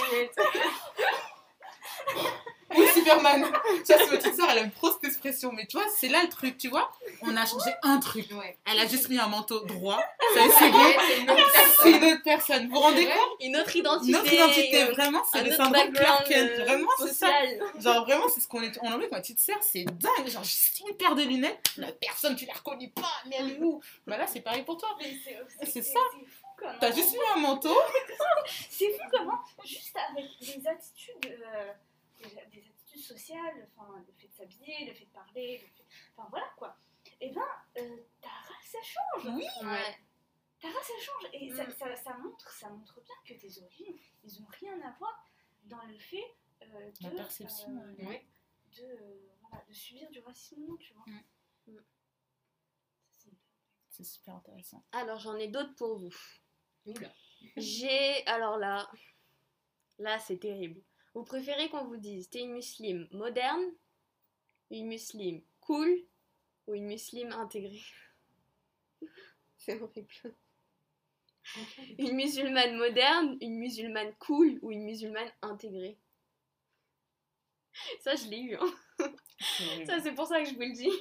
Superman. 2.94 3.46
Tu 3.86 3.94
vois, 3.94 3.98
c'est 4.06 4.12
ma 4.12 4.18
petite 4.18 4.36
soeur, 4.36 4.48
elle 4.52 4.58
aime 4.60 4.72
trop 4.72 4.92
cette 4.92 5.04
expression. 5.06 5.52
Mais 5.54 5.66
tu 5.66 5.78
vois, 5.78 5.86
c'est 5.98 6.08
là 6.10 6.22
le 6.24 6.30
truc, 6.30 6.58
tu 6.58 6.70
vois. 6.70 6.92
On 7.22 7.36
a 7.36 7.46
changé 7.46 7.70
un 7.84 8.00
truc. 8.00 8.28
Ouais. 8.32 8.58
Elle 8.70 8.80
a 8.80 8.88
juste 8.88 9.10
mis 9.10 9.18
un 9.20 9.28
manteau 9.28 9.60
droit. 9.62 10.00
C'est 10.34 10.70
bon. 10.72 10.80
C'est 11.82 11.92
une 11.92 12.04
autre 12.04 12.24
personne. 12.24 12.64
une. 12.64 12.70
Vous 12.70 12.76
vous 12.76 12.82
rendez 12.82 13.06
compte? 13.06 13.38
Une 13.42 13.58
autre 13.58 13.76
identité. 13.76 14.12
Notre 14.12 14.34
identité, 14.34 14.84
euh, 14.84 14.92
vraiment, 14.92 15.24
c'est 15.32 15.44
le 15.44 15.52
syndrome 15.52 15.92
Clark 15.94 16.28
Kent. 16.28 16.52
euh, 16.60 16.64
Vraiment, 16.64 16.90
c'est 17.00 17.14
ça. 17.14 17.28
Genre, 17.80 18.06
vraiment, 18.06 18.28
c'est 18.30 18.42
ce 18.42 18.48
qu'on 18.48 18.62
est. 18.62 18.78
On 18.82 18.92
avec 18.92 19.12
ma 19.12 19.20
petite 19.22 19.40
sœur, 19.40 19.58
c'est 19.62 19.84
dingue. 19.86 20.28
Genre, 20.28 20.44
juste 20.44 20.82
une 20.88 20.96
paire 20.96 21.16
de 21.16 21.24
lunettes. 21.24 21.72
La 21.78 21.92
personne, 21.92 22.36
tu 22.36 22.46
la 22.46 22.54
reconnais 22.54 22.92
pas. 22.96 23.12
Mais 23.28 23.38
elle 23.40 23.52
est 23.52 23.60
où? 23.60 23.82
Bah 24.06 24.18
là, 24.18 24.26
c'est 24.28 24.42
pareil 24.42 24.64
pour 24.64 24.78
toi. 24.78 24.90
C'est 25.64 25.82
ça. 25.84 26.00
C'est 26.12 26.24
fou 26.24 26.48
comment. 26.58 26.72
T'as 26.80 26.92
juste 26.92 27.14
mis 27.14 27.20
un 27.36 27.40
manteau. 27.40 27.76
C'est 28.70 28.86
fou 28.92 29.04
comment, 29.12 29.40
juste 29.66 29.96
avec 30.10 30.26
des 30.42 30.68
attitudes, 30.68 31.26
euh, 31.26 31.72
des, 32.18 32.60
des 32.62 32.68
attitudes 32.70 33.02
sociales, 33.04 33.70
enfin, 33.76 34.04
le 34.06 34.14
fait 34.14 34.28
de 34.28 34.34
s'habiller, 34.34 34.86
le 34.88 34.94
fait 34.94 35.06
de 35.06 35.12
parler, 35.12 35.58
le 35.62 35.68
fait- 35.68 35.86
enfin 36.16 36.28
voilà 36.30 36.48
quoi. 36.58 36.78
Et 37.22 37.32
ben, 37.32 37.42
euh, 37.78 37.98
ta 38.22 38.30
race 38.30 38.76
elle 38.76 38.84
change. 38.84 39.36
Oui. 39.36 39.46
Ouais. 39.68 39.98
Ta 40.60 40.70
race 40.72 40.92
elle 40.96 41.04
change. 41.04 41.30
Et 41.34 41.50
ça, 41.54 41.66
Mm. 41.66 41.72
ça, 41.72 41.96
ça 41.96 42.18
montre, 42.18 42.52
ça 42.52 42.70
montre 42.70 43.02
bien 43.02 43.16
que 43.26 43.34
tes 43.40 43.62
origines, 43.62 43.96
ils 44.24 44.42
ont 44.42 44.48
rien 44.60 44.80
à 44.82 44.92
voir 44.98 45.26
dans 45.64 45.84
le 45.84 45.98
fait 46.00 46.36
euh, 46.64 46.92
de, 46.92 47.04
La 47.04 47.10
perception, 47.12 47.78
euh, 47.78 47.94
de, 47.96 48.84
euh, 48.84 49.30
voilà, 49.42 49.64
de 49.68 49.74
subir 49.74 50.10
du 50.10 50.20
racisme 50.20 50.62
ou 50.64 50.68
non, 50.72 50.78
tu 50.78 50.94
vois. 50.94 51.06
Mm. 51.08 51.72
Mm. 51.74 51.80
C'est- 53.90 54.04
super 54.04 54.36
intéressant. 54.36 54.84
Alors, 54.92 55.18
j'en 55.20 55.36
ai 55.38 55.48
d'autres 55.48 55.76
pour 55.76 55.98
vous. 55.98 56.14
J'ai. 57.58 58.26
Alors 58.28 58.58
là. 58.58 58.90
Là, 60.00 60.20
c'est 60.20 60.38
terrible. 60.38 60.82
Vous 61.18 61.24
préférez 61.24 61.68
qu'on 61.70 61.84
vous 61.86 61.98
dise 61.98 62.30
t'es 62.30 62.42
une 62.42 62.54
musulmane 62.54 63.08
moderne, 63.12 63.64
une 64.70 64.86
musulmane 64.86 65.42
cool 65.62 65.90
ou 66.68 66.76
une 66.76 66.86
musulmane 66.86 67.34
intégrée 67.34 67.82
C'est 69.58 69.82
horrible. 69.82 70.08
Une 71.98 72.16
musulmane 72.16 72.78
moderne, 72.78 73.36
une 73.42 73.58
musulmane 73.58 74.14
cool 74.20 74.60
ou 74.62 74.72
une 74.72 74.84
musulmane 74.84 75.32
intégrée 75.42 75.98
Ça, 78.02 78.14
je 78.16 78.26
l'ai 78.28 78.40
eu. 78.42 78.56
hein. 78.56 78.74
C'est 79.40 79.66
horrible. 79.66 79.86
Ça, 79.88 80.00
c'est 80.00 80.14
pour 80.14 80.28
ça 80.28 80.40
que 80.44 80.48
je 80.48 80.54
vous 80.54 80.62
le 80.62 80.74
dis. 80.74 80.92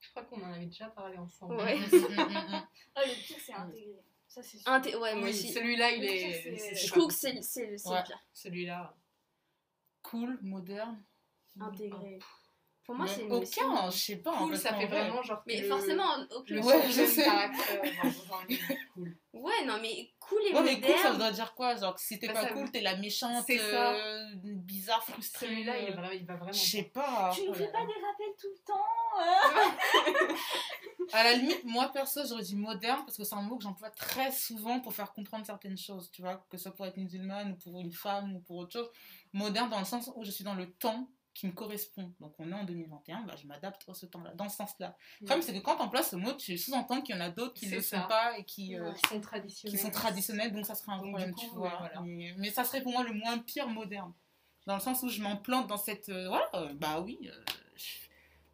Je 0.00 0.10
crois 0.10 0.24
qu'on 0.24 0.42
en 0.42 0.52
avait 0.52 0.66
déjà 0.66 0.90
parlé 0.90 1.16
ensemble. 1.16 1.54
Ouais. 1.56 1.74
Mm, 1.78 1.84
mm, 1.84 1.98
mm. 2.10 2.68
Ah, 2.96 3.02
le 3.06 3.26
pire, 3.26 3.36
c'est 3.40 3.54
intégré. 3.54 3.96
Ça, 4.28 4.42
c'est 4.42 4.58
sûr. 4.58 4.70
Inté- 4.70 4.94
ouais, 4.94 5.14
moi 5.14 5.24
Oui, 5.24 5.30
aussi. 5.30 5.50
celui-là, 5.54 5.90
il 5.92 6.04
est. 6.04 6.74
Je 6.74 6.90
trouve 6.92 7.06
que 7.08 7.14
c'est 7.14 7.32
Ouais. 7.32 7.70
le 7.70 8.04
pire. 8.04 8.20
Celui-là. 8.34 8.94
Cool, 10.10 10.38
moderne. 10.42 11.02
Intégré. 11.60 12.18
Pour 12.84 12.94
moi, 12.94 13.06
c'est 13.06 13.20
une 13.22 13.32
Aucun, 13.32 13.90
je 13.90 13.96
sais 13.98 14.16
pas. 14.16 14.32
en 14.32 14.38
Cool, 14.46 14.52
fait, 14.52 14.62
ça 14.62 14.74
fait 14.74 14.86
vrai. 14.86 15.02
vraiment 15.08 15.22
genre. 15.22 15.42
Mais 15.46 15.60
le- 15.60 15.68
forcément, 15.68 16.04
aucune. 16.34 16.56
Le 16.56 16.62
Ouais, 16.62 16.90
je 16.90 17.04
sais. 17.04 17.26
cool. 18.94 19.14
Ouais, 19.34 19.64
non, 19.66 19.78
mais 19.82 20.10
cool 20.18 20.40
et 20.48 20.54
Ouais, 20.54 20.62
mais 20.62 20.74
cool, 20.80 20.84
ça 20.84 20.94
moderne. 20.94 21.12
voudrait 21.12 21.32
dire 21.32 21.54
quoi? 21.54 21.76
Genre, 21.76 21.94
que 21.94 22.00
si 22.00 22.18
t'es 22.18 22.28
Bah, 22.28 22.32
pas 22.32 22.42
ça 22.44 22.52
cool, 22.54 22.70
t'es 22.70 22.80
la 22.80 22.96
méchante, 22.96 23.44
ça. 23.46 23.92
euh, 23.94 24.30
bizarre, 24.36 25.04
frustrée. 25.04 25.46
Celui-là, 25.46 25.78
il, 25.80 25.98
euh, 25.98 26.14
il 26.14 26.24
va 26.24 26.36
vraiment. 26.36 26.52
Je 26.52 26.58
sais 26.58 26.84
pas. 26.84 27.30
Tu 27.34 27.42
nous 27.42 27.50
Oh 27.50 27.54
fais 27.54 27.70
pas 27.70 27.80
des 27.84 27.92
rappels 27.92 28.34
tout 28.40 28.48
le 28.48 28.64
temps 28.64 28.86
hein 29.18 30.34
À 31.12 31.24
la 31.24 31.34
limite, 31.34 31.64
moi 31.64 31.88
perso, 31.92 32.20
j'aurais 32.26 32.42
dit 32.42 32.56
moderne 32.56 33.02
parce 33.04 33.16
que 33.16 33.24
c'est 33.24 33.34
un 33.34 33.42
mot 33.42 33.56
que 33.56 33.62
j'emploie 33.64 33.90
très 33.90 34.30
souvent 34.32 34.80
pour 34.80 34.94
faire 34.94 35.12
comprendre 35.12 35.44
certaines 35.46 35.78
choses, 35.78 36.10
tu 36.10 36.20
vois, 36.22 36.36
que 36.50 36.56
ce 36.56 36.64
soit 36.64 36.72
pour 36.74 36.84
être 36.86 36.96
musulmane 36.98 37.52
ou 37.52 37.56
pour 37.56 37.80
une 37.80 37.92
femme 37.92 38.34
ou 38.36 38.40
pour 38.40 38.56
autre 38.56 38.72
chose. 38.72 38.90
Moderne 39.32 39.68
dans 39.70 39.78
le 39.78 39.84
sens 39.84 40.10
où 40.14 40.24
je 40.24 40.30
suis 40.30 40.44
dans 40.44 40.54
le 40.54 40.70
temps 40.72 41.08
qui 41.34 41.46
me 41.46 41.52
correspond. 41.52 42.12
Donc 42.18 42.34
on 42.38 42.50
est 42.50 42.54
en 42.54 42.64
2021, 42.64 43.22
bah, 43.22 43.34
je 43.40 43.46
m'adapte 43.46 43.88
à 43.88 43.94
ce 43.94 44.06
temps-là, 44.06 44.34
dans 44.34 44.48
ce 44.48 44.56
sens-là. 44.56 44.96
Le 45.20 45.26
problème, 45.26 45.46
c'est 45.46 45.52
que 45.54 45.60
quand 45.60 45.76
on 45.80 45.88
place 45.88 46.10
ce 46.10 46.16
mot, 46.16 46.32
tu 46.32 46.58
sous-entends 46.58 47.00
qu'il 47.00 47.14
y 47.14 47.18
en 47.18 47.20
a 47.20 47.30
d'autres 47.30 47.54
qui 47.54 47.68
ne 47.68 47.76
le 47.76 47.80
ça. 47.80 48.02
sont 48.02 48.08
pas 48.08 48.36
et 48.38 48.44
qui, 48.44 48.76
euh. 48.76 48.92
Qui 48.92 49.08
sont 49.08 49.20
traditionnels. 49.20 49.78
qui 49.78 49.82
sont 49.84 49.90
traditionnels, 49.92 50.52
donc 50.52 50.66
ça 50.66 50.74
serait 50.74 50.92
un 50.92 50.96
Donc, 50.98 51.10
problème, 51.10 51.32
coup, 51.34 51.40
tu 51.40 51.46
ouais, 51.50 51.52
vois. 51.68 51.76
voilà. 51.78 52.00
Mais, 52.00 52.34
mais 52.38 52.50
ça 52.50 52.64
serait 52.64 52.82
pour 52.82 52.90
moi 52.92 53.04
le 53.04 53.12
moins 53.12 53.38
pire 53.38 53.68
moderne. 53.68 54.12
Dans 54.66 54.74
le 54.74 54.80
sens 54.80 55.02
où 55.04 55.08
je 55.08 55.22
m'en 55.22 55.36
plante 55.36 55.68
dans 55.68 55.76
cette. 55.76 56.08
euh, 56.08 56.28
voilà, 56.28 56.48
euh, 56.54 56.74
bah 56.74 57.00
oui, 57.00 57.18
euh, 57.24 57.44
je, 57.76 57.84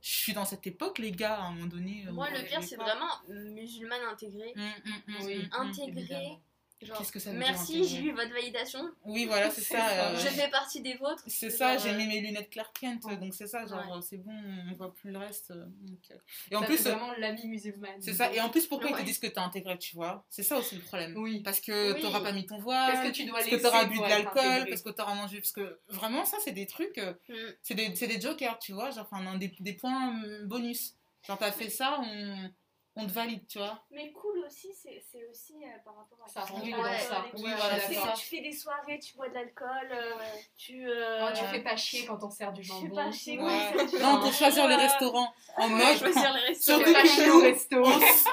je 0.03 0.13
suis 0.15 0.33
dans 0.35 0.45
cette 0.45 0.67
époque, 0.67 0.99
les 0.99 1.11
gars, 1.11 1.37
à 1.37 1.43
un 1.45 1.53
moment 1.53 1.67
donné. 1.67 2.05
euh, 2.07 2.13
Moi, 2.13 2.29
le 2.31 2.45
pire, 2.45 2.63
c'est 2.63 2.77
vraiment 2.77 3.09
musulmane 3.29 4.03
intégrée. 4.13 4.53
Hum, 4.57 4.63
hum, 4.85 4.93
hum, 5.09 5.25
Oui. 5.25 5.37
hum, 5.37 5.49
hum. 5.63 5.69
Intégrée. 5.71 6.39
Évidemment. 6.85 6.94
Genre, 6.94 6.98
Qu'est-ce 6.98 7.12
que 7.12 7.19
ça 7.19 7.31
veut 7.32 7.39
dire, 7.39 7.47
merci, 7.48 7.85
j'ai 7.89 8.01
eu 8.02 8.12
votre 8.12 8.32
validation. 8.32 8.90
Oui, 9.05 9.27
voilà, 9.27 9.51
c'est 9.51 9.61
ça. 9.74 9.89
euh, 10.11 10.16
Je 10.16 10.28
fais 10.28 10.48
partie 10.51 10.81
des 10.81 10.94
vôtres. 10.94 11.23
C'est 11.27 11.51
ça, 11.51 11.77
j'ai 11.78 11.90
euh, 11.90 11.97
mis 11.97 12.06
mes 12.06 12.20
lunettes 12.20 12.51
Clark 12.51 12.78
Kent, 12.78 13.05
Ouais. 13.05 13.16
donc 13.16 13.35
c'est 13.35 13.47
ça, 13.47 13.66
genre, 13.66 13.78
Ouais. 13.97 14.02
c'est 14.02 14.19
bon, 14.19 14.32
on 14.70 14.74
voit 14.77 14.93
plus 14.94 15.11
le 15.11 15.19
reste. 15.19 15.51
euh, 15.51 15.65
donc, 15.82 15.98
euh. 16.11 16.15
Et 16.51 16.56
en 16.56 16.62
plus, 16.62 16.77
c'est 16.78 16.90
vraiment 16.90 17.12
l'ami 17.19 17.47
musulmane. 17.47 18.01
c'est 18.01 18.15
ça, 18.15 18.32
et 18.32 18.40
en 18.40 18.48
plus, 18.51 18.66
pourquoi 18.66 18.90
ils 18.90 18.97
te 18.97 19.02
disent 19.02 19.19
que 19.19 19.27
t'es 19.27 19.39
intégré, 19.39 19.78
tu 19.78 19.97
vois? 19.97 20.24
C'est 20.31 20.43
ça 20.43 20.59
aussi 20.59 20.77
le 20.77 20.82
problème. 20.82 21.15
Oui. 21.16 21.40
Parce 21.43 21.61
que 21.61 21.94
Oui. 21.94 22.01
t'auras 22.01 22.20
pas 22.20 22.32
mis 22.32 22.47
ton 22.47 22.59
voile, 22.59 22.93
Qu'est-ce 22.93 23.09
que 23.11 23.15
tu 23.16 23.24
dois 23.24 23.39
parce 23.39 23.51
que 23.51 23.56
t'auras 23.56 23.85
bu 23.86 23.97
de 23.98 24.02
l'alcool, 24.02 24.66
parce 24.69 24.82
que 24.82 24.90
t'auras 24.90 25.15
mangé. 25.15 25.39
Parce 25.40 25.52
que 25.52 25.81
vraiment, 25.89 26.24
ça, 26.24 26.36
c'est 26.44 26.52
des 26.52 26.66
trucs, 26.66 26.98
euh, 26.98 27.12
hmm. 27.28 27.35
c'est 27.62 27.74
des, 27.74 27.94
c'est 27.97 28.06
des 28.06 28.20
jokers, 28.20 28.59
tu 28.59 28.73
vois, 28.73 28.90
genre, 28.90 29.09
enfin, 29.11 29.36
des, 29.39 29.52
des 29.61 29.73
points 29.74 30.15
bonus. 30.44 30.94
Genre, 31.27 31.39
t'as 31.39 31.52
fait 31.52 31.70
ça, 31.70 31.98
on, 32.02 32.51
on 32.97 33.07
te 33.07 33.12
valide, 33.12 33.47
tu 33.49 33.59
vois. 33.59 33.83
Mais 33.91 34.12
cool 34.12 34.39
aussi, 34.47 34.69
c'est 34.75 35.03
aussi 35.31 35.55
euh, 35.65 35.66
par 35.85 35.97
rapport 35.97 36.19
à 36.25 36.29
Ça 36.29 36.41
alcool 36.43 36.59
ça. 37.01 37.25
Oui, 37.35 37.41
Tu 37.43 37.57
voilà, 37.57 37.77
fais- 37.77 37.95
c'est 37.95 38.01
ça. 38.01 38.12
Tu 38.16 38.27
fais 38.27 38.41
des 38.41 38.53
soirées, 38.53 38.99
tu 39.01 39.16
bois 39.16 39.29
de 39.29 39.35
l'alcool, 39.35 39.89
euh, 39.91 40.12
tu. 40.57 40.89
euh, 40.89 41.27
Oh, 41.29 41.33
tu 41.37 41.45
fais 41.47 41.61
pas 41.62 41.77
chier 41.77 42.07
quand 42.07 42.23
on 42.23 42.31
sert 42.31 42.53
du 42.53 42.62
tu 42.62 42.69
fais 42.69 42.75
jambon. 42.83 42.95
pas 42.95 43.11
chier 43.12 43.37
quand 43.37 43.45
Ouais. 43.47 43.87
du 43.87 43.97
Non, 43.97 43.99
pour 43.99 44.01
jambon, 44.01 44.33
choisir 44.33 44.69
les 44.69 44.77
restaurants 44.77 45.35
en 45.57 45.69
mode. 45.69 45.97
choisir 45.99 46.33
les 46.35 46.41
restaurants. 46.49 46.79
Surtout 46.85 46.95
Fais 47.09 47.27
nous, 47.27 47.85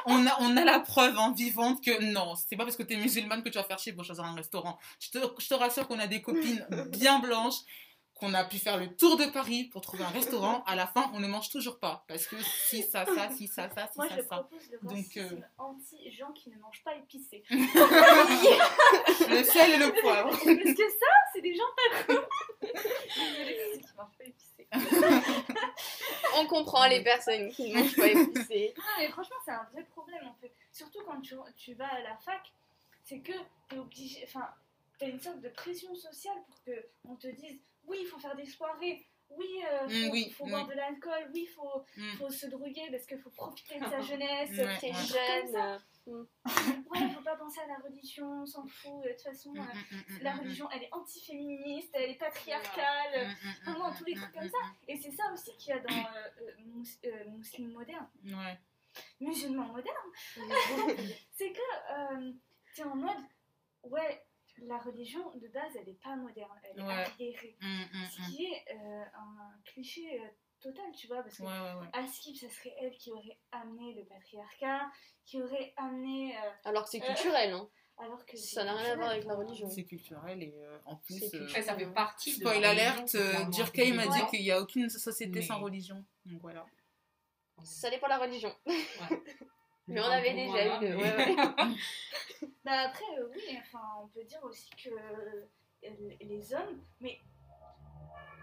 on, 0.06 0.14
on 0.14 0.28
a, 0.28 0.38
on 0.42 0.58
a 0.58 0.64
la 0.66 0.80
preuve 0.80 1.18
en 1.18 1.32
vivante 1.32 1.84
que 1.84 2.02
non, 2.14 2.36
c'est 2.36 2.56
pas 2.56 2.64
parce 2.64 2.76
que 2.78 2.84
t'es 2.84 2.98
musulmane 2.98 3.42
que 3.44 3.50
tu 3.50 3.58
vas 3.58 3.64
faire 3.64 3.80
chier 3.80 3.94
pour 3.94 4.04
choisir 4.04 4.24
un 4.26 4.36
restaurant. 4.36 4.78
Je 5.00 5.10
te, 5.10 5.18
je 5.40 5.48
te 5.48 5.54
rassure 5.56 5.88
qu'on 5.88 6.00
a 6.00 6.08
des 6.08 6.22
copines 6.22 6.66
bien 6.90 7.20
blanches 7.20 7.62
qu'on 8.22 8.34
a 8.36 8.44
pu 8.44 8.60
faire 8.60 8.78
le 8.78 8.88
tour 8.96 9.18
de 9.18 9.26
Paris 9.26 9.64
pour 9.66 9.82
trouver 9.82 10.04
un 10.04 10.10
restaurant. 10.10 10.64
À 10.66 10.76
la 10.76 10.86
fin, 10.86 11.10
on 11.16 11.20
ne 11.20 11.28
mange 11.28 11.50
toujours 11.50 11.80
pas 11.80 12.06
parce 12.08 12.28
que 12.28 12.36
si 12.70 12.84
ça, 12.84 13.04
ça, 13.04 13.32
si 13.32 13.48
ça, 13.48 13.68
ça, 13.72 13.88
si 13.92 13.98
Moi, 13.98 14.08
ça, 14.08 14.16
je 14.16 14.22
ça. 14.22 14.28
propose 14.38 14.70
le 14.72 14.78
Donc, 14.88 15.18
euh, 15.18 15.42
anti-gens 15.58 16.32
qui 16.32 16.52
ne 16.52 16.58
mangent 16.58 16.84
pas 16.84 16.94
épicé. 16.96 17.44
Le 17.50 19.44
sel 19.44 19.72
et 19.72 19.78
le 19.78 20.00
poivre. 20.02 20.30
Parce 20.30 20.44
que 20.46 20.90
ça, 20.90 21.08
c'est 21.34 21.42
des 21.42 21.56
gens 21.56 21.64
pas 21.76 22.14
qui 23.12 23.96
mangent 23.98 24.18
pas 24.18 24.24
épicé. 24.24 24.68
On 26.36 26.46
comprend 26.46 26.88
les 26.88 27.02
personnes 27.04 27.50
qui 27.50 27.74
ne 27.74 27.80
mangent 27.80 27.96
pas 27.96 28.08
épicé. 28.08 28.74
Non, 28.78 28.84
mais 29.00 29.08
franchement, 29.10 29.38
c'est 29.44 29.52
un 29.52 29.68
vrai 29.74 29.84
problème 29.86 30.28
en 30.28 30.36
fait. 30.40 30.52
Surtout 30.72 31.00
quand 31.08 31.20
tu, 31.22 31.34
tu 31.58 31.74
vas 31.74 31.88
à 31.88 32.02
la 32.02 32.16
fac, 32.18 32.54
c'est 33.04 33.20
que 33.20 33.34
t'es 33.68 33.80
obligé. 33.80 34.24
Enfin, 34.28 34.48
t'as 35.00 35.08
une 35.08 35.20
sorte 35.20 35.42
de 35.42 35.50
pression 35.50 35.96
sociale 35.96 36.38
pour 36.48 36.64
que 36.64 36.86
on 37.10 37.16
te 37.16 37.28
dise 37.28 37.60
oui, 37.86 37.98
il 38.02 38.06
faut 38.08 38.20
faire 38.20 38.36
des 38.36 38.46
soirées. 38.46 39.06
Oui, 39.30 39.48
euh, 39.66 39.88
Mm, 39.88 39.90
faut, 40.08 40.12
oui, 40.12 40.30
faut 40.32 40.44
oui. 40.44 40.50
boire 40.52 40.68
de 40.68 40.74
l'alcool, 40.74 41.30
oui, 41.34 41.46
faut, 41.46 41.86
Mm. 41.96 42.18
faut 42.18 42.30
se 42.30 42.48
droguer 42.48 42.90
parce 42.92 43.06
qu'il 43.06 43.18
faut 43.20 43.30
profiter 43.30 43.80
de 43.80 43.86
sa 43.86 44.02
jeunesse. 44.02 44.50
Ouais, 44.52 44.78
T'es 44.80 44.88
ouais. 44.88 44.94
jeune. 44.94 45.52
ça. 45.54 45.80
euh, 46.10 46.26
Ouais, 46.90 47.10
faut 47.16 47.22
pas 47.22 47.38
penser 47.38 47.62
à 47.62 47.68
la 47.68 47.78
religion, 47.78 48.42
on 48.42 48.46
s'en 48.46 48.66
fout. 48.68 49.04
De 49.06 49.10
toute 49.10 49.22
façon, 49.22 49.54
Mm, 49.54 49.60
euh, 49.60 49.64
mm, 49.64 49.96
mm, 50.16 50.24
la 50.24 50.34
mm, 50.36 50.40
religion, 50.40 50.70
elle 50.72 50.84
est 50.84 50.90
anti-féministe, 50.94 51.92
elle 51.94 52.10
est 52.12 52.16
patriarcale. 52.16 53.28
mm, 53.28 53.48
mm, 53.48 53.72
Vraiment, 53.72 53.92
mm, 53.92 53.96
tous 53.98 54.06
les 54.06 54.16
mm, 54.16 54.18
trucs 54.20 54.36
mm, 54.36 54.40
comme 54.40 54.50
ça. 54.50 54.58
Et 54.90 54.98
c'est 54.98 55.12
ça 55.12 55.32
aussi 55.32 55.56
qu'il 55.58 55.70
y 55.70 55.74
a 55.74 55.80
dans 55.80 55.96
euh, 55.96 56.52
euh, 57.06 57.10
euh, 57.60 57.68
moderne. 57.68 58.08
mm. 58.24 58.34
Ouais. 58.38 58.60
Musulman 59.22 59.68
moderne, 59.68 60.12
c'est 61.32 61.54
que 61.54 61.60
euh, 61.92 62.34
t'es 62.76 62.84
en 62.84 62.96
mode, 62.98 63.18
ouais, 63.84 64.26
la 64.62 64.78
religion 64.78 65.32
de 65.36 65.48
base, 65.48 65.76
elle 65.80 65.90
est 65.90 66.00
pas 66.04 66.16
moderne, 66.16 66.60
elle 66.64 66.80
est 66.80 66.84
Ouais. 66.84 66.94
arriérée. 66.94 67.58
Mm, 67.62 67.82
mm, 67.82 68.06
Ce 68.12 68.22
mm. 68.22 68.26
qui 68.26 68.46
est 68.46 68.64
euh, 68.74 69.04
un 69.16 69.60
cliché 69.66 70.20
euh, 70.22 70.28
total, 70.60 70.86
tu 70.96 71.08
vois, 71.08 71.24
parce 71.24 71.38
que 71.38 71.44
Ouais, 71.44 71.50
ouais, 71.50 71.82
ouais. 71.82 71.88
Askip, 71.94 72.38
ça 72.38 72.50
serait 72.50 72.74
elle 72.80 72.92
qui 72.98 73.12
aurait 73.12 73.40
amené 73.52 73.94
le 73.96 74.06
patriarcat, 74.06 74.90
qui 75.26 75.42
aurait 75.42 75.74
amené. 75.78 76.36
euh, 76.38 76.50
Alors 76.66 76.84
que 76.84 76.90
c'est 76.92 77.00
culturel, 77.00 77.52
hein. 77.54 77.68
alors 77.98 78.24
que 78.26 78.38
Ça 78.38 78.64
n'a 78.64 78.76
rien 78.76 78.94
à 78.94 78.96
voir 78.96 79.10
avec 79.10 79.26
la 79.26 79.36
religion. 79.36 79.68
C'est 79.70 79.84
culturel 79.86 80.44
et 80.44 80.54
euh, 80.58 80.78
en 80.86 80.96
plus. 80.98 81.24
Euh, 81.34 81.48
ça 81.48 81.76
fait 81.76 81.88
partie 81.92 82.32
de 82.32 82.36
Spoil 82.42 82.62
la 82.62 82.70
alert, 82.72 83.00
religion, 83.00 83.20
euh, 83.20 83.30
clairement. 83.32 83.50
Durkheim 83.50 83.94
m'a 83.96 84.08
dit 84.08 84.26
qu'il 84.30 84.42
n'y 84.42 84.52
a 84.52 84.62
aucune 84.62 84.90
société 84.90 85.40
Mais- 85.40 85.46
sans 85.46 85.60
religion. 85.60 86.06
Donc 86.26 86.42
voilà. 86.42 86.66
Ça 87.64 87.90
dépend 87.90 88.08
de 88.08 88.12
la 88.12 88.18
religion. 88.20 88.54
Ouais. 88.66 88.76
Mais 89.88 90.00
on 90.00 90.06
avait 90.06 90.34
déjà 90.34 90.80
eu 90.82 90.96
Bah 92.64 92.82
après, 92.88 93.06
euh, 93.20 93.28
oui, 93.34 93.58
enfin, 93.60 93.82
on 94.04 94.08
peut 94.08 94.24
dire 94.24 94.44
aussi 94.44 94.70
que 94.72 94.90
euh, 94.90 95.48
les 96.22 96.54
hommes, 96.54 96.82
mais 97.00 97.20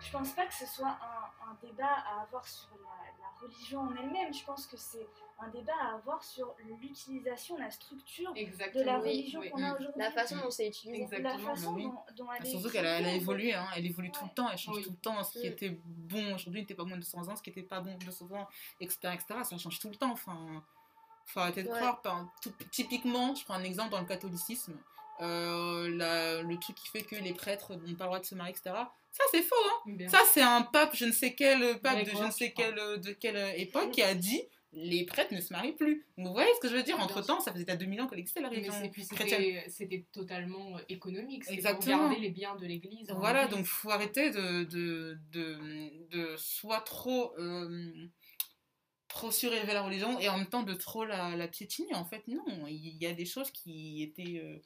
je 0.01 0.11
pense 0.12 0.32
pas 0.32 0.47
que 0.47 0.55
ce 0.55 0.66
soit 0.66 0.89
un, 1.03 1.51
un 1.51 1.55
débat 1.62 1.86
à 2.07 2.23
avoir 2.23 2.47
sur 2.47 2.69
la, 2.77 3.23
la 3.23 3.28
religion 3.40 3.81
en 3.81 3.95
elle-même. 3.97 4.32
Je 4.35 4.45
pense 4.45 4.66
que 4.66 4.77
c'est 4.77 5.07
un 5.40 5.49
débat 5.49 5.73
à 5.81 5.95
avoir 5.95 6.23
sur 6.24 6.53
l'utilisation, 6.81 7.57
la 7.59 7.70
structure 7.70 8.32
de 8.35 8.82
la 8.82 8.99
religion 8.99 9.39
oui. 9.40 9.51
qu'on 9.51 9.62
a 9.62 9.74
aujourd'hui. 9.74 10.01
La 10.03 10.11
façon 10.11 10.36
dont 10.36 10.51
c'est 10.51 10.66
utilisé. 10.69 11.03
Exactement. 11.03 11.39
la 11.49 11.55
façon 11.55 11.74
oui. 11.74 11.85
dont, 11.85 12.24
dont 12.24 12.32
elle 12.32 12.45
est 12.47 12.51
Surtout 12.51 12.70
qu'elle 12.70 12.86
a, 12.86 12.99
elle 12.99 13.05
a 13.05 13.09
utilisée, 13.09 13.23
évolué, 13.23 13.55
hein, 13.55 13.66
elle 13.77 13.86
évolue 13.86 14.11
tout 14.11 14.24
le 14.24 14.31
temps, 14.35 14.49
elle 14.51 14.59
change 14.59 14.78
Oui. 14.78 14.82
tout 14.85 14.90
le 14.90 14.97
temps. 14.97 15.23
Ce 15.23 15.32
qui 15.39 15.49
Mm. 15.49 15.53
était 15.53 15.70
bon 15.85 16.35
aujourd'hui 16.35 16.61
n'était 16.62 16.74
pas 16.74 16.82
bon 16.85 16.90
de 16.90 16.97
200 16.97 17.28
ans, 17.28 17.36
ce 17.36 17.43
qui 17.43 17.51
était 17.51 17.62
pas 17.62 17.81
bon 17.81 17.97
de 17.97 18.05
200 18.05 18.32
ans, 18.32 18.49
etc., 18.81 18.99
etc. 19.15 19.40
Ça 19.45 19.59
change 19.59 19.78
tout 19.78 19.89
le 19.90 19.97
temps. 19.97 20.11
Enfin, 20.11 20.65
faut 21.28 21.40
arrêter 21.40 21.62
de 21.62 21.68
Ouais. 21.68 21.76
croire. 21.78 22.00
Tout- 22.42 22.52
typiquement, 22.70 23.34
je 23.34 23.44
prends 23.44 23.55
un 23.55 23.64
exemple 23.64 23.90
dans 23.90 24.00
le 24.00 24.06
catholicisme, 24.06 24.74
euh, 25.20 25.88
la- 25.96 26.42
le 26.42 26.56
truc 26.59 26.76
qui 26.76 26.88
fait 26.88 27.02
que 27.02 27.16
les 27.16 27.32
prêtres 27.34 27.74
n'ont 27.74 27.94
pas 27.94 28.05
le 28.05 28.09
droit 28.09 28.20
de 28.20 28.24
se 28.26 28.34
marier, 28.34 28.52
etc. 28.52 28.74
Ça, 29.10 29.24
c'est 29.30 29.42
faux. 29.42 29.55
Hein. 29.66 29.92
Bien 29.96 30.09
Ça, 30.09 30.20
c'est 30.32 30.42
un 30.42 30.62
pape, 30.62 30.94
je 30.94 31.06
ne 31.06 31.12
sais 31.12 31.34
quel 31.34 31.80
pape 31.80 32.05
de 32.05 32.10
je 32.10 32.22
ne 32.24 32.30
sais 32.30 32.52
quelle, 32.52 32.74
de 33.00 33.12
quelle 33.12 33.59
époque 33.60 33.90
qui 33.90 34.02
a 34.02 34.14
dit 34.14 34.42
les 34.74 35.06
prêtres 35.06 35.32
ne 35.32 35.40
se 35.40 35.50
marient 35.50 35.72
plus. 35.72 36.06
Vous 36.18 36.30
voyez 36.30 36.50
ce 36.55 36.60
que 36.60 36.68
je 36.68 36.76
veux 36.76 36.82
dire? 36.82 36.96
Bien 36.96 37.05
Entre 37.06 37.22
temps, 37.24 37.40
ça 37.40 37.52
faisait 37.52 37.68
à 37.70 37.74
2000 37.76 38.02
ans 38.02 38.06
qu'elle 38.06 38.18
existait 38.18 38.42
la 38.42 38.50
religion 38.50 38.74
chrétienne. 39.12 39.62
c'était 39.68 40.05
totalement 40.12 40.76
euh, 40.76 40.80
économique. 40.90 41.44
Pour 41.44 41.55
Exactement. 41.55 42.09
garder 42.10 42.20
les 42.20 42.28
biens 42.28 42.55
de 42.55 42.66
l'Église. 42.66 43.10
Voilà, 43.16 43.46
donc 43.46 43.64
faut 43.64 43.90
arrêter 43.90 44.30
de, 44.30 44.64
de, 44.64 45.18
de, 45.32 45.59
de 46.10 46.36
soit 46.36 46.82
trop, 46.82 47.32
euh, 47.38 47.92
trop 49.09 49.30
surélever 49.30 49.72
la 49.72 49.82
religion 49.82 50.18
et 50.20 50.28
en 50.28 50.39
même 50.39 50.48
temps 50.48 50.62
de 50.62 50.74
trop 50.74 51.05
la, 51.05 51.35
la 51.36 51.48
piétiner. 51.48 51.94
En 51.94 52.05
fait, 52.05 52.26
non, 52.28 52.66
il 52.66 52.97
y 53.02 53.06
a 53.06 53.14
des 53.14 53.24
choses 53.24 53.51
qui 53.51 54.02
étaient 54.02 54.39
euh, 54.44 54.59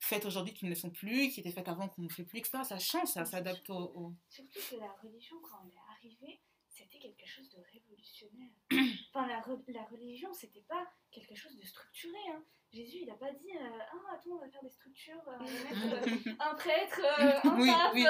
faites 0.00 0.24
aujourd'hui 0.26 0.52
qui 0.54 0.64
ne 0.64 0.70
le 0.70 0.76
sont 0.76 0.90
plus, 0.90 1.30
qui 1.30 1.40
étaient 1.40 1.52
faites 1.52 1.68
avant 1.68 1.88
qu'on 1.88 2.02
ne 2.02 2.08
fait 2.08 2.24
plus, 2.24 2.38
etc. 2.40 2.58
Ça 2.64 2.78
change, 2.78 3.08
ça 3.08 3.24
s'adapte 3.24 3.70
au, 3.70 3.76
au- 3.94 4.14
Surtout 4.28 4.58
que 4.70 4.76
la 4.76 4.92
religion, 5.02 5.36
quand 5.42 5.58
elle 5.64 5.70
est 5.72 5.90
arrivée, 5.96 6.40
c'était 6.68 6.98
quelque 6.98 7.26
chose 7.26 7.48
de 7.50 7.58
révolutionnaire. 7.72 8.50
enfin, 9.14 9.26
la, 9.26 9.40
re- 9.40 9.62
la 9.68 9.84
religion, 9.84 10.32
c'était 10.32 10.64
pas 10.68 10.84
quelque 11.10 11.34
chose 11.34 11.56
de 11.56 11.64
structuré. 11.64 12.18
hein. 12.32 12.42
Jésus, 12.70 12.98
il 13.00 13.06
n'a 13.06 13.14
pas 13.14 13.32
dit 13.32 13.50
euh, 13.56 13.78
Ah, 13.80 14.14
attends, 14.14 14.32
on 14.32 14.38
va 14.40 14.48
faire 14.50 14.62
des 14.62 14.68
structures, 14.70 15.22
euh, 15.26 15.36
on 15.40 15.44
va 15.44 15.52
mettre 15.64 15.94
euh, 16.28 16.32
un 16.40 16.54
prêtre, 16.54 17.00
un 17.44 17.58
Oui, 17.60 17.68
pape, 17.68 17.92
oui. 17.94 18.04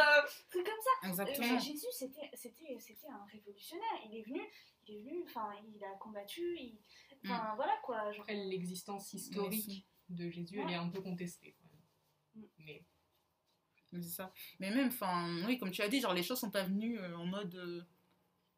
truc 0.51 0.67
comme 0.67 1.15
ça. 1.15 1.25
Jésus, 1.61 1.87
c'était, 1.93 2.29
un 3.09 3.25
révolutionnaire. 3.33 3.85
Il 4.11 4.19
est 4.19 4.23
venu, 4.23 4.41
est 4.91 5.01
venu, 5.01 5.23
enfin, 5.25 5.51
il 5.75 5.83
a 5.85 5.91
combattu, 5.99 6.57
il... 6.59 6.79
Mm. 7.25 7.31
enfin, 7.31 7.53
voilà 7.57 7.77
quoi. 7.83 8.11
Genre, 8.13 8.23
Après, 8.23 8.35
l'existence 8.35 9.13
historique 9.13 9.87
de 10.09 10.31
Jésus, 10.31 10.61
elle 10.61 10.71
est 10.71 10.77
un 10.77 10.89
peu 10.89 11.01
contestée. 11.01 11.57
Mm. 12.35 12.43
Mais 12.59 12.85
Mais 13.93 14.03
c'est 14.03 14.09
ça. 14.17 14.33
Mais 14.61 14.71
même, 14.71 14.89
enfin, 14.89 15.45
oui, 15.47 15.59
comme 15.59 15.71
tu 15.71 15.83
as 15.83 15.89
dit, 15.89 16.01
genre 16.01 16.15
les 16.15 16.23
choses 16.23 16.39
sont 16.41 16.51
pas 16.51 16.65
venues 16.65 16.99
euh, 16.99 17.17
en 17.17 17.27
mode, 17.27 17.55
euh, 17.55 17.83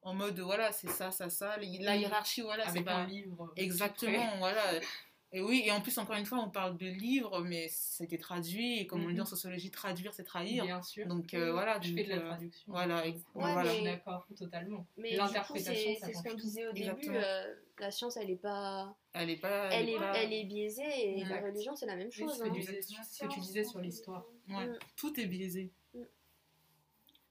en 0.02 0.14
mode, 0.14 0.38
voilà, 0.40 0.72
c'est 0.72 0.88
ça, 0.90 1.10
ça, 1.10 1.30
ça. 1.30 1.56
La 1.56 1.62
Oui. 1.62 2.00
hiérarchie, 2.00 2.40
voilà, 2.42 2.68
c'est 2.70 2.82
pas. 2.82 2.96
un 2.96 3.06
livre. 3.06 3.44
euh, 3.44 3.52
Exactement, 3.56 4.38
voilà. 4.38 4.62
Et 5.32 5.40
oui, 5.40 5.62
et 5.64 5.70
en 5.70 5.80
plus, 5.80 5.96
encore 5.98 6.16
une 6.16 6.26
fois, 6.26 6.38
on 6.38 6.50
parle 6.50 6.76
de 6.76 6.86
livres, 6.86 7.40
mais 7.42 7.68
c'était 7.68 8.18
traduit, 8.18 8.80
et 8.80 8.86
comme 8.88 9.04
on 9.04 9.10
dit 9.10 9.20
en 9.20 9.22
Mhm. 9.22 9.28
sociologie, 9.30 9.70
traduire, 9.70 10.12
c'est 10.12 10.24
trahir. 10.24 10.64
Bien 10.64 10.82
sûr. 10.82 11.06
Donc 11.06 11.34
euh, 11.34 11.52
voilà. 11.52 11.80
Je 11.80 11.88
donc, 11.90 11.98
fais 11.98 12.04
de 12.04 12.08
la 12.08 12.16
euh, 12.16 12.26
traduction. 12.26 12.72
Voilà, 12.72 13.04
Ouais, 13.06 13.14
voilà. 13.34 13.70
Je 13.70 13.74
suis 13.76 13.84
d'accord, 13.84 14.26
totalement. 14.36 14.86
Mais 14.96 15.14
L'interprétation, 15.14 15.90
c'est 16.00 16.12
ce 16.14 16.22
qu'on 16.24 16.34
disait 16.34 16.66
au 16.66 16.72
début. 16.72 17.10
Euh, 17.10 17.54
la 17.78 17.92
science, 17.92 18.16
elle 18.16 18.30
est 18.30 18.36
pas. 18.42 18.96
Elle 19.12 19.30
est 19.30 19.36
pas. 19.36 19.68
Elle 19.72 19.88
est, 19.88 19.96
pas- 19.98 20.16
elle 20.16 20.32
est 20.32 20.44
biaisée 20.44 21.18
et 21.20 21.24
la 21.24 21.40
religion, 21.40 21.76
c'est 21.76 21.86
la 21.86 21.94
même 21.96 22.08
Oui, 22.08 22.12
chose. 22.12 22.36
ce 22.36 22.42
que 22.42 22.48
hein. 22.48 22.50
disais- 22.52 22.82
ce 22.82 23.24
que 23.24 23.32
tu 23.32 23.38
disais 23.40 23.62
sur 23.64 23.78
l'histoire. 23.80 24.24
Ouais, 24.48 24.66
Mm. 24.66 24.78
Tout 24.96 25.20
est 25.20 25.26
biaisé. 25.26 25.70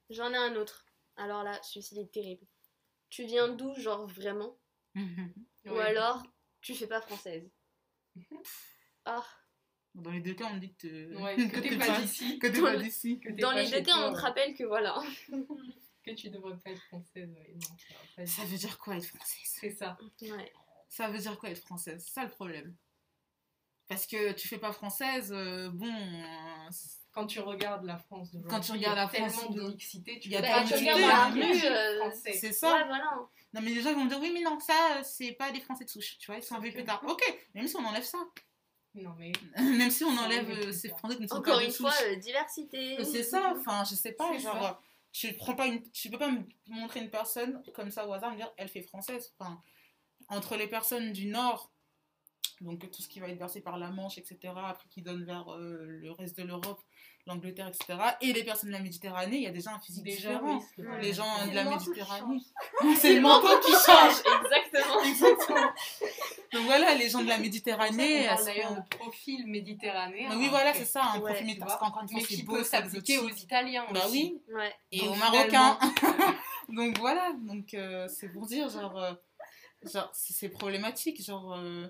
J'en 0.09 0.31
ai 0.31 0.37
un 0.37 0.55
autre. 0.55 0.85
Alors 1.17 1.43
là, 1.43 1.59
celui-ci 1.63 1.95
il 1.95 2.01
est 2.01 2.11
terrible. 2.11 2.45
Tu 3.09 3.25
viens 3.25 3.49
d'où, 3.49 3.75
genre 3.75 4.07
vraiment? 4.07 4.55
Ou 4.95 5.69
Ouais. 5.71 5.81
alors, 5.81 6.23
tu 6.61 6.73
fais 6.73 6.87
pas 6.87 7.01
française? 7.01 7.43
Ah, 9.05 9.23
Dans 9.95 10.11
les 10.11 10.21
deux 10.21 10.33
cas, 10.33 10.49
on 10.51 10.57
dit 10.57 10.73
que 10.73 10.87
t'es 10.87 11.15
Ouais, 11.15 11.35
que 11.35 11.55
que 11.55 11.59
t'es 11.61 11.77
pas 11.77 11.99
d'ici. 11.99 12.39
que 12.39 12.47
t'es 12.47 12.57
Dans 12.59 12.63
pas 12.63 12.77
d'ici. 12.77 13.19
que 13.19 13.29
t'es 13.29 13.35
dans 13.41 13.51
pas 13.51 13.61
les 13.63 13.69
deux 13.69 13.81
cas, 13.81 14.09
on 14.09 14.13
te 14.13 14.19
rappelle 14.19 14.53
que 14.55 14.63
voilà. 14.63 15.01
Que 16.01 16.11
tu 16.11 16.29
devrais 16.29 16.57
pas 16.57 16.71
être 16.71 16.81
française. 16.83 17.29
ouais, 17.29 17.53
non, 17.55 17.59
ça 17.77 17.95
pas 18.15 18.25
Ça 18.25 18.45
veut 18.45 18.57
dire 18.57 18.77
quoi 18.77 18.95
être 18.95 19.05
française? 19.05 19.41
C'est 19.43 19.69
ça. 19.71 19.97
Ouais. 20.21 20.53
Ça 20.87 21.09
veut 21.09 21.19
dire 21.19 21.37
quoi 21.37 21.49
être 21.49 21.59
française? 21.59 22.01
C'est 22.05 22.13
ça 22.13 22.23
le 22.23 22.29
problème. 22.29 22.73
Parce 23.87 24.07
que 24.07 24.31
tu 24.31 24.47
fais 24.47 24.59
pas 24.59 24.71
française, 24.71 25.31
euh, 25.33 25.69
bon. 25.69 25.91
euh, 25.93 26.69
Quand 27.19 27.27
tu 27.27 27.39
regardes 27.39 27.85
la 27.85 27.97
France 27.97 28.31
d'aujourd'hui, 28.31 28.49
Quand 28.49 28.59
tu 28.61 28.71
regardes 28.71 28.95
la 28.97 29.07
France 29.07 29.37
tellement 29.37 29.53
de 29.53 29.61
de- 29.63 29.67
mixité, 29.69 30.19
tu 30.19 30.27
il 30.29 30.31
y 30.31 30.35
a 30.35 30.39
peux 30.41 30.47
tellement 30.47 30.61
pas 30.61 30.63
de 30.63 30.69
te 30.69 30.73
mixité, 30.75 30.97
dire, 30.99 31.09
ah, 31.11 31.31
je 31.35 31.57
suis 31.57 31.67
Euh. 31.67 32.11
C'est 32.39 32.53
ça. 32.53 32.73
Ouais, 32.73 32.85
voilà. 32.87 33.19
Non, 33.53 33.61
mais 33.61 33.69
les 33.71 33.81
gens 33.81 33.93
vont 33.93 34.05
dire 34.05 34.19
oui, 34.21 34.31
mais 34.33 34.41
non, 34.41 34.59
ça, 34.59 35.01
c'est 35.03 35.31
pas 35.33 35.51
des 35.51 35.59
Français 35.59 35.83
de 35.85 35.89
souche, 35.89 36.17
tu 36.19 36.27
vois, 36.27 36.37
ils 36.37 36.43
sont 36.43 36.55
arrivés 36.55 36.71
plus 36.75 36.83
tard. 36.85 37.01
Ok, 37.07 37.21
même 37.55 37.67
si 37.67 37.75
on 37.75 37.85
enlève 37.85 38.03
ça, 38.03 38.19
Non, 38.95 39.15
mais 39.17 39.31
même 39.57 39.89
si 39.91 40.03
on 40.03 40.17
enlève 40.17 40.49
euh, 40.49 40.71
ces 40.71 40.89
ça. 40.89 40.97
Français 40.97 41.15
qui 41.17 41.23
ne 41.23 41.27
sont 41.27 41.35
Encore 41.37 41.55
pas 41.55 41.59
de 41.61 41.65
une 41.65 41.71
souche. 41.71 41.91
fois, 41.91 42.05
euh, 42.07 42.15
diversité. 42.15 42.99
Euh, 42.99 43.03
C'est 43.03 43.23
ça, 43.23 43.53
enfin, 43.57 43.83
je 43.89 43.95
sais 43.95 44.13
pas, 44.13 44.37
genre, 44.37 44.61
ça. 44.61 44.69
euh, 44.69 44.85
tu 45.11 45.33
prends 45.33 45.55
pas 45.55 45.65
une, 45.67 45.81
tu 45.91 46.09
peux 46.09 46.17
pas 46.19 46.29
me 46.29 46.41
montrer 46.67 46.99
une 46.99 47.09
personne 47.09 47.61
comme 47.73 47.89
ça 47.91 48.07
au 48.07 48.13
hasard, 48.13 48.31
me 48.31 48.35
dire 48.37 48.51
elle 48.57 48.69
fait 48.69 48.83
française. 48.83 49.33
Enfin, 49.39 49.61
entre 50.27 50.55
les 50.55 50.67
personnes 50.67 51.11
du 51.11 51.25
Nord, 51.27 51.71
donc 52.61 52.89
tout 52.91 53.01
ce 53.01 53.07
qui 53.07 53.19
va 53.19 53.27
être 53.27 53.37
versé 53.39 53.61
par 53.61 53.77
la 53.77 53.89
Manche, 53.89 54.17
etc., 54.17 54.37
après 54.65 54.87
qui 54.89 55.01
donne 55.01 55.23
vers 55.23 55.51
euh, 55.53 55.77
le 56.01 56.11
reste 56.11 56.37
de 56.37 56.43
l'Europe, 56.43 56.81
l'Angleterre, 57.25 57.67
etc., 57.67 57.97
et 58.21 58.33
les 58.33 58.43
personnes 58.43 58.69
de 58.69 58.73
la 58.73 58.81
Méditerranée, 58.81 59.37
il 59.37 59.43
y 59.43 59.47
a 59.47 59.51
déjà 59.51 59.71
un 59.73 59.79
physique 59.79 60.03
déjà, 60.03 60.29
différent. 60.33 60.61
oui. 60.77 60.85
Les 61.01 61.13
gens 61.13 61.25
de 61.45 61.49
le 61.49 61.55
la 61.55 61.63
Méditerranée. 61.65 62.41
C'est 62.97 63.13
le 63.15 63.21
manteau 63.29 63.59
qui 63.59 63.71
change. 63.71 64.15
Exactement. 64.41 65.03
Exactement. 65.09 65.71
Donc 66.51 66.63
voilà, 66.65 66.95
les 66.95 67.09
gens 67.09 67.21
de 67.23 67.27
la 67.29 67.37
Méditerranée, 67.37 68.23
ça 68.25 68.35
elles 68.39 68.45
d'ailleurs 68.45 68.75
de 68.75 68.81
profil 68.97 69.45
méditerranéen. 69.47 70.29
Mais 70.29 70.35
oui, 70.35 70.47
voilà, 70.49 70.73
c'est 70.73 70.85
ça, 70.85 71.03
un 71.03 71.19
Ouais, 71.19 71.31
profil 71.31 71.45
méditerranéen. 71.45 71.77
Parce 71.77 71.79
qu'encore 71.79 72.01
une 72.03 72.09
fois, 72.09 72.27
c'est 72.27 72.43
beau, 72.43 72.63
s'appliquer 72.63 73.17
aux. 73.19 73.29
Italiens 73.29 73.85
Bah 73.93 74.01
aussi. 74.07 74.41
oui, 74.49 74.53
Ouais. 74.55 74.73
et 74.91 74.99
Donc, 74.99 75.09
aux 75.11 75.15
Marocains. 75.15 75.77
Donc 76.69 76.97
voilà, 76.99 77.33
donc 77.41 77.73
euh, 77.73 78.07
c'est 78.07 78.29
pour 78.29 78.45
dire, 78.45 78.69
genre, 78.69 78.97
euh, 78.97 79.13
genre 79.91 80.09
c'est 80.13 80.33
c'est 80.33 80.49
problématique, 80.49 81.23
genre, 81.23 81.53
euh, 81.57 81.87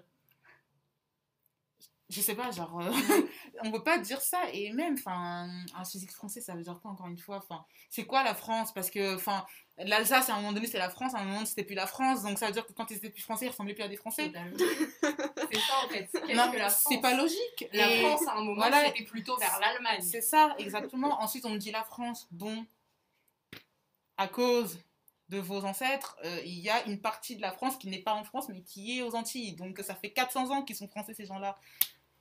je 2.09 2.21
sais 2.21 2.33
pas, 2.35 2.49
genre, 2.51 2.81
euh, 2.81 2.91
on 3.63 3.71
peut 3.71 3.83
pas 3.83 3.99
dire 3.99 4.19
ça, 4.21 4.41
et 4.51 4.71
même, 4.73 4.95
enfin, 4.95 5.47
un 5.75 5.85
physique 5.85 6.11
français, 6.11 6.41
ça 6.41 6.55
veut 6.55 6.63
dire 6.63 6.79
quoi, 6.81 6.91
encore 6.91 7.07
une 7.07 7.17
fois, 7.19 7.37
enfin, 7.37 7.63
c'est 7.89 8.05
quoi 8.05 8.23
la 8.23 8.33
France? 8.33 8.73
Parce 8.73 8.89
que, 8.89 9.15
enfin, 9.15 9.45
l'Alsace, 9.77 10.27
à 10.29 10.33
un 10.33 10.37
moment 10.37 10.51
donné, 10.53 10.65
c'était 10.65 10.79
la 10.79 10.89
France, 10.89 11.13
à 11.13 11.19
un 11.19 11.23
moment, 11.25 11.45
c'était 11.45 11.63
plus 11.63 11.75
la 11.75 11.85
France, 11.85 12.23
donc 12.23 12.39
ça 12.39 12.47
veut 12.47 12.51
dire 12.51 12.65
que 12.65 12.73
quand 12.73 12.89
ils 12.89 12.97
étaient 12.97 13.11
plus 13.11 13.21
français, 13.21 13.45
ils 13.45 13.49
ressemblaient 13.49 13.75
plus 13.75 13.83
à 13.83 13.87
des 13.87 13.95
Français. 13.95 14.31
C'est 14.33 15.55
ça 15.59 15.73
en 15.85 15.89
fait. 15.89 16.09
C'est 16.69 16.97
pas 17.01 17.15
logique. 17.15 17.67
La 17.73 17.91
Et- 17.91 17.99
France, 18.01 18.27
à 18.27 18.33
un 18.33 18.41
moment, 18.41 18.55
voilà. 18.55 18.85
c'était 18.87 19.03
plutôt 19.03 19.37
vers 19.37 19.59
l'Allemagne. 19.59 20.01
C'est 20.01 20.21
ça, 20.21 20.55
exactement. 20.57 21.19
Ensuite, 21.21 21.45
on 21.45 21.51
me 21.51 21.57
dit 21.57 21.71
la 21.71 21.83
France. 21.83 22.27
Bon, 22.31 22.65
à 24.17 24.27
cause 24.27 24.79
de 25.29 25.37
vos 25.37 25.63
ancêtres, 25.63 26.17
euh, 26.25 26.41
il 26.43 26.57
y 26.57 26.71
a 26.71 26.85
une 26.87 26.99
partie 26.99 27.35
de 27.35 27.41
la 27.41 27.51
France 27.51 27.77
qui 27.77 27.87
n'est 27.87 28.01
pas 28.01 28.15
en 28.15 28.23
France, 28.23 28.49
mais 28.49 28.61
qui 28.63 28.97
est 28.97 29.03
aux 29.03 29.13
Antilles. 29.15 29.53
Donc, 29.53 29.77
ça 29.85 29.93
fait 29.93 30.09
400 30.09 30.49
ans 30.49 30.63
qu'ils 30.63 30.75
sont 30.75 30.87
français, 30.87 31.13
ces 31.13 31.25
gens-là. 31.25 31.55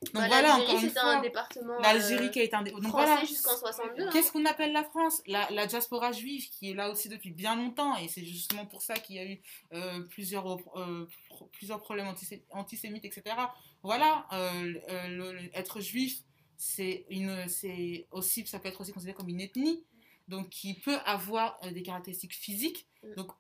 Donc, 0.01 0.15
Bah, 0.15 0.29
voilà, 0.29 0.55
encore 0.57 0.75
une 0.77 0.81
c'était 0.81 1.01
fois. 1.01 1.17
un 1.17 1.21
département. 1.23 1.79
L'Algérie 1.81 2.27
euh, 2.27 2.29
qui 2.29 2.39
a 2.39 2.43
été 2.45 2.55
un... 2.55 2.65
français 2.65 2.89
voilà. 2.91 3.21
jusqu'en 3.25 3.57
62. 3.57 4.03
hein. 4.07 4.11
Qu'est-ce 4.13 4.31
qu'on 4.31 4.45
appelle 4.45 4.73
la 4.73 4.85
France? 4.85 5.21
La, 5.27 5.51
la 5.51 5.67
diaspora 5.67 6.13
juive 6.13 6.49
qui 6.51 6.71
est 6.71 6.75
là 6.75 6.89
aussi 6.91 7.09
depuis 7.09 7.33
bien 7.33 7.57
longtemps 7.57 7.97
et 7.97 8.07
c'est 8.07 8.25
justement 8.25 8.65
pour 8.65 8.81
ça 8.83 8.95
qu'il 8.95 9.17
y 9.17 9.19
a 9.19 9.25
eu 9.27 9.41
euh, 9.73 10.01
plusieurs, 10.05 10.47
euh, 10.79 11.09
plusieurs 11.53 11.81
problèmes 11.81 12.07
antisé- 12.07 12.45
antisémites, 12.51 13.05
etc. 13.05 13.35
Voilà, 13.83 14.27
euh, 14.33 15.09
le- 15.09 15.33
le- 15.33 15.51
être 15.59 15.81
juif, 15.81 16.23
c'est 16.57 17.05
une, 17.11 17.49
c'est 17.49 18.07
aussi, 18.13 18.47
ça 18.47 18.61
peut 18.61 18.69
être 18.69 18.81
aussi 18.81 18.93
considéré 18.93 19.17
comme 19.17 19.29
une 19.29 19.41
ethnie, 19.41 19.85
donc 20.29 20.49
qui 20.51 20.75
peut 20.75 20.99
avoir 21.07 21.59
des 21.73 21.83
caractéristiques 21.83 22.35
physiques. 22.35 22.87
Mm. 23.03 23.15
Donc 23.17 23.33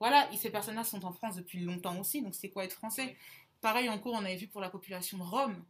voilà, 0.00 0.32
et 0.32 0.36
ces 0.38 0.48
personnes-là 0.50 0.84
sont 0.84 1.04
en 1.04 1.12
France 1.12 1.36
depuis 1.36 1.60
longtemps 1.60 1.98
aussi, 1.98 2.22
donc 2.22 2.34
c'est 2.34 2.48
quoi 2.48 2.64
être 2.64 2.72
français? 2.74 3.16
Pareil, 3.60 3.88
en 3.88 3.98
cours, 3.98 4.14
on 4.14 4.18
avait 4.24 4.36
vu 4.36 4.48
pour 4.48 4.60
la 4.60 4.70
population 4.70 5.18
rome 5.22 5.64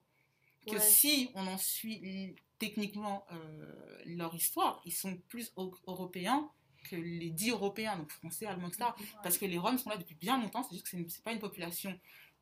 que 0.66 0.72
Ouais. 0.74 0.80
si 0.80 1.30
on 1.34 1.46
en 1.46 1.56
suit 1.58 2.36
techniquement 2.58 3.24
euh, 3.32 4.02
leur 4.04 4.34
histoire, 4.34 4.82
ils 4.84 4.92
sont 4.92 5.16
plus 5.28 5.48
eu- 5.56 5.70
européens 5.86 6.50
que 6.90 6.96
les 6.96 7.30
dix 7.30 7.50
européens, 7.50 7.96
donc 7.96 8.10
français, 8.10 8.46
allemands, 8.46 8.68
etc. 8.68 8.90
Parce 9.22 9.38
que 9.38 9.44
les 9.46 9.58
Roms 9.58 9.78
sont 9.78 9.90
là 9.90 9.96
depuis 9.96 10.14
bien 10.16 10.40
longtemps, 10.40 10.62
c'est 10.64 10.72
juste 10.74 10.84
que 10.84 10.90
c'est 10.90 10.96
une- 10.98 11.08
c'est 11.08 11.22
pas 11.24 11.32
une 11.32 11.38
population 11.38 11.98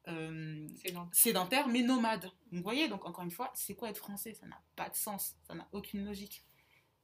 euh, 0.08 0.68
sédentaire, 1.12 1.66
mais 1.66 1.82
nomade. 1.82 2.22
Donc, 2.22 2.32
vous 2.52 2.62
voyez, 2.62 2.86
donc 2.88 3.04
encore 3.06 3.24
une 3.24 3.30
fois, 3.32 3.50
c'est 3.54 3.74
quoi 3.74 3.90
être 3.90 3.98
français? 3.98 4.34
Ça 4.34 4.46
n'a 4.46 4.62
pas 4.76 4.88
de 4.88 4.94
sens, 4.94 5.34
ça 5.48 5.54
n'a 5.54 5.66
aucune 5.72 6.04
logique. 6.04 6.44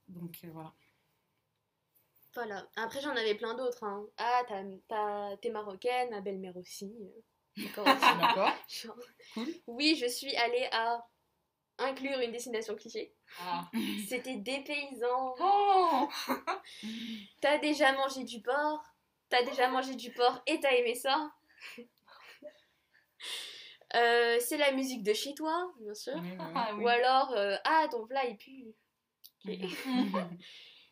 Donc 0.08 0.38
euh, 0.44 0.50
voilà. 0.52 0.72
Voilà. 2.34 2.66
Après, 2.76 3.00
j'en 3.00 3.10
avais 3.10 3.34
plein 3.34 3.54
d'autres. 3.54 3.82
hein. 3.84 4.06
Ah, 4.18 4.42
t'es 5.42 5.50
marocaine, 5.50 6.10
ma 6.10 6.20
belle-mère 6.20 6.56
aussi. 6.56 6.92
D'accord 7.56 7.86
Cool. 9.34 9.46
Oui, 9.66 9.96
je 10.00 10.06
suis 10.06 10.34
allée 10.36 10.68
à 10.72 11.04
inclure 11.78 12.18
une 12.20 12.32
destination 12.32 12.74
cliché. 12.76 13.14
Ah. 13.40 13.68
C'était 14.08 14.36
dépaysant. 14.36 15.34
Oh 15.40 16.08
T'as 17.40 17.58
déjà 17.58 17.92
mangé 17.92 18.24
du 18.24 18.40
porc 18.42 18.84
T'as 19.28 19.42
déjà 19.44 19.68
mangé 19.68 19.94
du 19.94 20.12
porc 20.12 20.42
et 20.46 20.60
t'as 20.60 20.72
aimé 20.72 20.94
ça 20.94 21.32
Euh, 23.94 24.38
C'est 24.40 24.56
la 24.56 24.72
musique 24.72 25.02
de 25.02 25.12
chez 25.12 25.34
toi, 25.34 25.70
bien 25.80 25.94
sûr. 25.94 26.14
Ah 26.54 26.70
oui. 26.74 26.84
Ou 26.84 26.88
alors, 26.88 27.32
euh, 27.32 27.56
ah, 27.64 27.86
ton 27.90 28.06
plat 28.06 28.24
il 28.26 28.36
pue. 28.36 28.74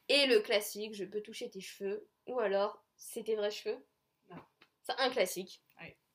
Et 0.09 0.27
le 0.27 0.41
classique, 0.41 0.95
je 0.95 1.05
peux 1.05 1.23
toucher 1.23 1.49
tes 1.51 1.61
cheveux. 1.61 2.07
Ou 2.27 2.41
alors, 2.41 2.83
c'est 2.97 3.25
tes 3.25 3.37
vrais 3.37 3.51
cheveux. 3.51 3.79
Non. 4.31 4.43
C'est 4.83 4.99
un 4.99 5.11
classique. 5.11 5.63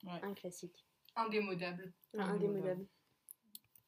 Ouais. 0.06 0.20
Un 0.24 0.34
classique. 0.34 0.86
Indémodable. 1.16 1.92
Indémodable. 2.18 2.86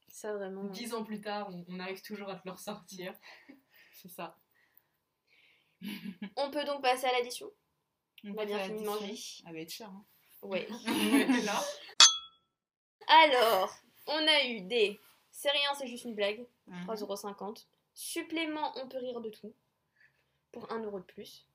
Ça 0.10 0.34
vraiment. 0.34 0.64
Dix 0.65 0.94
ans 0.94 1.03
plus 1.03 1.22
tard, 1.22 1.49
on, 1.52 1.65
on 1.69 1.80
arrive 1.80 2.02
toujours 2.02 2.30
à 2.30 2.35
te 2.35 2.41
le 2.45 2.52
ressortir. 2.52 3.14
C'est 3.94 4.10
ça. 4.10 4.38
On 6.35 6.49
peut 6.52 6.64
donc 6.65 6.81
passer 6.81 7.06
à 7.06 7.11
l'addition. 7.11 7.52
On 8.23 8.34
va 8.34 8.45
bien 8.45 8.60
fini 8.60 8.81
de 8.81 8.85
manger. 8.85 9.15
Elle 9.45 9.53
va 9.53 9.60
être 9.60 9.72
chère. 9.72 9.89
Hein. 9.89 10.06
Ouais. 10.44 10.68
là. 11.44 11.64
Alors, 13.07 13.76
on 14.06 14.27
a 14.27 14.45
eu 14.45 14.61
des. 14.61 14.99
C'est 15.31 15.49
rien, 15.49 15.73
c'est 15.73 15.88
juste 15.88 16.06
une 16.06 16.14
blague. 16.14 16.45
Mhm. 16.68 16.85
3,50€. 16.85 17.65
Supplément, 17.95 18.72
on 18.77 18.88
peut 18.88 18.99
rire 18.99 19.19
de 19.19 19.31
tout. 19.31 19.56
Pour 20.52 20.68
1€ 20.69 20.99
de 20.99 21.03
plus. 21.03 21.48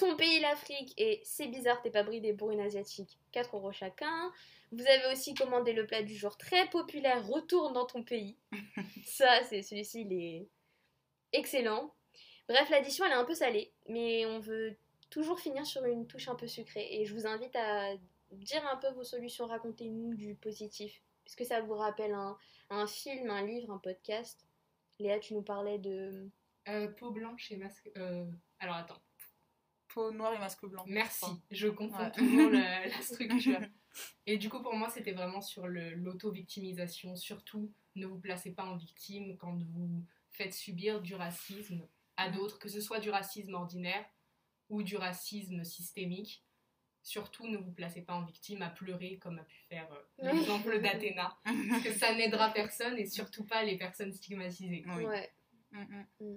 Ton 0.00 0.16
pays, 0.16 0.40
l'Afrique, 0.40 0.94
et 0.96 1.20
c'est 1.24 1.48
bizarre, 1.48 1.82
t'es 1.82 1.90
pas 1.90 2.02
bridé 2.02 2.32
pour 2.32 2.50
une 2.50 2.60
asiatique. 2.60 3.18
4 3.32 3.54
euros 3.56 3.70
chacun. 3.70 4.32
Vous 4.72 4.86
avez 4.86 5.12
aussi 5.12 5.34
commandé 5.34 5.74
le 5.74 5.86
plat 5.86 6.02
du 6.02 6.14
jour 6.16 6.38
très 6.38 6.68
populaire, 6.70 7.26
Retourne 7.26 7.74
dans 7.74 7.84
ton 7.84 8.02
pays. 8.02 8.38
Ça, 9.04 9.42
c'est 9.44 9.60
celui-ci, 9.62 10.02
il 10.02 10.12
est 10.14 10.48
excellent. 11.32 11.92
Bref, 12.48 12.70
l'addition, 12.70 13.04
elle 13.04 13.12
est 13.12 13.16
un 13.16 13.24
peu 13.26 13.34
salée, 13.34 13.72
mais 13.88 14.24
on 14.26 14.38
veut 14.38 14.74
toujours 15.10 15.38
finir 15.38 15.66
sur 15.66 15.84
une 15.84 16.06
touche 16.06 16.28
un 16.28 16.34
peu 16.34 16.46
sucrée. 16.46 16.88
Et 16.90 17.04
je 17.04 17.12
vous 17.14 17.26
invite 17.26 17.54
à 17.56 17.94
dire 18.32 18.66
un 18.72 18.76
peu 18.76 18.88
vos 18.92 19.04
solutions, 19.04 19.46
racontez-nous 19.46 20.14
du 20.14 20.34
positif. 20.34 21.02
Est-ce 21.26 21.36
que 21.36 21.44
ça 21.44 21.60
vous 21.60 21.74
rappelle 21.74 22.14
un, 22.14 22.38
un 22.70 22.86
film, 22.86 23.28
un 23.28 23.44
livre, 23.46 23.70
un 23.70 23.78
podcast? 23.78 24.46
Léa, 24.98 25.18
tu 25.18 25.34
nous 25.34 25.42
parlais 25.42 25.78
de. 25.78 26.28
Euh, 26.68 26.88
peau 26.88 27.10
blanche 27.10 27.50
et 27.52 27.56
masque. 27.56 27.90
euh, 27.96 28.24
Alors 28.60 28.76
attends. 28.76 28.98
Peau 29.92 30.10
noire 30.12 30.32
et 30.34 30.38
masque 30.38 30.64
blanc. 30.66 30.84
Merci. 30.86 31.24
Enfin, 31.24 31.40
Je 31.50 31.68
confonds 31.68 31.98
Ouais. 32.04 32.12
toujours 32.12 32.50
la, 32.50 32.86
la 32.88 33.02
structure. 33.02 33.60
Et 34.26 34.38
du 34.38 34.48
coup, 34.48 34.62
pour 34.62 34.74
moi, 34.74 34.88
c'était 34.90 35.12
vraiment 35.12 35.40
sur 35.40 35.66
l'auto-victimisation. 35.66 37.16
Surtout, 37.16 37.72
ne 37.96 38.06
vous 38.06 38.18
placez 38.18 38.52
pas 38.52 38.64
en 38.64 38.76
victime 38.76 39.36
quand 39.36 39.56
vous 39.72 40.04
faites 40.30 40.54
subir 40.54 41.00
du 41.00 41.14
racisme 41.14 41.86
à 42.16 42.30
d'autres, 42.30 42.58
que 42.58 42.68
ce 42.68 42.80
soit 42.80 43.00
du 43.00 43.10
racisme 43.10 43.54
ordinaire 43.54 44.04
ou 44.68 44.82
du 44.82 44.96
racisme 44.96 45.64
systémique. 45.64 46.44
Surtout, 47.02 47.48
ne 47.48 47.56
vous 47.56 47.72
placez 47.72 48.02
pas 48.02 48.14
en 48.14 48.22
victime 48.24 48.62
à 48.62 48.68
pleurer 48.68 49.18
comme 49.18 49.38
a 49.38 49.44
pu 49.44 49.56
faire 49.68 49.90
euh, 49.92 50.02
l'exemple 50.32 50.80
d'Athéna. 50.80 51.36
Parce 51.44 51.82
que 51.82 51.92
ça 51.92 52.14
n'aidera 52.14 52.52
personne 52.52 52.98
et 52.98 53.06
surtout 53.06 53.44
pas 53.44 53.64
les 53.64 53.78
personnes 53.78 54.12
stigmatisées. 54.12 54.84
Oui. 54.86 55.04
Ouais. 55.06 55.32
Mm, 55.72 56.04
mm. 56.20 56.36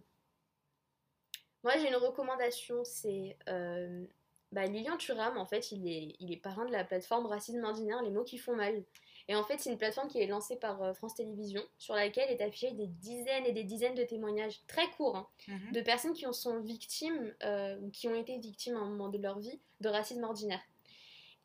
Moi, 1.64 1.78
j'ai 1.78 1.88
une 1.90 1.96
recommandation, 1.96 2.84
c'est. 2.84 3.38
euh, 3.50 4.06
bah, 4.52 4.66
Lilian 4.68 4.98
Thuram, 4.98 5.38
en 5.38 5.46
fait, 5.48 5.72
il 5.72 5.88
est, 5.88 6.16
il 6.20 6.32
est 6.32 6.38
parrain 6.38 6.66
de 6.66 6.72
la 6.72 6.84
plateforme 6.84 7.26
Racisme 7.26 7.64
Ordinaire, 7.64 8.02
les 8.04 8.12
mots 8.12 8.24
qui 8.24 8.38
font 8.38 8.56
mal. 8.56 8.84
Et 9.30 9.36
en 9.36 9.44
fait, 9.44 9.58
c'est 9.60 9.72
une 9.72 9.78
plateforme 9.78 10.10
qui 10.10 10.22
est 10.22 10.28
lancée 10.28 10.58
par 10.58 10.84
euh, 10.84 10.94
France 10.94 11.16
Télévisions, 11.16 11.64
sur 11.80 11.96
laquelle 11.96 12.30
est 12.30 12.42
affiché 12.42 12.72
des 12.72 12.88
dizaines 12.88 13.46
et 13.46 13.52
des 13.54 13.64
dizaines 13.64 13.96
de 13.96 14.04
témoignages 14.04 14.60
très 14.68 14.88
courts 14.92 15.16
hein, 15.16 15.28
Mhm. 15.48 15.72
de 15.72 15.82
personnes 15.82 16.14
qui 16.14 16.26
en 16.28 16.34
sont 16.34 16.60
victimes 16.60 17.34
euh, 17.44 17.78
ou 17.82 17.90
qui 17.90 18.08
ont 18.10 18.16
été 18.16 18.38
victimes 18.38 18.76
à 18.76 18.80
un 18.80 18.86
moment 18.90 19.08
de 19.10 19.18
leur 19.18 19.40
vie 19.40 19.60
de 19.80 19.90
racisme 19.90 20.24
ordinaire. 20.24 20.62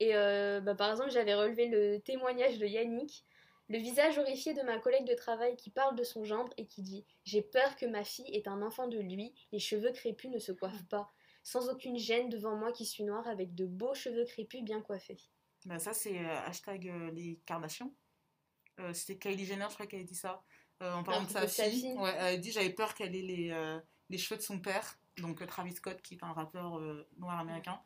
Et 0.01 0.15
euh, 0.15 0.61
bah, 0.61 0.75
par 0.75 0.91
exemple, 0.91 1.11
j'avais 1.11 1.35
relevé 1.35 1.67
le 1.69 1.99
témoignage 2.01 2.59
de 2.59 2.67
Yannick, 2.67 3.25
le 3.69 3.79
visage 3.79 4.19
horrifié 4.19 4.55
de 4.55 4.63
ma 4.63 4.79
collègue 4.79 5.07
de 5.07 5.15
travail 5.15 5.57
qui 5.57 5.71
parle 5.71 5.95
de 5.97 6.05
son 6.05 6.25
gendre 6.25 6.53
et 6.57 6.67
qui 6.67 6.83
dit 6.83 7.05
J'ai 7.25 7.43
peur 7.43 7.77
que 7.77 7.87
ma 7.87 8.05
fille 8.05 8.29
ait 8.35 8.49
un 8.49 8.63
enfant 8.63 8.89
de 8.89 8.99
lui, 8.99 9.35
les 9.53 9.59
cheveux 9.59 9.93
crépus 9.93 10.31
ne 10.31 10.39
se 10.39 10.53
coiffent 10.53 10.87
pas, 10.89 11.13
sans 11.43 11.69
aucune 11.69 11.99
gêne 11.99 12.29
devant 12.29 12.57
moi 12.57 12.73
qui 12.73 12.87
suis 12.87 13.05
noire 13.05 13.27
avec 13.29 13.55
de 13.55 13.67
beaux 13.67 13.95
cheveux 13.95 14.25
crépus 14.25 14.63
bien 14.63 14.81
coiffés. 14.81 15.21
Bah, 15.67 15.79
ça, 15.79 15.93
c'est 15.93 16.19
euh, 16.19 16.41
hashtag 16.47 16.89
euh, 16.89 17.11
les 17.11 17.41
Kardashians. 17.45 17.93
Euh, 18.81 18.93
C'était 18.93 19.19
Kylie 19.19 19.45
Jenner, 19.45 19.67
je 19.69 19.75
crois, 19.75 19.87
qui 19.87 19.97
avait 19.97 20.05
dit 20.05 20.15
ça. 20.15 20.43
Euh, 20.81 20.93
en 20.95 21.03
parlant 21.03 21.25
de 21.25 21.31
sa 21.31 21.47
fille. 21.49 21.81
fille. 21.81 21.93
Ouais, 21.99 22.15
elle 22.17 22.35
a 22.35 22.37
dit 22.37 22.53
J'avais 22.53 22.71
peur 22.71 22.95
qu'elle 22.95 23.15
ait 23.17 23.23
les, 23.23 23.79
les 24.09 24.19
cheveux 24.19 24.39
de 24.39 24.43
son 24.45 24.61
père, 24.61 24.99
donc 25.19 25.45
Travis 25.47 25.73
Scott, 25.73 26.01
qui 26.01 26.15
est 26.15 26.23
un 26.23 26.33
rappeur 26.33 26.81
noir 27.17 27.39
américain. 27.39 27.81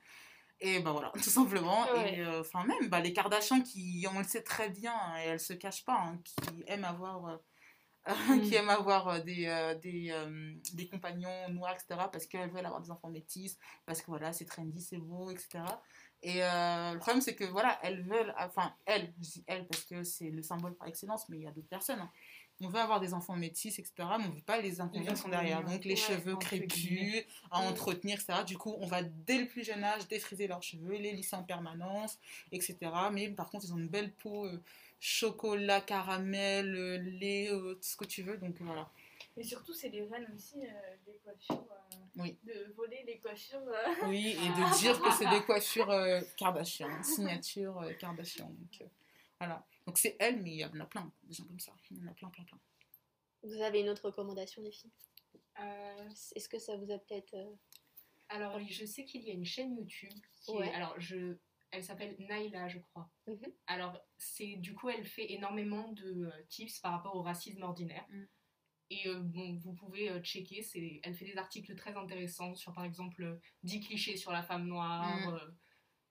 Et 0.60 0.80
bah 0.80 0.92
voilà, 0.92 1.10
tout 1.22 1.30
simplement. 1.30 1.84
Ouais. 1.92 2.16
Et 2.16 2.20
euh, 2.20 2.40
enfin, 2.40 2.64
même 2.64 2.88
bah, 2.88 3.00
les 3.00 3.12
Kardashians, 3.12 3.62
qui, 3.62 4.06
on 4.14 4.18
le 4.18 4.24
sait 4.24 4.42
très 4.42 4.68
bien, 4.70 4.92
hein, 4.94 5.16
et 5.18 5.28
elles 5.28 5.40
se 5.40 5.52
cachent 5.52 5.84
pas, 5.84 5.98
hein, 5.98 6.20
qui 6.24 6.62
aiment 6.66 6.84
avoir. 6.84 7.26
euh, 7.26 7.36
qui 8.42 8.54
aiment 8.56 8.70
avoir 8.70 9.08
euh, 9.08 9.20
des, 9.20 9.46
euh, 9.46 9.74
des, 9.76 10.12
des 10.74 10.88
compagnons 10.88 11.48
noirs, 11.50 11.74
etc. 11.74 12.08
Parce 12.12 12.26
qu'elles 12.26 12.50
veulent 12.50 12.66
avoir 12.66 12.80
des 12.82 12.90
enfants 12.90 13.10
métis, 13.10 13.58
parce 13.86 14.00
que 14.02 14.06
voilà, 14.08 14.32
c'est 14.32 14.44
trendy, 14.46 14.80
c'est 14.80 14.98
beau, 14.98 15.30
etc. 15.30 15.64
Et 16.22 16.40
le 16.40 16.98
problème, 16.98 17.20
c'est 17.20 17.34
que 17.36 17.44
voilà, 17.44 17.78
elles 17.82 18.02
veulent, 18.04 18.34
enfin, 18.38 18.74
elles, 18.86 19.12
je 19.18 19.22
dis 19.22 19.44
elles 19.46 19.66
parce 19.68 19.84
que 19.84 20.04
c'est 20.04 20.30
le 20.30 20.42
symbole 20.42 20.74
par 20.76 20.88
excellence, 20.88 21.28
mais 21.28 21.38
il 21.38 21.42
y 21.44 21.46
a 21.48 21.52
d'autres 21.52 21.68
personnes. 21.68 22.00
hein. 22.00 22.10
On 22.64 22.68
veut 22.68 22.78
avoir 22.78 23.00
des 23.00 23.12
enfants 23.12 23.34
métis, 23.36 23.78
etc., 23.78 23.92
mais 24.18 24.24
on 24.26 24.28
ne 24.30 24.34
veut 24.34 24.40
pas 24.42 24.60
les 24.60 24.80
inconvénients 24.80 25.14
qui 25.14 25.20
sont 25.20 25.28
derrière. 25.28 25.64
Donc, 25.64 25.84
les 25.84 25.90
Ouais, 25.94 25.96
cheveux 25.96 26.36
crépus, 26.36 27.24
à 27.50 27.60
Mm. 27.60 27.64
entretenir, 27.66 28.20
etc. 28.20 28.44
Du 28.46 28.56
coup, 28.56 28.74
on 28.78 28.86
va 28.86 29.02
dès 29.02 29.38
le 29.38 29.48
plus 29.48 29.64
jeune 29.64 29.82
âge 29.84 30.06
défriser 30.08 30.46
leurs 30.46 30.62
cheveux, 30.62 30.94
les 30.96 31.12
lisser 31.12 31.34
en 31.36 31.42
permanence, 31.42 32.18
etc. 32.52 32.76
Mais 33.12 33.28
par 33.30 33.50
contre, 33.50 33.64
ils 33.66 33.72
ont 33.74 33.78
une 33.78 33.88
belle 33.88 34.12
peau, 34.12 34.46
euh, 34.46 34.60
chocolat, 35.00 35.80
caramel, 35.80 36.74
euh, 36.76 36.98
lait, 36.98 37.48
euh, 37.50 37.74
tout 37.74 37.82
ce 37.82 37.96
que 37.96 38.04
tu 38.04 38.22
veux. 38.22 38.36
Donc, 38.38 38.54
voilà. 38.60 38.88
Et 39.36 39.42
surtout, 39.42 39.72
c'est 39.72 39.88
les 39.88 40.02
reines 40.02 40.28
aussi 40.34 40.60
euh, 40.64 40.68
des 41.06 41.18
coiffures. 41.24 41.64
euh, 41.70 41.96
Oui. 42.16 42.36
De 42.44 42.72
voler 42.76 43.02
les 43.06 43.18
coiffures. 43.18 43.58
euh, 43.66 44.06
Oui, 44.06 44.28
et 44.38 44.48
de 44.48 44.78
dire 44.78 45.00
que 45.00 45.10
c'est 45.12 45.28
des 45.28 45.42
coiffures 45.42 45.90
euh, 45.90 46.20
Kardashian, 46.36 47.02
signature 47.02 47.80
euh, 47.80 47.92
Kardashian. 47.94 48.46
Donc, 48.46 48.82
euh, 48.82 48.84
voilà. 49.40 49.64
Donc 49.86 49.98
c'est 49.98 50.16
elle, 50.20 50.42
mais 50.42 50.50
il 50.52 50.58
y 50.58 50.64
en 50.64 50.80
a 50.80 50.86
plein, 50.86 51.12
des 51.24 51.34
gens 51.34 51.44
comme 51.44 51.58
ça. 51.60 51.72
Il 51.90 51.98
y 51.98 52.02
en 52.02 52.10
a 52.10 52.14
plein, 52.14 52.30
plein, 52.30 52.44
plein. 52.44 52.60
Vous 53.42 53.60
avez 53.60 53.80
une 53.80 53.88
autre 53.88 54.06
recommandation, 54.06 54.62
les 54.62 54.70
filles 54.72 54.92
Euh, 55.60 56.08
Est-ce 56.36 56.48
que 56.48 56.58
ça 56.58 56.76
vous 56.76 56.90
a 56.92 56.98
peut-être. 56.98 57.34
euh, 57.34 57.54
Alors, 58.28 58.58
je 58.68 58.84
sais 58.84 59.04
qu'il 59.04 59.22
y 59.22 59.30
a 59.30 59.34
une 59.34 59.44
chaîne 59.44 59.76
YouTube 59.76 60.12
qui 60.40 60.52
Ouais. 60.52 60.68
est, 60.68 60.74
alors 60.74 60.94
je, 61.00 61.36
elle 61.72 61.82
s'appelle 61.82 62.14
Naila, 62.20 62.68
je 62.68 62.78
crois. 62.78 63.10
Mhm. 63.26 63.52
Alors, 63.66 63.98
c'est 64.18 64.56
du 64.56 64.74
coup, 64.74 64.88
elle 64.88 65.04
fait 65.06 65.32
énormément 65.32 65.88
de 65.92 66.26
euh, 66.26 66.42
tips 66.48 66.78
par 66.80 66.92
rapport 66.92 67.16
au 67.16 67.22
racisme 67.22 67.62
ordinaire. 67.62 68.06
Mm. 68.10 68.24
Et 68.90 69.08
euh, 69.08 69.20
bon, 69.20 69.56
vous 69.56 69.72
pouvez 69.72 70.10
euh, 70.10 70.20
checker, 70.20 70.62
c'est, 70.62 71.00
elle 71.02 71.14
fait 71.14 71.24
des 71.24 71.38
articles 71.38 71.74
très 71.76 71.96
intéressants 71.96 72.54
sur, 72.54 72.72
par 72.74 72.84
exemple, 72.84 73.22
euh, 73.24 73.40
10 73.62 73.80
clichés 73.80 74.16
sur 74.16 74.30
la 74.32 74.42
femme 74.42 74.66
noire. 74.66 75.18
Mm. 75.28 75.34
euh, 75.34 75.50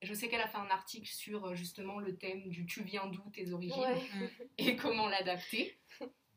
je 0.01 0.13
sais 0.13 0.27
qu'elle 0.29 0.41
a 0.41 0.47
fait 0.47 0.57
un 0.57 0.69
article 0.69 1.07
sur 1.07 1.45
euh, 1.45 1.55
justement 1.55 1.99
le 1.99 2.17
thème 2.17 2.49
du 2.49 2.65
tu 2.65 2.83
viens 2.83 3.07
d'où, 3.07 3.29
tes 3.31 3.51
origines, 3.51 3.79
Ouais. 3.79 4.29
et 4.57 4.75
comment 4.75 5.07
l'adapter. 5.07 5.77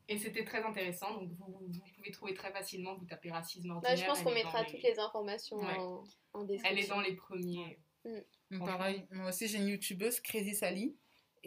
Et 0.07 0.19
c'était 0.19 0.43
très 0.45 0.63
intéressant, 0.63 1.15
donc 1.15 1.31
vous, 1.31 1.59
vous 1.59 1.79
pouvez 1.95 2.11
trouver 2.11 2.33
très 2.35 2.51
facilement, 2.51 2.95
vous 2.95 3.05
tapez 3.05 3.31
racisme 3.31 3.69
Bah, 3.69 3.75
ordinaire. 3.75 3.97
je 3.97 4.05
pense 4.05 4.19
elle 4.19 4.23
qu'on 4.25 4.33
mettra 4.33 4.61
les- 4.63 4.69
toutes 4.71 4.83
les 4.83 4.99
informations 4.99 5.57
Ouais. 5.57 5.77
en, 5.77 6.03
en 6.33 6.43
description. 6.43 6.77
Elle 6.77 6.83
est 6.83 6.87
dans 6.87 7.01
les 7.01 7.15
premiers. 7.15 7.79
Donc, 8.03 8.23
Franchement. 8.51 8.65
pareil, 8.77 9.07
moi 9.09 9.29
aussi 9.29 9.47
j'ai 9.47 9.57
une 9.57 9.67
youtubeuse, 9.67 10.19
Crazy 10.19 10.53
Sally. 10.53 10.95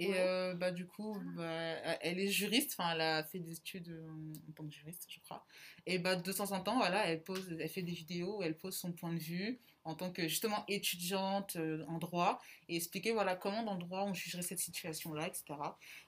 Et 0.01 0.11
Ouais. 0.11 0.15
euh, 0.17 0.55
bah, 0.55 0.71
du 0.71 0.87
coup, 0.87 1.19
bah, 1.37 1.45
elle 2.03 2.21
est 2.21 2.29
juriste, 2.29 2.77
enfin 2.79 2.93
elle 2.95 3.01
a 3.01 3.25
fait 3.25 3.41
des 3.41 3.53
études 3.57 3.91
en, 4.09 4.49
en 4.49 4.53
tant 4.53 4.65
que 4.65 4.73
juriste, 4.73 5.07
je 5.09 5.19
crois. 5.21 5.45
Et 5.87 5.99
bah, 5.99 6.15
de 6.15 6.33
temps 6.33 6.53
en 6.53 6.61
temps, 6.61 6.77
voilà, 6.79 7.07
elle, 7.09 7.23
pose, 7.23 7.57
elle 7.59 7.69
fait 7.69 7.83
des 7.83 7.93
vidéos 7.93 8.39
où 8.39 8.43
elle 8.45 8.57
pose 8.57 8.77
son 8.77 8.93
point 8.93 9.13
de 9.13 9.19
vue 9.19 9.59
en 9.85 9.95
tant 9.95 10.13
que 10.13 10.29
justement 10.29 10.65
étudiante 10.69 11.57
euh, 11.57 11.85
en 11.89 11.99
droit 11.99 12.41
et 12.69 12.77
expliquer 12.77 13.13
voilà, 13.13 13.35
comment 13.37 13.63
dans 13.63 13.73
le 13.75 13.81
droit 13.81 14.03
on 14.05 14.13
jugerait 14.15 14.43
cette 14.43 14.59
situation-là, 14.59 15.27
etc. 15.27 15.45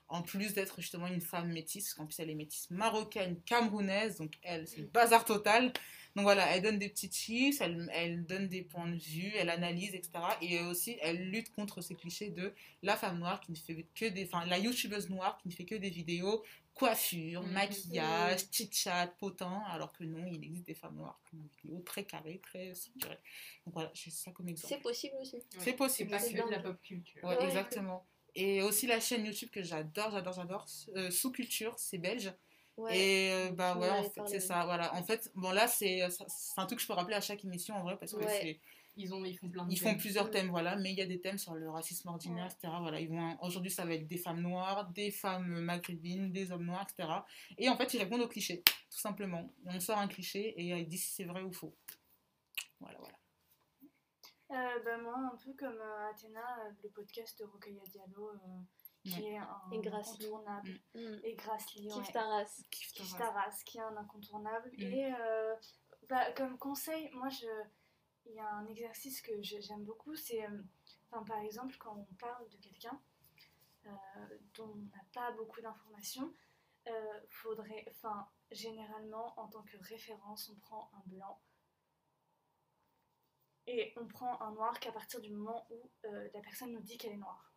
En 0.07 0.21
plus 0.21 0.53
d'être 0.53 0.79
justement 0.79 1.07
une 1.07 1.21
femme 1.21 1.51
métisse, 1.51 1.85
parce 1.85 1.93
qu'en 1.95 2.05
plus 2.05 2.19
elle 2.19 2.29
est 2.29 2.35
métisse 2.35 2.69
marocaine, 2.69 3.41
camerounaise, 3.41 4.17
donc 4.17 4.37
elle, 4.43 4.67
c'est 4.67 4.81
le 4.81 4.87
bazar 4.87 5.25
total. 5.25 5.73
Donc 6.15 6.23
voilà, 6.23 6.45
elle 6.55 6.61
donne 6.61 6.77
des 6.77 6.89
petits 6.89 7.09
tips, 7.09 7.61
elle, 7.61 7.89
elle 7.93 8.25
donne 8.25 8.47
des 8.49 8.63
points 8.63 8.87
de 8.89 8.97
vue, 8.97 9.31
elle 9.37 9.49
analyse, 9.49 9.93
etc. 9.95 10.11
Et 10.41 10.59
aussi, 10.59 10.97
elle 11.01 11.29
lutte 11.29 11.51
contre 11.53 11.79
ces 11.81 11.95
clichés 11.95 12.29
de 12.29 12.53
la 12.83 12.97
femme 12.97 13.19
noire 13.19 13.39
qui 13.39 13.51
ne 13.51 13.57
fait 13.57 13.85
que 13.95 14.05
des. 14.05 14.25
Enfin, 14.25 14.45
la 14.45 14.57
youtubeuse 14.57 15.09
noire 15.09 15.37
qui 15.41 15.47
ne 15.47 15.53
fait 15.53 15.65
que 15.65 15.75
des 15.75 15.89
vidéos 15.89 16.43
coiffure, 16.73 17.43
Mhm. 17.43 17.51
maquillage, 17.51 18.41
chit-chat, 18.51 19.07
potin, 19.19 19.61
alors 19.69 19.93
que 19.93 20.03
non, 20.03 20.25
il 20.25 20.43
existe 20.43 20.65
des 20.65 20.73
femmes 20.73 20.95
noires 20.95 21.19
qui 21.29 21.35
ont 21.35 21.39
des 21.39 21.49
vidéos 21.61 21.79
très 21.81 22.03
carrées, 22.05 22.39
très 22.43 22.73
structurées. 22.73 23.19
Donc 23.65 23.73
voilà, 23.73 23.91
j'ai 23.93 24.09
ça 24.09 24.31
comme 24.31 24.49
exemple. 24.49 24.73
C'est 24.73 24.81
possible 24.81 25.15
aussi. 25.21 25.37
C'est 25.59 25.73
possible. 25.73 26.09
C'est 26.09 26.15
pas 26.17 26.19
c'est 26.19 26.33
que 26.33 26.45
de 26.45 26.51
la 26.51 26.59
pop 26.59 26.81
culture. 26.81 27.23
Ouais, 27.23 27.37
Ouais. 27.37 27.45
exactement. 27.45 28.05
Et 28.35 28.61
aussi 28.63 28.87
la 28.87 28.99
chaîne 29.01 29.25
YouTube 29.25 29.49
que 29.49 29.61
j'adore, 29.61 30.11
j'adore, 30.11 30.33
j'adore, 30.33 30.65
euh, 30.95 31.11
Sous 31.11 31.31
Culture, 31.31 31.73
c'est 31.77 31.97
belge. 31.97 32.31
Ouais. 32.81 32.97
Et 32.97 33.31
euh, 33.33 33.51
bah 33.51 33.77
ouais, 33.77 33.89
en 33.89 34.03
fait, 34.03 34.21
c'est 34.27 34.39
ça, 34.39 34.65
voilà. 34.65 34.93
En 34.95 35.03
fait, 35.03 35.31
bon 35.35 35.51
là, 35.51 35.67
c'est 35.67 36.09
ça- 36.09 36.25
c'est 36.27 36.59
un 36.59 36.65
truc 36.65 36.77
que 36.79 36.83
je 36.83 36.87
peux 36.87 36.93
rappeler 36.93 37.15
à 37.15 37.21
chaque 37.21 37.43
émission 37.45 37.75
en 37.75 37.83
vrai, 37.83 37.97
parce 37.97 38.11
que 38.13 38.17
Ouais. 38.17 38.39
c'est 38.41 38.59
Ils, 38.97 39.13
ont, 39.13 39.23
ils 39.23 39.37
font 39.37 39.49
plein 39.49 39.65
de 39.65 39.71
Ils 39.71 39.77
font 39.79 39.85
thèmes. 39.91 39.97
plusieurs 39.99 40.29
thèmes, 40.29 40.49
voilà, 40.49 40.75
mais 40.75 40.91
il 40.91 40.97
y 40.97 41.01
a 41.01 41.05
des 41.05 41.21
thèmes 41.21 41.37
sur 41.37 41.53
le 41.55 41.69
racisme 41.69 42.09
ordinaire, 42.09 42.45
Ouais. 42.47 42.51
etc. 42.51 42.73
Voilà, 42.81 42.99
ils 42.99 43.07
vont 43.07 43.37
aujourd'hui 43.41 43.71
ça 43.71 43.85
va 43.85 43.93
être 43.93 44.05
des 44.05 44.17
femmes 44.17 44.41
noires, 44.41 44.89
des 44.89 45.11
femmes 45.11 45.61
maghrébines, 45.61 46.33
des 46.33 46.51
hommes 46.51 46.65
noirs, 46.65 46.85
etc. 46.89 47.07
Et 47.57 47.69
en 47.69 47.77
fait, 47.77 47.93
ils 47.93 47.99
répondent 47.99 48.21
aux 48.21 48.27
clichés, 48.27 48.61
tout 48.65 48.99
simplement. 48.99 49.49
On 49.65 49.79
sort 49.79 49.97
un 49.97 50.09
cliché 50.09 50.49
et 50.59 50.63
ils 50.77 50.87
disent 50.89 51.05
si 51.05 51.11
c'est 51.13 51.23
vrai 51.23 51.41
ou 51.41 51.53
faux. 51.53 51.73
Voilà, 52.81 52.97
voilà. 52.99 53.17
Euh, 54.51 54.79
bah, 54.83 54.97
moi, 54.97 55.15
un 55.33 55.37
peu 55.37 55.53
comme 55.53 55.79
euh, 55.79 56.09
Athéna, 56.09 56.41
euh, 56.65 56.71
le 56.83 56.89
podcast 56.89 57.39
de 57.39 57.45
Rokhaya 57.45 57.83
Diallo, 57.89 58.31
euh, 58.31 58.37
qui 59.03 59.19
Ouais. 59.21 59.31
est 59.31 59.37
un 59.37 59.61
Et 59.71 59.87
incontournable. 59.87 60.69
Mm. 60.93 61.19
Et 61.23 61.35
ta 63.13 63.31
race, 63.31 63.63
qui 63.63 63.77
est 63.77 63.81
un 63.81 63.97
incontournable. 63.97 64.71
Et 64.77 65.11
euh, 65.13 65.55
bah, 66.09 66.31
comme 66.33 66.57
conseil, 66.57 67.09
moi, 67.13 67.29
je... 67.29 67.47
il 68.25 68.33
y 68.33 68.39
a 68.39 68.47
un 68.47 68.65
exercice 68.67 69.21
que 69.21 69.31
j'aime 69.41 69.83
beaucoup, 69.85 70.15
c'est, 70.15 70.45
euh, 70.45 70.63
enfin, 71.11 71.23
par 71.23 71.39
exemple, 71.39 71.75
quand 71.79 71.95
on 71.97 72.13
parle 72.15 72.47
de 72.49 72.57
quelqu'un 72.57 73.01
euh, 73.87 73.89
dont 74.53 74.71
on 74.71 74.75
n'a 74.75 75.03
pas 75.13 75.31
beaucoup 75.31 75.61
d'informations, 75.61 76.33
euh, 76.87 77.19
faudrait, 77.29 77.85
enfin, 77.89 78.29
généralement, 78.51 79.33
en 79.39 79.47
tant 79.47 79.63
que 79.63 79.77
référence, 79.77 80.49
on 80.49 80.55
prend 80.59 80.91
un 80.93 81.03
blanc 81.07 81.41
et 83.67 83.93
on 83.97 84.07
prend 84.07 84.41
un 84.41 84.51
noir 84.51 84.79
qu'à 84.79 84.91
partir 84.91 85.21
du 85.21 85.31
moment 85.31 85.65
où 85.69 85.91
euh, 86.05 86.29
la 86.33 86.41
personne 86.41 86.71
nous 86.71 86.81
dit 86.81 86.97
qu'elle 86.97 87.13
est 87.13 87.17
noire. 87.17 87.50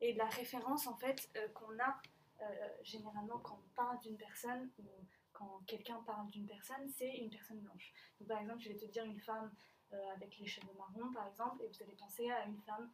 Et 0.00 0.14
la 0.14 0.26
référence, 0.26 0.86
en 0.86 0.96
fait, 0.96 1.28
euh, 1.36 1.48
qu'on 1.48 1.78
a 1.78 2.00
euh, 2.40 2.68
généralement 2.82 3.38
quand 3.38 3.60
on 3.62 3.74
parle 3.74 4.00
d'une 4.00 4.16
personne 4.16 4.70
ou 4.78 4.84
quand 5.32 5.60
quelqu'un 5.66 6.02
parle 6.06 6.28
d'une 6.30 6.46
personne, 6.46 6.88
c'est 6.88 7.16
une 7.16 7.30
personne 7.30 7.60
blanche. 7.60 7.92
Donc, 8.18 8.28
par 8.28 8.40
exemple, 8.40 8.60
je 8.60 8.68
vais 8.70 8.76
te 8.76 8.86
dire 8.86 9.04
une 9.04 9.20
femme 9.20 9.52
euh, 9.92 10.14
avec 10.14 10.38
les 10.38 10.46
cheveux 10.46 10.72
marrons, 10.76 11.12
par 11.12 11.26
exemple, 11.28 11.62
et 11.62 11.68
vous 11.68 11.82
allez 11.82 11.96
penser 11.96 12.30
à 12.30 12.44
une 12.46 12.60
femme 12.62 12.90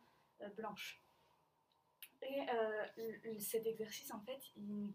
blanche. 0.56 1.00
Et 2.22 3.38
cet 3.38 3.66
exercice, 3.66 4.10
en 4.12 4.20
fait, 4.20 4.40
il, 4.56 4.92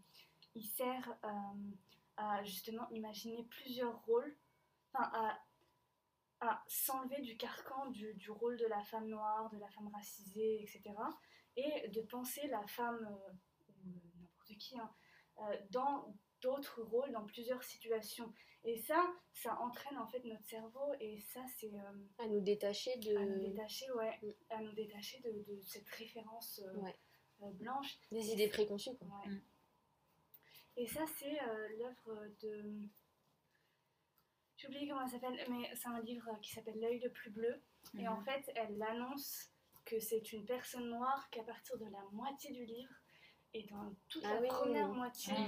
il 0.56 0.66
sert 0.66 1.18
à 2.18 2.44
justement 2.44 2.90
imaginer 2.90 3.44
plusieurs 3.44 4.04
rôles, 4.06 4.36
enfin 4.94 5.40
à, 6.42 6.64
s'enlever 6.68 7.22
du 7.22 7.38
carcan 7.38 7.92
du 7.92 8.32
rôle 8.32 8.58
de 8.58 8.66
la 8.66 8.82
femme 8.84 9.08
noire, 9.08 9.50
de 9.52 9.60
la 9.60 9.70
femme 9.70 9.88
racisée, 9.94 10.62
etc. 10.62 10.82
Et 11.58 11.88
de 11.90 12.02
penser 12.02 12.48
la 12.48 12.66
femme, 12.68 13.06
euh, 13.06 13.32
ou 13.86 14.20
n'importe 14.20 14.58
qui, 14.58 14.78
hein, 14.80 14.90
euh, 15.40 15.58
dans 15.72 16.16
d'autres 16.42 16.82
rôles, 16.82 17.12
dans 17.12 17.26
plusieurs 17.26 17.64
situations. 17.64 18.34
Et 18.64 18.78
ça, 18.78 19.04
ça 19.34 19.60
entraîne 19.60 19.98
en 19.98 20.08
fait 20.08 20.24
notre 20.24 20.46
cerveau, 20.46 20.94
et 21.00 21.20
ça, 21.20 21.44
c'est 21.58 21.74
euh, 21.74 22.08
À 22.20 22.28
nous 22.28 22.42
détacher 22.42 22.96
de... 22.98 23.16
à 23.18 23.26
nous 23.26 23.40
détacher, 23.50 23.92
ouais, 23.94 24.20
Mm. 24.22 24.32
à 24.52 24.62
nous 24.62 24.72
détacher 24.74 25.20
de, 25.22 25.32
de 25.32 25.62
cette 25.62 25.88
référence 25.90 26.60
euh, 26.64 26.74
Ouais. 26.76 26.96
euh, 27.44 27.52
blanche. 27.54 28.00
des 28.12 28.32
idées 28.32 28.48
préconçues. 28.50 28.96
Quoi. 28.98 29.08
Ouais. 29.26 29.34
Et 30.78 30.88
ça, 30.88 31.06
c'est 31.18 31.42
euh, 31.44 31.68
l'œuvre 31.78 32.28
de. 32.42 32.88
J'ai 34.58 34.68
oublié 34.68 34.88
comment 34.88 35.02
elle 35.04 35.10
s'appelle, 35.10 35.44
mais 35.50 35.76
c'est 35.76 35.88
un 35.90 36.02
livre 36.02 36.30
qui 36.42 36.52
s'appelle 36.52 36.80
L'œil 36.80 37.00
le 37.00 37.12
plus 37.12 37.32
bleu. 37.32 37.62
Et 37.98 38.08
en 38.08 38.18
Mhm. 38.20 38.26
fait, 38.26 38.52
elle 38.56 38.82
annonce 38.84 39.51
que 39.86 40.00
c'est 40.00 40.32
une 40.34 40.46
personne 40.46 40.90
noire 40.90 41.28
qu'à 41.32 41.44
partir 41.44 41.78
de 41.78 41.86
la 41.86 42.00
moitié 42.12 42.52
du 42.52 42.66
livre 42.66 42.94
et 43.54 43.64
dans 43.64 43.94
toute 44.08 44.24
Ah 44.26 44.36
la 44.36 44.42
oui. 44.42 44.48
première 44.48 44.88
moitié 44.90 45.34
Ah, 45.36 45.42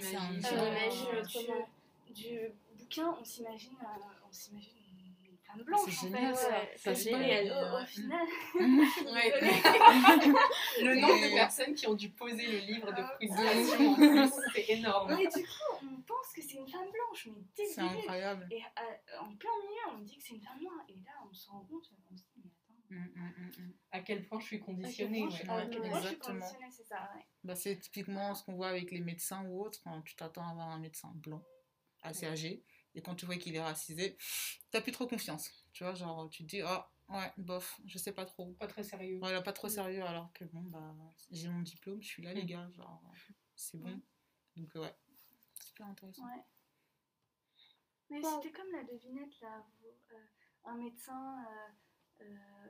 euh, 0.51 1.61
du- 2.10 2.51
bouquin, 2.77 3.15
on 3.19 3.23
s'imagine 3.23 3.77
euh, 3.81 4.03
on 4.27 4.31
s'imagine 4.31 4.72
une 5.26 5.38
femme 5.38 5.61
blanche. 5.64 5.81
C'est 5.89 6.07
en 6.07 6.10
génial, 6.11 6.35
ça. 6.35 6.49
C'est 6.76 7.11
pas- 7.11 7.81
au, 7.81 7.85
final, 7.85 8.27
Ouais. 9.14 9.31
le 10.81 10.95
nombre 10.99 11.14
de 11.30 11.34
personnes 11.35 11.73
qui 11.76 11.88
ont 11.88 11.93
dû 11.93 12.10
poser 12.10 12.45
le 12.47 12.57
livre 12.60 12.91
de 12.91 13.01
Ah. 13.01 13.15
plus, 13.18 13.30
c'est 14.53 14.69
énorme. 14.73 15.15
mais 15.15 15.27
du 15.27 15.43
coup, 15.43 15.85
on 15.85 16.01
pense 16.01 16.34
que 16.35 16.41
c'est 16.41 16.57
une 16.57 16.68
femme 16.68 16.89
blanche, 16.91 17.27
mais 17.27 17.65
C'est 17.65 17.81
incroyable. 17.81 18.47
Et 18.51 18.61
euh, 18.61 19.19
en 19.22 19.34
plein 19.35 19.49
milieu, 19.61 19.97
on 19.97 19.99
dit 20.01 20.18
que 20.18 20.23
c'est 20.23 20.34
une 20.35 20.41
femme 20.41 20.61
noire. 20.61 20.84
Et 20.89 20.93
là, 21.05 21.11
on 21.30 21.34
se 21.34 21.49
rend 21.49 21.61
compte, 21.61 21.89
on 22.11 22.18
se 22.18 22.23
dit, 22.23 22.32
À 23.91 24.02
quel 24.02 24.26
point 24.28 24.40
je 24.40 24.45
suis 24.45 24.56
à 24.57 24.60
quel 24.60 24.65
conditionnée. 24.65 25.20
point 25.20 25.30
ouais. 25.30 25.32
je- 25.32 25.78
suis 25.78 25.86
exactement. 25.86 26.40
conditionnée, 26.40 26.72
c'est 26.72 26.84
ça, 26.86 27.11
ouais. 27.15 27.26
Bah, 27.44 27.56
c'est 27.56 27.78
typiquement 27.80 28.34
ce 28.36 28.44
qu'on 28.44 28.56
voit 28.56 28.70
avec 28.70 28.91
les 28.91 29.02
médecins 29.02 29.44
ou 29.45 29.61
autres, 29.61 29.82
quand 29.84 30.02
tu 30.02 30.15
t'attends 30.15 30.48
à 30.48 30.52
avoir 30.52 30.70
un 30.70 30.80
médecin 30.80 31.11
blanc, 31.15 31.44
assez 32.02 32.26
Ouais. 32.26 32.32
âgé, 32.32 32.64
et 32.95 33.02
quand 33.02 33.15
tu 33.15 33.26
vois 33.26 33.36
qu'il 33.36 33.56
est 33.56 33.61
racisé, 33.61 34.18
t'as 34.72 34.82
plus 34.82 34.91
trop 34.91 35.07
confiance. 35.07 35.49
Tu 35.74 35.84
vois, 35.84 35.94
genre, 35.94 36.30
tu 36.30 36.44
te 36.44 36.48
dis, 36.49 36.61
oh, 36.64 37.14
ouais, 37.14 37.32
bof, 37.38 37.80
je 37.86 37.98
sais 37.98 38.14
pas 38.14 38.26
trop. 38.26 38.53
Pas 38.53 38.68
très 38.68 38.84
sérieux. 38.84 39.18
Voilà, 39.20 39.41
pas 39.41 39.53
trop 39.53 39.68
Mm. 39.68 39.72
sérieux, 39.72 40.03
alors 40.03 40.32
que 40.34 40.45
bon, 40.45 40.61
bah, 40.64 40.95
j'ai 41.32 41.49
mon 41.49 41.61
diplôme, 41.61 42.02
je 42.02 42.07
suis 42.07 42.24
là, 42.24 42.34
les 42.34 42.44
Mm. 42.44 42.48
gars, 42.48 42.70
genre, 42.72 43.03
c'est 43.56 43.78
bon. 43.78 44.02
Donc, 44.56 44.74
ouais, 44.76 44.94
super 45.65 45.88
intéressant. 45.88 46.24
Ouais. 46.26 46.44
Mais 48.10 48.22
Bon. 48.22 48.41
c'était 48.41 48.52
comme 48.52 48.72
la 48.72 48.84
devinette 48.84 49.40
là. 49.41 49.65
où, 49.84 49.88
euh, 50.14 50.18
un 50.65 50.76
médecin 50.76 51.44
euh, 51.45 52.24
euh, 52.24 52.68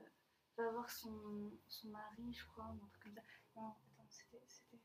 va 0.56 0.70
voir 0.70 0.88
son, 0.90 1.52
son 1.68 1.88
mari, 1.88 2.32
je 2.32 2.44
crois, 2.46 2.66
ou 2.66 2.84
un 2.84 2.88
truc 2.88 3.02
comme 3.04 3.14
ça. 3.14 3.22
Non, 3.56 3.68
attends, 3.70 4.06
c'était. 4.08 4.42
c'était- 4.46 4.82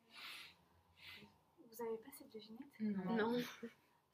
Vous 1.60 1.82
avez 1.82 1.98
pas 1.98 2.12
cette 2.12 2.32
devinette? 2.34 2.80
Non. 2.80 3.16
Non. 3.32 3.44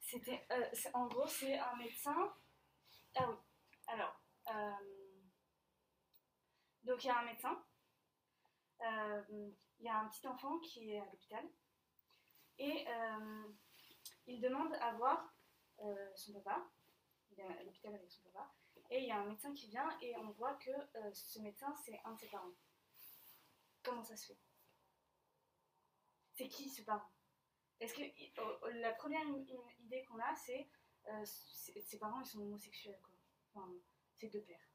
C'était. 0.00 0.46
euh, 0.52 0.70
en 0.94 1.06
gros, 1.08 1.26
c'est 1.26 1.58
un 1.58 1.76
médecin. 1.76 2.34
Ah 3.16 3.28
oui. 3.30 3.36
Alors. 3.88 4.20
euh, 4.48 4.72
donc 6.84 7.02
il 7.02 7.08
y 7.08 7.10
a 7.10 7.18
un 7.18 7.24
médecin. 7.24 7.64
Euh, 8.82 9.50
Il 9.78 9.84
y 9.84 9.88
a 9.88 9.98
un 9.98 10.08
petit 10.08 10.26
enfant 10.26 10.58
qui 10.60 10.92
est 10.92 11.00
à 11.00 11.04
l'hôpital. 11.04 11.44
Et 12.58 12.86
euh, 12.88 13.44
il 14.26 14.40
demande 14.40 14.72
à 14.80 14.92
voir 14.94 15.34
euh, 15.80 16.10
son 16.14 16.32
papa. 16.34 16.70
Il 17.30 17.40
est 17.40 17.42
à 17.44 17.62
l'hôpital 17.64 17.94
avec 17.94 18.10
son 18.10 18.22
papa. 18.30 18.54
Et 18.90 19.00
il 19.00 19.06
y 19.06 19.10
a 19.10 19.20
un 19.20 19.24
médecin 19.26 19.52
qui 19.52 19.68
vient 19.68 19.88
et 20.00 20.16
on 20.16 20.30
voit 20.30 20.54
que 20.54 20.70
euh, 20.70 21.12
ce 21.12 21.38
médecin, 21.40 21.74
c'est 21.84 22.00
un 22.04 22.12
de 22.14 22.20
ses 22.20 22.28
parents. 22.28 22.52
Comment 23.82 24.02
ça 24.02 24.16
se 24.16 24.26
fait? 24.28 24.38
C'est 26.34 26.48
qui 26.48 26.68
ce 26.68 26.82
parent? 26.82 27.08
Est-ce 27.80 27.94
que 27.94 28.02
oh, 28.40 28.58
oh, 28.62 28.68
la 28.74 28.92
première 28.92 29.22
idée 29.80 30.02
qu'on 30.04 30.18
a, 30.18 30.34
c'est 30.34 30.68
euh, 31.08 31.24
c'est- 31.24 31.80
ses 31.80 31.98
parents, 31.98 32.20
ils 32.20 32.26
sont 32.26 32.40
homosexuels, 32.40 33.00
quoi. 33.02 33.14
Enfin, 33.54 33.72
c'est 34.16 34.28
deux 34.28 34.42
pères. 34.42 34.68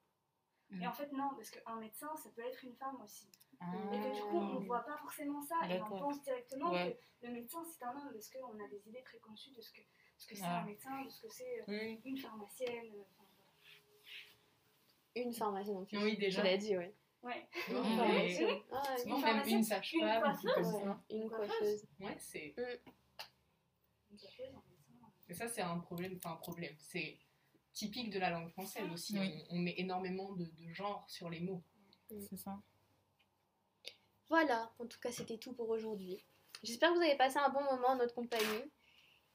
Mhm. 0.70 0.82
Et 0.82 0.88
en 0.88 0.94
fait, 0.94 1.12
non, 1.12 1.30
parce 1.36 1.50
qu'un 1.52 1.76
médecin, 1.76 2.16
ça 2.16 2.30
peut 2.30 2.42
être 2.46 2.64
une 2.64 2.76
femme 2.76 3.02
aussi. 3.02 3.30
Ah. 3.60 3.66
Et 3.92 4.00
que 4.00 4.16
du 4.16 4.22
coup, 4.22 4.38
on 4.38 4.60
ne 4.62 4.66
voit 4.66 4.82
pas 4.86 4.98
forcément 4.98 5.42
ça 5.42 5.58
et 5.70 5.82
on 5.82 5.90
pense 5.90 6.22
directement 6.22 6.72
Ouais. 6.72 6.98
que 7.20 7.28
le 7.28 7.34
médecin, 7.34 7.64
c'est 7.66 7.84
un 7.84 7.96
homme, 7.98 8.12
parce 8.14 8.30
qu'on 8.30 8.60
a 8.64 8.68
des 8.70 8.88
idées 8.88 9.02
préconçues 9.04 9.52
de 9.52 9.62
ce 9.62 9.72
que 9.74 9.82
ce 10.18 10.28
que 10.28 10.36
c'est 10.36 10.42
Ouais. 10.44 10.48
un 10.48 10.64
médecin, 10.66 11.04
de 11.04 11.10
ce 11.10 11.22
que 11.22 11.30
c'est 11.30 11.62
euh, 11.62 11.66
Oui. 11.68 12.02
une 12.06 12.18
pharmacienne. 12.18 13.04
Enfin, 15.16 15.26
Une 15.28 15.34
pharmacienne 15.34 15.78
en 15.78 15.86
plus. 15.86 15.98
Oui, 15.98 16.18
déjà. 16.18 16.42
Tu 16.42 16.48
l'as 16.48 16.58
dit, 16.58 16.78
ouais. 16.78 16.96
Ouais. 17.24 17.48
Non, 17.72 17.84
Une 17.84 17.90
mais- 17.90 17.98
pharmacienne. 17.98 18.60
Ah, 18.72 18.96
Non, 19.06 19.16
une 19.18 19.22
même 19.24 19.48
une 19.48 19.64
sage-femme, 19.64 21.02
une 21.10 21.30
coiffeuse. 21.30 21.86
Ouais, 22.00 22.16
c'est. 22.20 22.56
Médecin. 24.10 24.62
Et 25.30 25.34
ça, 25.34 25.48
c'est 25.48 25.62
un 25.62 25.80
problème. 25.80 26.16
Enfin, 26.18 26.32
un 26.34 26.38
problème. 26.38 26.76
C'est 26.80 27.18
typique 27.74 28.10
de 28.10 28.20
la 28.20 28.30
langue 28.32 28.50
française 28.50 28.90
aussi. 28.92 29.18
Oui. 29.18 29.46
On, 29.50 29.56
on 29.56 29.60
met 29.60 29.76
énormément 29.78 30.34
de, 30.34 30.46
de 30.46 30.74
genre 30.74 31.06
sur 31.10 31.30
les 31.30 31.40
mots. 31.40 31.64
C'est 32.10 32.38
ça. 32.38 32.60
Voilà, 34.30 34.72
en 34.80 34.86
tout 34.88 35.00
cas, 35.00 35.12
c'était 35.12 35.38
tout 35.38 35.54
pour 35.54 35.70
aujourd'hui. 35.70 36.26
J'espère 36.64 36.90
que 36.92 36.96
vous 36.98 37.02
avez 37.04 37.16
passé 37.18 37.38
un 37.38 37.50
bon 37.50 37.64
moment 37.64 37.90
en 37.90 37.96
notre 37.98 38.14
compagnie. 38.16 38.72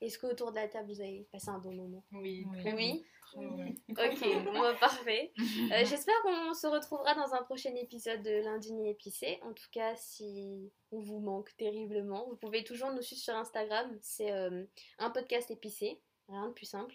Est-ce 0.00 0.18
qu'autour 0.18 0.50
de 0.52 0.56
la 0.56 0.68
table, 0.68 0.92
vous 0.92 1.00
avez 1.00 1.26
passé 1.32 1.48
un 1.48 1.58
bon 1.58 1.74
moment? 1.74 2.04
Oui. 2.12 2.44
Oui. 2.50 2.60
très 2.60 2.72
Oui. 2.74 3.04
Ok, 3.36 4.44
bon, 4.44 4.60
bah, 4.60 4.74
parfait. 4.78 5.32
Euh, 5.72 5.84
J'espère 5.84 6.14
qu'on 6.22 6.54
se 6.54 6.66
retrouvera 6.66 7.14
dans 7.14 7.34
un 7.34 7.42
prochain 7.42 7.74
épisode 7.74 8.22
de 8.22 8.42
L'Indigné 8.44 8.90
Épicé. 8.90 9.40
En 9.42 9.52
tout 9.52 9.68
cas, 9.72 9.96
si 9.96 10.70
on 10.92 11.00
vous 11.00 11.18
manque 11.18 11.56
terriblement, 11.56 12.26
vous 12.28 12.36
pouvez 12.36 12.62
toujours 12.62 12.92
nous 12.92 13.02
suivre 13.02 13.20
sur 13.20 13.34
Instagram. 13.34 13.98
C'est 14.00 14.32
euh, 14.32 14.64
un 14.98 15.10
podcast 15.10 15.50
épicé, 15.50 16.00
rien 16.28 16.48
de 16.48 16.52
plus 16.52 16.66
simple. 16.66 16.94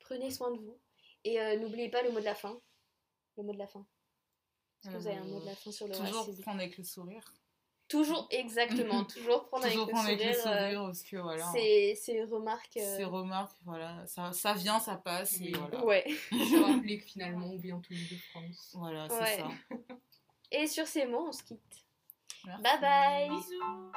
Prenez 0.00 0.30
soin 0.30 0.50
de 0.50 0.58
vous. 0.58 0.78
Et 1.24 1.40
euh, 1.40 1.58
n'oubliez 1.58 1.90
pas 1.90 2.02
le 2.02 2.10
mot 2.10 2.20
de 2.20 2.24
la 2.24 2.34
fin. 2.34 2.58
Le 3.36 3.42
mot 3.42 3.52
de 3.52 3.58
la 3.58 3.66
fin. 3.66 3.86
Est-ce 4.82 4.92
que 4.92 4.96
vous 4.98 5.06
avez 5.06 5.16
un 5.18 5.24
mot 5.24 5.40
de 5.40 5.46
la 5.46 5.54
fin 5.54 5.72
sur 5.72 5.86
le 5.86 5.94
Toujours 5.94 6.20
racisme 6.20 6.42
prendre 6.42 6.60
avec 6.60 6.78
le 6.78 6.84
sourire. 6.84 7.34
Toujours, 7.98 8.26
exactement. 8.30 9.04
toujours 9.14 9.44
prendre 9.46 9.64
Toujours 9.66 9.82
avec 9.84 9.94
prendre 9.94 10.08
le 10.08 10.14
avec 10.14 10.26
le 10.26 10.32
sourire. 10.34 10.52
euh, 10.52 10.60
sourire, 10.70 10.82
parce 10.86 11.02
que 11.02 11.16
voilà. 11.18 11.52
ces, 11.52 11.94
ces 11.94 12.24
remarques. 12.24 12.76
euh, 12.76 12.96
Ces 12.96 13.04
remarques, 13.04 13.56
voilà, 13.64 14.04
ça, 14.06 14.32
ça 14.32 14.52
vient, 14.54 14.80
ça 14.80 14.96
passe, 14.96 15.34
et 15.40 15.44
Oui. 15.44 15.52
voilà. 15.56 15.84
Ouais. 15.84 16.04
Se 16.32 16.62
rappeler 16.62 16.98
que 16.98 17.04
finalement, 17.04 17.46
on 17.46 17.56
vient 17.58 17.78
tous 17.80 17.94
de 17.94 18.16
France. 18.30 18.72
Voilà, 18.74 19.08
c'est 19.08 19.20
Ouais. 19.20 19.36
ça. 19.38 19.76
Et 20.50 20.66
sur 20.66 20.86
ces 20.86 21.06
mots, 21.06 21.26
on 21.28 21.32
se 21.32 21.42
quitte. 21.44 21.60
Merci. 22.46 22.62
Bye 22.62 22.80
bye 22.80 23.28
Bisous 23.30 23.92